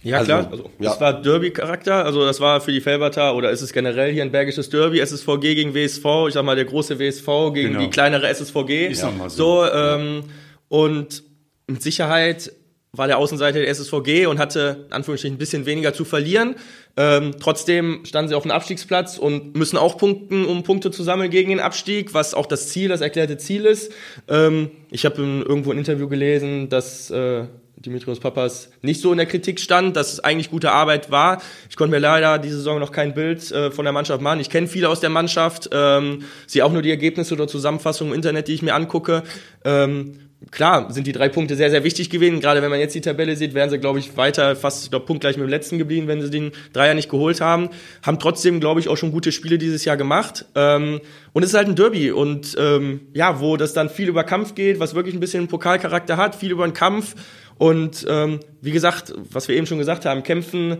Ja, 0.03 0.19
also, 0.19 0.27
klar. 0.27 0.49
Also, 0.51 0.65
ja. 0.65 0.91
Das 0.91 1.01
war 1.01 1.21
Derby-Charakter. 1.21 2.05
Also, 2.05 2.25
das 2.25 2.41
war 2.41 2.61
für 2.61 2.73
die 2.73 2.81
Felberter 2.81 3.37
oder 3.37 3.51
ist 3.51 3.61
es 3.61 3.73
generell 3.73 4.13
hier 4.13 4.23
ein 4.23 4.33
bergisches 4.33 4.71
Derby? 4.71 4.99
SSVG 4.99 5.55
gegen 5.55 5.75
WSV. 5.75 6.05
Ich 6.29 6.35
sag 6.35 6.45
mal, 6.45 6.57
der 6.57 6.65
große 6.65 6.99
WSV 6.99 7.27
gegen 7.53 7.69
genau. 7.69 7.81
die 7.81 7.91
kleinere 7.91 8.27
SSVG. 8.29 8.89
Ist 8.89 9.03
ja. 9.03 9.13
so. 9.29 9.29
so 9.29 9.71
ähm, 9.71 10.25
und 10.69 11.23
mit 11.67 11.83
Sicherheit 11.83 12.53
war 12.95 13.07
der 13.07 13.17
Außenseiter 13.17 13.59
der 13.59 13.69
SSVG 13.69 14.27
und 14.27 14.39
hatte 14.39 14.85
in 14.89 14.93
Anführungsstrichen 14.93 15.37
ein 15.37 15.39
bisschen 15.39 15.65
weniger 15.65 15.95
zu 15.95 16.05
verlieren. 16.05 16.57
Ähm, 16.99 17.31
trotzdem 17.41 18.05
standen 18.05 18.29
sie 18.29 18.35
auf 18.35 18.43
dem 18.43 18.51
Abstiegsplatz 18.51 19.17
und 19.17 19.57
müssen 19.57 19.79
auch 19.79 19.97
punkten, 19.97 20.45
um 20.45 20.63
Punkte 20.63 20.91
zu 20.91 21.03
sammeln 21.03 21.31
gegen 21.31 21.49
den 21.49 21.61
Abstieg, 21.61 22.13
was 22.13 22.35
auch 22.35 22.45
das 22.45 22.69
Ziel, 22.69 22.91
das 22.91 23.01
erklärte 23.01 23.39
Ziel 23.39 23.65
ist. 23.65 23.93
Ähm, 24.29 24.73
ich 24.91 25.07
habe 25.07 25.23
irgendwo 25.23 25.73
ein 25.73 25.79
Interview 25.79 26.07
gelesen, 26.07 26.69
dass 26.69 27.11
äh, 27.11 27.47
Dimitrios 27.83 28.21
Papas 28.21 28.71
nicht 28.81 29.01
so 29.01 29.11
in 29.13 29.19
der 29.19 29.27
Kritik 29.27 29.61
stand, 29.61 29.97
dass 29.97 30.13
es 30.13 30.21
eigentlich 30.21 30.51
gute 30.51 30.73
Arbeit 30.73 31.11
war. 31.11 31.43
Ich 31.69 31.77
konnte 31.77 31.91
mir 31.91 31.99
leider 31.99 32.39
diese 32.39 32.57
Saison 32.57 32.79
noch 32.79 32.93
kein 32.93 33.15
Bild 33.15 33.51
äh, 33.51 33.71
von 33.71 33.85
der 33.85 33.93
Mannschaft 33.93 34.23
machen. 34.23 34.41
Ich 34.41 34.51
kenne 34.51 34.69
viele 34.69 34.89
aus 34.89 35.01
der 35.01 35.11
Mannschaft, 35.11 35.69
ähm, 35.73 36.25
sehe 36.47 36.65
auch 36.65 36.73
nur 36.73 36.83
die 36.83 36.91
Ergebnisse 36.91 37.35
oder 37.35 37.49
Zusammenfassungen 37.49 38.13
im 38.13 38.17
Internet, 38.17 38.49
die 38.49 38.55
ich 38.55 38.63
mir 38.63 38.75
angucke. 38.75 39.25
Ähm, 39.65 40.19
klar 40.51 40.93
sind 40.93 41.07
die 41.07 41.13
drei 41.13 41.29
Punkte 41.29 41.57
sehr, 41.57 41.71
sehr 41.71 41.85
wichtig 41.85 42.11
gewesen. 42.11 42.41
Gerade 42.41 42.63
wenn 42.63 42.71
man 42.71 42.81
jetzt 42.81 42.95
die 42.95 43.01
Tabelle 43.01 43.37
sieht, 43.37 43.55
wären 43.55 43.71
sie, 43.71 43.79
glaube 43.79 43.99
ich, 43.99 44.17
weiter 44.17 44.57
fast 44.57 44.91
glaub, 44.91 45.07
punktgleich 45.07 45.37
mit 45.37 45.47
dem 45.47 45.51
letzten 45.51 45.79
geblieben, 45.79 46.09
wenn 46.09 46.21
sie 46.21 46.31
den 46.31 46.53
Dreier 46.73 46.95
nicht 46.95 47.09
geholt 47.09 47.41
haben. 47.41 47.71
Haben 48.03 48.19
trotzdem, 48.19 48.61
glaube 48.61 48.81
ich, 48.81 48.89
auch 48.89 48.97
schon 48.97 49.13
gute 49.13 49.33
Spiele 49.33 49.59
dieses 49.59 49.85
Jahr 49.85 49.97
gemacht. 49.97 50.47
Ähm, 50.55 51.01
und 51.33 51.43
es 51.43 51.51
ist 51.51 51.57
halt 51.57 51.69
ein 51.69 51.77
Derby 51.77 52.11
und 52.11 52.57
ähm, 52.59 53.01
ja, 53.15 53.41
wo 53.41 53.57
das 53.57 53.73
dann 53.73 53.89
viel 53.89 54.09
über 54.09 54.25
Kampf 54.25 54.55
geht, 54.55 54.81
was 54.81 54.95
wirklich 54.95 55.15
ein 55.15 55.21
bisschen 55.21 55.41
einen 55.41 55.49
Pokalcharakter 55.49 56.17
hat, 56.17 56.35
viel 56.35 56.51
über 56.51 56.67
den 56.67 56.75
Kampf. 56.75 57.15
Und 57.59 58.07
ähm, 58.09 58.41
wie 58.61 58.73
gesagt, 58.73 59.13
was 59.31 59.49
wir 59.49 59.57
eben 59.57 59.67
schon 59.67 59.79
gesagt 59.79 60.05
haben, 60.05 60.23
kämpfen 60.23 60.79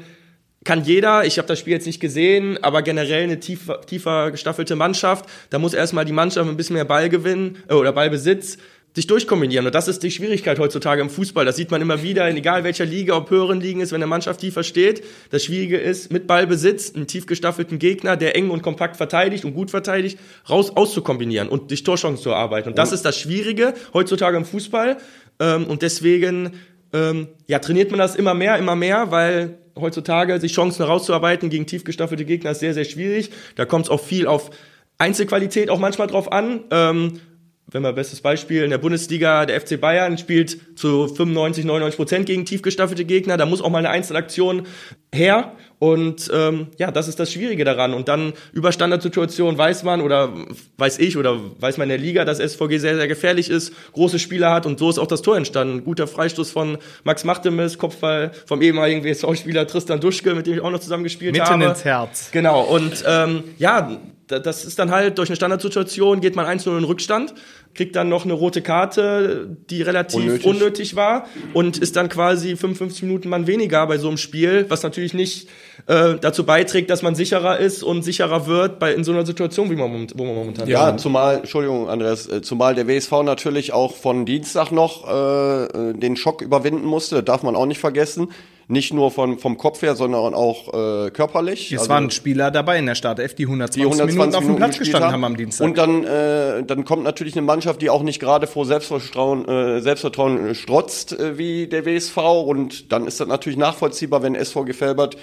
kann 0.65 0.85
jeder. 0.85 1.25
Ich 1.25 1.39
habe 1.39 1.49
das 1.49 1.59
Spiel 1.59 1.73
jetzt 1.73 1.87
nicht 1.87 2.01
gesehen, 2.01 2.63
aber 2.63 2.83
generell 2.83 3.25
eine 3.25 3.41
tiefer, 3.41 3.81
tiefer 3.81 4.31
gestaffelte 4.31 4.77
Mannschaft. 4.77 5.27
Da 5.51 5.59
muss 5.59 5.75
erstmal 5.75 6.05
die 6.05 6.13
Mannschaft 6.13 6.49
ein 6.49 6.57
bisschen 6.57 6.75
mehr 6.75 6.85
Ball 6.85 7.09
gewinnen 7.09 7.59
äh, 7.69 7.75
oder 7.75 7.93
Ballbesitz 7.93 8.59
sich 8.95 9.07
durchkombinieren. 9.07 9.65
Und 9.67 9.75
das 9.75 9.89
ist 9.89 10.03
die 10.03 10.11
Schwierigkeit 10.11 10.59
heutzutage 10.59 11.01
im 11.01 11.09
Fußball. 11.09 11.45
Das 11.45 11.57
sieht 11.57 11.71
man 11.71 11.81
immer 11.81 12.03
wieder, 12.03 12.29
in 12.29 12.37
egal 12.37 12.63
welcher 12.63 12.85
Liga, 12.85 13.17
ob 13.17 13.31
höheren 13.31 13.61
Ligen 13.61 13.81
ist, 13.81 13.91
wenn 13.91 14.03
eine 14.03 14.07
Mannschaft 14.07 14.41
tiefer 14.41 14.63
steht. 14.63 15.03
Das 15.31 15.45
Schwierige 15.45 15.79
ist, 15.79 16.13
mit 16.13 16.27
Ballbesitz 16.27 16.95
einen 16.95 17.07
tief 17.07 17.27
gestaffelten 17.27 17.79
Gegner, 17.79 18.17
der 18.17 18.37
eng 18.37 18.51
und 18.51 18.63
kompakt 18.63 18.97
verteidigt 18.97 19.45
und 19.45 19.55
gut 19.55 19.71
verteidigt, 19.71 20.19
raus 20.49 20.77
auszukombinieren 20.77 21.49
und 21.49 21.71
sich 21.71 21.85
Torchancen 21.85 22.23
zu 22.23 22.31
erarbeiten. 22.31 22.69
Und 22.69 22.79
das 22.79 22.93
ist 22.93 23.05
das 23.05 23.17
Schwierige 23.17 23.73
heutzutage 23.95 24.37
im 24.37 24.45
Fußball. 24.45 24.99
Ähm, 25.43 25.67
und 25.67 25.83
deswegen 25.83 26.53
ähm, 26.93 27.29
ja, 27.47 27.59
trainiert 27.59 27.91
man 27.91 27.99
das 27.99 28.15
immer 28.15 28.35
mehr, 28.35 28.57
immer 28.59 28.77
mehr, 28.77 29.11
weil 29.11 29.59
heutzutage 29.79 30.39
sich 30.41 30.53
Chancen 30.53 30.85
herauszuarbeiten 30.85 31.51
gegen 31.51 31.67
tief 31.67 31.85
gestaffelte 31.85 32.25
Gegner 32.25 32.53
ist 32.53 32.61
sehr, 32.61 32.75
sehr 32.75 32.85
schwierig. 32.85 33.31
Da 33.57 33.65
kommt 33.65 33.87
es 33.87 33.91
auch 33.91 34.01
viel 34.01 34.27
auf 34.27 34.51
Einzelqualität 34.99 35.69
auch 35.71 35.79
manchmal 35.79 36.07
drauf 36.07 36.31
an. 36.31 36.65
Ähm, 36.71 37.21
wenn 37.67 37.83
man 37.83 37.95
bestes 37.95 38.21
Beispiel 38.21 38.65
in 38.65 38.71
der 38.71 38.79
Bundesliga, 38.79 39.47
der 39.47 39.59
FC 39.59 39.81
Bayern 39.81 40.19
spielt 40.19 40.79
zu 40.79 41.09
95, 41.09 41.65
99 41.65 41.97
Prozent 41.97 42.27
gegen 42.27 42.45
tief 42.45 42.61
gestaffelte 42.61 43.07
Gegner. 43.07 43.39
Da 43.39 43.47
muss 43.47 43.63
auch 43.63 43.71
mal 43.71 43.79
eine 43.79 43.89
Einzelaktion 43.89 44.67
her. 45.13 45.57
Und 45.83 46.31
ähm, 46.33 46.69
ja, 46.79 46.93
das 46.93 47.09
ist 47.09 47.19
das 47.19 47.33
Schwierige 47.33 47.65
daran. 47.65 47.93
Und 47.93 48.07
dann 48.07 48.35
über 48.53 48.71
Standardsituationen 48.71 49.59
weiß 49.59 49.83
man 49.83 50.01
oder 50.01 50.33
weiß 50.79 51.01
ich 51.01 51.17
oder 51.17 51.41
weiß 51.59 51.77
man 51.77 51.87
in 51.87 51.89
der 51.89 51.99
Liga, 51.99 52.25
dass 52.25 52.39
SVG 52.39 52.79
sehr, 52.79 52.95
sehr 52.95 53.09
gefährlich 53.09 53.51
ist, 53.51 53.73
große 53.93 54.21
Spieler 54.21 54.53
hat 54.53 54.65
und 54.65 54.79
so 54.79 54.89
ist 54.89 55.01
auch 55.01 55.09
das 55.09 55.23
Tor 55.23 55.37
entstanden. 55.37 55.83
Guter 55.83 56.07
Freistoß 56.07 56.53
von 56.53 56.79
Max 57.03 57.25
Machtemis, 57.25 57.79
Kopfball 57.79 58.31
vom 58.47 58.63
ehemaligen 58.63 59.03
WSV-Spieler 59.03 59.67
Tristan 59.67 59.99
Duschke, 59.99 60.37
mit 60.37 60.47
dem 60.47 60.55
ich 60.55 60.61
auch 60.61 60.71
noch 60.71 60.79
zusammen 60.79 61.03
gespielt 61.03 61.33
Mitten 61.33 61.47
habe. 61.47 61.59
Mitten 61.59 61.71
ins 61.73 61.85
Herz. 61.85 62.29
Genau. 62.31 62.61
Und 62.63 63.03
ähm, 63.05 63.43
ja, 63.59 63.99
das 64.41 64.65
ist 64.65 64.79
dann 64.79 64.91
halt 64.91 65.19
durch 65.19 65.29
eine 65.29 65.37
Standardsituation 65.37 66.21
geht 66.21 66.37
man 66.37 66.47
1-0 66.47 66.79
in 66.79 66.85
Rückstand, 66.85 67.35
kriegt 67.75 67.97
dann 67.97 68.09
noch 68.09 68.25
eine 68.25 68.35
rote 68.35 68.63
Karte, 68.63 69.57
die 69.71 69.83
relativ 69.83 70.21
unnötig. 70.21 70.47
unnötig. 70.47 70.97
war 70.97 71.27
und 71.55 71.79
ist 71.79 71.97
dann 71.97 72.09
quasi 72.09 72.57
55 72.57 73.03
Minuten 73.03 73.29
man 73.29 73.47
weniger 73.47 73.87
bei 73.87 73.99
so 73.99 74.09
einem 74.09 74.19
Spiel, 74.19 74.67
was 74.69 74.83
natürlich 74.83 75.15
nicht 75.15 75.49
äh, 75.87 76.15
dazu 76.21 76.45
beiträgt, 76.45 76.91
dass 76.91 77.03
man 77.03 77.15
sicherer 77.15 77.59
ist 77.59 77.83
und 77.83 78.03
sicherer 78.03 78.47
wird 78.47 78.79
bei 78.79 78.95
in 78.95 79.05
so 79.05 79.13
einer 79.13 79.27
Situation, 79.27 79.71
wie 79.71 79.77
man, 79.77 80.09
wo 80.15 80.25
man 80.25 80.35
momentan 80.35 80.69
Ja, 80.69 80.91
ist. 80.91 81.03
zumal, 81.03 81.39
Entschuldigung, 81.39 81.89
Andreas, 81.89 82.29
äh, 82.29 82.43
zumal 82.43 82.75
der 82.75 82.87
WSV 82.87 83.23
natürlich 83.25 83.73
auch 83.73 83.97
von 83.97 84.27
Dienstag 84.27 84.71
noch 84.71 85.09
äh, 85.09 85.65
äh, 85.65 85.93
den 85.95 86.17
Schock 86.17 86.43
überwinden 86.43 86.87
musste, 86.87 87.23
darf 87.23 87.43
man 87.43 87.57
auch 87.57 87.67
nicht 87.67 87.81
vergessen. 87.81 88.29
Nicht 88.73 88.95
nur 88.95 89.11
von, 89.11 89.39
vom 89.39 89.59
Kopf 89.59 89.83
her, 89.83 89.95
sondern 89.97 90.33
auch 90.33 90.69
äh, 90.69 91.11
körperlich. 91.11 91.73
Es 91.73 91.81
also, 91.81 91.91
waren 91.91 92.11
Spieler 92.11 92.51
dabei 92.51 92.79
in 92.79 92.87
der 92.87 92.95
Startelf, 92.95 93.35
die 93.35 93.45
120, 93.45 93.83
die 93.83 93.85
120 93.85 94.17
Minuten 94.17 94.35
auf 94.35 94.45
dem 94.47 94.57
Platz 94.57 94.79
gestanden 94.79 95.13
haben. 95.13 95.13
haben 95.13 95.25
am 95.25 95.37
Dienstag. 95.37 95.67
Und 95.67 95.77
dann, 95.77 96.05
äh, 96.05 96.65
dann 96.65 96.87
kommt 96.87 97.05
natürlich 97.05 97.35
eine 97.35 97.43
Mannschaft, 97.43 97.83
die 97.83 97.91
auch 97.91 98.03
nicht 98.03 98.19
gerade 98.19 98.47
vor 98.47 98.65
Selbstvertrauen, 98.65 99.47
äh, 99.47 99.83
Selbstvertrauen 99.83 100.55
strotzt, 100.55 101.13
äh, 101.13 101.37
wie 101.37 101.67
der 101.67 101.85
WSV. 101.85 102.17
Und 102.17 102.93
dann 102.93 103.07
ist 103.07 103.21
das 103.21 103.29
natürlich 103.29 103.59
nachvollziehbar, 103.59 104.23
wenn 104.23 104.35
SVG 104.35 104.73
Felbert 104.73 105.19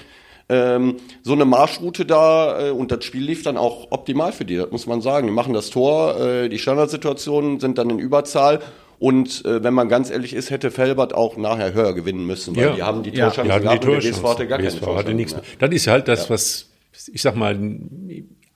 ähm, 0.48 0.98
so 1.24 1.34
eine 1.34 1.46
Marschroute 1.46 2.06
da 2.06 2.68
äh, 2.68 2.70
und 2.70 2.92
das 2.92 3.04
Spiel 3.04 3.24
lief 3.24 3.42
dann 3.42 3.58
auch 3.58 3.88
optimal 3.90 4.32
für 4.32 4.46
die, 4.46 4.58
das 4.58 4.70
muss 4.70 4.86
man 4.86 5.02
sagen. 5.02 5.26
Die 5.26 5.34
machen 5.34 5.56
das 5.56 5.72
Tor, 5.72 6.20
äh, 6.20 6.50
die 6.50 6.60
Standardsituationen 6.60 7.60
sind 7.60 7.80
dann 7.80 7.90
in 7.90 7.98
Überzahl 7.98 8.60
und 9.00 9.46
äh, 9.46 9.64
wenn 9.64 9.74
man 9.74 9.88
ganz 9.88 10.10
ehrlich 10.10 10.34
ist, 10.34 10.50
hätte 10.50 10.72
Felbert 10.72 11.14
auch 11.14 11.38
nachher 11.38 11.74
höher 11.74 11.94
gewinnen 11.96 12.26
müssen, 12.26 12.56
weil 12.56 12.66
ja. 12.66 12.76
die 12.76 12.84
haben 12.84 13.04
die 13.04 13.12
Torchancen 13.12 13.48
ja, 13.48 13.58
gehabt 13.60 13.84
die 13.84 13.88
und 13.88 14.04
der 14.04 14.24
hatte 14.30 14.48
gar 14.48 14.60
keine 14.60 14.98
hatte 14.98 15.14
nichts 15.14 15.34
mehr. 15.34 15.44
Das 15.58 15.72
ist 15.72 15.88
halt 15.88 16.08
das, 16.10 16.26
ja. 16.26 16.30
was, 16.32 16.70
ich 17.12 17.22
sag 17.22 17.36
mal, 17.36 17.58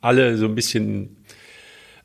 alle 0.01 0.36
so 0.36 0.45
ein 0.45 0.56
bisschen 0.56 1.17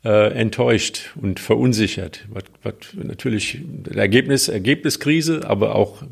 äh, 0.05 0.31
enttäuscht 0.33 1.11
und 1.21 1.41
verunsichert. 1.41 2.25
Was, 2.29 2.43
was 2.63 2.73
natürlich 2.95 3.59
Ergebnis, 3.93 4.47
Ergebniskrise, 4.47 5.41
aber 5.45 5.75
auch 5.75 6.03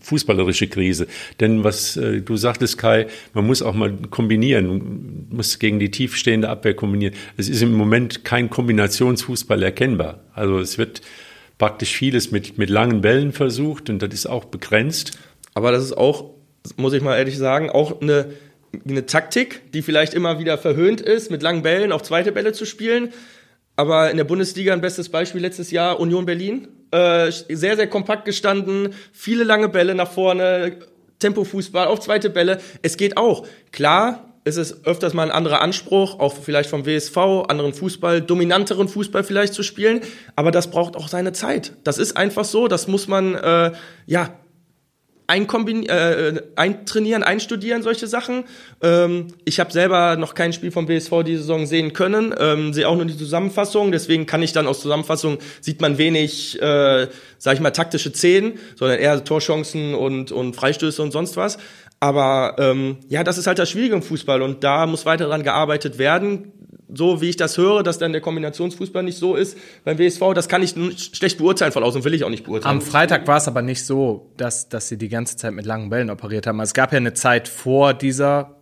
fußballerische 0.00 0.68
Krise. 0.68 1.06
Denn 1.40 1.64
was 1.64 1.96
äh, 1.96 2.20
du 2.20 2.36
sagtest, 2.36 2.78
Kai, 2.78 3.06
man 3.34 3.46
muss 3.46 3.62
auch 3.62 3.74
mal 3.74 3.92
kombinieren, 4.10 5.26
muss 5.30 5.58
gegen 5.58 5.78
die 5.78 5.90
tiefstehende 5.90 6.48
Abwehr 6.48 6.74
kombinieren. 6.74 7.14
Es 7.36 7.48
ist 7.48 7.62
im 7.62 7.72
Moment 7.72 8.24
kein 8.24 8.50
Kombinationsfußball 8.50 9.62
erkennbar. 9.62 10.20
Also 10.34 10.58
es 10.58 10.78
wird 10.78 11.02
praktisch 11.58 11.94
vieles 11.94 12.30
mit, 12.30 12.58
mit 12.58 12.70
langen 12.70 13.02
Bällen 13.02 13.32
versucht 13.32 13.90
und 13.90 14.02
das 14.02 14.12
ist 14.14 14.26
auch 14.26 14.46
begrenzt. 14.46 15.18
Aber 15.54 15.70
das 15.70 15.84
ist 15.84 15.96
auch, 15.96 16.30
muss 16.76 16.92
ich 16.92 17.02
mal 17.02 17.16
ehrlich 17.16 17.36
sagen, 17.36 17.70
auch 17.70 18.00
eine, 18.00 18.32
eine 18.88 19.06
Taktik, 19.06 19.60
die 19.72 19.82
vielleicht 19.82 20.14
immer 20.14 20.38
wieder 20.38 20.56
verhöhnt 20.58 21.00
ist, 21.00 21.30
mit 21.30 21.42
langen 21.42 21.62
Bällen 21.62 21.92
auf 21.92 22.02
zweite 22.02 22.32
Bälle 22.32 22.52
zu 22.52 22.64
spielen. 22.64 23.12
Aber 23.76 24.10
in 24.10 24.16
der 24.16 24.24
Bundesliga 24.24 24.72
ein 24.72 24.80
bestes 24.80 25.08
Beispiel 25.08 25.40
letztes 25.40 25.70
Jahr 25.70 25.98
Union 25.98 26.26
Berlin. 26.26 26.68
Äh, 26.90 27.30
sehr, 27.30 27.76
sehr 27.76 27.86
kompakt 27.86 28.26
gestanden, 28.26 28.94
viele 29.12 29.44
lange 29.44 29.68
Bälle 29.70 29.94
nach 29.94 30.10
vorne, 30.10 30.76
Tempofußball 31.20 31.86
auf 31.86 32.00
zweite 32.00 32.28
Bälle. 32.28 32.60
Es 32.82 32.98
geht 32.98 33.16
auch. 33.16 33.46
Klar, 33.70 34.32
ist 34.44 34.56
es 34.56 34.84
öfters 34.84 35.14
mal 35.14 35.22
ein 35.22 35.30
anderer 35.30 35.60
Anspruch, 35.60 36.18
auch 36.18 36.34
vielleicht 36.34 36.68
vom 36.68 36.84
WSV, 36.84 37.16
anderen 37.48 37.72
Fußball, 37.72 38.20
dominanteren 38.20 38.88
Fußball 38.88 39.24
vielleicht 39.24 39.54
zu 39.54 39.62
spielen. 39.62 40.00
Aber 40.36 40.50
das 40.50 40.70
braucht 40.70 40.96
auch 40.96 41.08
seine 41.08 41.32
Zeit. 41.32 41.72
Das 41.84 41.98
ist 41.98 42.16
einfach 42.16 42.44
so. 42.44 42.68
Das 42.68 42.88
muss 42.88 43.08
man 43.08 43.34
äh, 43.36 43.72
ja 44.06 44.34
einkombin 45.26 45.88
äh, 45.88 46.42
eintrainieren, 46.56 47.22
einstudieren, 47.22 47.82
solche 47.82 48.06
Sachen. 48.06 48.44
Ähm, 48.82 49.28
ich 49.44 49.60
habe 49.60 49.72
selber 49.72 50.16
noch 50.16 50.34
kein 50.34 50.52
Spiel 50.52 50.70
vom 50.70 50.86
BSV 50.86 51.22
diese 51.24 51.40
Saison 51.42 51.66
sehen 51.66 51.92
können, 51.92 52.34
ähm, 52.38 52.72
sehe 52.72 52.88
auch 52.88 52.96
nur 52.96 53.04
die 53.04 53.16
Zusammenfassung, 53.16 53.92
deswegen 53.92 54.26
kann 54.26 54.42
ich 54.42 54.52
dann 54.52 54.66
aus 54.66 54.80
Zusammenfassung, 54.80 55.38
sieht 55.60 55.80
man 55.80 55.98
wenig, 55.98 56.60
äh, 56.60 57.08
sag 57.38 57.54
ich 57.54 57.60
mal, 57.60 57.70
taktische 57.70 58.12
Szenen, 58.12 58.58
sondern 58.76 58.98
eher 58.98 59.24
Torchancen 59.24 59.94
und, 59.94 60.32
und 60.32 60.56
Freistöße 60.56 61.02
und 61.02 61.12
sonst 61.12 61.36
was. 61.36 61.58
Aber 62.00 62.56
ähm, 62.58 62.96
ja, 63.08 63.22
das 63.22 63.38
ist 63.38 63.46
halt 63.46 63.60
das 63.60 63.70
Schwierige 63.70 63.94
im 63.94 64.02
Fußball 64.02 64.42
und 64.42 64.64
da 64.64 64.86
muss 64.86 65.06
weiter 65.06 65.26
dran 65.26 65.44
gearbeitet 65.44 65.98
werden 65.98 66.52
so 66.94 67.20
wie 67.20 67.30
ich 67.30 67.36
das 67.36 67.58
höre, 67.58 67.82
dass 67.82 67.98
dann 67.98 68.12
der 68.12 68.20
Kombinationsfußball 68.20 69.02
nicht 69.02 69.18
so 69.18 69.34
ist 69.34 69.56
beim 69.84 69.98
WSV, 69.98 70.34
das 70.34 70.48
kann 70.48 70.62
ich 70.62 70.74
schlecht 71.12 71.38
beurteilen 71.38 71.72
von 71.72 71.82
außen, 71.82 72.04
will 72.04 72.14
ich 72.14 72.24
auch 72.24 72.30
nicht 72.30 72.44
beurteilen. 72.44 72.76
Am 72.76 72.80
Freitag 72.80 73.26
war 73.26 73.38
es 73.38 73.48
aber 73.48 73.62
nicht 73.62 73.84
so, 73.84 74.32
dass, 74.36 74.68
dass 74.68 74.88
sie 74.88 74.98
die 74.98 75.08
ganze 75.08 75.36
Zeit 75.36 75.52
mit 75.52 75.66
langen 75.66 75.90
Bällen 75.90 76.10
operiert 76.10 76.46
haben. 76.46 76.60
Es 76.60 76.74
gab 76.74 76.92
ja 76.92 76.98
eine 76.98 77.14
Zeit 77.14 77.48
vor 77.48 77.94
dieser 77.94 78.56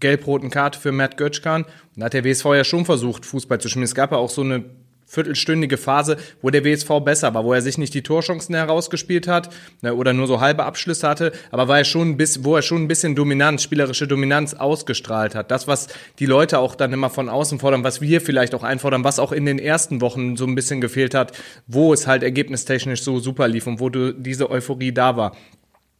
gelb-roten 0.00 0.50
Karte 0.50 0.78
für 0.78 0.92
Matt 0.92 1.16
Götschkan. 1.16 1.64
Da 1.96 2.06
hat 2.06 2.14
der 2.14 2.24
WSV 2.24 2.44
ja 2.46 2.64
schon 2.64 2.84
versucht, 2.84 3.24
Fußball 3.24 3.60
zu 3.60 3.68
spielen. 3.68 3.84
Es 3.84 3.94
gab 3.94 4.12
ja 4.12 4.18
auch 4.18 4.30
so 4.30 4.42
eine 4.42 4.64
viertelstündige 5.06 5.76
Phase, 5.76 6.16
wo 6.42 6.50
der 6.50 6.64
WSV 6.64 6.88
besser 7.04 7.34
war, 7.34 7.44
wo 7.44 7.52
er 7.52 7.62
sich 7.62 7.78
nicht 7.78 7.94
die 7.94 8.02
Torchancen 8.02 8.54
herausgespielt 8.54 9.28
hat 9.28 9.50
ne, 9.82 9.94
oder 9.94 10.12
nur 10.12 10.26
so 10.26 10.40
halbe 10.40 10.64
Abschlüsse 10.64 11.08
hatte, 11.08 11.32
aber 11.50 11.68
war 11.68 11.78
er 11.78 11.84
schon 11.84 12.16
bis, 12.16 12.44
wo 12.44 12.56
er 12.56 12.62
schon 12.62 12.82
ein 12.82 12.88
bisschen 12.88 13.14
Dominanz, 13.14 13.62
spielerische 13.62 14.06
Dominanz 14.06 14.54
ausgestrahlt 14.54 15.34
hat. 15.34 15.50
Das, 15.50 15.68
was 15.68 15.88
die 16.18 16.26
Leute 16.26 16.58
auch 16.58 16.74
dann 16.74 16.92
immer 16.92 17.10
von 17.10 17.28
außen 17.28 17.58
fordern, 17.58 17.84
was 17.84 18.00
wir 18.00 18.20
vielleicht 18.20 18.54
auch 18.54 18.62
einfordern, 18.62 19.04
was 19.04 19.18
auch 19.18 19.32
in 19.32 19.46
den 19.46 19.58
ersten 19.58 20.00
Wochen 20.00 20.36
so 20.36 20.46
ein 20.46 20.54
bisschen 20.54 20.80
gefehlt 20.80 21.14
hat, 21.14 21.32
wo 21.66 21.92
es 21.92 22.06
halt 22.06 22.22
ergebnistechnisch 22.22 23.02
so 23.02 23.18
super 23.18 23.48
lief 23.48 23.66
und 23.66 23.80
wo 23.80 23.88
du 23.88 24.12
diese 24.12 24.50
Euphorie 24.50 24.92
da 24.92 25.16
war. 25.16 25.36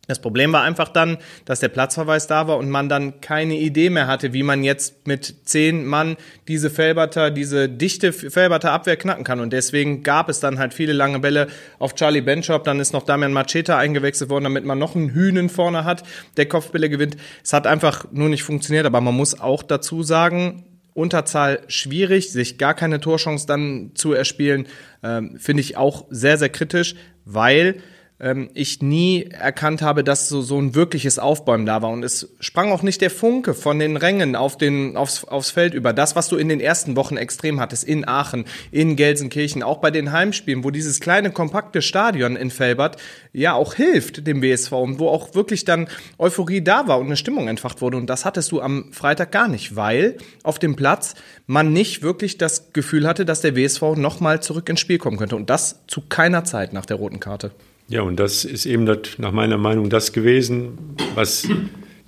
Das 0.06 0.18
Problem 0.18 0.52
war 0.52 0.62
einfach 0.62 0.88
dann, 0.88 1.18
dass 1.44 1.60
der 1.60 1.68
Platzverweis 1.68 2.26
da 2.26 2.46
war 2.46 2.58
und 2.58 2.68
man 2.68 2.88
dann 2.88 3.20
keine 3.20 3.56
Idee 3.58 3.88
mehr 3.88 4.06
hatte, 4.06 4.32
wie 4.32 4.42
man 4.42 4.62
jetzt 4.62 5.06
mit 5.06 5.34
zehn 5.44 5.86
Mann 5.86 6.16
diese 6.46 6.68
Felberter, 6.68 7.30
diese 7.30 7.68
dichte 7.68 8.12
Felberter 8.12 8.72
Abwehr 8.72 8.96
knacken 8.96 9.24
kann. 9.24 9.40
Und 9.40 9.52
deswegen 9.52 10.02
gab 10.02 10.28
es 10.28 10.40
dann 10.40 10.58
halt 10.58 10.74
viele 10.74 10.92
lange 10.92 11.20
Bälle 11.20 11.48
auf 11.78 11.94
Charlie 11.94 12.20
Benchop. 12.20 12.64
Dann 12.64 12.80
ist 12.80 12.92
noch 12.92 13.04
Damian 13.04 13.32
Macheta 13.32 13.78
eingewechselt 13.78 14.28
worden, 14.28 14.44
damit 14.44 14.64
man 14.64 14.78
noch 14.78 14.94
einen 14.94 15.10
Hühnen 15.10 15.48
vorne 15.48 15.84
hat, 15.84 16.02
der 16.36 16.46
Kopfbälle 16.46 16.90
gewinnt. 16.90 17.16
Es 17.42 17.52
hat 17.52 17.66
einfach 17.66 18.06
nur 18.12 18.28
nicht 18.28 18.42
funktioniert. 18.42 18.84
Aber 18.84 19.00
man 19.00 19.14
muss 19.14 19.40
auch 19.40 19.62
dazu 19.62 20.02
sagen, 20.02 20.64
Unterzahl 20.92 21.60
schwierig, 21.66 22.30
sich 22.30 22.56
gar 22.56 22.74
keine 22.74 23.00
Torchance 23.00 23.46
dann 23.46 23.90
zu 23.94 24.12
erspielen, 24.12 24.66
äh, 25.02 25.22
finde 25.36 25.60
ich 25.60 25.76
auch 25.76 26.04
sehr, 26.10 26.38
sehr 26.38 26.50
kritisch, 26.50 26.94
weil 27.24 27.82
ähm, 28.20 28.48
ich 28.54 28.80
nie 28.80 29.24
erkannt 29.24 29.82
habe, 29.82 30.04
dass 30.04 30.28
so, 30.28 30.40
so 30.40 30.58
ein 30.58 30.74
wirkliches 30.74 31.18
Aufbäumen 31.18 31.66
da 31.66 31.82
war. 31.82 31.90
Und 31.90 32.04
es 32.04 32.34
sprang 32.40 32.70
auch 32.70 32.82
nicht 32.82 33.00
der 33.00 33.10
Funke 33.10 33.54
von 33.54 33.78
den 33.78 33.96
Rängen 33.96 34.36
auf 34.36 34.56
den, 34.56 34.96
aufs, 34.96 35.24
aufs 35.24 35.50
Feld 35.50 35.74
über. 35.74 35.92
Das, 35.92 36.14
was 36.14 36.28
du 36.28 36.36
in 36.36 36.48
den 36.48 36.60
ersten 36.60 36.96
Wochen 36.96 37.16
extrem 37.16 37.60
hattest, 37.60 37.84
in 37.84 38.06
Aachen, 38.06 38.44
in 38.70 38.96
Gelsenkirchen, 38.96 39.62
auch 39.62 39.78
bei 39.78 39.90
den 39.90 40.12
Heimspielen, 40.12 40.62
wo 40.62 40.70
dieses 40.70 41.00
kleine, 41.00 41.32
kompakte 41.32 41.82
Stadion 41.82 42.36
in 42.36 42.50
Felbert 42.50 42.96
ja 43.32 43.54
auch 43.54 43.74
hilft 43.74 44.26
dem 44.26 44.42
WSV 44.42 44.72
und 44.72 44.98
wo 45.00 45.08
auch 45.08 45.34
wirklich 45.34 45.64
dann 45.64 45.88
Euphorie 46.18 46.62
da 46.62 46.86
war 46.86 47.00
und 47.00 47.06
eine 47.06 47.16
Stimmung 47.16 47.48
entfacht 47.48 47.80
wurde. 47.80 47.96
Und 47.96 48.08
das 48.08 48.24
hattest 48.24 48.52
du 48.52 48.60
am 48.60 48.92
Freitag 48.92 49.32
gar 49.32 49.48
nicht, 49.48 49.74
weil 49.74 50.18
auf 50.44 50.60
dem 50.60 50.76
Platz 50.76 51.14
man 51.46 51.72
nicht 51.72 52.02
wirklich 52.02 52.38
das 52.38 52.72
Gefühl 52.72 53.08
hatte, 53.08 53.24
dass 53.24 53.40
der 53.40 53.56
WSV 53.56 53.96
nochmal 53.96 54.40
zurück 54.40 54.68
ins 54.68 54.80
Spiel 54.80 54.98
kommen 54.98 55.16
könnte. 55.16 55.36
Und 55.36 55.50
das 55.50 55.80
zu 55.88 56.00
keiner 56.00 56.44
Zeit 56.44 56.72
nach 56.72 56.86
der 56.86 56.96
roten 56.96 57.18
Karte. 57.18 57.50
Ja, 57.88 58.02
und 58.02 58.18
das 58.18 58.44
ist 58.44 58.66
eben 58.66 58.86
das, 58.86 59.18
nach 59.18 59.32
meiner 59.32 59.58
Meinung 59.58 59.90
das 59.90 60.12
gewesen, 60.12 60.78
was 61.14 61.46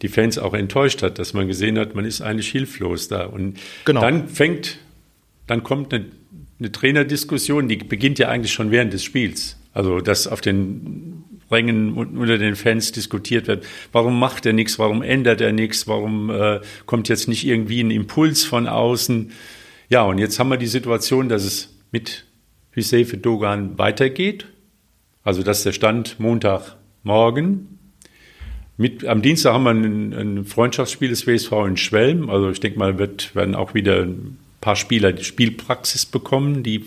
die 0.02 0.08
Fans 0.08 0.38
auch 0.38 0.54
enttäuscht 0.54 1.02
hat, 1.02 1.18
dass 1.18 1.34
man 1.34 1.46
gesehen 1.46 1.78
hat, 1.78 1.94
man 1.94 2.04
ist 2.04 2.20
eigentlich 2.20 2.48
hilflos 2.48 3.08
da. 3.08 3.24
Und 3.24 3.58
genau. 3.84 4.00
dann 4.00 4.28
fängt, 4.28 4.78
dann 5.46 5.62
kommt 5.62 5.92
eine, 5.92 6.06
eine 6.58 6.72
Trainerdiskussion, 6.72 7.68
die 7.68 7.76
beginnt 7.76 8.18
ja 8.18 8.28
eigentlich 8.28 8.52
schon 8.52 8.70
während 8.70 8.92
des 8.92 9.04
Spiels. 9.04 9.58
Also, 9.72 10.00
dass 10.00 10.26
auf 10.26 10.40
den 10.40 11.24
Rängen 11.50 11.92
unter 11.94 12.38
den 12.38 12.56
Fans 12.56 12.92
diskutiert 12.92 13.46
wird. 13.46 13.64
Warum 13.92 14.18
macht 14.18 14.46
er 14.46 14.52
nichts? 14.52 14.78
Warum 14.78 15.02
ändert 15.02 15.40
er 15.40 15.52
nichts? 15.52 15.86
Warum 15.86 16.30
äh, 16.30 16.60
kommt 16.86 17.08
jetzt 17.08 17.28
nicht 17.28 17.46
irgendwie 17.46 17.80
ein 17.80 17.90
Impuls 17.90 18.44
von 18.44 18.66
außen? 18.66 19.30
Ja, 19.88 20.02
und 20.02 20.18
jetzt 20.18 20.38
haben 20.38 20.48
wir 20.48 20.56
die 20.56 20.66
Situation, 20.66 21.28
dass 21.28 21.44
es 21.44 21.76
mit 21.92 22.24
Hüseyin 22.72 23.22
Dogan 23.22 23.78
weitergeht. 23.78 24.46
Also 25.26 25.42
das 25.42 25.58
ist 25.58 25.66
der 25.66 25.72
Stand 25.72 26.20
Montagmorgen. 26.20 27.80
Mit, 28.76 29.04
am 29.04 29.22
Dienstag 29.22 29.54
haben 29.54 29.64
wir 29.64 29.70
ein, 29.72 30.12
ein 30.12 30.44
Freundschaftsspiel 30.44 31.08
des 31.08 31.26
WSV 31.26 31.50
in 31.66 31.76
Schwelm. 31.76 32.30
Also 32.30 32.48
ich 32.48 32.60
denke 32.60 32.78
mal, 32.78 32.96
wird, 32.96 33.34
werden 33.34 33.56
auch 33.56 33.74
wieder 33.74 34.02
ein 34.02 34.38
paar 34.60 34.76
Spieler 34.76 35.12
die 35.12 35.24
Spielpraxis 35.24 36.06
bekommen, 36.06 36.62
die 36.62 36.84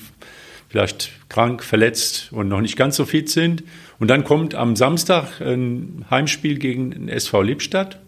vielleicht 0.70 1.12
krank, 1.28 1.66
verletzt 1.66 2.32
und 2.32 2.48
noch 2.48 2.62
nicht 2.62 2.78
ganz 2.78 2.96
so 2.96 3.04
fit 3.04 3.30
sind. 3.30 3.66
Und 4.00 4.08
dann 4.08 4.24
kommt 4.24 4.56
am 4.56 4.78
Samstag 4.78 5.42
ein 5.42 6.06
Heimspiel 6.10 6.60
gegen 6.60 6.92
den 6.92 7.10
SV 7.10 7.42
Lippstadt, 7.42 8.00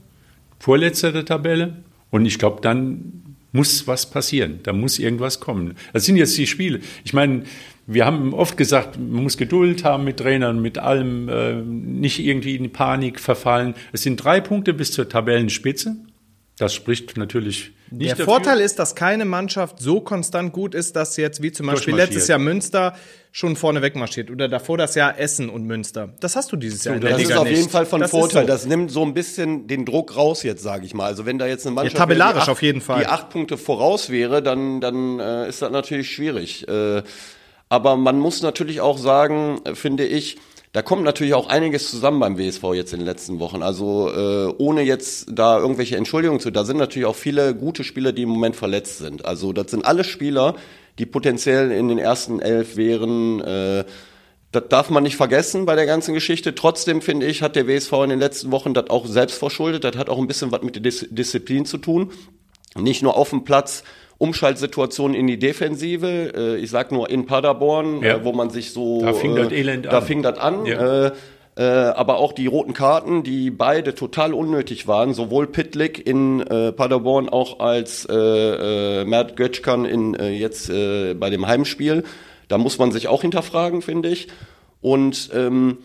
vorletzter 0.59 1.11
der 1.11 1.25
Tabelle. 1.25 1.75
Und 2.09 2.25
ich 2.25 2.39
glaube, 2.39 2.61
dann 2.61 3.36
muss 3.51 3.86
was 3.86 4.09
passieren. 4.09 4.61
Da 4.63 4.71
muss 4.71 4.97
irgendwas 4.97 5.41
kommen. 5.41 5.75
Das 5.91 6.05
sind 6.05 6.15
jetzt 6.15 6.38
die 6.38 6.47
Spiele. 6.47 6.79
Ich 7.03 7.11
meine, 7.11 7.43
wir 7.93 8.05
haben 8.05 8.33
oft 8.33 8.57
gesagt, 8.57 8.97
man 8.97 9.23
muss 9.23 9.37
Geduld 9.37 9.83
haben 9.83 10.03
mit 10.03 10.17
Trainern, 10.17 10.61
mit 10.61 10.77
allem, 10.77 11.29
äh, 11.29 11.53
nicht 11.55 12.19
irgendwie 12.19 12.55
in 12.55 12.71
Panik 12.71 13.19
verfallen. 13.19 13.75
Es 13.91 14.03
sind 14.03 14.17
drei 14.17 14.41
Punkte 14.41 14.73
bis 14.73 14.91
zur 14.91 15.09
Tabellenspitze. 15.09 15.95
Das 16.57 16.73
spricht 16.73 17.17
natürlich 17.17 17.71
nicht 17.89 18.11
Der 18.11 18.17
dafür. 18.17 18.25
Vorteil 18.25 18.59
ist, 18.59 18.79
dass 18.79 18.95
keine 18.95 19.25
Mannschaft 19.25 19.79
so 19.79 19.99
konstant 19.99 20.53
gut 20.53 20.75
ist, 20.75 20.95
dass 20.95 21.17
jetzt 21.17 21.41
wie 21.41 21.51
zum 21.51 21.65
Beispiel 21.65 21.95
letztes 21.95 22.27
Jahr 22.27 22.39
Münster 22.39 22.95
schon 23.31 23.55
vorne 23.55 23.81
wegmarschiert 23.81 24.29
oder 24.29 24.47
davor 24.47 24.77
das 24.77 24.95
Jahr 24.95 25.17
Essen 25.17 25.49
und 25.49 25.65
Münster. 25.65 26.13
Das 26.19 26.35
hast 26.35 26.51
du 26.51 26.55
dieses 26.57 26.83
Jahr 26.83 26.93
so, 26.93 26.97
in 26.97 27.01
der 27.01 27.11
Das 27.11 27.19
Liga 27.19 27.33
ist 27.33 27.39
auf 27.39 27.49
jeden 27.49 27.69
Fall 27.69 27.85
von 27.85 28.01
das 28.01 28.11
Vorteil. 28.11 28.43
So. 28.43 28.47
Das 28.47 28.65
nimmt 28.65 28.91
so 28.91 29.03
ein 29.03 29.13
bisschen 29.13 29.67
den 29.67 29.85
Druck 29.85 30.15
raus 30.15 30.43
jetzt, 30.43 30.61
sage 30.63 30.85
ich 30.85 30.93
mal. 30.93 31.05
Also 31.05 31.25
wenn 31.25 31.37
da 31.37 31.47
jetzt 31.47 31.65
eine 31.65 31.75
Mannschaft 31.75 31.95
ja, 31.95 31.99
tabellarisch 31.99 32.43
acht, 32.43 32.49
auf 32.49 32.61
jeden 32.61 32.81
Fall 32.81 33.01
die 33.01 33.07
acht 33.07 33.29
Punkte 33.29 33.57
voraus 33.57 34.09
wäre, 34.09 34.41
dann 34.43 34.79
dann 34.79 35.19
äh, 35.19 35.49
ist 35.49 35.61
das 35.61 35.71
natürlich 35.71 36.11
schwierig. 36.11 36.67
Äh, 36.67 37.01
aber 37.72 37.95
man 37.95 38.19
muss 38.19 38.41
natürlich 38.41 38.82
auch 38.82 38.97
sagen, 38.97 39.61
finde 39.76 40.05
ich, 40.05 40.38
da 40.74 40.82
kommt 40.82 41.03
natürlich 41.03 41.34
auch 41.34 41.47
einiges 41.47 41.89
zusammen 41.89 42.19
beim 42.19 42.38
WSV 42.38 42.61
jetzt 42.74 42.91
in 42.91 42.99
den 42.99 43.05
letzten 43.05 43.39
Wochen. 43.39 43.63
Also 43.63 44.11
äh, 44.13 44.53
ohne 44.57 44.82
jetzt 44.82 45.28
da 45.32 45.57
irgendwelche 45.57 45.95
Entschuldigungen 45.95 46.41
zu, 46.41 46.51
da 46.51 46.65
sind 46.65 46.76
natürlich 46.76 47.05
auch 47.05 47.15
viele 47.15 47.55
gute 47.55 47.86
Spieler, 47.86 48.11
die 48.11 48.24
im 48.24 48.30
Moment 48.30 48.57
verletzt 48.57 48.97
sind. 48.97 49.24
Also 49.24 49.53
das 49.53 49.72
sind 49.72 49.86
alle 49.86 50.03
Spieler, 50.03 50.55
die 50.99 51.05
potenziell 51.05 51.72
in 51.72 51.88
den 51.88 51.97
ersten 51.97 52.41
elf 52.41 52.76
wären. 52.76 53.39
Äh, 53.39 53.86
das 54.51 54.63
darf 54.67 54.89
man 54.89 55.03
nicht 55.03 55.15
vergessen 55.15 55.65
bei 55.65 55.76
der 55.76 55.86
ganzen 55.86 56.13
Geschichte. 56.13 56.53
Trotzdem 56.53 57.01
finde 57.01 57.26
ich, 57.26 57.41
hat 57.41 57.55
der 57.55 57.67
WSV 57.67 57.93
in 58.03 58.09
den 58.09 58.19
letzten 58.19 58.51
Wochen 58.51 58.74
das 58.74 58.89
auch 58.89 59.05
selbst 59.05 59.38
verschuldet. 59.38 59.86
Das 59.86 59.95
hat 59.95 60.09
auch 60.09 60.19
ein 60.19 60.28
bisschen 60.28 60.51
was 60.51 60.61
mit 60.61 60.76
der 60.76 60.82
Dis 60.82 61.07
Disziplin 61.09 61.65
zu 61.65 61.78
tun. 61.78 62.11
Nicht 62.76 63.01
nur 63.01 63.15
auf 63.15 63.30
dem 63.30 63.45
Platz 63.45 63.86
Umschaltsituation 64.22 65.13
in 65.15 65.26
die 65.26 65.39
Defensive. 65.39 66.34
Äh, 66.36 66.57
ich 66.57 66.69
sag 66.69 66.91
nur 66.91 67.09
in 67.09 67.26
Paderborn, 67.26 68.03
ja. 68.03 68.17
äh, 68.17 68.24
wo 68.24 68.34
man 68.34 68.51
sich 68.51 68.72
so. 68.72 69.01
Da 69.01 69.13
fing 69.13 69.36
äh, 69.36 69.43
das 69.43 69.51
Elend 69.51 69.88
an. 69.88 69.91
Da 69.91 70.01
fing 70.01 70.22
das 70.22 70.38
an. 70.38 70.65
Ja. 70.65 71.07
Äh, 71.07 71.11
äh, 71.57 71.63
aber 71.63 72.17
auch 72.17 72.32
die 72.32 72.47
roten 72.47 72.74
Karten, 72.74 73.24
die 73.24 73.51
beide 73.51 73.93
total 73.93 74.34
unnötig 74.34 74.88
waren, 74.88 75.13
sowohl 75.13 75.47
Pitlick 75.47 76.05
in 76.05 76.39
äh, 76.41 76.72
Paderborn 76.72 77.28
auch 77.28 77.59
als 77.59 78.05
äh, 78.09 78.13
äh, 79.01 79.05
Mert 79.05 79.36
Götschkan 79.36 79.86
in 79.86 80.13
äh, 80.13 80.30
jetzt 80.30 80.69
äh, 80.69 81.13
bei 81.13 81.30
dem 81.30 81.47
Heimspiel. 81.47 82.03
Da 82.47 82.57
muss 82.57 82.80
man 82.80 82.91
sich 82.91 83.07
auch 83.07 83.22
hinterfragen, 83.22 83.82
finde 83.82 84.09
ich. 84.09 84.28
Und 84.82 85.30
ähm, 85.34 85.78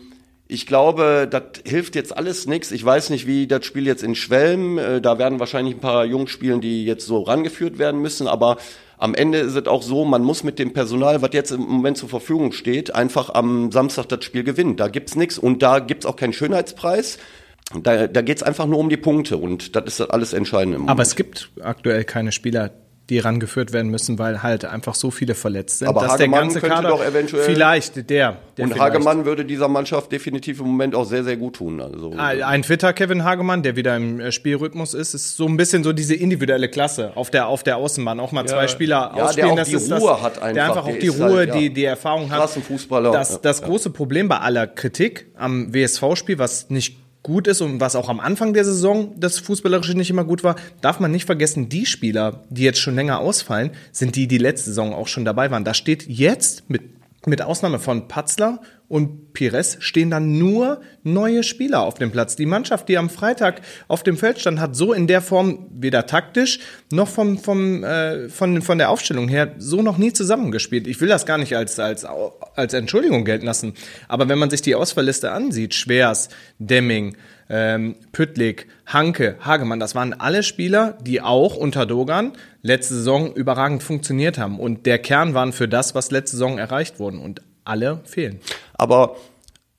ich 0.47 0.65
glaube, 0.65 1.27
das 1.29 1.43
hilft 1.65 1.95
jetzt 1.95 2.15
alles 2.15 2.47
nichts. 2.47 2.71
Ich 2.71 2.83
weiß 2.83 3.09
nicht, 3.09 3.27
wie 3.27 3.47
das 3.47 3.65
Spiel 3.65 3.85
jetzt 3.85 4.03
in 4.03 4.15
Schwelm, 4.15 4.77
äh, 4.77 5.01
da 5.01 5.19
werden 5.19 5.39
wahrscheinlich 5.39 5.75
ein 5.75 5.81
paar 5.81 6.05
Jungs 6.05 6.31
spielen, 6.31 6.61
die 6.61 6.85
jetzt 6.85 7.05
so 7.05 7.21
rangeführt 7.21 7.77
werden 7.77 8.01
müssen, 8.01 8.27
aber 8.27 8.57
am 8.97 9.13
Ende 9.13 9.39
ist 9.39 9.55
es 9.55 9.67
auch 9.67 9.83
so, 9.83 10.05
man 10.05 10.23
muss 10.23 10.43
mit 10.43 10.57
dem 10.57 10.73
Personal, 10.73 11.21
was 11.21 11.29
jetzt 11.33 11.51
im 11.51 11.61
Moment 11.61 11.97
zur 11.97 12.09
Verfügung 12.09 12.51
steht, 12.51 12.95
einfach 12.95 13.29
am 13.33 13.71
Samstag 13.71 14.07
das 14.09 14.23
Spiel 14.23 14.43
gewinnen. 14.43 14.75
Da 14.75 14.87
gibt's 14.87 15.15
nichts 15.15 15.37
und 15.37 15.61
da 15.61 15.79
gibt's 15.79 16.05
auch 16.05 16.15
keinen 16.15 16.33
Schönheitspreis. 16.33 17.19
Da, 17.83 18.07
da 18.07 18.21
geht's 18.21 18.41
einfach 18.41 18.65
nur 18.65 18.79
um 18.79 18.89
die 18.89 18.97
Punkte 18.97 19.37
und 19.37 19.75
das 19.75 19.83
ist 19.85 19.99
das 19.99 20.09
alles 20.09 20.33
Entscheidende. 20.33 20.79
Aber 20.87 21.03
es 21.03 21.15
gibt 21.15 21.51
aktuell 21.61 22.05
keine 22.05 22.31
Spieler, 22.31 22.71
die 23.09 23.19
rangeführt 23.19 23.71
werden 23.71 23.89
müssen, 23.89 24.19
weil 24.19 24.43
halt 24.43 24.65
einfach 24.65 24.93
so 24.93 25.11
viele 25.11 25.33
verletzt 25.33 25.79
sind. 25.79 25.87
Aber 25.87 26.01
dass 26.01 26.13
Hagemann 26.13 26.31
der 26.31 26.61
ganze 26.61 26.61
Kader 26.61 26.89
doch 26.89 27.03
eventuell 27.03 27.43
vielleicht 27.43 27.95
der, 27.95 28.03
der 28.57 28.65
und 28.65 28.73
vielleicht. 28.73 28.79
Hagemann 28.79 29.25
würde 29.25 29.45
dieser 29.45 29.69
Mannschaft 29.69 30.11
definitiv 30.11 30.59
im 30.59 30.67
Moment 30.67 30.93
auch 30.93 31.05
sehr 31.05 31.23
sehr 31.23 31.37
gut 31.37 31.55
tun. 31.55 31.79
Also 31.79 32.13
ein 32.17 32.63
fitter 32.63 32.91
Kevin 32.93 33.23
Hagemann, 33.23 33.63
der 33.63 33.75
wieder 33.75 33.95
im 33.95 34.19
äh, 34.19 34.31
Spielrhythmus 34.31 34.93
ist, 34.93 35.13
ist 35.13 35.37
so 35.37 35.45
ein 35.47 35.55
bisschen 35.55 35.83
so 35.83 35.93
diese 35.93 36.15
individuelle 36.15 36.67
Klasse 36.67 37.13
auf 37.15 37.29
der 37.29 37.47
auf 37.47 37.63
der 37.63 37.77
Außenbahn 37.77 38.19
auch 38.19 38.33
mal 38.33 38.41
ja. 38.41 38.47
zwei 38.47 38.67
Spieler 38.67 39.13
ja, 39.15 39.23
ausspielen, 39.23 39.55
der 39.55 39.63
auch 39.63 39.67
die 39.67 39.75
Ruhe 39.75 39.89
das, 39.89 40.21
hat 40.21 40.41
einfach, 40.41 40.53
der 40.53 40.65
einfach 40.65 40.85
auch 40.85 40.99
die 40.99 41.07
Ruhe, 41.07 41.37
halt, 41.37 41.49
ja. 41.49 41.55
die 41.55 41.73
die 41.73 41.85
Erfahrung 41.85 42.29
hat. 42.29 42.49
Fußballer. 42.49 43.11
Das 43.11 43.41
das 43.41 43.61
große 43.61 43.91
Problem 43.91 44.27
bei 44.27 44.39
aller 44.39 44.67
Kritik 44.67 45.27
am 45.35 45.73
WSV-Spiel, 45.73 46.39
was 46.39 46.69
nicht 46.69 46.97
gut 47.27 47.45
ist 47.47 47.61
und 47.61 47.81
was 47.81 47.95
auch 47.95 48.07
am 48.07 48.21
Anfang 48.21 48.53
der 48.53 48.63
Saison 48.63 49.13
das 49.17 49.37
Fußballerische 49.39 49.95
nicht 49.95 50.09
immer 50.09 50.23
gut 50.23 50.45
war, 50.45 50.55
darf 50.79 51.01
man 51.01 51.11
nicht 51.11 51.25
vergessen, 51.25 51.67
die 51.67 51.85
Spieler, 51.85 52.45
die 52.49 52.63
jetzt 52.63 52.79
schon 52.79 52.95
länger 52.95 53.19
ausfallen, 53.19 53.71
sind 53.91 54.15
die, 54.15 54.27
die 54.27 54.37
letzte 54.37 54.69
Saison 54.69 54.93
auch 54.93 55.07
schon 55.07 55.25
dabei 55.25 55.51
waren. 55.51 55.65
Da 55.65 55.73
steht 55.73 56.07
jetzt 56.07 56.69
mit 56.69 56.96
mit 57.27 57.41
Ausnahme 57.41 57.79
von 57.79 58.07
Patzler 58.07 58.61
und 58.87 59.33
Pires 59.33 59.77
stehen 59.79 60.09
dann 60.09 60.37
nur 60.37 60.81
neue 61.03 61.43
Spieler 61.43 61.81
auf 61.81 61.95
dem 61.95 62.11
Platz. 62.11 62.35
Die 62.35 62.45
Mannschaft, 62.45 62.87
die 62.87 62.97
am 62.97 63.09
Freitag 63.09 63.61
auf 63.87 64.01
dem 64.01 64.17
Feld 64.17 64.39
stand, 64.39 64.59
hat 64.59 64.75
so 64.75 64.93
in 64.93 65.07
der 65.07 65.21
Form 65.21 65.67
weder 65.71 66.05
taktisch 66.05 66.59
noch 66.91 67.09
vom, 67.09 67.37
vom, 67.37 67.83
äh, 67.83 68.29
von, 68.29 68.61
von 68.61 68.77
der 68.77 68.89
Aufstellung 68.89 69.27
her 69.27 69.55
so 69.57 69.81
noch 69.81 69.97
nie 69.97 70.13
zusammengespielt. 70.13 70.87
Ich 70.87 71.01
will 71.01 71.09
das 71.09 71.25
gar 71.25 71.37
nicht 71.37 71.55
als, 71.55 71.79
als, 71.79 72.05
als 72.55 72.73
Entschuldigung 72.73 73.25
gelten 73.25 73.45
lassen. 73.45 73.73
Aber 74.07 74.29
wenn 74.29 74.39
man 74.39 74.49
sich 74.49 74.61
die 74.61 74.75
Ausfallliste 74.75 75.31
ansieht, 75.31 75.73
Schwers, 75.73 76.29
Demming, 76.59 77.17
ähm, 77.49 77.95
Püttlik, 78.11 78.67
Hanke, 78.85 79.37
Hagemann, 79.39 79.79
das 79.79 79.95
waren 79.95 80.13
alle 80.13 80.43
Spieler, 80.43 80.97
die 81.01 81.21
auch 81.21 81.55
unter 81.55 81.85
Dogan 81.85 82.33
letzte 82.61 82.95
Saison 82.95 83.33
überragend 83.33 83.83
funktioniert 83.83 84.37
haben. 84.37 84.59
Und 84.59 84.85
der 84.85 84.99
Kern 84.99 85.33
waren 85.33 85.53
für 85.53 85.67
das, 85.67 85.95
was 85.95 86.11
letzte 86.11 86.37
Saison 86.37 86.57
erreicht 86.57 86.99
wurden. 86.99 87.19
Und 87.19 87.41
alle 87.67 88.01
fehlen. 88.05 88.39
Aber 88.73 89.17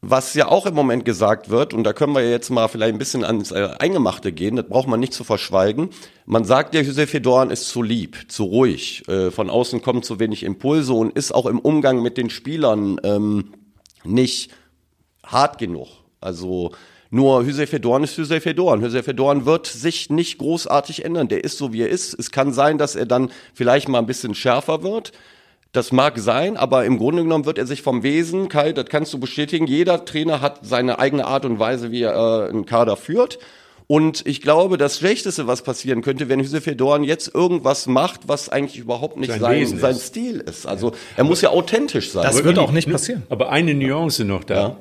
was 0.00 0.34
ja 0.34 0.46
auch 0.46 0.66
im 0.66 0.74
Moment 0.74 1.04
gesagt 1.04 1.50
wird, 1.50 1.74
und 1.74 1.82
da 1.82 1.92
können 1.92 2.14
wir 2.14 2.28
jetzt 2.28 2.50
mal 2.50 2.68
vielleicht 2.68 2.94
ein 2.94 2.98
bisschen 2.98 3.24
ans 3.24 3.50
äh, 3.50 3.70
Eingemachte 3.80 4.30
gehen, 4.30 4.54
das 4.54 4.68
braucht 4.68 4.86
man 4.86 5.00
nicht 5.00 5.12
zu 5.12 5.24
verschweigen. 5.24 5.90
Man 6.24 6.44
sagt, 6.44 6.74
der 6.74 6.82
Josef 6.82 7.10
Fedorn 7.10 7.50
ist 7.50 7.68
zu 7.68 7.82
lieb, 7.82 8.30
zu 8.30 8.44
ruhig, 8.44 9.08
äh, 9.08 9.32
von 9.32 9.50
außen 9.50 9.82
kommen 9.82 10.04
zu 10.04 10.20
wenig 10.20 10.44
Impulse 10.44 10.92
und 10.92 11.16
ist 11.16 11.32
auch 11.32 11.46
im 11.46 11.58
Umgang 11.58 12.00
mit 12.00 12.16
den 12.16 12.30
Spielern 12.30 13.00
ähm, 13.02 13.54
nicht 14.04 14.52
hart 15.24 15.58
genug. 15.58 15.88
Also 16.20 16.72
nur 17.10 17.44
Hüseyin 17.44 17.80
Dorn 17.80 18.04
ist 18.04 18.16
Hüseyin 18.16 18.56
Dorn. 18.56 18.82
Hüseyin 18.82 19.16
Dorn 19.16 19.46
wird 19.46 19.66
sich 19.66 20.10
nicht 20.10 20.38
großartig 20.38 21.04
ändern. 21.04 21.28
Der 21.28 21.42
ist 21.44 21.58
so, 21.58 21.72
wie 21.72 21.82
er 21.82 21.88
ist. 21.88 22.14
Es 22.18 22.30
kann 22.30 22.52
sein, 22.52 22.76
dass 22.76 22.96
er 22.96 23.06
dann 23.06 23.30
vielleicht 23.54 23.88
mal 23.88 23.98
ein 23.98 24.06
bisschen 24.06 24.34
schärfer 24.34 24.82
wird. 24.82 25.12
Das 25.72 25.92
mag 25.92 26.18
sein, 26.18 26.56
aber 26.56 26.86
im 26.86 26.98
Grunde 26.98 27.22
genommen 27.22 27.44
wird 27.44 27.58
er 27.58 27.66
sich 27.66 27.82
vom 27.82 28.02
Wesen, 28.02 28.48
Kai, 28.48 28.72
das 28.72 28.86
kannst 28.86 29.12
du 29.12 29.20
bestätigen, 29.20 29.66
jeder 29.66 30.06
Trainer 30.06 30.40
hat 30.40 30.60
seine 30.62 30.98
eigene 30.98 31.26
Art 31.26 31.44
und 31.44 31.58
Weise, 31.58 31.90
wie 31.90 32.02
er 32.02 32.46
äh, 32.46 32.48
einen 32.48 32.64
Kader 32.64 32.96
führt. 32.96 33.38
Und 33.86 34.26
ich 34.26 34.40
glaube, 34.40 34.78
das 34.78 34.98
Schlechteste, 34.98 35.46
was 35.46 35.62
passieren 35.62 36.00
könnte, 36.00 36.28
wenn 36.30 36.40
Josef 36.40 36.74
Dorn 36.76 37.04
jetzt 37.04 37.34
irgendwas 37.34 37.86
macht, 37.86 38.28
was 38.28 38.48
eigentlich 38.48 38.78
überhaupt 38.78 39.18
nicht 39.18 39.30
sein, 39.30 39.66
sein, 39.66 39.78
sein 39.78 39.94
Stil 39.94 40.40
ist. 40.40 40.66
Also 40.66 40.92
er 41.16 41.24
muss 41.24 41.42
ja 41.42 41.50
authentisch 41.50 42.10
sein. 42.12 42.22
Das 42.22 42.44
wird 42.44 42.58
auch 42.58 42.72
nicht 42.72 42.90
passieren. 42.90 43.22
Aber 43.28 43.50
eine 43.50 43.74
Nuance 43.74 44.24
noch 44.24 44.44
da. 44.44 44.54
Ja 44.54 44.76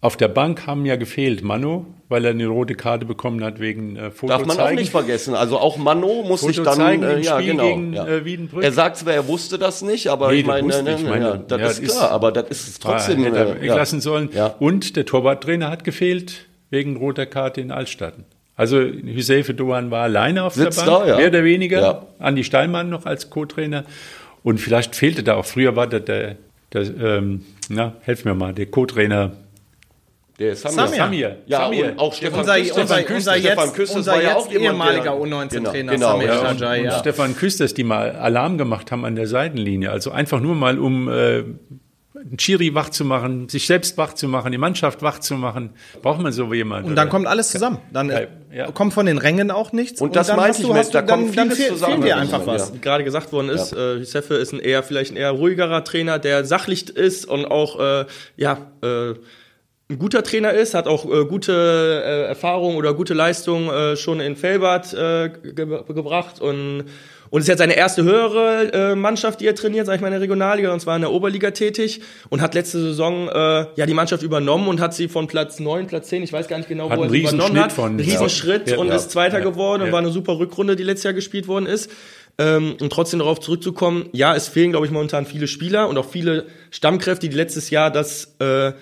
Auf 0.00 0.16
der 0.16 0.28
Bank 0.28 0.66
haben 0.68 0.86
ja 0.86 0.94
gefehlt 0.94 1.42
Mano, 1.42 1.86
weil 2.08 2.24
er 2.24 2.30
eine 2.30 2.46
rote 2.46 2.74
Karte 2.76 3.04
bekommen 3.04 3.42
hat 3.42 3.58
wegen 3.58 3.96
äh, 3.96 4.12
Foto 4.12 4.32
Darf 4.32 4.46
man 4.46 4.56
zeigen. 4.56 4.76
auch 4.76 4.80
nicht 4.80 4.90
vergessen. 4.92 5.34
Also 5.34 5.58
auch 5.58 5.76
Mano 5.76 6.22
muss 6.22 6.40
Foto 6.40 6.52
sich 6.52 6.62
dann 6.62 6.76
zeigen 6.76 7.02
äh, 7.02 7.14
im 7.14 7.22
ja 7.22 7.34
Spiel 7.40 7.50
genau. 7.50 7.64
gegen, 7.64 7.92
ja. 7.94 8.06
äh, 8.06 8.24
Wiedenbrück. 8.24 8.62
Er 8.62 8.70
sagt 8.70 8.98
zwar, 8.98 9.14
er 9.14 9.26
wusste 9.26 9.58
das 9.58 9.82
nicht, 9.82 10.06
aber 10.06 10.30
Nee, 10.30 10.40
ich 10.40 10.46
meine, 10.46 10.68
wusste 10.68 10.84
ne, 10.84 10.94
ich. 10.94 11.02
Ne, 11.02 11.10
meine, 11.10 11.24
ja, 11.24 11.36
das 11.36 11.60
ja, 11.60 11.66
ist 11.66 11.82
klar, 11.82 12.04
ist- 12.04 12.10
aber 12.12 12.30
das 12.30 12.48
ist 12.50 12.80
trotzdem 12.80 13.24
hätte 13.24 13.36
er 13.38 13.56
äh, 13.56 13.60
weglassen 13.62 14.00
sollen. 14.00 14.30
Und 14.60 14.94
der 14.94 15.04
Torwarttrainer 15.04 15.68
hat 15.68 15.82
gefehlt 15.82 16.46
wegen 16.70 16.96
roter 16.96 17.26
Karte 17.26 17.60
in 17.60 17.72
Altstatten. 17.72 18.24
Also 18.54 18.78
Hüsefe 18.80 19.54
Doan 19.54 19.90
war 19.90 20.02
alleine 20.04 20.44
auf 20.44 20.54
Sitzt 20.54 20.80
der 20.80 20.86
Bank, 20.86 21.04
da, 21.04 21.08
ja. 21.08 21.16
mehr 21.16 21.28
oder 21.28 21.44
weniger. 21.44 21.80
Ja. 21.80 22.06
Andi 22.20 22.44
Steinmann 22.44 22.88
noch 22.88 23.04
als 23.04 23.30
Co-Trainer. 23.30 23.84
Und 24.44 24.58
vielleicht 24.58 24.94
fehlte 24.94 25.24
da 25.24 25.34
auch, 25.34 25.44
früher 25.44 25.74
war 25.76 25.86
der, 25.88 26.00
der, 26.00 26.36
der 26.72 26.82
ähm, 26.82 27.44
na, 27.68 27.94
helf 28.02 28.24
mir 28.24 28.34
mal, 28.34 28.52
der 28.54 28.66
Co-Trainer 28.66 29.32
Der 30.38 30.52
ist 30.52 30.62
Samir. 30.62 30.88
Samir. 30.96 31.36
Ja, 31.46 31.58
Samir. 31.62 31.86
und 31.86 31.98
auch 31.98 32.14
Stefan 32.14 32.40
Unser, 32.40 32.58
Küster. 32.60 32.80
unser, 32.82 33.02
Küster. 33.02 33.14
unser 33.16 33.34
Stefan 33.38 33.64
jetzt, 33.66 33.74
Küster 33.74 33.96
unser 33.96 34.12
war 34.12 34.22
ja 34.22 34.28
jetzt 34.28 34.36
auch 34.36 34.52
ehemaliger 34.52 35.02
der- 35.02 35.12
U19-Trainer 35.14 35.92
Genau, 35.92 36.10
Samir 36.12 36.28
genau, 36.28 36.42
ja. 36.42 36.54
Sajai, 36.54 36.78
und 36.80 36.84
ja. 36.86 36.98
Stefan 37.00 37.36
Küsters, 37.36 37.74
die 37.74 37.84
mal 37.84 38.12
Alarm 38.12 38.56
gemacht 38.58 38.92
haben 38.92 39.04
an 39.04 39.16
der 39.16 39.26
Seitenlinie. 39.26 39.90
Also 39.90 40.12
einfach 40.12 40.40
nur 40.40 40.54
mal, 40.54 40.78
um 40.78 41.08
äh, 41.08 41.12
einen 42.20 42.36
Chiri 42.36 42.74
wach 42.74 42.88
zu 42.90 43.04
machen, 43.04 43.48
sich 43.48 43.66
selbst 43.66 43.96
wach 43.98 44.12
zu 44.12 44.28
machen, 44.28 44.50
die 44.52 44.58
Mannschaft 44.58 45.02
wach 45.02 45.18
zu 45.20 45.34
machen. 45.34 45.70
Braucht 46.02 46.20
man 46.20 46.32
so 46.32 46.52
jemanden. 46.52 46.90
Und 46.90 46.96
dann 46.96 47.06
oder? 47.06 47.10
kommt 47.10 47.26
alles 47.26 47.50
zusammen. 47.50 47.78
Dann 47.92 48.10
äh, 48.10 48.26
Ja. 48.52 48.70
kommt 48.70 48.92
von 48.94 49.06
den 49.06 49.18
Rängen 49.18 49.50
auch 49.50 49.72
nichts. 49.72 50.00
Und 50.00 50.14
das 50.16 50.28
dann 50.28 50.36
meinte 50.36 50.60
ich 50.62 50.66
du, 50.68 50.72
mit, 50.72 50.86
da 50.94 51.02
dann, 51.02 51.06
kommt 51.06 51.36
dann 51.36 51.50
vieles 51.50 51.58
fehl, 51.58 51.68
zusammen 51.68 51.94
fehlt 51.94 52.06
dir 52.06 52.12
in 52.14 52.18
einfach 52.20 52.46
was. 52.46 52.66
Moment, 52.66 52.82
gerade 52.82 53.02
gesagt 53.04 53.32
worden 53.32 53.48
ist, 53.50 53.72
äh, 53.72 53.96
Hüsefe 53.98 54.34
ist 54.34 54.52
ein 54.52 54.60
eher 54.60 54.82
vielleicht 54.84 55.12
ein 55.12 55.16
eher 55.16 55.30
ruhigerer 55.32 55.82
Trainer, 55.84 56.18
der 56.20 56.44
sachlich 56.44 56.90
ist 56.90 57.24
und 57.26 57.44
auch 57.44 57.78
äh, 57.80 58.04
ja 58.36 58.58
äh, 58.82 59.14
ein 59.90 59.98
guter 59.98 60.22
Trainer 60.22 60.52
ist, 60.52 60.74
hat 60.74 60.86
auch 60.86 61.06
äh, 61.06 61.24
gute 61.24 61.52
äh, 62.04 62.22
Erfahrung 62.28 62.76
oder 62.76 62.92
gute 62.92 63.14
Leistung 63.14 63.70
äh, 63.70 63.96
schon 63.96 64.20
in 64.20 64.36
Felbert 64.36 64.92
äh, 64.92 65.30
ge 65.30 65.52
gebracht 65.88 66.40
und 66.40 66.84
und 67.30 67.42
ist 67.42 67.48
jetzt 67.48 67.58
seine 67.58 67.76
erste 67.76 68.04
höhere 68.04 68.72
äh, 68.72 68.94
Mannschaft, 68.94 69.42
die 69.42 69.46
er 69.46 69.54
trainiert, 69.54 69.84
sag 69.84 69.96
ich 69.96 70.00
mal, 70.00 70.06
in 70.06 70.12
der 70.12 70.22
Regionalliga, 70.22 70.72
und 70.72 70.80
zwar 70.80 70.96
in 70.96 71.02
der 71.02 71.10
Oberliga 71.12 71.50
tätig 71.50 72.00
und 72.30 72.40
hat 72.40 72.54
letzte 72.54 72.80
Saison 72.80 73.28
äh, 73.28 73.66
ja 73.76 73.84
die 73.84 73.92
Mannschaft 73.92 74.22
übernommen 74.22 74.66
und 74.66 74.80
hat 74.80 74.94
sie 74.94 75.08
von 75.08 75.26
Platz 75.26 75.60
9, 75.60 75.86
Platz 75.88 76.08
10, 76.08 76.22
ich 76.22 76.32
weiß 76.32 76.48
gar 76.48 76.56
nicht 76.56 76.70
genau, 76.70 76.88
Hat 76.88 76.98
wo 76.98 77.02
er 77.04 77.10
sie 77.10 77.20
übernommen 77.20 77.60
hat. 77.60 77.72
von- 77.72 77.90
Einen 77.90 78.00
Riesenschritt 78.00 78.70
Ja. 78.70 78.78
und 78.78 78.88
Ja. 78.88 78.96
ist 78.96 79.10
Zweiter 79.10 79.38
Ja. 79.38 79.44
geworden 79.44 79.82
und 79.82 79.92
war 79.92 79.98
eine 79.98 80.10
super 80.10 80.38
Rückrunde, 80.38 80.74
die 80.74 80.84
letztes 80.84 81.04
Jahr 81.04 81.12
gespielt 81.14 81.48
worden 81.48 81.66
ist. 81.66 81.90
Ähm, 82.38 82.76
und 82.80 82.90
trotzdem 82.92 83.18
darauf 83.18 83.40
zurückzukommen, 83.40 84.08
ja, 84.12 84.34
es 84.34 84.48
fehlen, 84.48 84.70
glaube 84.70 84.86
ich, 84.86 84.92
momentan 84.92 85.26
viele 85.26 85.48
Spieler 85.48 85.88
und 85.88 85.98
auch 85.98 86.08
viele 86.08 86.46
Stammkräfte, 86.70 87.28
die 87.28 87.36
letztes 87.36 87.68
Jahr 87.68 87.90
das, 87.90 88.36
äh, 88.38 88.72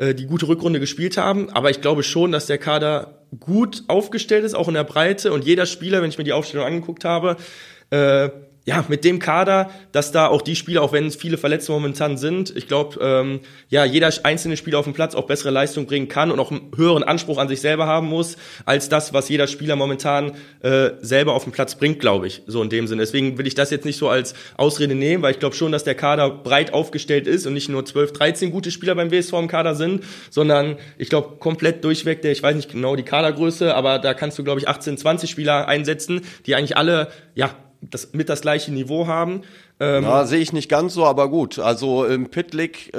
äh, 0.00 0.14
die 0.14 0.26
gute 0.26 0.48
Rückrunde 0.48 0.80
gespielt 0.80 1.18
haben. 1.18 1.50
Aber 1.50 1.70
ich 1.70 1.82
glaube 1.82 2.02
schon, 2.02 2.32
dass 2.32 2.46
der 2.46 2.56
Kader 2.58 3.26
gut 3.38 3.84
aufgestellt 3.86 4.44
ist, 4.44 4.54
auch 4.54 4.66
in 4.66 4.74
der 4.74 4.84
Breite. 4.84 5.32
Und 5.32 5.44
jeder 5.44 5.66
Spieler, 5.66 6.00
wenn 6.00 6.08
ich 6.08 6.16
mir 6.16 6.24
die 6.24 6.32
Aufstellung 6.32 6.66
angeguckt 6.66 7.04
habe, 7.04 7.36
äh, 7.90 8.30
ja, 8.70 8.84
mit 8.86 9.02
dem 9.02 9.18
Kader, 9.18 9.68
dass 9.90 10.12
da 10.12 10.28
auch 10.28 10.42
die 10.42 10.54
Spieler, 10.54 10.82
auch 10.82 10.92
wenn 10.92 11.04
es 11.06 11.16
viele 11.16 11.38
Verletzte 11.38 11.72
momentan 11.72 12.16
sind, 12.16 12.56
ich 12.56 12.68
glaube, 12.68 13.00
ähm, 13.02 13.40
ja, 13.68 13.84
jeder 13.84 14.12
einzelne 14.22 14.56
Spieler 14.56 14.78
auf 14.78 14.84
dem 14.84 14.94
Platz 14.94 15.16
auch 15.16 15.26
bessere 15.26 15.50
Leistung 15.50 15.86
bringen 15.86 16.06
kann 16.06 16.30
und 16.30 16.38
auch 16.38 16.52
einen 16.52 16.70
höheren 16.76 17.02
Anspruch 17.02 17.38
an 17.38 17.48
sich 17.48 17.60
selber 17.60 17.88
haben 17.88 18.06
muss, 18.06 18.36
als 18.66 18.88
das, 18.88 19.12
was 19.12 19.28
jeder 19.28 19.48
Spieler 19.48 19.74
momentan 19.74 20.34
äh, 20.62 20.90
selber 21.00 21.34
auf 21.34 21.42
dem 21.42 21.52
Platz 21.52 21.74
bringt, 21.74 21.98
glaube 21.98 22.28
ich, 22.28 22.42
so 22.46 22.62
in 22.62 22.70
dem 22.70 22.86
Sinne. 22.86 23.02
Deswegen 23.02 23.38
will 23.38 23.46
ich 23.48 23.56
das 23.56 23.72
jetzt 23.72 23.84
nicht 23.84 23.96
so 23.96 24.08
als 24.08 24.34
Ausrede 24.56 24.94
nehmen, 24.94 25.24
weil 25.24 25.32
ich 25.32 25.40
glaube 25.40 25.56
schon, 25.56 25.72
dass 25.72 25.82
der 25.82 25.96
Kader 25.96 26.30
breit 26.30 26.72
aufgestellt 26.72 27.26
ist 27.26 27.48
und 27.48 27.54
nicht 27.54 27.68
nur 27.68 27.84
12, 27.84 28.12
13 28.12 28.52
gute 28.52 28.70
Spieler 28.70 28.94
beim 28.94 29.10
WSV 29.10 29.32
im 29.32 29.48
Kader 29.48 29.74
sind, 29.74 30.04
sondern 30.30 30.76
ich 30.96 31.08
glaube 31.08 31.38
komplett 31.40 31.82
durchweg, 31.82 32.22
der, 32.22 32.30
ich 32.30 32.44
weiß 32.44 32.54
nicht 32.54 32.70
genau 32.70 32.94
die 32.94 33.02
Kadergröße, 33.02 33.74
aber 33.74 33.98
da 33.98 34.14
kannst 34.14 34.38
du, 34.38 34.44
glaube 34.44 34.60
ich, 34.60 34.68
18, 34.68 34.96
20 34.96 35.28
Spieler 35.28 35.66
einsetzen, 35.66 36.20
die 36.46 36.54
eigentlich 36.54 36.76
alle, 36.76 37.08
ja, 37.34 37.50
das, 37.80 38.12
mit 38.12 38.28
das 38.28 38.42
gleiche 38.42 38.72
Niveau 38.72 39.06
haben. 39.06 39.42
Ähm, 39.78 40.04
Ja, 40.04 40.26
sehe 40.26 40.40
ich 40.40 40.52
nicht 40.52 40.68
ganz 40.68 40.92
so, 40.92 41.06
aber 41.06 41.30
gut. 41.30 41.58
Also 41.58 42.04
im 42.04 42.28
Pitlick 42.28 42.88
äh, 42.88 42.92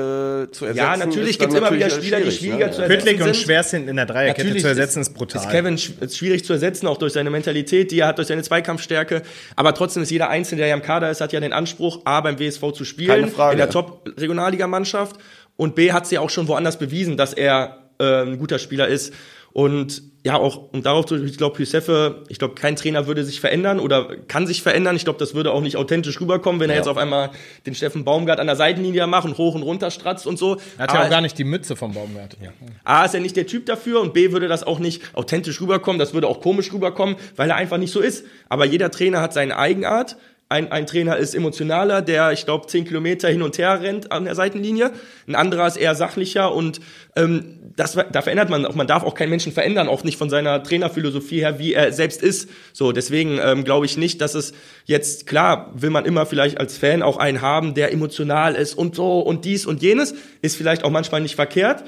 zu 0.52 0.66
ersetzen. 0.66 0.78
Ja, 0.78 0.98
natürlich 0.98 1.32
ist 1.32 1.42
dann 1.42 1.50
gibt's 1.50 1.60
immer 1.60 1.76
wieder 1.76 1.88
natürlich 1.88 2.08
Spieler, 2.08 2.18
die 2.18 2.32
schwierig, 2.32 2.40
schwieriger 2.40 2.66
ne? 2.68 2.72
zu 2.72 2.82
ersetzen 2.82 3.10
und 3.10 3.24
sind. 3.24 3.36
schwerst 3.38 3.72
hinten 3.72 3.90
in 3.90 3.96
der 3.96 4.06
Dreierkette 4.08 4.42
Natürlich 4.42 4.64
zu 4.64 4.68
ersetzen, 4.70 5.02
ist, 5.02 5.14
brutal. 5.14 5.42
Ist 5.44 5.52
Kevin 5.52 5.76
ist 5.76 6.18
schwierig 6.18 6.44
zu 6.44 6.54
ersetzen, 6.54 6.88
auch 6.88 6.98
durch 6.98 7.14
seine 7.14 7.30
Mentalität, 7.30 7.92
die 7.92 8.00
er 8.00 8.08
hat, 8.08 8.18
durch 8.18 8.28
seine 8.28 8.42
Zweikampfstärke. 8.42 9.22
Aber 9.56 9.74
trotzdem 9.76 10.02
ist 10.02 10.10
jeder 10.10 10.30
Einzelne, 10.30 10.62
der 10.62 10.70
ja 10.70 10.76
im 10.76 10.82
Kader 10.82 11.12
ist, 11.12 11.22
hat 11.22 11.32
ja 11.34 11.40
den 11.40 11.54
Anspruch, 11.54 12.02
A, 12.06 12.22
beim 12.22 12.40
WSV 12.40 12.72
zu 12.74 12.84
spielen, 12.84 13.10
Keine 13.10 13.28
Frage. 13.28 13.54
in 13.54 13.58
der 13.60 13.70
Top-Regionalliga-Mannschaft. 13.70 15.18
Und 15.58 15.76
B, 15.76 15.92
hat 15.92 16.08
sie 16.08 16.16
ja 16.16 16.22
auch 16.22 16.32
schon 16.32 16.48
woanders 16.48 16.80
bewiesen, 16.80 17.18
dass 17.18 17.34
er 17.34 17.78
äh, 18.00 18.24
ein 18.24 18.40
guter 18.40 18.58
Spieler 18.58 18.88
ist. 18.88 19.14
Und 19.54 20.04
ja, 20.24 20.36
auch, 20.38 20.72
um 20.72 20.84
darauf 20.84 21.08
zu, 21.08 21.16
ich 21.24 21.38
glaube, 21.38 21.58
Hüsefe, 21.58 22.24
ich 22.30 22.38
glaube, 22.38 22.54
kein 22.54 22.76
Trainer 22.76 23.08
würde 23.08 23.24
sich 23.24 23.40
verändern 23.40 23.80
oder 23.80 24.16
kann 24.28 24.46
sich 24.46 24.62
verändern. 24.62 24.96
Ich 24.96 25.04
glaube, 25.04 25.18
das 25.18 25.34
würde 25.34 25.52
auch 25.52 25.62
nicht 25.62 25.78
authentisch 25.78 26.22
rüberkommen, 26.22 26.62
wenn 26.62 26.70
er 26.70 26.76
Ja. 26.76 26.82
jetzt 26.82 26.88
auf 26.88 26.98
einmal 26.98 27.32
den 27.66 27.74
Steffen 27.74 28.04
Baumgart 28.06 28.40
an 28.40 28.46
der 28.46 28.56
Seitenlinie 28.56 29.08
macht 29.08 29.26
und 29.26 29.38
hoch 29.40 29.56
und 29.56 29.64
runter 29.64 29.90
stratzt 29.90 30.28
und 30.28 30.38
so. 30.38 30.58
er 30.78 30.84
hat 30.84 30.94
ja 30.94 31.06
auch 31.06 31.10
gar 31.10 31.22
nicht 31.22 31.38
die 31.40 31.44
Mütze 31.44 31.76
vom 31.76 31.94
Baumgart. 31.94 32.38
A 32.84 33.04
ist 33.06 33.16
er 33.16 33.20
nicht 33.20 33.36
der 33.36 33.48
Typ 33.48 33.66
dafür 33.66 34.00
und 34.00 34.14
B 34.14 34.32
würde 34.32 34.48
das 34.48 34.64
auch 34.64 34.78
nicht 34.78 35.02
authentisch 35.16 35.60
rüberkommen, 35.60 35.98
das 35.98 36.14
würde 36.14 36.28
auch 36.28 36.40
komisch 36.40 36.72
rüberkommen, 36.72 37.16
weil 37.36 37.50
er 37.50 37.56
einfach 37.56 37.78
nicht 37.78 37.92
so 37.92 38.00
ist. 38.00 38.24
Aber 38.48 38.66
jeder 38.66 38.92
Trainer 38.92 39.22
hat 39.22 39.34
seine 39.34 39.58
Eigenart. 39.58 40.18
Ein, 40.52 40.70
ein 40.70 40.86
Trainer 40.86 41.16
ist 41.16 41.34
emotionaler, 41.34 42.02
der, 42.02 42.34
ich 42.34 42.44
glaube, 42.44 42.68
zehn 42.68 42.84
Kilometer 42.84 43.30
hin 43.30 43.42
und 43.42 43.58
her 43.58 43.82
rennt 43.82 44.12
an 44.12 44.26
der 44.26 44.36
Seitenlinie. 44.36 44.92
Ein 45.26 45.36
anderer 45.36 45.66
ist 45.66 45.78
eher 45.78 45.96
sachlicher 45.96 46.54
und 46.54 46.82
ähm, 47.16 47.72
das, 47.78 47.94
da 47.94 48.22
verändert 48.22 48.50
man 48.50 48.66
auch. 48.66 48.76
Man 48.76 48.86
darf 48.86 49.04
auch 49.04 49.16
keinen 49.16 49.30
Menschen 49.30 49.54
verändern, 49.54 49.88
auch 49.88 50.04
nicht 50.04 50.18
von 50.18 50.30
seiner 50.30 50.62
Trainerphilosophie 50.62 51.40
her, 51.40 51.58
wie 51.58 51.74
er 51.74 51.94
selbst 51.94 52.22
ist. 52.22 52.50
So, 52.74 52.92
deswegen 52.92 53.40
ähm, 53.42 53.64
glaube 53.64 53.86
ich 53.86 53.96
nicht, 53.96 54.20
dass 54.20 54.36
es 54.36 54.52
jetzt, 54.84 55.26
klar, 55.26 55.72
will 55.74 55.90
man 55.90 56.04
immer 56.04 56.26
vielleicht 56.26 56.60
als 56.60 56.78
Fan 56.78 57.02
auch 57.02 57.16
einen 57.16 57.42
haben, 57.42 57.74
der 57.74 57.94
emotional 57.94 58.56
ist 58.56 58.74
und 58.74 58.94
so 58.94 59.22
und 59.22 59.46
dies 59.46 59.66
und 59.66 59.82
jenes. 59.82 60.16
Ist 60.42 60.58
vielleicht 60.58 60.84
auch 60.84 60.92
manchmal 60.92 61.22
nicht 61.22 61.36
verkehrt. 61.36 61.86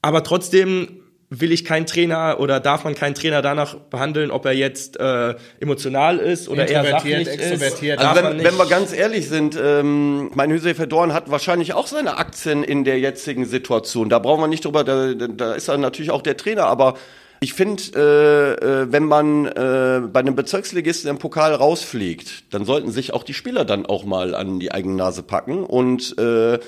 Aber 0.00 0.22
trotzdem 0.22 1.02
will 1.28 1.50
ich 1.50 1.64
keinen 1.64 1.86
Trainer 1.86 2.36
oder 2.38 2.60
darf 2.60 2.84
man 2.84 2.94
keinen 2.94 3.14
Trainer 3.14 3.42
danach 3.42 3.74
behandeln, 3.74 4.30
ob 4.30 4.44
er 4.44 4.52
jetzt 4.52 4.98
äh, 5.00 5.34
emotional 5.60 6.18
ist 6.18 6.48
oder 6.48 6.68
eher 6.68 6.84
sachlich 6.84 7.26
extrovertiert. 7.26 8.00
ist. 8.00 8.06
Also 8.06 8.22
wenn, 8.22 8.44
wenn 8.44 8.56
wir 8.56 8.66
ganz 8.66 8.92
ehrlich 8.92 9.28
sind, 9.28 9.58
ähm, 9.60 10.30
mein 10.34 10.50
Hüseyin 10.50 10.88
Dorn 10.88 11.12
hat 11.12 11.30
wahrscheinlich 11.30 11.74
auch 11.74 11.88
seine 11.88 12.16
Aktien 12.18 12.62
in 12.62 12.84
der 12.84 13.00
jetzigen 13.00 13.44
Situation. 13.44 14.08
Da 14.08 14.20
brauchen 14.20 14.40
wir 14.40 14.48
nicht 14.48 14.64
drüber, 14.64 14.84
da, 14.84 15.14
da 15.14 15.54
ist 15.54 15.68
er 15.68 15.78
natürlich 15.78 16.12
auch 16.12 16.22
der 16.22 16.36
Trainer, 16.36 16.66
aber 16.66 16.94
ich 17.40 17.52
finde, 17.52 17.82
äh, 17.94 18.82
äh, 18.82 18.92
wenn 18.92 19.04
man 19.04 19.46
äh, 19.46 20.02
bei 20.10 20.20
einem 20.20 20.36
Bezirksligisten 20.36 21.10
im 21.10 21.18
Pokal 21.18 21.54
rausfliegt, 21.54 22.54
dann 22.54 22.64
sollten 22.64 22.90
sich 22.90 23.12
auch 23.12 23.24
die 23.24 23.34
Spieler 23.34 23.64
dann 23.64 23.84
auch 23.84 24.04
mal 24.04 24.34
an 24.34 24.58
die 24.58 24.72
eigene 24.72 24.94
Nase 24.94 25.22
packen 25.22 25.64
und 25.64 26.16
äh, 26.18 26.58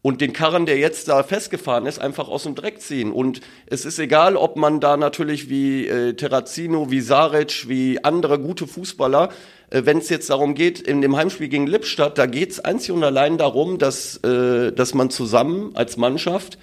und 0.00 0.20
den 0.20 0.32
Karren, 0.32 0.64
der 0.64 0.78
jetzt 0.78 1.08
da 1.08 1.22
festgefahren 1.22 1.86
ist, 1.86 1.98
einfach 1.98 2.28
aus 2.28 2.44
dem 2.44 2.54
Dreck 2.54 2.80
ziehen. 2.80 3.12
Und 3.12 3.40
es 3.66 3.84
ist 3.84 3.98
egal, 3.98 4.36
ob 4.36 4.56
man 4.56 4.80
da 4.80 4.96
natürlich 4.96 5.48
wie 5.48 5.86
äh, 5.86 6.14
Terrazino, 6.14 6.90
wie 6.90 7.00
Saric, 7.00 7.68
wie 7.68 8.02
andere 8.04 8.38
gute 8.38 8.66
Fußballer, 8.66 9.30
äh, 9.70 9.82
wenn 9.84 9.98
es 9.98 10.08
jetzt 10.08 10.30
darum 10.30 10.54
geht, 10.54 10.80
in 10.80 11.02
dem 11.02 11.16
Heimspiel 11.16 11.48
gegen 11.48 11.66
Lippstadt, 11.66 12.16
da 12.16 12.26
geht 12.26 12.52
es 12.52 12.60
einzig 12.60 12.92
und 12.92 13.02
allein 13.02 13.38
darum, 13.38 13.78
dass, 13.78 14.18
äh, 14.18 14.72
dass 14.72 14.94
man 14.94 15.10
zusammen 15.10 15.72
als 15.74 15.96
Mannschaft 15.96 16.58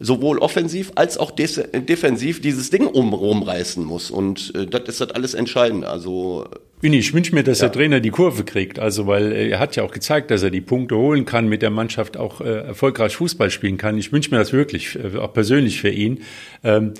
sowohl 0.00 0.38
offensiv 0.38 0.92
als 0.94 1.18
auch 1.18 1.30
defensiv 1.30 2.40
dieses 2.40 2.70
Ding 2.70 2.86
um, 2.86 3.12
rumreißen 3.12 3.84
muss. 3.84 4.10
Und 4.10 4.52
äh, 4.54 4.66
das 4.66 4.88
ist 4.88 5.00
das 5.00 5.10
alles 5.10 5.34
entscheidend. 5.34 5.84
Also 5.84 6.46
Winnie, 6.80 6.98
ich 6.98 7.12
wünsche 7.12 7.34
mir, 7.34 7.42
dass 7.42 7.58
der 7.58 7.72
Trainer 7.72 7.98
die 7.98 8.10
Kurve 8.10 8.44
kriegt. 8.44 8.78
Also, 8.78 9.08
weil 9.08 9.32
äh, 9.32 9.48
er 9.48 9.58
hat 9.58 9.74
ja 9.74 9.82
auch 9.82 9.90
gezeigt, 9.90 10.30
dass 10.30 10.44
er 10.44 10.50
die 10.50 10.60
Punkte 10.60 10.96
holen 10.96 11.24
kann, 11.24 11.48
mit 11.48 11.62
der 11.62 11.70
Mannschaft 11.70 12.16
auch 12.16 12.40
äh, 12.40 12.66
erfolgreich 12.66 13.16
Fußball 13.16 13.50
spielen 13.50 13.78
kann. 13.78 13.98
Ich 13.98 14.12
wünsche 14.12 14.30
mir 14.30 14.38
das 14.38 14.52
wirklich, 14.52 14.96
äh, 14.96 15.18
auch 15.18 15.32
persönlich 15.32 15.80
für 15.80 15.90
ihn. 15.90 16.20
Ähm, 16.62 16.94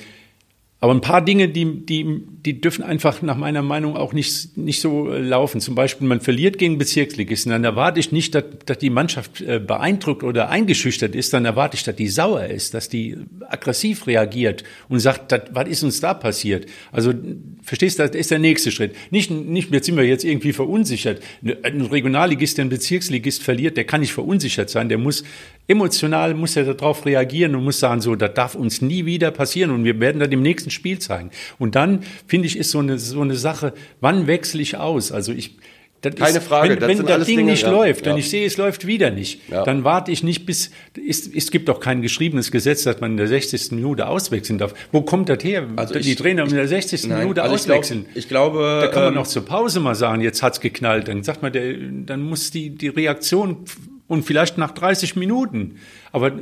aber 0.80 0.94
ein 0.94 1.00
paar 1.00 1.24
Dinge, 1.24 1.48
die, 1.48 1.84
die, 1.84 2.22
die 2.44 2.60
dürfen 2.60 2.84
einfach 2.84 3.20
nach 3.20 3.36
meiner 3.36 3.62
Meinung 3.62 3.96
auch 3.96 4.12
nicht, 4.12 4.56
nicht 4.56 4.80
so 4.80 5.10
äh, 5.10 5.18
laufen. 5.18 5.60
Zum 5.60 5.74
Beispiel, 5.74 6.06
man 6.06 6.20
verliert 6.20 6.56
gegen 6.56 6.78
Bezirksligisten, 6.78 7.50
dann 7.50 7.64
erwarte 7.64 7.98
ich 7.98 8.12
nicht, 8.12 8.32
dass, 8.36 8.44
dass 8.64 8.78
die 8.78 8.90
Mannschaft 8.90 9.40
äh, 9.40 9.58
beeindruckt 9.58 10.22
oder 10.22 10.50
eingeschüchtert 10.50 11.16
ist, 11.16 11.32
dann 11.32 11.44
erwarte 11.44 11.76
ich, 11.76 11.82
dass 11.82 11.96
die 11.96 12.06
sauer 12.06 12.44
ist, 12.44 12.74
dass 12.74 12.88
die 12.88 13.16
aggressiv 13.48 14.06
reagiert 14.06 14.62
und 14.88 15.00
sagt, 15.00 15.32
das, 15.32 15.42
was 15.50 15.68
ist 15.68 15.82
uns 15.82 16.00
da 16.00 16.14
passiert? 16.14 16.66
Also, 16.92 17.12
verstehst 17.60 17.98
du, 17.98 18.06
das 18.06 18.14
ist 18.14 18.30
der 18.30 18.38
nächste 18.38 18.70
Schritt. 18.70 18.94
Nicht, 19.10 19.32
nicht, 19.32 19.72
jetzt 19.72 19.86
sind 19.86 19.96
wir 19.96 20.04
jetzt 20.04 20.24
irgendwie 20.24 20.52
verunsichert. 20.52 21.20
Ein 21.64 21.80
Regionalligist, 21.80 22.56
der 22.56 22.62
einen 22.62 22.70
Bezirksligist 22.70 23.42
verliert, 23.42 23.76
der 23.76 23.84
kann 23.84 24.00
nicht 24.00 24.12
verunsichert 24.12 24.70
sein, 24.70 24.88
der 24.88 24.98
muss 24.98 25.24
emotional, 25.68 26.34
muss 26.34 26.56
er 26.56 26.64
darauf 26.74 27.06
reagieren 27.06 27.54
und 27.54 27.62
muss 27.62 27.78
sagen, 27.78 28.00
so, 28.00 28.16
das 28.16 28.34
darf 28.34 28.54
uns 28.56 28.80
nie 28.82 29.04
wieder 29.06 29.30
passieren 29.30 29.70
und 29.70 29.84
wir 29.84 30.00
werden 30.00 30.18
das 30.18 30.30
im 30.30 30.42
nächsten 30.42 30.70
Spiel 30.70 30.98
zeigen. 30.98 31.30
Und 31.58 31.74
dann, 31.76 32.00
finde 32.26 32.46
ich, 32.46 32.56
ist 32.58 32.70
so 32.70 32.78
eine, 32.80 32.98
so 32.98 33.20
eine 33.20 33.36
Sache, 33.36 33.74
wann 34.00 34.26
wechsle 34.26 34.60
ich 34.62 34.76
aus? 34.76 35.12
Also 35.12 35.32
ich, 35.32 35.56
Das 36.00 36.14
Keine 36.14 36.38
ist, 36.38 36.44
Frage, 36.46 36.70
Wenn, 36.70 36.78
das 36.78 36.88
wenn 36.88 37.06
das 37.06 37.26
Ding 37.26 37.38
Dinge, 37.38 37.50
nicht 37.50 37.64
ja, 37.64 37.70
läuft 37.72 38.06
ja. 38.06 38.12
und 38.12 38.18
ich 38.18 38.30
sehe, 38.30 38.46
es 38.46 38.56
läuft 38.56 38.86
wieder 38.86 39.10
nicht, 39.10 39.40
Ja. 39.50 39.64
dann 39.64 39.82
warte 39.84 40.12
ich 40.12 40.22
nicht 40.22 40.46
bis. 40.46 40.70
Es, 41.06 41.26
es 41.26 41.50
gibt 41.50 41.68
doch 41.68 41.80
kein 41.80 42.02
geschriebenes 42.02 42.50
Gesetz, 42.52 42.84
dass 42.84 43.00
man 43.00 43.10
in 43.10 43.16
der 43.16 43.26
60. 43.26 43.72
Minute 43.72 44.06
auswechseln 44.06 44.58
darf. 44.58 44.74
Wo 44.92 45.02
kommt 45.02 45.28
das 45.28 45.42
her? 45.42 45.66
Also 45.76 45.98
die 45.98 46.12
ich- 46.12 46.16
Trainer 46.16 46.44
in 46.44 46.50
der 46.54 46.68
60. 46.68 47.04
Nein, 47.08 47.18
Minute 47.24 47.42
also 47.42 47.56
ich 47.56 47.64
glaub- 47.64 47.78
auswechseln. 47.80 48.06
ich 48.14 48.28
glaube, 48.28 48.78
da 48.82 48.86
kann 48.88 49.02
man 49.02 49.12
ähm, 49.12 49.14
noch 49.18 49.26
zur 49.26 49.44
Pause 49.44 49.80
mal 49.80 49.96
sagen, 49.96 50.22
jetzt 50.22 50.40
hat's 50.42 50.60
geknallt. 50.60 51.08
Dann 51.08 51.24
sagt 51.24 51.42
man, 51.42 51.52
der, 51.52 51.74
dann 52.06 52.22
muss 52.22 52.52
die, 52.52 52.70
die 52.70 52.88
Reaktion 52.88 53.64
und 54.08 54.24
vielleicht 54.24 54.58
nach 54.58 54.72
30 54.72 55.16
Minuten. 55.16 55.76
Aber 56.12 56.32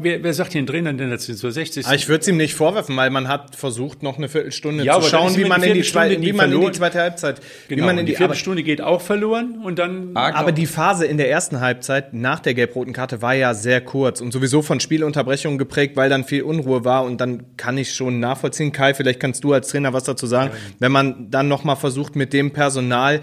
wer, 0.00 0.22
wer 0.22 0.34
sagt 0.34 0.52
den 0.52 0.66
Trainern 0.66 0.98
denn 0.98 1.10
jetzt 1.10 1.34
zur 1.38 1.50
60. 1.50 1.86
Aber 1.86 1.94
ich 1.94 2.08
würde 2.08 2.20
es 2.20 2.28
ihm 2.28 2.36
nicht 2.36 2.54
vorwerfen, 2.54 2.94
weil 2.96 3.08
man 3.08 3.26
hat 3.28 3.56
versucht, 3.56 4.02
noch 4.02 4.18
eine 4.18 4.28
Viertelstunde 4.28 4.84
Ja, 4.84 5.00
zu 5.00 5.08
schauen, 5.08 5.34
wie 5.38 5.46
man, 5.46 5.62
in 5.62 5.72
die, 5.72 5.82
zwei, 5.82 6.10
wie 6.10 6.14
man 6.14 6.16
in 6.16 6.22
die 6.22 6.32
verloren- 6.58 6.74
zweite 6.74 7.00
Halbzeit, 7.00 7.40
genau, 7.68 7.82
wie 7.82 7.86
man 7.86 7.98
in 7.98 8.04
die 8.04 8.12
die, 8.12 8.16
Viertelstunde 8.16 8.62
geht 8.62 8.82
auch 8.82 9.00
verloren 9.00 9.62
und 9.64 9.78
dann 9.78 10.14
aber 10.14 10.52
die 10.52 10.66
Phase 10.66 11.06
in 11.06 11.16
der 11.16 11.30
ersten 11.30 11.60
Halbzeit 11.60 12.12
nach 12.12 12.40
der 12.40 12.52
gelb-roten 12.52 12.92
Karte 12.92 13.22
war 13.22 13.34
ja 13.34 13.54
sehr 13.54 13.80
kurz 13.80 14.20
und 14.20 14.32
sowieso 14.32 14.60
von 14.60 14.78
Spielunterbrechungen 14.80 15.58
geprägt, 15.58 15.96
weil 15.96 16.10
dann 16.10 16.24
viel 16.24 16.42
Unruhe 16.42 16.84
war 16.84 17.04
und 17.04 17.18
dann 17.22 17.56
kann 17.56 17.78
ich 17.78 17.94
schon 17.94 18.20
nachvollziehen. 18.20 18.72
Kai, 18.72 18.92
vielleicht 18.92 19.20
kannst 19.20 19.42
du 19.42 19.54
als 19.54 19.68
Trainer 19.68 19.94
was 19.94 20.04
dazu 20.04 20.26
sagen, 20.26 20.50
wenn 20.78 20.92
man 20.92 21.30
dann 21.30 21.48
noch 21.48 21.64
mal 21.64 21.76
versucht, 21.76 22.14
mit 22.14 22.34
dem 22.34 22.52
Personal 22.52 23.22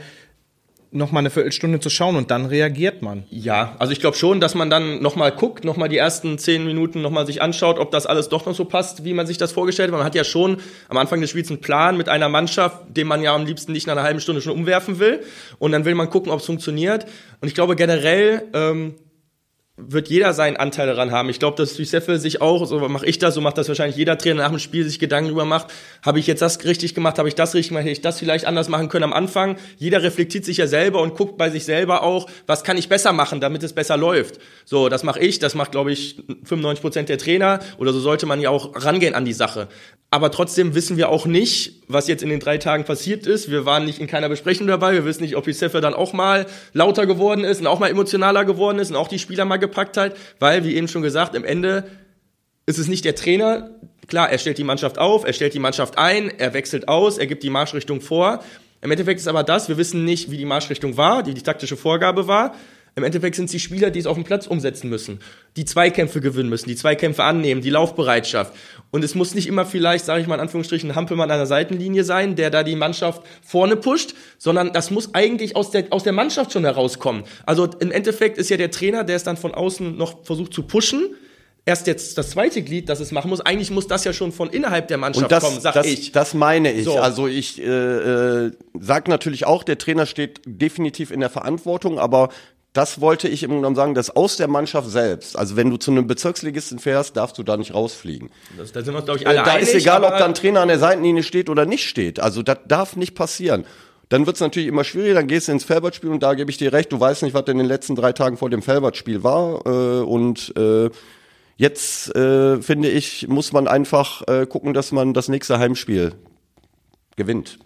noch 0.92 1.12
mal 1.12 1.20
eine 1.20 1.30
Viertelstunde 1.30 1.80
zu 1.80 1.90
schauen 1.90 2.16
und 2.16 2.32
dann 2.32 2.46
reagiert 2.46 3.02
man. 3.02 3.26
Ja, 3.30 3.76
also 3.80 3.92
ich 3.92 4.00
glaube 4.00 4.16
schon, 4.16 4.40
dass 4.40 4.56
man 4.56 4.70
dann 4.70 5.02
nochmal 5.02 5.32
guckt, 5.32 5.66
nochmal 5.66 5.90
die 5.90 5.98
ersten 5.98 6.38
zehn 6.38 6.66
Minuten 6.66 7.02
nochmal 7.02 7.26
sich 7.26 7.42
anschaut, 7.42 7.78
ob 7.78 7.92
das 7.92 8.06
alles 8.06 8.30
doch 8.30 8.46
noch 8.46 8.56
so 8.56 8.66
passt, 8.66 9.04
wie 9.04 9.14
man 9.14 9.28
sich 9.28 9.38
das 9.38 9.52
vorgestellt 9.52 9.92
hat. 9.92 9.98
Man 9.98 10.06
hat 10.06 10.16
ja 10.16 10.24
schon 10.24 10.58
am 10.90 10.98
Anfang 10.98 11.20
des 11.22 11.30
Spiels 11.30 11.50
einen 11.50 11.62
Plan 11.62 11.98
mit 11.98 12.10
einer 12.10 12.30
Mannschaft, 12.30 12.86
den 12.88 13.08
man 13.08 13.22
ja 13.22 13.36
am 13.36 13.46
liebsten 13.46 13.72
nicht 13.72 13.88
nach 13.88 13.94
einer 13.94 14.04
halben 14.04 14.20
Stunde 14.20 14.42
schon 14.42 14.54
umwerfen 14.54 15.00
will. 15.00 15.22
Und 15.60 15.72
dann 15.74 15.86
will 15.86 15.96
man 15.96 16.10
gucken, 16.10 16.32
ob 16.32 16.40
es 16.40 16.46
funktioniert. 16.46 17.06
Und 17.42 17.48
ich 17.48 17.54
glaube 17.54 17.76
generell 17.76 18.44
ähm, 18.54 18.96
wird 19.78 20.10
jeder 20.10 20.34
seinen 20.34 20.58
Anteil 20.58 20.88
daran 20.88 21.12
haben. 21.12 21.30
Ich 21.30 21.38
glaube, 21.38 21.56
dass 21.56 21.78
Giuseppe 21.78 22.18
sich 22.18 22.42
auch, 22.42 22.66
so 22.66 22.80
mache 22.90 23.06
ich 23.06 23.20
das, 23.20 23.36
so 23.36 23.42
macht 23.42 23.60
das 23.60 23.68
wahrscheinlich 23.68 23.96
jeder 23.96 24.18
Trainer 24.18 24.42
nach 24.42 24.50
dem 24.50 24.58
Spiel, 24.58 24.84
sich 24.84 24.98
Gedanken 24.98 25.30
drüber 25.30 25.46
macht, 25.46 25.68
habe 26.04 26.20
ich 26.20 26.26
jetzt 26.26 26.42
das 26.42 26.64
richtig 26.66 26.96
gemacht, 26.96 27.20
habe 27.20 27.28
ich 27.28 27.36
das 27.36 27.54
richtig 27.54 27.70
gemacht, 27.70 27.84
hätte 27.84 27.92
ich 27.92 28.02
das 28.02 28.18
vielleicht 28.18 28.46
anders 28.46 28.70
machen 28.70 28.90
können 28.90 29.04
am 29.04 29.14
Anfang. 29.14 29.58
Jeder 29.78 30.02
reflektiert 30.02 30.46
sich 30.46 30.58
ja 30.58 30.66
selber 30.66 31.02
und 31.02 31.16
guckt 31.16 31.38
bei 31.38 31.52
sich 31.52 31.64
selber 31.64 32.02
auch, 32.02 32.28
was 32.48 32.64
kann 32.64 32.76
ich 32.76 32.90
besser 32.90 33.14
machen, 33.14 33.40
damit 33.40 33.62
es 33.62 33.74
besser 33.74 33.98
läuft. 33.98 34.40
So, 34.66 34.90
das 34.90 35.04
mache 35.04 35.20
ich, 35.20 35.38
das 35.38 35.54
macht, 35.54 35.72
glaube 35.72 35.92
ich, 35.92 36.24
95 36.44 36.82
Prozent 36.82 37.10
der 37.10 37.20
Trainer 37.20 37.60
oder 37.78 37.94
so 37.94 38.00
sollte 38.00 38.26
man 38.26 38.42
ja 38.42 38.50
auch 38.50 38.84
rangehen 38.84 39.14
an 39.14 39.26
die 39.26 39.34
Sache. 39.34 39.68
Aber 40.10 40.32
trotzdem 40.32 40.74
wissen 40.74 40.96
wir 40.96 41.10
auch 41.10 41.26
nicht, 41.26 41.84
was 41.90 42.08
jetzt 42.08 42.24
in 42.24 42.30
den 42.30 42.40
drei 42.40 42.58
Tagen 42.58 42.86
passiert 42.86 43.28
ist. 43.28 43.52
Wir 43.52 43.66
waren 43.66 43.84
nicht 43.84 44.00
in 44.00 44.08
keiner 44.08 44.30
Besprechung 44.30 44.66
dabei. 44.66 44.94
Wir 44.94 45.04
wissen 45.04 45.22
nicht, 45.22 45.36
ob 45.36 45.44
Giuseppe 45.44 45.82
dann 45.82 45.94
auch 45.94 46.14
mal 46.14 46.46
lauter 46.72 47.06
geworden 47.06 47.44
ist 47.44 47.60
und 47.60 47.68
auch 47.68 47.80
mal 47.80 47.90
emotionaler 47.90 48.46
geworden 48.46 48.80
ist 48.80 48.90
und 48.90 48.96
auch 48.96 49.10
die 49.10 49.20
Spieler 49.20 49.44
mal 49.44 49.58
gepackt 49.68 49.98
hat. 49.98 50.16
Weil, 50.40 50.64
wie 50.64 50.76
eben 50.76 50.88
schon 50.88 51.02
gesagt, 51.02 51.36
im 51.36 51.44
Ende 51.44 51.90
ist 52.66 52.80
es 52.80 52.88
nicht 52.88 53.06
der 53.06 53.16
Trainer. 53.16 53.72
Klar, 54.08 54.30
er 54.30 54.38
stellt 54.38 54.58
die 54.58 54.64
Mannschaft 54.64 54.98
auf, 54.98 55.26
er 55.26 55.34
stellt 55.34 55.54
die 55.54 55.60
Mannschaft 55.60 55.98
ein, 55.98 56.30
er 56.38 56.54
wechselt 56.54 56.88
aus, 56.88 57.18
er 57.18 57.28
gibt 57.28 57.44
die 57.44 57.50
Marschrichtung 57.50 58.02
vor. 58.02 58.44
Im 58.82 58.92
Endeffekt 58.92 59.20
ist 59.20 59.28
aber 59.28 59.44
das, 59.44 59.70
wir 59.70 59.78
wissen 59.78 60.06
nicht, 60.06 60.32
wie 60.32 60.38
die 60.38 60.46
Marschrichtung 60.46 60.98
war, 60.98 61.24
die 61.24 61.34
die 61.34 61.42
taktische 61.42 61.78
Vorgabe 61.78 62.28
war. 62.28 62.56
Im 62.98 63.04
Endeffekt 63.04 63.36
sind 63.36 63.46
es 63.46 63.52
die 63.52 63.60
Spieler, 63.60 63.92
die 63.92 64.00
es 64.00 64.08
auf 64.08 64.16
dem 64.16 64.24
Platz 64.24 64.48
umsetzen 64.48 64.90
müssen, 64.90 65.20
die 65.56 65.66
Zweikämpfe 65.66 66.20
gewinnen 66.20 66.50
müssen, 66.50 66.68
die 66.68 66.76
Zweikämpfe 66.76 67.24
annehmen, 67.24 67.62
die 67.62 67.70
Laufbereitschaft. 67.70 68.54
Und 68.90 69.04
es 69.04 69.14
muss 69.14 69.36
nicht 69.36 69.46
immer 69.46 69.68
vielleicht, 69.68 70.04
sage 70.04 70.20
ich 70.20 70.28
mal 70.28 70.34
in 70.34 70.42
Anführungsstrichen, 70.42 70.96
Hampelmann 70.96 71.30
an 71.30 71.38
der 71.38 71.46
Seitenlinie 71.46 72.04
sein, 72.04 72.36
der 72.36 72.50
da 72.50 72.64
die 72.64 72.76
Mannschaft 72.76 73.22
vorne 73.44 73.76
pusht, 73.76 74.16
sondern 74.40 74.74
das 74.74 74.90
muss 74.90 75.14
eigentlich 75.14 75.56
aus 75.56 75.70
der, 75.70 75.86
aus 75.92 76.02
der 76.02 76.14
Mannschaft 76.14 76.54
schon 76.54 76.64
herauskommen. 76.64 77.24
Also 77.46 77.68
im 77.80 77.92
Endeffekt 77.92 78.40
ist 78.40 78.50
ja 78.50 78.58
der 78.58 78.72
Trainer, 78.72 79.04
der 79.04 79.18
es 79.18 79.24
dann 79.24 79.38
von 79.38 79.54
außen 79.54 79.96
noch 79.96 80.26
versucht 80.26 80.52
zu 80.52 80.64
pushen, 80.64 81.16
erst 81.68 81.86
jetzt 81.86 82.18
das 82.18 82.32
zweite 82.32 82.64
Glied, 82.64 82.90
das 82.90 83.00
es 83.00 83.12
machen 83.12 83.30
muss. 83.30 83.42
Eigentlich 83.42 83.70
muss 83.70 83.86
das 83.86 84.06
ja 84.06 84.14
schon 84.14 84.32
von 84.32 84.50
innerhalb 84.50 84.88
der 84.88 84.98
Mannschaft 84.98 85.32
das, 85.32 85.44
kommen, 85.44 85.60
sag 85.62 85.76
das, 85.76 85.86
ich. 85.86 86.14
das 86.14 86.34
meine 86.34 86.72
ich. 86.72 86.86
So. 86.86 86.98
Also 86.98 87.28
ich 87.28 87.62
äh, 87.62 87.66
äh, 88.46 88.52
sage 88.80 89.12
natürlich 89.12 89.46
auch, 89.46 89.64
der 89.64 89.78
Trainer 89.78 90.08
steht 90.08 90.42
definitiv 90.46 91.12
in 91.12 91.20
der 91.20 91.30
Verantwortung, 91.30 92.00
aber 92.00 92.30
das 92.78 93.02
wollte 93.02 93.28
ich 93.28 93.42
im 93.42 93.50
Grunde 93.50 93.62
genommen 93.62 93.76
sagen, 93.76 93.96
dass 93.96 94.16
aus 94.16 94.38
der 94.38 94.48
Mannschaft 94.48 94.90
selbst, 94.92 95.36
also 95.36 95.56
wenn 95.56 95.72
du 95.72 95.78
zu 95.78 95.90
einem 95.90 96.06
Bezirksligisten 96.06 96.78
fährst, 96.78 97.18
darfst 97.18 97.38
du 97.40 97.44
da 97.44 97.58
nicht 97.58 97.74
rausfliegen. 97.74 98.30
Das, 98.56 98.72
da 98.72 98.84
sind 98.84 98.94
wir 98.94 98.98
uns, 98.98 99.06
glaube 99.06 99.20
ich, 99.20 99.26
Äh, 99.26 99.30
alle 99.30 99.38
da 99.44 99.54
einig. 99.54 99.68
ist 99.68 99.74
egal, 99.74 100.04
ob 100.04 100.12
da 100.12 100.26
ein 100.26 100.36
Trainer 100.36 100.62
an 100.62 100.68
der 100.68 100.78
Seitenlinie 100.78 101.24
steht 101.24 101.50
oder 101.50 101.66
nicht 101.66 101.90
steht. 101.90 102.20
Also 102.20 102.44
das 102.44 102.60
darf 102.68 102.96
nicht 102.96 103.16
passieren. 103.16 103.66
Dann 104.10 104.28
wird 104.28 104.36
es 104.36 104.42
natürlich 104.42 104.68
immer 104.70 104.84
schwieriger, 104.84 105.16
dann 105.16 105.28
gehst 105.28 105.48
du 105.48 105.54
ins 105.54 105.64
Felbert-Spiel 105.64 106.12
und 106.12 106.22
da 106.22 106.36
gebe 106.36 106.52
ich 106.52 106.58
dir 106.58 106.72
recht, 106.72 106.92
du 106.92 107.00
weißt 107.00 107.24
nicht, 107.24 107.34
was 107.34 107.48
in 107.48 107.58
den 107.58 107.68
letzten 107.68 107.96
drei 107.96 108.14
Tagen 108.14 108.38
vor 108.38 108.52
dem 108.52 108.62
Felbert-Spiel 108.62 109.24
war. 109.24 109.66
Äh, 109.66 110.04
und 110.04 110.54
äh, 110.56 110.92
jetzt, 111.58 112.16
äh, 112.16 112.62
finde 112.62 112.90
ich, 112.90 113.28
muss 113.28 113.54
man 113.54 113.68
einfach 113.68 114.22
äh, 114.28 114.46
gucken, 114.46 114.76
dass 114.76 114.92
man 114.92 115.16
das 115.16 115.30
nächste 115.30 115.58
Heimspiel 115.58 116.14
gewinnt. 117.16 117.58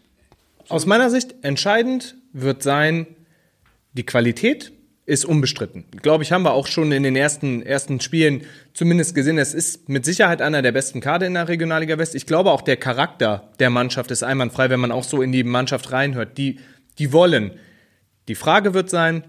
Aus 0.70 0.86
meiner 0.86 1.10
Sicht 1.10 1.36
entscheidend 1.42 2.16
wird 2.32 2.64
sein, 2.64 3.08
die 3.94 4.06
Qualität 4.06 4.72
ist 5.12 5.26
unbestritten. 5.26 5.84
Glaube 6.02 6.24
ich, 6.24 6.32
haben 6.32 6.44
wir 6.44 6.54
auch 6.54 6.68
schon 6.68 6.94
in 6.94 7.04
den 7.04 7.18
ersten, 7.18 7.62
ersten 7.62 8.00
Spielen 8.00 8.44
zumindest 8.74 9.14
gesehen. 9.14 9.38
Es 9.38 9.54
ist 9.54 9.90
mit 9.90 10.06
Sicherheit 10.06 10.42
einer 10.42 10.62
der 10.62 10.72
besten 10.72 11.02
Kader 11.02 11.28
in 11.28 11.34
der 11.34 11.50
Regionalliga 11.50 11.98
West. 11.98 12.16
Ich 12.16 12.26
glaube 12.26 12.50
auch 12.50 12.62
der 12.62 12.78
Charakter 12.78 13.52
der 13.60 13.70
Mannschaft 13.70 14.10
ist 14.10 14.24
einwandfrei, 14.24 14.70
wenn 14.70 14.80
man 14.80 14.94
auch 14.94 15.04
so 15.04 15.22
in 15.22 15.34
die 15.34 15.44
Mannschaft 15.44 15.92
reinhört. 15.92 16.38
Die, 16.38 16.60
die 16.98 17.12
wollen. 17.12 17.52
Die 18.30 18.36
Frage 18.36 18.74
wird 18.74 18.90
sein, 18.90 19.26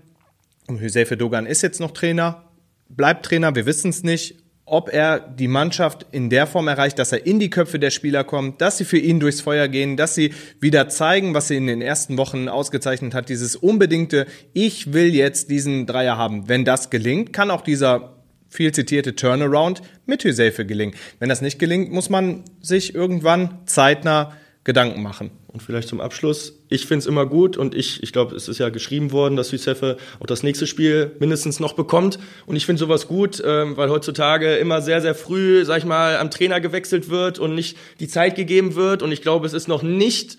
Hüsefe 0.68 1.16
Dogan 1.16 1.46
ist 1.46 1.62
jetzt 1.62 1.80
noch 1.80 1.90
Trainer, 1.90 2.44
bleibt 2.88 3.26
Trainer, 3.26 3.56
wir 3.56 3.66
wissen 3.66 3.88
es 3.88 4.04
nicht, 4.04 4.41
ob 4.72 4.90
er 4.90 5.20
die 5.20 5.48
Mannschaft 5.48 6.06
in 6.12 6.30
der 6.30 6.46
Form 6.46 6.66
erreicht, 6.66 6.98
dass 6.98 7.12
er 7.12 7.26
in 7.26 7.38
die 7.38 7.50
Köpfe 7.50 7.78
der 7.78 7.90
Spieler 7.90 8.24
kommt, 8.24 8.62
dass 8.62 8.78
sie 8.78 8.86
für 8.86 8.96
ihn 8.96 9.20
durchs 9.20 9.42
Feuer 9.42 9.68
gehen, 9.68 9.98
dass 9.98 10.14
sie 10.14 10.32
wieder 10.60 10.88
zeigen, 10.88 11.34
was 11.34 11.48
sie 11.48 11.56
in 11.56 11.66
den 11.66 11.82
ersten 11.82 12.16
Wochen 12.16 12.48
ausgezeichnet 12.48 13.12
hat, 13.12 13.28
dieses 13.28 13.54
unbedingte, 13.54 14.26
ich 14.54 14.94
will 14.94 15.14
jetzt 15.14 15.50
diesen 15.50 15.84
Dreier 15.84 16.16
haben. 16.16 16.48
Wenn 16.48 16.64
das 16.64 16.88
gelingt, 16.88 17.34
kann 17.34 17.50
auch 17.50 17.60
dieser 17.60 18.16
viel 18.48 18.72
zitierte 18.72 19.14
Turnaround 19.14 19.82
mit 20.06 20.24
Hüsefe 20.24 20.64
gelingen. 20.64 20.94
Wenn 21.18 21.28
das 21.28 21.42
nicht 21.42 21.58
gelingt, 21.58 21.92
muss 21.92 22.08
man 22.08 22.42
sich 22.62 22.94
irgendwann 22.94 23.58
zeitnah 23.66 24.32
Gedanken 24.64 25.02
machen. 25.02 25.32
Und 25.48 25.62
vielleicht 25.62 25.88
zum 25.88 26.00
Abschluss, 26.00 26.61
ich 26.72 26.86
finde 26.86 27.00
es 27.00 27.06
immer 27.06 27.26
gut 27.26 27.56
und 27.56 27.74
ich, 27.74 28.02
ich 28.02 28.12
glaube, 28.12 28.34
es 28.34 28.48
ist 28.48 28.58
ja 28.58 28.70
geschrieben 28.70 29.12
worden, 29.12 29.36
dass 29.36 29.52
Yusefe 29.52 29.96
auch 30.20 30.26
das 30.26 30.42
nächste 30.42 30.66
Spiel 30.66 31.12
mindestens 31.18 31.60
noch 31.60 31.74
bekommt. 31.74 32.18
Und 32.46 32.56
ich 32.56 32.66
finde 32.66 32.80
sowas 32.80 33.06
gut, 33.06 33.42
ähm, 33.44 33.76
weil 33.76 33.90
heutzutage 33.90 34.56
immer 34.56 34.80
sehr, 34.80 35.00
sehr 35.00 35.14
früh, 35.14 35.64
sag 35.64 35.78
ich 35.78 35.84
mal, 35.84 36.16
am 36.16 36.30
Trainer 36.30 36.60
gewechselt 36.60 37.10
wird 37.10 37.38
und 37.38 37.54
nicht 37.54 37.76
die 38.00 38.08
Zeit 38.08 38.34
gegeben 38.34 38.74
wird. 38.74 39.02
Und 39.02 39.12
ich 39.12 39.22
glaube, 39.22 39.46
es 39.46 39.52
ist 39.52 39.68
noch 39.68 39.82
nicht 39.82 40.38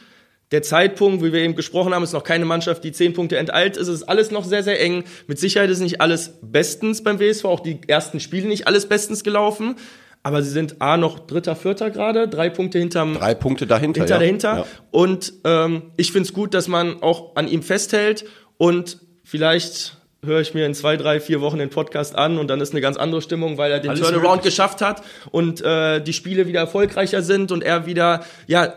der 0.52 0.62
Zeitpunkt, 0.62 1.24
wie 1.24 1.34
wir 1.34 1.42
eben 1.42 1.56
gesprochen 1.56 1.96
haben, 1.96 2.04
ist 2.04 2.14
noch 2.14 2.24
keine 2.24 2.46
Mannschaft, 2.46 2.84
die 2.84 2.92
zehn 2.92 3.14
Punkte 3.14 3.38
enteilt 3.38 3.76
ist. 3.76 3.88
Es 3.88 3.96
ist 3.96 4.04
alles 4.04 4.30
noch 4.30 4.46
sehr, 4.46 4.62
sehr 4.62 4.80
eng. 4.80 5.04
Mit 5.26 5.40
Sicherheit 5.40 5.70
ist 5.70 5.80
nicht 5.80 6.00
alles 6.00 6.34
bestens 6.42 7.04
beim 7.04 7.20
WSV, 7.20 7.46
auch 7.46 7.60
die 7.60 7.80
ersten 7.88 8.20
Spiele 8.20 8.48
nicht 8.48 8.68
alles 8.68 8.88
bestens 8.88 9.24
gelaufen. 9.24 9.78
Aber 10.24 10.42
sie 10.42 10.50
sind 10.50 10.82
A 10.82 10.96
noch 10.96 11.20
Dritter, 11.20 11.56
Vierter 11.56 11.92
gerade, 11.92 12.30
drei 12.30 12.50
Punkte 12.50 12.80
hinterm 12.80 13.16
Drei 13.16 13.36
Punkte 13.36 13.68
dahinter. 13.68 14.02
hinter 14.02 14.14
ja. 14.16 14.20
dahinter. 14.20 14.58
Ja. 14.60 14.66
Und 14.92 15.34
ähm, 15.44 15.92
ich 15.98 16.12
finde 16.12 16.28
es 16.28 16.34
gut, 16.34 16.54
dass 16.54 16.68
man 16.70 17.04
auch 17.04 17.36
an 17.36 17.48
ihm 17.48 17.62
festhält 17.62 18.26
und 18.58 19.00
vielleicht 19.26 19.98
höre 20.24 20.40
ich 20.40 20.54
mir 20.54 20.66
in 20.66 20.74
zwei, 20.74 20.96
drei, 20.96 21.20
vier 21.20 21.42
Wochen 21.42 21.58
den 21.58 21.70
Podcast 21.70 22.16
an 22.16 22.38
und 22.38 22.48
dann 22.48 22.62
ist 22.62 22.72
eine 22.72 22.80
ganz 22.80 22.96
andere 22.96 23.22
Stimmung, 23.22 23.58
weil 23.58 23.72
er 23.72 23.80
den 23.82 23.92
Alles 23.92 24.02
Turnaround 24.02 24.38
möglich. 24.38 24.54
geschafft 24.54 24.82
hat 24.82 25.04
und 25.32 25.62
äh, 25.62 26.02
die 26.02 26.14
Spiele 26.14 26.48
wieder 26.48 26.62
erfolgreicher 26.62 27.22
sind 27.22 27.52
und 27.52 27.62
er 27.62 27.86
wieder 27.86 28.24
ja 28.48 28.74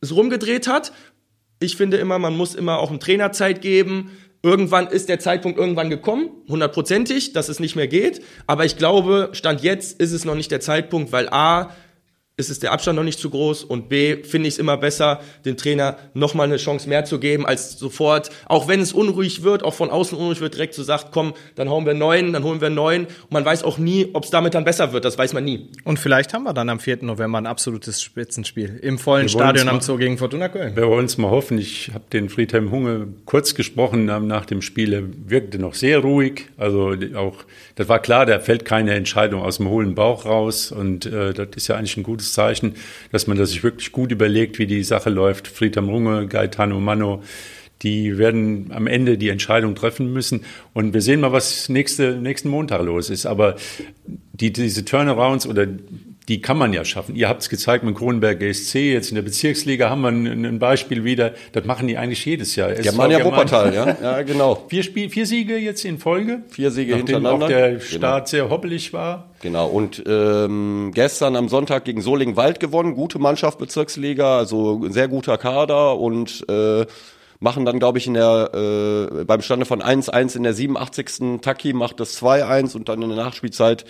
es 0.00 0.14
rumgedreht 0.14 0.66
hat. 0.66 0.92
Ich 1.60 1.76
finde 1.76 1.96
immer, 1.96 2.18
man 2.18 2.36
muss 2.36 2.54
immer 2.54 2.78
auch 2.78 2.90
einem 2.90 3.00
Trainer 3.00 3.32
Zeit 3.32 3.60
geben. 3.62 4.10
Irgendwann 4.42 4.86
ist 4.86 5.08
der 5.08 5.18
Zeitpunkt 5.18 5.58
irgendwann 5.58 5.90
gekommen, 5.90 6.30
hundertprozentig, 6.48 7.32
dass 7.32 7.48
es 7.48 7.58
nicht 7.58 7.74
mehr 7.74 7.88
geht. 7.88 8.22
Aber 8.46 8.64
ich 8.64 8.76
glaube, 8.76 9.30
Stand 9.32 9.62
jetzt 9.62 10.00
ist 10.00 10.12
es 10.12 10.24
noch 10.24 10.36
nicht 10.36 10.50
der 10.52 10.60
Zeitpunkt, 10.60 11.10
weil 11.10 11.28
A, 11.28 11.70
ist 12.38 12.50
es 12.50 12.60
der 12.60 12.72
Abstand 12.72 12.96
noch 12.96 13.04
nicht 13.04 13.18
zu 13.18 13.30
groß 13.30 13.64
und 13.64 13.88
B, 13.88 14.22
finde 14.22 14.48
ich 14.48 14.54
es 14.54 14.58
immer 14.58 14.76
besser, 14.76 15.20
dem 15.44 15.56
Trainer 15.56 15.96
nochmal 16.14 16.46
eine 16.46 16.56
Chance 16.56 16.88
mehr 16.88 17.04
zu 17.04 17.18
geben, 17.18 17.44
als 17.44 17.78
sofort, 17.78 18.30
auch 18.46 18.68
wenn 18.68 18.80
es 18.80 18.92
unruhig 18.92 19.42
wird, 19.42 19.64
auch 19.64 19.74
von 19.74 19.90
außen 19.90 20.16
unruhig 20.16 20.40
wird, 20.40 20.54
direkt 20.54 20.74
zu 20.74 20.82
so 20.82 20.86
sagt, 20.86 21.08
komm, 21.10 21.34
dann 21.56 21.68
hauen 21.68 21.84
wir 21.84 21.94
neun, 21.94 22.32
dann 22.32 22.44
holen 22.44 22.60
wir 22.60 22.70
neun. 22.70 23.06
Und 23.06 23.32
man 23.32 23.44
weiß 23.44 23.64
auch 23.64 23.76
nie, 23.76 24.08
ob 24.12 24.24
es 24.24 24.30
damit 24.30 24.54
dann 24.54 24.64
besser 24.64 24.92
wird, 24.92 25.04
das 25.04 25.18
weiß 25.18 25.32
man 25.32 25.44
nie. 25.44 25.68
Und 25.84 25.98
vielleicht 25.98 26.32
haben 26.32 26.44
wir 26.44 26.54
dann 26.54 26.68
am 26.68 26.78
4. 26.78 26.98
November 27.02 27.38
ein 27.38 27.46
absolutes 27.46 28.00
Spitzenspiel 28.00 28.78
im 28.82 28.98
vollen 28.98 29.24
Wir 29.24 29.30
Stadion 29.30 29.68
am 29.68 29.80
Zoo 29.80 29.96
gegen 29.96 30.16
Fortuna 30.16 30.48
Köln. 30.48 30.76
Wir 30.76 30.86
wollen 30.88 31.06
es 31.06 31.18
mal 31.18 31.30
hoffen. 31.30 31.58
Ich 31.58 31.90
habe 31.92 32.04
den 32.12 32.28
Friedhelm 32.28 32.70
Hunge 32.70 33.08
kurz 33.24 33.56
gesprochen 33.56 34.04
nach 34.04 34.46
dem 34.46 34.62
Spiel. 34.62 34.92
Er 34.92 35.02
wirkte 35.26 35.58
noch 35.58 35.74
sehr 35.74 35.98
ruhig. 35.98 36.46
Also 36.56 36.94
auch, 37.16 37.38
das 37.74 37.88
war 37.88 37.98
klar, 37.98 38.26
da 38.26 38.38
fällt 38.38 38.64
keine 38.64 38.94
Entscheidung 38.94 39.42
aus 39.42 39.56
dem 39.56 39.68
hohlen 39.68 39.96
Bauch 39.96 40.24
raus. 40.24 40.70
Und 40.70 41.06
äh, 41.06 41.34
das 41.34 41.48
ist 41.56 41.68
ja 41.68 41.76
eigentlich 41.76 41.96
ein 41.96 42.04
gutes 42.04 42.27
Zeichen, 42.32 42.74
dass 43.12 43.26
man 43.26 43.36
das 43.36 43.50
sich 43.50 43.62
wirklich 43.62 43.92
gut 43.92 44.12
überlegt, 44.12 44.58
wie 44.58 44.66
die 44.66 44.82
Sache 44.82 45.10
läuft. 45.10 45.48
Friedhelm 45.48 45.88
Hunge, 45.88 46.26
Gaetano 46.26 46.80
Mano, 46.80 47.22
die 47.82 48.18
werden 48.18 48.70
am 48.72 48.86
Ende 48.86 49.18
die 49.18 49.28
Entscheidung 49.28 49.74
treffen 49.74 50.12
müssen. 50.12 50.44
Und 50.72 50.94
wir 50.94 51.00
sehen 51.00 51.20
mal, 51.20 51.32
was 51.32 51.68
nächste, 51.68 52.16
nächsten 52.16 52.48
Montag 52.48 52.82
los 52.82 53.10
ist. 53.10 53.26
Aber 53.26 53.56
die, 54.32 54.52
diese 54.52 54.84
Turnarounds 54.84 55.46
oder 55.46 55.66
die 56.28 56.42
kann 56.42 56.58
man 56.58 56.74
ja 56.74 56.84
schaffen. 56.84 57.16
Ihr 57.16 57.28
habt 57.28 57.40
es 57.42 57.48
gezeigt 57.48 57.84
mit 57.84 57.96
Kronenberg 57.96 58.38
GSC, 58.38 58.92
jetzt 58.92 59.08
in 59.08 59.14
der 59.14 59.22
Bezirksliga 59.22 59.88
haben 59.88 60.02
wir 60.02 60.08
ein, 60.08 60.44
ein 60.44 60.58
Beispiel 60.58 61.02
wieder. 61.02 61.32
Das 61.52 61.64
machen 61.64 61.88
die 61.88 61.96
eigentlich 61.96 62.24
jedes 62.24 62.54
Jahr. 62.54 62.72
Germania 62.72 63.24
Wuppertal, 63.24 63.74
ja. 63.74 63.96
ja, 64.00 64.22
genau. 64.24 64.66
Vier, 64.68 64.82
Spiel, 64.82 65.08
vier 65.08 65.24
Siege 65.24 65.56
jetzt 65.56 65.84
in 65.86 65.98
Folge. 65.98 66.42
Vier 66.50 66.70
Siege 66.70 66.92
nachdem 66.92 67.06
hintereinander. 67.06 67.46
auch 67.46 67.48
der 67.48 67.80
Start 67.80 68.00
genau. 68.00 68.26
sehr 68.26 68.50
hoppelig 68.50 68.92
war. 68.92 69.30
Genau, 69.40 69.68
und 69.68 70.02
ähm, 70.06 70.90
gestern 70.94 71.34
am 71.34 71.48
Sonntag 71.48 71.84
gegen 71.84 72.02
Solingen-Wald 72.02 72.60
gewonnen. 72.60 72.94
Gute 72.94 73.18
Mannschaft, 73.18 73.58
Bezirksliga, 73.58 74.36
also 74.36 74.82
sehr 74.90 75.08
guter 75.08 75.38
Kader 75.38 75.98
und 75.98 76.44
äh, 76.50 76.84
machen 77.40 77.64
dann, 77.64 77.78
glaube 77.78 77.98
ich, 77.98 78.06
in 78.06 78.14
der 78.14 78.50
äh, 78.52 79.24
beim 79.24 79.40
Stande 79.40 79.64
von 79.64 79.80
1-1 79.80 80.36
in 80.36 80.42
der 80.42 80.52
87. 80.52 81.40
Taki 81.40 81.72
macht 81.72 82.00
das 82.00 82.20
2-1 82.20 82.76
und 82.76 82.88
dann 82.88 83.00
in 83.00 83.08
der 83.08 83.18
Nachspielzeit 83.18 83.86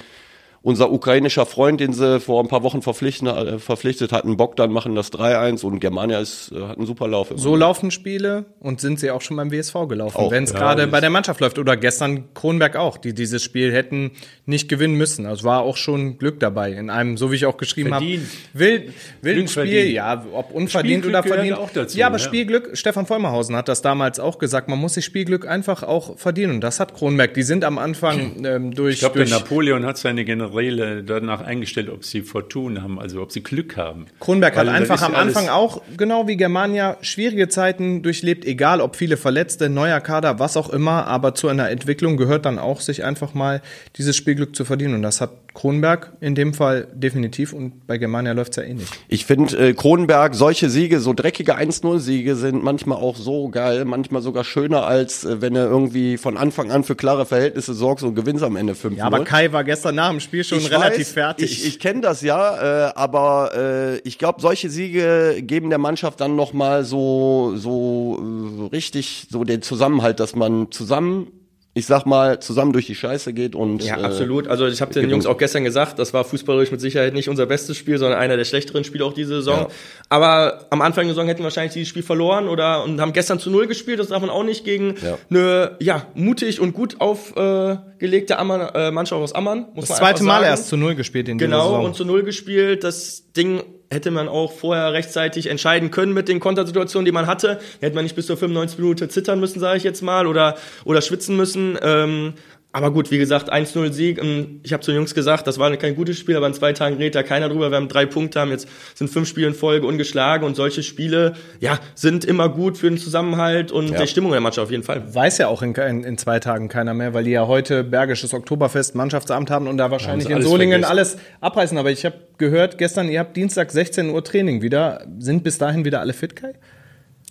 unser 0.62 0.90
ukrainischer 0.90 1.46
Freund, 1.46 1.80
den 1.80 1.92
sie 1.92 2.18
vor 2.18 2.42
ein 2.42 2.48
paar 2.48 2.62
Wochen 2.62 2.82
verpflichtet, 2.82 3.28
äh, 3.28 3.58
verpflichtet 3.58 4.12
hatten, 4.12 4.36
Bogdan, 4.36 4.72
machen 4.72 4.94
das 4.94 5.12
3-1 5.12 5.64
und 5.64 5.78
Germania 5.78 6.18
ist, 6.18 6.50
äh, 6.52 6.60
hat 6.62 6.78
einen 6.78 6.86
super 6.86 7.06
Lauf. 7.06 7.32
So 7.36 7.54
laufen 7.54 7.90
Spiele 7.90 8.46
und 8.58 8.80
sind 8.80 8.98
sie 8.98 9.10
auch 9.10 9.20
schon 9.20 9.36
beim 9.36 9.52
WSV 9.52 9.86
gelaufen, 9.88 10.30
wenn 10.30 10.44
es 10.44 10.52
ja, 10.52 10.58
gerade 10.58 10.88
bei 10.88 11.00
der 11.00 11.10
Mannschaft 11.10 11.40
läuft. 11.40 11.58
Oder 11.58 11.76
gestern 11.76 12.34
Kronberg 12.34 12.76
auch, 12.76 12.98
die 12.98 13.14
dieses 13.14 13.42
Spiel 13.42 13.72
hätten 13.72 14.12
nicht 14.46 14.68
gewinnen 14.68 14.94
müssen. 14.94 15.26
Also 15.26 15.44
war 15.44 15.62
auch 15.62 15.76
schon 15.76 16.18
Glück 16.18 16.40
dabei. 16.40 16.72
In 16.72 16.90
einem, 16.90 17.16
so 17.16 17.30
wie 17.30 17.36
ich 17.36 17.46
auch 17.46 17.56
geschrieben 17.56 17.94
habe, 17.94 18.04
wild, 18.52 18.92
wilden 19.22 19.48
Spiel, 19.48 19.64
verdient. 19.64 19.94
ja, 19.94 20.24
ob 20.32 20.52
unverdient 20.52 21.06
oder 21.06 21.22
verdient. 21.22 21.56
Auch 21.56 21.70
dazu, 21.70 21.96
ja, 21.96 22.06
aber 22.08 22.18
ja. 22.18 22.24
Spielglück, 22.24 22.76
Stefan 22.76 23.06
Vollmerhausen 23.06 23.54
hat 23.54 23.68
das 23.68 23.80
damals 23.80 24.18
auch 24.18 24.38
gesagt, 24.38 24.68
man 24.68 24.78
muss 24.78 24.94
sich 24.94 25.04
Spielglück 25.04 25.46
einfach 25.46 25.84
auch 25.84 26.18
verdienen. 26.18 26.54
Und 26.54 26.60
das 26.62 26.80
hat 26.80 26.94
Kronberg. 26.94 27.34
Die 27.34 27.42
sind 27.44 27.64
am 27.64 27.78
Anfang 27.78 28.44
ähm, 28.44 28.74
durch. 28.74 28.94
Ich 28.94 29.00
glaube, 29.00 29.24
Napoleon 29.24 29.86
hat 29.86 29.98
seine 29.98 30.24
Generation 30.24 30.47
Generäle 30.48 31.02
danach 31.02 31.40
eingestellt, 31.40 31.88
ob 31.88 32.04
sie 32.04 32.22
Fortuna 32.22 32.82
haben, 32.82 32.98
also 32.98 33.22
ob 33.22 33.32
sie 33.32 33.42
Glück 33.42 33.76
haben. 33.76 34.06
Kronberg 34.20 34.56
Weil 34.56 34.68
hat 34.68 34.74
einfach 34.74 35.02
am 35.02 35.14
Anfang 35.14 35.48
auch, 35.48 35.82
genau 35.96 36.26
wie 36.26 36.36
Germania, 36.36 36.96
schwierige 37.00 37.48
Zeiten 37.48 38.02
durchlebt, 38.02 38.44
egal 38.44 38.80
ob 38.80 38.96
viele 38.96 39.16
Verletzte, 39.16 39.68
neuer 39.68 40.00
Kader, 40.00 40.38
was 40.38 40.56
auch 40.56 40.70
immer, 40.70 41.06
aber 41.06 41.34
zu 41.34 41.48
einer 41.48 41.70
Entwicklung 41.70 42.16
gehört 42.16 42.44
dann 42.46 42.58
auch, 42.58 42.80
sich 42.80 43.04
einfach 43.04 43.34
mal 43.34 43.62
dieses 43.96 44.16
Spielglück 44.16 44.54
zu 44.54 44.64
verdienen. 44.64 44.94
Und 44.94 45.02
das 45.02 45.20
hat 45.20 45.30
Kronberg 45.58 46.12
in 46.20 46.36
dem 46.36 46.54
Fall 46.54 46.86
definitiv 46.94 47.52
und 47.52 47.84
bei 47.88 47.98
Germania 47.98 48.30
läuft 48.30 48.52
es 48.52 48.56
ja 48.58 48.62
ähnlich. 48.62 48.88
Eh 48.90 48.94
ich 49.08 49.26
finde, 49.26 49.58
äh, 49.58 49.74
Kronberg, 49.74 50.36
solche 50.36 50.70
Siege, 50.70 51.00
so 51.00 51.12
dreckige 51.12 51.56
1-0-Siege 51.58 52.36
sind 52.36 52.62
manchmal 52.62 52.98
auch 52.98 53.16
so 53.16 53.48
geil, 53.48 53.84
manchmal 53.84 54.22
sogar 54.22 54.44
schöner, 54.44 54.86
als 54.86 55.24
äh, 55.24 55.40
wenn 55.40 55.56
er 55.56 55.66
irgendwie 55.66 56.16
von 56.16 56.36
Anfang 56.36 56.70
an 56.70 56.84
für 56.84 56.94
klare 56.94 57.26
Verhältnisse 57.26 57.74
sorgt 57.74 58.04
und 58.04 58.14
gewinnt 58.14 58.40
am 58.44 58.54
Ende 58.54 58.76
5 58.76 58.94
-0. 58.94 58.98
Ja, 58.98 59.06
aber 59.06 59.24
Kai 59.24 59.50
war 59.50 59.64
gestern 59.64 59.96
nach 59.96 60.10
dem 60.10 60.20
Spiel 60.20 60.44
schon 60.44 60.58
ich 60.58 60.70
relativ 60.70 61.08
weiß, 61.08 61.12
fertig. 61.12 61.50
Ich, 61.50 61.66
ich 61.66 61.80
kenne 61.80 62.02
das 62.02 62.22
ja, 62.22 62.90
äh, 62.90 62.92
aber 62.94 63.50
äh, 63.56 63.98
ich 64.04 64.16
glaube, 64.18 64.40
solche 64.40 64.70
Siege 64.70 65.42
geben 65.42 65.70
der 65.70 65.78
Mannschaft 65.78 66.20
dann 66.20 66.36
nochmal 66.36 66.84
so, 66.84 67.54
so 67.56 68.22
äh, 68.62 68.68
richtig 68.68 69.26
so 69.28 69.42
den 69.42 69.62
Zusammenhalt, 69.62 70.20
dass 70.20 70.36
man 70.36 70.70
zusammen 70.70 71.32
ich 71.78 71.86
sag 71.86 72.06
mal, 72.06 72.40
zusammen 72.40 72.72
durch 72.72 72.86
die 72.86 72.94
Scheiße 72.94 73.32
geht 73.32 73.54
und. 73.54 73.84
Ja, 73.84 73.98
äh, 73.98 74.04
absolut. 74.04 74.48
Also 74.48 74.66
ich 74.66 74.80
habe 74.80 74.92
den 74.92 75.08
Jungs 75.08 75.26
auch 75.26 75.38
gestern 75.38 75.62
gesagt, 75.64 75.98
das 75.98 76.12
war 76.12 76.24
fußballerisch 76.24 76.72
mit 76.72 76.80
Sicherheit 76.80 77.14
nicht 77.14 77.28
unser 77.28 77.46
bestes 77.46 77.76
Spiel, 77.76 77.98
sondern 77.98 78.18
einer 78.18 78.36
der 78.36 78.44
schlechteren 78.44 78.82
Spiele 78.84 79.04
auch 79.04 79.14
diese 79.14 79.36
Saison. 79.36 79.60
Ja. 79.60 79.68
Aber 80.08 80.66
am 80.70 80.82
Anfang 80.82 81.04
der 81.04 81.14
Saison 81.14 81.28
hätten 81.28 81.40
wir 81.40 81.44
wahrscheinlich 81.44 81.72
dieses 81.72 81.88
Spiel 81.88 82.02
verloren 82.02 82.48
oder 82.48 82.82
und 82.82 83.00
haben 83.00 83.12
gestern 83.12 83.38
zu 83.38 83.50
null 83.50 83.68
gespielt. 83.68 84.00
Das 84.00 84.08
darf 84.08 84.20
man 84.20 84.30
auch 84.30 84.44
nicht 84.44 84.64
gegen 84.64 84.96
ja. 85.02 85.18
eine 85.30 85.76
ja 85.78 86.06
mutig 86.14 86.60
und 86.60 86.72
gut 86.72 87.00
aufgelegte 87.00 88.34
äh, 88.34 88.90
Mannschaft 88.90 89.22
aus 89.22 89.32
Ammann. 89.34 89.66
Muss 89.74 89.86
das 89.86 89.98
zweite 89.98 90.24
Mal 90.24 90.42
erst 90.42 90.68
zu 90.68 90.76
null 90.76 90.96
gespielt 90.96 91.28
in 91.28 91.38
Genau 91.38 91.62
Saison. 91.68 91.84
und 91.84 91.94
zu 91.94 92.04
null 92.04 92.24
gespielt. 92.24 92.82
Das 92.82 93.32
Ding 93.32 93.62
hätte 93.90 94.10
man 94.10 94.28
auch 94.28 94.52
vorher 94.52 94.92
rechtzeitig 94.92 95.46
entscheiden 95.46 95.90
können 95.90 96.12
mit 96.12 96.28
den 96.28 96.40
Kontersituationen, 96.40 97.04
die 97.04 97.12
man 97.12 97.26
hatte. 97.26 97.58
Hätte 97.80 97.94
man 97.94 98.04
nicht 98.04 98.16
bis 98.16 98.26
zur 98.26 98.36
95 98.36 98.78
Minute 98.78 99.08
zittern 99.08 99.40
müssen, 99.40 99.60
sage 99.60 99.78
ich 99.78 99.84
jetzt 99.84 100.02
mal, 100.02 100.26
oder, 100.26 100.56
oder 100.84 101.00
schwitzen 101.00 101.36
müssen. 101.36 101.78
Ähm, 101.82 102.34
aber 102.70 102.92
gut, 102.92 103.10
wie 103.10 103.16
gesagt, 103.16 103.50
1-0 103.50 103.92
Sieg. 103.92 104.20
Ich 104.62 104.74
habe 104.74 104.82
zu 104.82 104.90
den 104.90 104.98
Jungs 104.98 105.14
gesagt, 105.14 105.46
das 105.46 105.58
war 105.58 105.74
kein 105.78 105.96
gutes 105.96 106.18
Spiel, 106.18 106.36
aber 106.36 106.46
in 106.46 106.52
zwei 106.52 106.74
Tagen 106.74 106.96
redet 106.96 107.14
da 107.14 107.22
keiner 107.22 107.48
drüber. 107.48 107.70
Wir 107.70 107.76
haben 107.76 107.88
drei 107.88 108.04
Punkte, 108.04 108.40
haben 108.40 108.50
jetzt 108.50 108.68
sind 108.94 109.08
fünf 109.08 109.26
Spiele 109.26 109.48
in 109.48 109.54
Folge 109.54 109.86
ungeschlagen 109.86 110.46
und 110.46 110.54
solche 110.54 110.82
Spiele, 110.82 111.34
ja, 111.60 111.78
sind 111.94 112.26
immer 112.26 112.50
gut 112.50 112.76
für 112.76 112.90
den 112.90 112.98
Zusammenhalt 112.98 113.72
und 113.72 113.88
ja. 113.88 114.02
die 114.02 114.06
Stimmung 114.06 114.32
der 114.32 114.42
Mannschaft 114.42 114.66
auf 114.66 114.70
jeden 114.70 114.82
Fall. 114.82 115.02
Weiß 115.14 115.38
ja 115.38 115.48
auch 115.48 115.62
in, 115.62 115.74
in, 115.74 116.04
in, 116.04 116.18
zwei 116.18 116.40
Tagen 116.40 116.68
keiner 116.68 116.92
mehr, 116.92 117.14
weil 117.14 117.24
die 117.24 117.30
ja 117.30 117.46
heute 117.46 117.84
Bergisches 117.84 118.34
Oktoberfest 118.34 118.94
Mannschaftsamt 118.94 119.50
haben 119.50 119.66
und 119.66 119.78
da 119.78 119.90
wahrscheinlich 119.90 120.28
in 120.28 120.42
Solingen 120.42 120.82
vergessen. 120.82 120.90
alles 120.90 121.16
abreißen. 121.40 121.78
Aber 121.78 121.90
ich 121.90 122.04
habe 122.04 122.16
gehört 122.36 122.76
gestern, 122.76 123.08
ihr 123.08 123.20
habt 123.20 123.34
Dienstag 123.34 123.70
16 123.70 124.10
Uhr 124.10 124.22
Training 124.22 124.60
wieder. 124.60 125.06
Sind 125.18 125.42
bis 125.42 125.56
dahin 125.56 125.86
wieder 125.86 126.00
alle 126.00 126.12
fit, 126.12 126.36
Kai? 126.36 126.52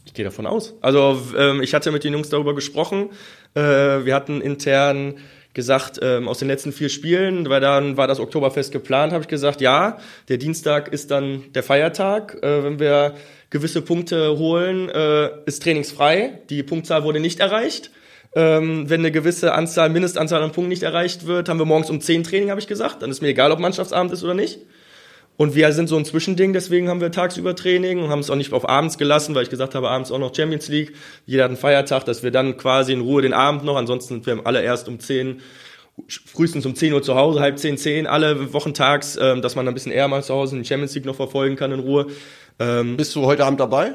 Ich 0.07 0.13
gehe 0.13 0.25
davon 0.25 0.47
aus. 0.47 0.73
Also 0.81 1.21
ähm, 1.37 1.61
ich 1.61 1.73
hatte 1.73 1.91
mit 1.91 2.03
den 2.03 2.13
Jungs 2.13 2.29
darüber 2.29 2.55
gesprochen. 2.55 3.09
Äh, 3.53 3.61
wir 4.05 4.15
hatten 4.15 4.41
intern 4.41 5.15
gesagt, 5.53 5.99
ähm, 6.03 6.27
aus 6.27 6.37
den 6.37 6.47
letzten 6.47 6.71
vier 6.71 6.87
Spielen, 6.89 7.49
weil 7.49 7.59
dann 7.59 7.97
war 7.97 8.07
das 8.07 8.19
Oktoberfest 8.19 8.71
geplant, 8.71 9.11
habe 9.11 9.23
ich 9.23 9.27
gesagt, 9.27 9.59
ja, 9.59 9.97
der 10.29 10.37
Dienstag 10.37 10.93
ist 10.93 11.09
dann 11.09 11.51
der 11.53 11.63
Feiertag. 11.63 12.37
Äh, 12.43 12.63
wenn 12.63 12.79
wir 12.79 13.15
gewisse 13.49 13.81
Punkte 13.81 14.37
holen, 14.37 14.87
äh, 14.89 15.29
ist 15.45 15.63
trainingsfrei. 15.63 16.41
Die 16.51 16.61
Punktzahl 16.61 17.03
wurde 17.03 17.19
nicht 17.19 17.39
erreicht. 17.39 17.89
Ähm, 18.35 18.87
wenn 18.87 19.01
eine 19.01 19.11
gewisse 19.11 19.53
Anzahl, 19.53 19.89
Mindestanzahl 19.89 20.43
an 20.43 20.51
Punkten 20.51 20.69
nicht 20.69 20.83
erreicht 20.83 21.25
wird, 21.25 21.49
haben 21.49 21.57
wir 21.57 21.65
morgens 21.65 21.89
um 21.89 22.01
10 22.01 22.23
Training, 22.23 22.51
habe 22.51 22.59
ich 22.61 22.67
gesagt. 22.67 23.01
Dann 23.01 23.09
ist 23.09 23.21
mir 23.21 23.29
egal, 23.29 23.51
ob 23.51 23.59
Mannschaftsabend 23.59 24.11
ist 24.11 24.23
oder 24.23 24.35
nicht. 24.35 24.59
Und 25.37 25.53
wir 25.53 25.71
sind 25.71 25.87
so 25.87 25.95
ein 25.95 26.03
Zwischending, 26.03 26.51
deswegen 26.51 26.89
haben 26.89 26.99
wir 26.99 27.11
tagsüber 27.11 27.55
Training 27.55 28.03
und 28.03 28.09
haben 28.09 28.19
es 28.19 28.29
auch 28.31 28.35
nicht 28.35 28.51
auf 28.53 28.67
abends 28.67 28.97
gelassen, 28.97 29.35
weil 29.35 29.43
ich 29.43 29.51
gesagt 29.51 29.75
habe, 29.75 29.89
abends 29.89 30.11
auch 30.11 30.17
noch 30.17 30.35
Champions 30.35 30.67
League. 30.67 30.93
Jeder 31.27 31.43
hat 31.43 31.51
einen 31.51 31.57
Feiertag, 31.57 32.05
dass 32.05 32.23
wir 32.23 32.31
dann 32.31 32.57
quasi 32.57 32.91
in 32.91 33.01
Ruhe 33.01 33.21
den 33.21 33.33
Abend 33.33 33.63
noch, 33.63 33.75
ansonsten 33.75 34.15
sind 34.15 34.25
wir 34.25 34.47
alle 34.47 34.63
erst 34.63 34.87
um 34.87 34.99
10, 34.99 35.41
frühestens 36.25 36.65
um 36.65 36.73
10 36.73 36.91
Uhr 36.91 37.03
zu 37.03 37.13
Hause, 37.13 37.39
halb 37.39 37.59
10, 37.59 37.77
10, 37.77 38.07
alle 38.07 38.51
wochentags, 38.51 39.17
ähm, 39.21 39.43
dass 39.43 39.55
man 39.55 39.67
ein 39.67 39.75
bisschen 39.75 39.91
eher 39.91 40.07
mal 40.07 40.23
zu 40.23 40.33
Hause 40.33 40.55
den 40.55 40.65
Champions 40.65 40.95
League 40.95 41.05
noch 41.05 41.15
verfolgen 41.15 41.55
kann 41.55 41.71
in 41.71 41.81
Ruhe. 41.81 42.07
Ähm, 42.59 42.97
Bist 42.97 43.15
du 43.15 43.25
heute 43.27 43.45
Abend 43.45 43.59
dabei? 43.59 43.93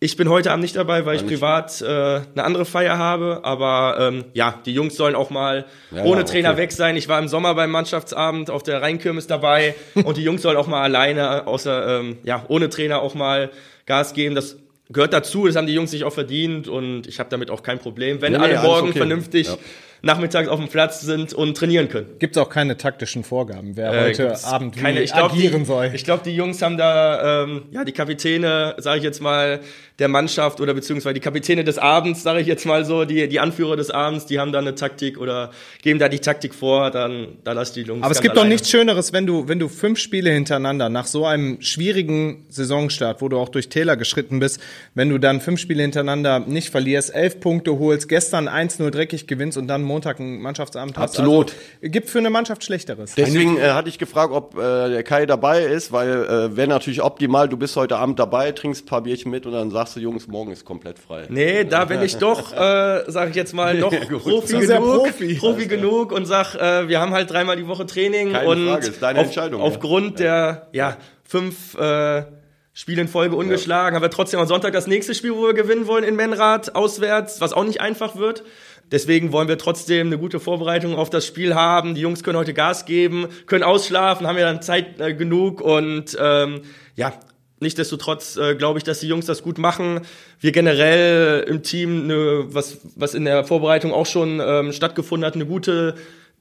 Ich 0.00 0.16
bin 0.16 0.28
heute 0.28 0.52
Abend 0.52 0.62
nicht 0.62 0.76
dabei, 0.76 1.06
weil 1.06 1.16
ich 1.16 1.26
privat 1.26 1.82
äh, 1.82 1.86
eine 1.86 2.44
andere 2.44 2.64
Feier 2.64 2.98
habe. 2.98 3.40
Aber 3.42 3.96
ähm, 3.98 4.26
ja, 4.32 4.60
die 4.64 4.72
Jungs 4.72 4.94
sollen 4.94 5.16
auch 5.16 5.30
mal 5.30 5.66
ja, 5.90 6.04
ohne 6.04 6.24
Trainer 6.24 6.50
okay. 6.50 6.58
weg 6.58 6.72
sein. 6.72 6.96
Ich 6.96 7.08
war 7.08 7.18
im 7.18 7.26
Sommer 7.26 7.54
beim 7.56 7.72
Mannschaftsabend 7.72 8.48
auf 8.48 8.62
der 8.62 8.80
Rheinkirmes 8.80 9.26
dabei 9.26 9.74
und 9.94 10.16
die 10.16 10.22
Jungs 10.22 10.42
sollen 10.42 10.56
auch 10.56 10.68
mal 10.68 10.82
alleine, 10.82 11.48
außer 11.48 11.98
ähm, 11.98 12.18
ja 12.22 12.44
ohne 12.46 12.68
Trainer 12.68 13.02
auch 13.02 13.14
mal 13.14 13.50
Gas 13.86 14.14
geben. 14.14 14.36
Das 14.36 14.56
gehört 14.88 15.12
dazu. 15.12 15.48
Das 15.48 15.56
haben 15.56 15.66
die 15.66 15.74
Jungs 15.74 15.90
sich 15.90 16.04
auch 16.04 16.12
verdient 16.12 16.68
und 16.68 17.08
ich 17.08 17.18
habe 17.18 17.28
damit 17.30 17.50
auch 17.50 17.64
kein 17.64 17.80
Problem, 17.80 18.20
wenn 18.20 18.34
nee, 18.34 18.38
alle 18.38 18.60
morgen 18.60 18.90
okay. 18.90 18.98
vernünftig 18.98 19.48
ja 19.48 19.56
nachmittags 20.02 20.48
auf 20.48 20.58
dem 20.58 20.68
Platz 20.68 21.00
sind 21.00 21.32
und 21.32 21.56
trainieren 21.56 21.88
können. 21.88 22.18
Gibt 22.18 22.36
es 22.36 22.42
auch 22.42 22.48
keine 22.48 22.76
taktischen 22.76 23.24
Vorgaben, 23.24 23.76
wer 23.76 23.92
äh, 23.92 24.08
heute 24.08 24.44
Abend 24.44 24.76
keine, 24.76 25.02
ich 25.02 25.12
glaub, 25.12 25.32
agieren 25.32 25.60
die, 25.60 25.64
soll? 25.64 25.90
Ich 25.94 26.04
glaube, 26.04 26.22
die 26.24 26.34
Jungs 26.34 26.62
haben 26.62 26.76
da, 26.76 27.42
ähm, 27.42 27.62
ja, 27.70 27.84
die 27.84 27.92
Kapitäne, 27.92 28.76
sage 28.78 28.98
ich 28.98 29.04
jetzt 29.04 29.20
mal, 29.20 29.60
der 29.98 30.06
Mannschaft 30.06 30.60
oder 30.60 30.74
beziehungsweise 30.74 31.14
die 31.14 31.20
Kapitäne 31.20 31.64
des 31.64 31.76
Abends, 31.76 32.22
sage 32.22 32.40
ich 32.40 32.46
jetzt 32.46 32.64
mal 32.66 32.84
so, 32.84 33.04
die, 33.04 33.28
die 33.28 33.40
Anführer 33.40 33.76
des 33.76 33.90
Abends, 33.90 34.26
die 34.26 34.38
haben 34.38 34.52
da 34.52 34.60
eine 34.60 34.76
Taktik 34.76 35.18
oder 35.18 35.50
geben 35.82 35.98
da 35.98 36.08
die 36.08 36.20
Taktik 36.20 36.54
vor, 36.54 36.92
dann 36.92 37.38
da 37.42 37.52
lass 37.52 37.72
die 37.72 37.82
Jungs. 37.82 38.04
Aber 38.04 38.12
es 38.12 38.20
gibt 38.20 38.32
alleine. 38.32 38.48
doch 38.48 38.52
nichts 38.52 38.70
Schöneres, 38.70 39.12
wenn 39.12 39.26
du, 39.26 39.48
wenn 39.48 39.58
du 39.58 39.68
fünf 39.68 39.98
Spiele 39.98 40.30
hintereinander 40.30 40.88
nach 40.88 41.06
so 41.06 41.26
einem 41.26 41.60
schwierigen 41.62 42.46
Saisonstart, 42.48 43.20
wo 43.20 43.28
du 43.28 43.38
auch 43.38 43.48
durch 43.48 43.70
Täler 43.70 43.96
geschritten 43.96 44.38
bist, 44.38 44.60
wenn 44.94 45.08
du 45.08 45.18
dann 45.18 45.40
fünf 45.40 45.58
Spiele 45.58 45.82
hintereinander 45.82 46.40
nicht 46.40 46.70
verlierst, 46.70 47.12
elf 47.12 47.40
Punkte 47.40 47.78
holst, 47.80 48.08
gestern 48.08 48.48
1-0 48.48 48.90
dreckig 48.90 49.26
gewinnst 49.26 49.58
und 49.58 49.66
dann 49.66 49.82
Montag 49.82 50.20
ein 50.20 50.40
Mannschaftsabend 50.40 50.96
hast. 50.96 51.18
Absolut. 51.18 51.54
Also, 51.82 51.90
gibt 51.90 52.08
für 52.08 52.18
eine 52.18 52.30
Mannschaft 52.30 52.62
Schlechteres. 52.62 53.16
Deswegen 53.16 53.58
äh, 53.58 53.70
hatte 53.70 53.88
ich 53.88 53.98
gefragt, 53.98 54.32
ob 54.32 54.56
äh, 54.56 54.90
der 54.90 55.02
Kai 55.02 55.26
dabei 55.26 55.64
ist, 55.64 55.90
weil 55.90 56.08
äh, 56.08 56.56
wäre 56.56 56.68
natürlich 56.68 57.02
optimal, 57.02 57.48
du 57.48 57.56
bist 57.56 57.74
heute 57.74 57.96
Abend 57.96 58.20
dabei, 58.20 58.52
trinkst 58.52 58.84
ein 58.84 58.86
paar 58.86 59.02
Bierchen 59.02 59.32
mit 59.32 59.44
und 59.44 59.52
dann 59.52 59.70
sagst 59.70 59.87
du, 59.96 60.00
Jungs, 60.00 60.26
morgen 60.26 60.50
ist 60.50 60.64
komplett 60.64 60.98
frei. 60.98 61.26
Nee, 61.28 61.64
da 61.64 61.84
bin 61.84 62.02
ich 62.02 62.16
doch, 62.16 62.52
äh, 62.56 63.04
sage 63.06 63.30
ich 63.30 63.36
jetzt 63.36 63.54
mal, 63.54 63.74
noch 63.76 63.90
Profi 63.90 64.58
genug, 64.58 65.04
Profi. 65.04 65.34
Profi 65.34 65.66
genug 65.66 66.12
und 66.12 66.26
sag, 66.26 66.54
äh, 66.54 66.88
wir 66.88 67.00
haben 67.00 67.12
halt 67.12 67.30
dreimal 67.30 67.56
die 67.56 67.66
Woche 67.66 67.86
Training 67.86 68.32
Keine 68.32 68.48
und 68.48 68.66
Frage, 68.66 68.86
ist 68.86 69.02
deine 69.02 69.20
auf, 69.20 69.26
Entscheidung, 69.26 69.60
aufgrund 69.60 70.20
ja. 70.20 70.52
der 70.52 70.68
ja, 70.72 70.96
fünf 71.24 71.76
äh, 71.78 72.24
Spiele 72.72 73.02
in 73.02 73.08
Folge 73.08 73.34
ungeschlagen, 73.34 73.92
ja. 73.92 73.96
haben 73.96 74.02
wir 74.02 74.10
trotzdem 74.10 74.38
am 74.38 74.46
Sonntag 74.46 74.72
das 74.72 74.86
nächste 74.86 75.14
Spiel, 75.14 75.34
wo 75.34 75.46
wir 75.46 75.54
gewinnen 75.54 75.86
wollen 75.86 76.04
in 76.04 76.14
Menrad, 76.14 76.74
auswärts, 76.74 77.40
was 77.40 77.52
auch 77.52 77.64
nicht 77.64 77.80
einfach 77.80 78.16
wird. 78.16 78.44
Deswegen 78.90 79.32
wollen 79.32 79.48
wir 79.48 79.58
trotzdem 79.58 80.06
eine 80.06 80.18
gute 80.18 80.40
Vorbereitung 80.40 80.94
auf 80.94 81.10
das 81.10 81.26
Spiel 81.26 81.54
haben. 81.54 81.94
Die 81.94 82.00
Jungs 82.00 82.22
können 82.22 82.38
heute 82.38 82.54
Gas 82.54 82.86
geben, 82.86 83.28
können 83.46 83.64
ausschlafen, 83.64 84.26
haben 84.26 84.38
ja 84.38 84.46
dann 84.46 84.62
Zeit 84.62 85.00
äh, 85.00 85.14
genug 85.14 85.60
und 85.60 86.16
ähm, 86.20 86.62
ja, 86.94 87.12
Nichtsdestotrotz 87.60 88.36
äh, 88.36 88.54
glaube 88.54 88.78
ich, 88.78 88.84
dass 88.84 89.00
die 89.00 89.08
Jungs 89.08 89.26
das 89.26 89.42
gut 89.42 89.58
machen. 89.58 90.02
Wir 90.40 90.52
generell 90.52 91.44
im 91.48 91.62
Team, 91.62 92.06
ne, 92.06 92.46
was, 92.48 92.78
was 92.94 93.14
in 93.14 93.24
der 93.24 93.44
Vorbereitung 93.44 93.92
auch 93.92 94.06
schon 94.06 94.40
ähm, 94.40 94.72
stattgefunden 94.72 95.26
hat, 95.26 95.34
eine 95.34 95.46
gute 95.46 95.96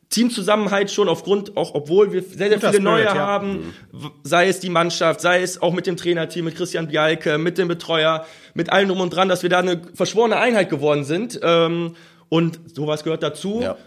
Teamzusammenhalt 0.09 0.89
schon 0.89 1.09
aufgrund, 1.09 1.57
auch 1.57 1.74
obwohl 1.74 2.13
wir 2.13 2.22
sehr, 2.22 2.47
sehr 2.49 2.61
viele 2.61 2.80
neue 2.82 3.05
ja. 3.05 3.15
haben, 3.15 3.74
sei 4.24 4.47
es 4.47 4.59
die 4.59 4.70
Mannschaft, 4.70 5.20
sei 5.20 5.41
es 5.41 5.61
auch 5.61 5.74
mit 5.74 5.86
dem 5.86 5.97
Trainerteam, 5.97 6.45
mit 6.45 6.55
Christian 6.55 6.88
Bialke, 6.88 7.38
mit 7.38 7.57
dem 7.57 7.68
Betreuer, 7.68 8.26
mit 8.53 8.72
allem 8.72 8.88
drum 8.88 9.01
und 9.01 9.09
dran, 9.09 9.28
dass 9.28 9.43
wir 9.43 9.49
da 9.49 9.59
eine 9.59 9.82
verschworene 9.93 10.38
Einheit 10.38 10.70
geworden 10.70 11.03
sind. 11.03 11.39
Ähm, 11.43 11.95
und 12.30 12.59
sowas 12.74 13.03
gehört 13.03 13.24
dazu. 13.24 13.61
Ja 13.61 13.78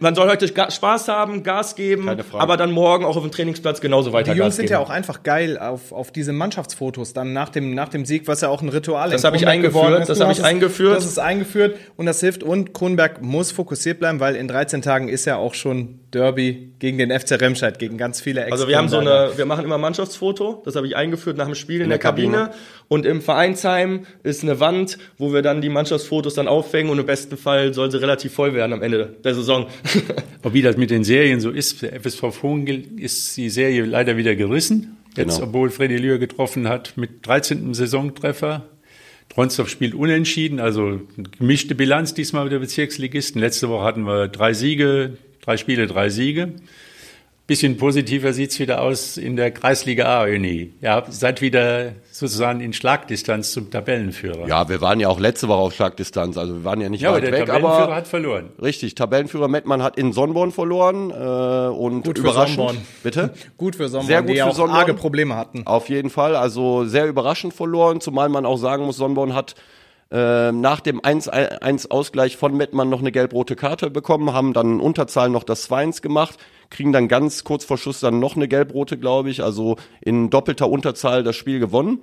man 0.00 0.14
soll 0.14 0.28
heute 0.28 0.48
Spaß 0.48 1.08
haben, 1.08 1.42
Gas 1.42 1.76
geben, 1.76 2.08
aber 2.32 2.56
dann 2.56 2.72
morgen 2.72 3.04
auch 3.04 3.16
auf 3.16 3.22
dem 3.22 3.30
Trainingsplatz 3.30 3.80
genauso 3.80 4.12
weiter 4.12 4.32
Die 4.32 4.38
Jungs 4.38 4.48
Gas 4.48 4.56
sind 4.56 4.64
geben. 4.66 4.72
ja 4.72 4.78
auch 4.80 4.90
einfach 4.90 5.22
geil 5.22 5.58
auf, 5.58 5.92
auf 5.92 6.10
diese 6.10 6.32
Mannschaftsfotos 6.32 7.12
dann 7.12 7.32
nach 7.32 7.50
dem, 7.50 7.74
nach 7.74 7.88
dem 7.88 8.04
Sieg, 8.04 8.26
was 8.26 8.40
ja 8.40 8.48
auch 8.48 8.62
ein 8.62 8.68
Ritual 8.68 9.08
ist. 9.08 9.14
Das 9.14 9.24
habe 9.24 9.36
ich 9.36 9.46
eingeführt, 9.46 10.08
das 10.08 10.20
habe 10.20 10.32
ich 10.32 10.42
eingeführt. 10.42 10.96
Das 10.96 11.04
ist 11.06 11.18
eingeführt 11.18 11.76
und 11.96 12.06
das 12.06 12.20
hilft 12.20 12.42
und 12.42 12.74
Kronberg 12.74 13.22
muss 13.22 13.52
fokussiert 13.52 14.00
bleiben, 14.00 14.20
weil 14.20 14.36
in 14.36 14.48
13 14.48 14.82
Tagen 14.82 15.08
ist 15.08 15.26
ja 15.26 15.36
auch 15.36 15.54
schon 15.54 16.00
Derby 16.10 16.72
gegen 16.78 16.98
den 16.98 17.10
FC 17.10 17.40
Remscheid, 17.40 17.78
gegen 17.78 17.96
ganz 17.98 18.20
viele 18.20 18.42
Ex 18.42 18.52
Also 18.52 18.68
wir 18.68 18.76
haben 18.76 18.88
so 18.88 18.98
eine, 18.98 19.32
wir 19.36 19.46
machen 19.46 19.64
immer 19.64 19.78
Mannschaftsfoto, 19.78 20.62
das 20.64 20.76
habe 20.76 20.86
ich 20.86 20.96
eingeführt 20.96 21.36
nach 21.36 21.46
dem 21.46 21.54
Spiel 21.54 21.76
in, 21.76 21.82
in 21.82 21.88
der, 21.90 21.98
der, 21.98 22.10
Kabine. 22.10 22.36
Kabine. 22.36 22.54
Und 22.88 23.06
im 23.06 23.20
Vereinsheim 23.20 24.06
ist 24.22 24.42
eine 24.42 24.60
Wand, 24.60 24.98
wo 25.18 25.32
wir 25.32 25.42
dann 25.42 25.60
die 25.60 25.68
Mannschaftsfotos 25.68 26.34
dann 26.34 26.48
aufhängen 26.48 26.90
und 26.90 26.98
im 26.98 27.06
besten 27.06 27.36
Fall 27.36 27.72
soll 27.74 27.90
sie 27.90 28.00
relativ 28.00 28.34
voll 28.34 28.54
werden 28.54 28.72
am 28.72 28.82
Ende 28.82 29.14
der 29.22 29.34
Saison. 29.34 29.66
Aber 30.42 30.54
wie 30.54 30.62
das 30.62 30.76
mit 30.76 30.90
den 30.90 31.04
Serien 31.04 31.40
so 31.40 31.50
ist, 31.50 31.82
der 31.82 32.00
FSV 32.00 32.32
Vogel 32.32 32.84
ist 32.98 33.36
die 33.36 33.50
Serie 33.50 33.84
leider 33.84 34.16
wieder 34.16 34.34
gerissen. 34.34 34.96
Jetzt, 35.16 35.36
genau. 35.36 35.48
obwohl 35.48 35.70
Freddy 35.70 35.96
Lühr 35.96 36.18
getroffen 36.18 36.68
hat 36.68 36.96
mit 36.96 37.26
13. 37.26 37.74
Saisontreffer. 37.74 38.68
Tronsdorf 39.28 39.68
spielt 39.68 39.94
unentschieden, 39.94 40.58
also 40.58 41.00
gemischte 41.38 41.76
Bilanz 41.76 42.14
diesmal 42.14 42.44
mit 42.44 42.52
der 42.52 42.58
Bezirksligisten. 42.58 43.40
Letzte 43.40 43.68
Woche 43.68 43.84
hatten 43.84 44.02
wir 44.02 44.26
drei 44.26 44.54
Siege, 44.54 45.18
drei 45.40 45.56
Spiele, 45.56 45.86
drei 45.86 46.08
Siege. 46.08 46.52
Bisschen 47.46 47.78
positiver 47.78 48.32
sieht's 48.32 48.60
wieder 48.60 48.80
aus 48.80 49.16
in 49.16 49.34
der 49.34 49.50
Kreisliga 49.50 50.20
A, 50.20 50.24
Öni. 50.24 50.72
Ja, 50.80 51.04
seid 51.08 51.40
wieder 51.40 51.94
sozusagen 52.12 52.60
in 52.60 52.72
Schlagdistanz 52.72 53.50
zum 53.50 53.72
Tabellenführer. 53.72 54.46
Ja, 54.46 54.68
wir 54.68 54.80
waren 54.80 55.00
ja 55.00 55.08
auch 55.08 55.18
letzte 55.18 55.48
Woche 55.48 55.58
auf 55.58 55.74
Schlagdistanz, 55.74 56.38
also 56.38 56.54
wir 56.54 56.64
waren 56.64 56.80
ja 56.80 56.88
nicht 56.88 57.00
ja, 57.00 57.10
weit 57.10 57.22
aber 57.22 57.30
der 57.32 57.40
weg. 57.40 57.46
Tabellenführer 57.46 57.82
aber 57.82 57.96
hat 57.96 58.06
verloren. 58.06 58.50
Richtig, 58.62 58.94
Tabellenführer 58.94 59.48
Mettmann 59.48 59.82
hat 59.82 59.98
in 59.98 60.12
Sonnborn 60.12 60.52
verloren 60.52 61.10
äh, 61.10 61.74
und 61.74 62.04
gut 62.04 62.18
überraschend. 62.18 62.50
Für 62.50 62.66
Sonnborn. 62.68 62.86
Bitte? 63.02 63.34
gut 63.56 63.74
für 63.74 63.88
Sonnborn, 63.88 64.06
sehr 64.06 64.20
gut 64.22 64.30
die 64.30 64.36
für 64.36 64.46
auch 64.46 64.54
Sonnborn. 64.54 64.78
arge 64.78 64.94
Probleme 64.94 65.34
hatten. 65.34 65.66
Auf 65.66 65.88
jeden 65.88 66.10
Fall, 66.10 66.36
also 66.36 66.84
sehr 66.84 67.08
überraschend 67.08 67.52
verloren, 67.52 68.00
zumal 68.00 68.28
man 68.28 68.46
auch 68.46 68.58
sagen 68.58 68.84
muss, 68.84 68.96
Sonnborn 68.96 69.34
hat 69.34 69.56
äh, 70.10 70.50
nach 70.50 70.80
dem 70.80 71.00
1-1-Ausgleich 71.00 72.36
von 72.36 72.56
Mettmann 72.56 72.88
noch 72.88 73.00
eine 73.00 73.12
gelb-rote 73.12 73.54
Karte 73.54 73.90
bekommen, 73.90 74.32
haben 74.32 74.52
dann 74.52 74.80
Unterzahl 74.80 75.30
noch 75.30 75.44
das 75.44 75.70
2-1 75.70 76.02
gemacht, 76.02 76.38
kriegen 76.68 76.92
dann 76.92 77.06
ganz 77.06 77.44
kurz 77.44 77.64
vor 77.64 77.78
Schluss 77.78 78.00
dann 78.00 78.18
noch 78.18 78.34
eine 78.34 78.48
gelb-rote, 78.48 78.98
glaube 78.98 79.30
ich, 79.30 79.42
also 79.42 79.76
in 80.00 80.28
doppelter 80.28 80.68
Unterzahl 80.68 81.22
das 81.22 81.36
Spiel 81.36 81.60
gewonnen. 81.60 82.00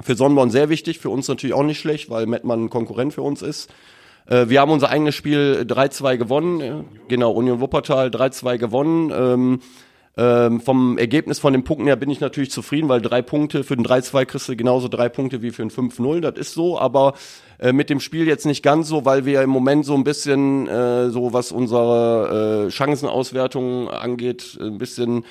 Für 0.00 0.14
Sonnenborn 0.14 0.50
sehr 0.50 0.68
wichtig, 0.68 1.00
für 1.00 1.10
uns 1.10 1.28
natürlich 1.28 1.54
auch 1.54 1.64
nicht 1.64 1.80
schlecht, 1.80 2.08
weil 2.10 2.26
Mettmann 2.26 2.64
ein 2.64 2.70
Konkurrent 2.70 3.12
für 3.12 3.22
uns 3.22 3.42
ist. 3.42 3.70
Äh, 4.26 4.48
wir 4.48 4.60
haben 4.60 4.70
unser 4.70 4.90
eigenes 4.90 5.14
Spiel 5.14 5.64
3-2 5.68 6.16
gewonnen, 6.16 6.84
genau, 7.08 7.32
Union 7.32 7.60
Wuppertal 7.60 8.08
3-2 8.08 8.58
gewonnen. 8.58 9.10
Ähm, 9.10 9.60
ähm, 10.16 10.60
vom 10.60 10.98
Ergebnis 10.98 11.38
von 11.38 11.54
den 11.54 11.64
Punkten 11.64 11.86
her 11.86 11.96
bin 11.96 12.10
ich 12.10 12.20
natürlich 12.20 12.50
zufrieden, 12.50 12.88
weil 12.88 13.00
drei 13.00 13.22
Punkte 13.22 13.64
für 13.64 13.76
den 13.76 13.86
3-2 13.86 14.26
kriegst 14.26 14.48
du 14.48 14.56
genauso 14.56 14.88
drei 14.88 15.08
Punkte 15.08 15.40
wie 15.40 15.50
für 15.50 15.62
ein 15.62 15.70
5-0, 15.70 16.20
das 16.20 16.36
ist 16.36 16.52
so, 16.52 16.78
aber 16.78 17.14
äh, 17.58 17.72
mit 17.72 17.88
dem 17.88 17.98
Spiel 17.98 18.26
jetzt 18.26 18.44
nicht 18.44 18.62
ganz 18.62 18.88
so, 18.88 19.06
weil 19.06 19.24
wir 19.24 19.42
im 19.42 19.48
Moment 19.48 19.86
so 19.86 19.94
ein 19.94 20.04
bisschen, 20.04 20.68
äh, 20.68 21.08
so 21.08 21.32
was 21.32 21.50
unsere 21.50 22.66
äh, 22.66 22.70
Chancenauswertung 22.70 23.88
angeht, 23.88 24.58
ein 24.60 24.76
bisschen 24.76 25.24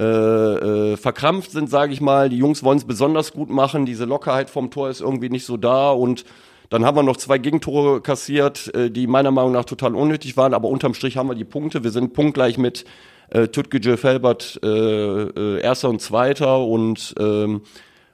äh, 0.00 0.04
äh, 0.04 0.96
verkrampft 0.96 1.52
sind, 1.52 1.70
sage 1.70 1.92
ich 1.92 2.00
mal. 2.00 2.28
Die 2.28 2.38
Jungs 2.38 2.64
wollen 2.64 2.78
es 2.78 2.84
besonders 2.84 3.32
gut 3.32 3.50
machen, 3.50 3.86
diese 3.86 4.04
Lockerheit 4.04 4.50
vom 4.50 4.70
Tor 4.70 4.90
ist 4.90 5.00
irgendwie 5.00 5.28
nicht 5.28 5.44
so 5.44 5.56
da 5.56 5.90
und 5.90 6.24
dann 6.70 6.84
haben 6.84 6.96
wir 6.96 7.02
noch 7.02 7.16
zwei 7.16 7.38
Gegentore 7.38 8.00
kassiert, 8.00 8.74
äh, 8.74 8.90
die 8.90 9.06
meiner 9.06 9.30
Meinung 9.30 9.52
nach 9.52 9.64
total 9.64 9.94
unnötig 9.94 10.36
waren, 10.36 10.54
aber 10.54 10.68
unterm 10.68 10.94
Strich 10.94 11.16
haben 11.16 11.28
wir 11.28 11.34
die 11.34 11.44
Punkte. 11.44 11.84
Wir 11.84 11.90
sind 11.90 12.12
punktgleich 12.14 12.58
mit 12.58 12.84
äh, 13.30 13.48
Tutgücü 13.48 13.96
Felbert 13.96 14.58
äh, 14.62 14.68
äh, 14.68 15.60
Erster 15.60 15.88
und 15.88 16.00
Zweiter 16.00 16.58
und 16.58 17.14
ähm, 17.18 17.62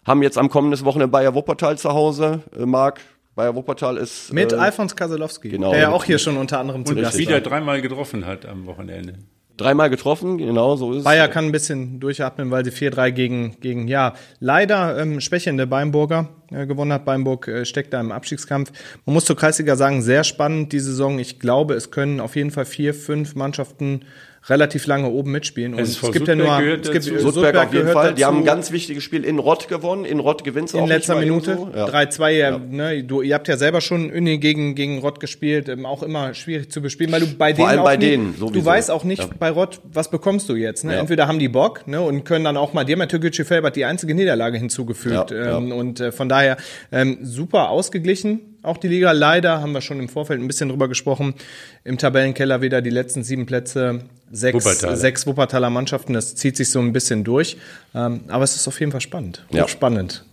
haben 0.04 0.22
jetzt 0.22 0.38
am 0.38 0.48
kommenden 0.48 0.84
Wochenende 0.84 1.08
Bayer 1.10 1.34
Wuppertal 1.34 1.78
zu 1.78 1.90
Hause. 1.90 2.40
Äh, 2.56 2.66
Marc, 2.66 3.00
Bayer 3.34 3.54
Wuppertal 3.54 3.96
ist. 3.96 4.32
Mit 4.32 4.52
äh, 4.52 4.56
Alfons 4.56 4.94
Kaselowski, 4.94 5.48
genau, 5.48 5.72
der 5.72 5.80
ja 5.80 5.90
auch 5.90 6.04
hier 6.04 6.18
schon 6.18 6.36
unter 6.36 6.58
anderem 6.58 6.84
zu 6.84 6.94
Gast 6.94 7.18
wieder 7.18 7.40
dreimal 7.40 7.80
getroffen 7.80 8.26
hat 8.26 8.46
am 8.46 8.66
Wochenende. 8.66 9.14
Dreimal 9.56 9.88
getroffen, 9.88 10.38
genau 10.38 10.74
so 10.74 10.90
ist 10.90 10.98
es. 10.98 11.04
Bayer 11.04 11.28
kann 11.28 11.44
ein 11.44 11.52
bisschen 11.52 12.00
durchatmen, 12.00 12.50
weil 12.50 12.64
sie 12.64 12.72
4-3 12.72 13.12
gegen, 13.12 13.60
gegen, 13.60 13.86
ja, 13.86 14.14
leider 14.40 14.98
ähm, 14.98 15.20
schwächende 15.20 15.68
Beimburger 15.68 16.30
äh, 16.50 16.66
gewonnen 16.66 16.92
hat. 16.92 17.04
Beimburg 17.04 17.46
äh, 17.46 17.64
steckt 17.64 17.92
da 17.92 18.00
im 18.00 18.10
Abstiegskampf. 18.10 18.72
Man 19.06 19.14
muss 19.14 19.26
zur 19.26 19.36
Kreisliga 19.36 19.76
sagen, 19.76 20.02
sehr 20.02 20.24
spannend 20.24 20.72
die 20.72 20.80
Saison. 20.80 21.20
Ich 21.20 21.38
glaube, 21.38 21.74
es 21.74 21.92
können 21.92 22.18
auf 22.18 22.34
jeden 22.34 22.50
Fall 22.50 22.64
vier, 22.64 22.94
fünf 22.94 23.36
Mannschaften 23.36 24.00
relativ 24.48 24.86
lange 24.86 25.08
oben 25.08 25.32
mitspielen. 25.32 25.74
Und 25.74 25.80
es, 25.80 26.02
es 26.02 26.12
gibt 26.12 26.28
ja 26.28 26.34
nur, 26.34 26.60
es 26.60 26.90
gibt 26.90 27.04
Sudberg 27.04 27.56
auf 27.56 27.72
jeden 27.72 27.88
Fall. 27.88 28.04
Dazu. 28.08 28.16
Die 28.16 28.24
haben 28.24 28.38
ein 28.38 28.44
ganz 28.44 28.72
wichtiges 28.72 29.02
Spiel 29.02 29.24
in 29.24 29.38
Rott 29.38 29.68
gewonnen. 29.68 30.04
In 30.04 30.20
Rott 30.20 30.44
gewinnt 30.44 30.68
es 30.68 30.74
auch. 30.74 30.80
In 30.80 30.86
letzter 30.86 31.18
Minute. 31.18 31.56
So. 31.56 31.70
Ja. 31.74 31.86
3-2. 31.86 32.30
Ja. 32.30 32.58
Ne, 32.58 33.04
du, 33.04 33.22
ihr 33.22 33.34
habt 33.34 33.48
ja 33.48 33.56
selber 33.56 33.80
schon 33.80 34.10
Uni 34.10 34.38
gegen, 34.38 34.74
gegen 34.74 34.98
Rott 34.98 35.20
gespielt. 35.20 35.68
Ähm, 35.68 35.86
auch 35.86 36.02
immer 36.02 36.34
schwierig 36.34 36.70
zu 36.70 36.82
bespielen, 36.82 37.10
weil 37.12 37.20
du 37.20 37.26
bei 37.26 37.54
Vor 37.54 37.66
denen 37.66 37.78
allem 37.78 37.84
bei 37.84 37.96
nie, 37.96 38.10
denen 38.10 38.34
sowieso. 38.34 38.54
Du 38.54 38.64
weißt 38.64 38.90
auch 38.90 39.04
nicht 39.04 39.22
ja. 39.22 39.30
bei 39.38 39.50
Rott, 39.50 39.80
was 39.84 40.10
bekommst 40.10 40.48
du 40.48 40.54
jetzt. 40.54 40.84
Ne? 40.84 40.96
Entweder 40.96 41.26
haben 41.26 41.38
die 41.38 41.48
Bock 41.48 41.86
ne, 41.86 42.00
und 42.00 42.24
können 42.24 42.44
dann 42.44 42.56
auch 42.56 42.72
mal, 42.72 42.84
dir 42.84 42.94
Türkgücü 43.08 43.44
Felbert 43.44 43.76
die 43.76 43.84
einzige 43.84 44.14
Niederlage 44.14 44.58
hinzugefügt. 44.58 45.32
Ähm, 45.32 45.72
und 45.72 46.00
äh, 46.00 46.12
von 46.12 46.28
daher 46.28 46.56
ähm, 46.92 47.18
super 47.22 47.70
ausgeglichen 47.70 48.53
auch 48.64 48.76
die 48.78 48.88
Liga. 48.88 49.12
Leider 49.12 49.60
haben 49.60 49.72
wir 49.72 49.80
schon 49.80 49.98
im 50.00 50.08
Vorfeld 50.08 50.40
ein 50.40 50.46
bisschen 50.46 50.68
drüber 50.68 50.88
gesprochen. 50.88 51.34
Im 51.84 51.98
Tabellenkeller 51.98 52.62
wieder 52.62 52.82
die 52.82 52.90
letzten 52.90 53.22
sieben 53.22 53.46
Plätze, 53.46 54.00
sechs, 54.30 54.54
Wuppertaler. 54.64 54.96
sechs 54.96 55.26
Wuppertaler 55.26 55.70
Mannschaften. 55.70 56.12
Das 56.12 56.34
zieht 56.34 56.56
sich 56.56 56.70
so 56.70 56.80
ein 56.80 56.92
bisschen 56.92 57.24
durch. 57.24 57.56
Ähm, 57.94 58.22
aber 58.28 58.44
es 58.44 58.56
ist 58.56 58.66
auf 58.68 58.78
jeden 58.80 58.92
Fall 58.92 59.00
spannend. 59.00 59.44
Ja. 59.50 59.68
spannend. 59.68 60.24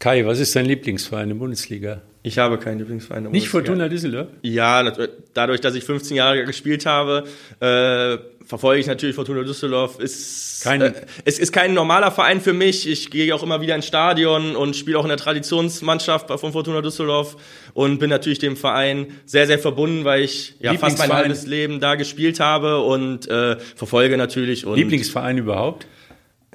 Kai, 0.00 0.24
was 0.26 0.38
ist 0.38 0.54
dein 0.54 0.66
Lieblingsverein 0.66 1.24
in 1.24 1.28
der 1.30 1.36
Bundesliga? 1.36 2.02
Ich 2.22 2.38
habe 2.38 2.58
keinen 2.58 2.78
Lieblingsverein. 2.78 3.26
in 3.26 3.30
Nicht 3.32 3.48
Fortuna 3.48 3.88
Düsseldorf? 3.88 4.28
Ja, 4.42 4.92
dadurch, 5.34 5.60
dass 5.60 5.74
ich 5.74 5.84
15 5.84 6.16
Jahre 6.16 6.44
gespielt 6.44 6.84
habe, 6.86 7.24
äh, 7.60 8.18
verfolge 8.48 8.80
ich 8.80 8.86
natürlich 8.86 9.14
Fortuna 9.14 9.42
Düsseldorf. 9.42 10.00
Ist, 10.00 10.62
kein, 10.64 10.80
äh, 10.80 10.92
es 11.26 11.38
ist 11.38 11.52
kein 11.52 11.74
normaler 11.74 12.10
Verein 12.10 12.40
für 12.40 12.54
mich. 12.54 12.88
Ich 12.88 13.10
gehe 13.10 13.32
auch 13.34 13.42
immer 13.42 13.60
wieder 13.60 13.74
ins 13.74 13.86
Stadion 13.86 14.56
und 14.56 14.74
spiele 14.74 14.98
auch 14.98 15.04
in 15.04 15.10
der 15.10 15.18
Traditionsmannschaft 15.18 16.28
von 16.28 16.52
Fortuna 16.52 16.80
Düsseldorf 16.80 17.36
und 17.74 17.98
bin 17.98 18.08
natürlich 18.08 18.38
dem 18.38 18.56
Verein 18.56 19.08
sehr, 19.26 19.46
sehr 19.46 19.58
verbunden, 19.58 20.04
weil 20.04 20.22
ich 20.22 20.56
ja 20.60 20.72
fast 20.74 20.98
mein 20.98 21.12
halbes 21.12 21.46
Leben 21.46 21.78
da 21.78 21.94
gespielt 21.94 22.40
habe 22.40 22.80
und 22.80 23.28
äh, 23.28 23.58
verfolge 23.76 24.16
natürlich. 24.16 24.64
Und 24.64 24.76
Lieblingsverein 24.76 25.36
überhaupt? 25.36 25.86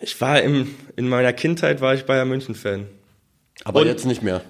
Ich 0.01 0.19
war 0.19 0.41
im, 0.41 0.73
in 0.95 1.07
meiner 1.07 1.31
Kindheit 1.31 1.79
war 1.79 1.93
ich 1.93 2.05
Bayern 2.05 2.27
München 2.27 2.55
Fan. 2.55 2.87
Aber 3.63 3.81
und 3.81 3.87
jetzt 3.87 4.05
nicht 4.05 4.23
mehr. 4.23 4.41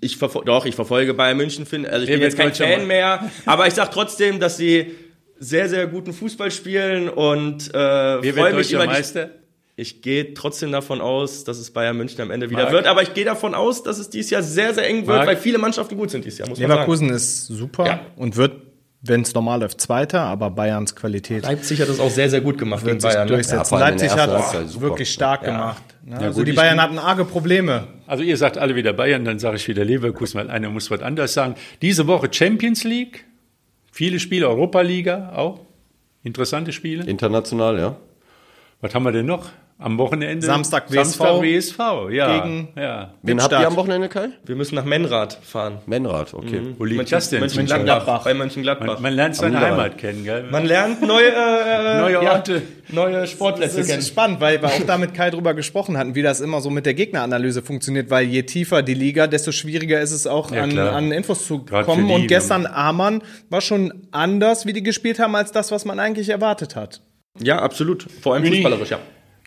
Ich 0.00 0.18
doch, 0.18 0.64
ich 0.64 0.74
verfolge 0.74 1.12
Bayern 1.12 1.36
München. 1.36 1.66
Also 1.86 2.04
ich 2.04 2.10
bin 2.10 2.22
jetzt 2.22 2.38
kein 2.38 2.54
Fan 2.54 2.86
mehr, 2.86 3.30
aber 3.44 3.66
ich 3.66 3.74
sage 3.74 3.90
trotzdem, 3.92 4.40
dass 4.40 4.56
sie 4.56 4.96
sehr, 5.40 5.68
sehr 5.68 5.86
guten 5.88 6.12
Fußball 6.12 6.50
spielen 6.50 7.08
und 7.08 7.74
äh, 7.74 8.32
freue 8.32 8.54
mich 8.54 8.72
über 8.72 8.86
Meister? 8.86 9.26
Die, 9.26 9.40
ich 9.76 10.02
gehe 10.02 10.34
trotzdem 10.34 10.70
davon 10.70 11.00
aus, 11.00 11.44
dass 11.44 11.58
es 11.58 11.72
Bayern 11.72 11.96
München 11.96 12.20
am 12.20 12.30
Ende 12.30 12.50
wieder 12.50 12.64
Marc. 12.64 12.72
wird, 12.72 12.86
aber 12.86 13.02
ich 13.02 13.14
gehe 13.14 13.24
davon 13.24 13.54
aus, 13.54 13.82
dass 13.82 13.98
es 13.98 14.10
dieses 14.10 14.30
Jahr 14.30 14.42
sehr, 14.42 14.74
sehr 14.74 14.86
eng 14.86 15.06
wird, 15.06 15.16
Marc. 15.16 15.26
weil 15.26 15.36
viele 15.38 15.56
Mannschaften 15.56 15.96
gut 15.96 16.10
sind 16.10 16.24
dieses 16.24 16.38
Jahr, 16.38 16.48
muss 16.48 16.58
Leverkusen 16.58 17.08
man 17.08 17.18
sagen. 17.18 17.32
ist 17.32 17.46
super 17.46 17.86
ja. 17.86 18.00
und 18.16 18.36
wird 18.36 18.52
wenn 19.02 19.22
es 19.22 19.32
normal 19.32 19.60
läuft, 19.60 19.80
Zweiter, 19.80 20.20
aber 20.20 20.50
Bayerns 20.50 20.94
Qualität. 20.94 21.44
Leipzig 21.44 21.80
hat 21.80 21.88
das 21.88 22.00
auch 22.00 22.10
sehr, 22.10 22.28
sehr 22.28 22.42
gut 22.42 22.58
gemacht 22.58 22.84
gegen 22.84 22.98
Bayern. 22.98 23.26
Ne? 23.26 23.34
Durchsetzen. 23.34 23.74
Ja, 23.74 23.80
Leipzig 23.80 24.10
hat 24.10 24.54
es 24.62 24.78
wirklich 24.78 25.10
stark 25.10 25.42
ja. 25.42 25.50
gemacht. 25.50 25.82
Ja, 26.06 26.18
also 26.18 26.40
gut, 26.40 26.48
die 26.48 26.52
Bayern 26.52 26.80
hatten 26.80 26.98
arge 26.98 27.24
Probleme. 27.24 27.88
Also 28.06 28.22
ihr 28.22 28.36
sagt 28.36 28.58
alle 28.58 28.74
wieder 28.74 28.92
Bayern, 28.92 29.24
dann 29.24 29.38
sage 29.38 29.56
ich 29.56 29.66
wieder 29.68 29.84
Leverkusen, 29.84 30.38
weil 30.38 30.50
einer 30.50 30.68
muss 30.68 30.90
was 30.90 31.00
anderes 31.00 31.32
sagen. 31.32 31.54
Diese 31.80 32.06
Woche 32.06 32.28
Champions 32.30 32.84
League, 32.84 33.24
viele 33.90 34.20
Spiele, 34.20 34.48
Europa 34.48 34.80
Liga 34.80 35.32
auch. 35.34 35.60
Interessante 36.22 36.72
Spiele. 36.72 37.04
International, 37.04 37.78
ja. 37.78 37.96
Was 38.80 38.94
haben 38.94 39.04
wir 39.04 39.12
denn 39.12 39.26
noch? 39.26 39.50
Am 39.82 39.96
Wochenende. 39.96 40.44
Samstag 40.46 40.90
WSV. 40.90 41.14
Samstag 41.16 41.42
WSV, 41.42 41.78
ja. 42.12 42.38
Gegen- 42.40 42.68
ja. 42.76 43.14
Wen 43.22 43.42
habt 43.42 43.52
ihr 43.52 43.66
am 43.66 43.76
Wochenende, 43.76 44.08
Kai? 44.10 44.28
Wir 44.44 44.54
müssen 44.54 44.74
nach 44.74 44.84
Menrad 44.84 45.38
fahren. 45.42 45.78
Menrad, 45.86 46.34
okay. 46.34 46.60
Wo 46.76 46.84
liegt 46.84 47.10
das 47.10 47.30
denn? 47.30 47.40
Mönchengladbach. 47.40 48.24
Bei 48.24 48.34
Mönchengladbach. 48.34 48.86
Man, 48.86 49.02
man 49.02 49.12
lernt 49.14 49.36
seine. 49.36 49.58
Heimat 49.58 49.96
kennen, 49.96 50.22
gell? 50.24 50.44
Man 50.50 50.66
lernt 50.66 51.00
neue, 51.00 51.28
äh, 51.28 51.98
Neue 52.00 52.22
ja, 52.22 52.32
Orte. 52.32 52.60
neue 52.90 53.12
Das 53.20 53.30
Sportplätze 53.30 53.82
kennen. 53.82 54.00
ist 54.00 54.08
spannend, 54.08 54.40
weil 54.40 54.60
wir 54.60 54.68
auch 54.68 54.80
da 54.86 54.98
mit 54.98 55.14
Kai 55.14 55.30
drüber 55.30 55.54
gesprochen 55.54 55.96
hatten, 55.96 56.14
wie 56.14 56.22
das 56.22 56.40
immer 56.42 56.60
so 56.60 56.68
mit 56.68 56.84
der 56.84 56.92
Gegneranalyse 56.94 57.62
funktioniert, 57.62 58.10
weil 58.10 58.26
je 58.26 58.42
tiefer 58.42 58.82
die 58.82 58.94
Liga, 58.94 59.26
desto 59.28 59.50
schwieriger 59.50 60.00
ist 60.00 60.12
es 60.12 60.26
auch 60.26 60.50
Ja, 60.50 60.62
an, 60.64 60.78
an 60.78 61.10
Infos 61.12 61.46
zu 61.46 61.64
Gerade 61.64 61.84
kommen. 61.86 62.06
die, 62.06 62.12
Und 62.14 62.26
gestern 62.26 62.66
Amann 62.66 63.22
war 63.48 63.60
schon 63.62 63.92
anders, 64.10 64.66
wie 64.66 64.74
die 64.74 64.82
gespielt 64.82 65.18
haben, 65.18 65.34
als 65.36 65.52
das, 65.52 65.70
was 65.72 65.84
man 65.86 65.98
eigentlich 65.98 66.28
erwartet 66.28 66.76
hat. 66.76 67.00
Ja, 67.40 67.60
absolut. 67.60 68.06
Vor 68.20 68.34
allem 68.34 68.44
fußballerisch, 68.44 68.90
ja. 68.90 68.98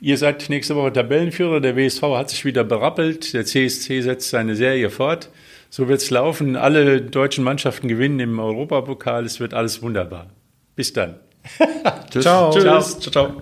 Ihr 0.03 0.17
seid 0.17 0.49
nächste 0.49 0.75
Woche 0.75 0.91
Tabellenführer. 0.91 1.61
Der 1.61 1.77
WSV 1.77 2.01
hat 2.01 2.29
sich 2.29 2.43
wieder 2.43 2.65
berappelt. 2.65 3.33
Der 3.33 3.45
CSC 3.45 4.01
setzt 4.01 4.31
seine 4.31 4.57
Serie 4.57 4.89
fort. 4.89 5.29
So 5.69 5.87
wird's 5.87 6.09
laufen. 6.09 6.57
Alle 6.57 7.01
deutschen 7.01 7.45
Mannschaften 7.45 7.87
gewinnen 7.87 8.19
im 8.19 8.37
Europapokal. 8.37 9.23
Es 9.23 9.39
wird 9.39 9.53
alles 9.53 9.81
wunderbar. 9.81 10.29
Bis 10.75 10.91
dann. 10.91 11.21
Tschüss. 12.11 12.23
Ciao. 12.23 12.51
Tschüss. 12.51 12.99
Ciao, 12.99 13.11
ciao. 13.11 13.41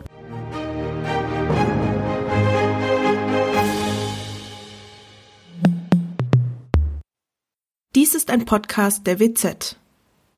Dies 7.95 8.14
ist 8.14 8.30
ein 8.30 8.45
Podcast 8.45 9.07
der 9.07 9.20
WZ. 9.20 9.78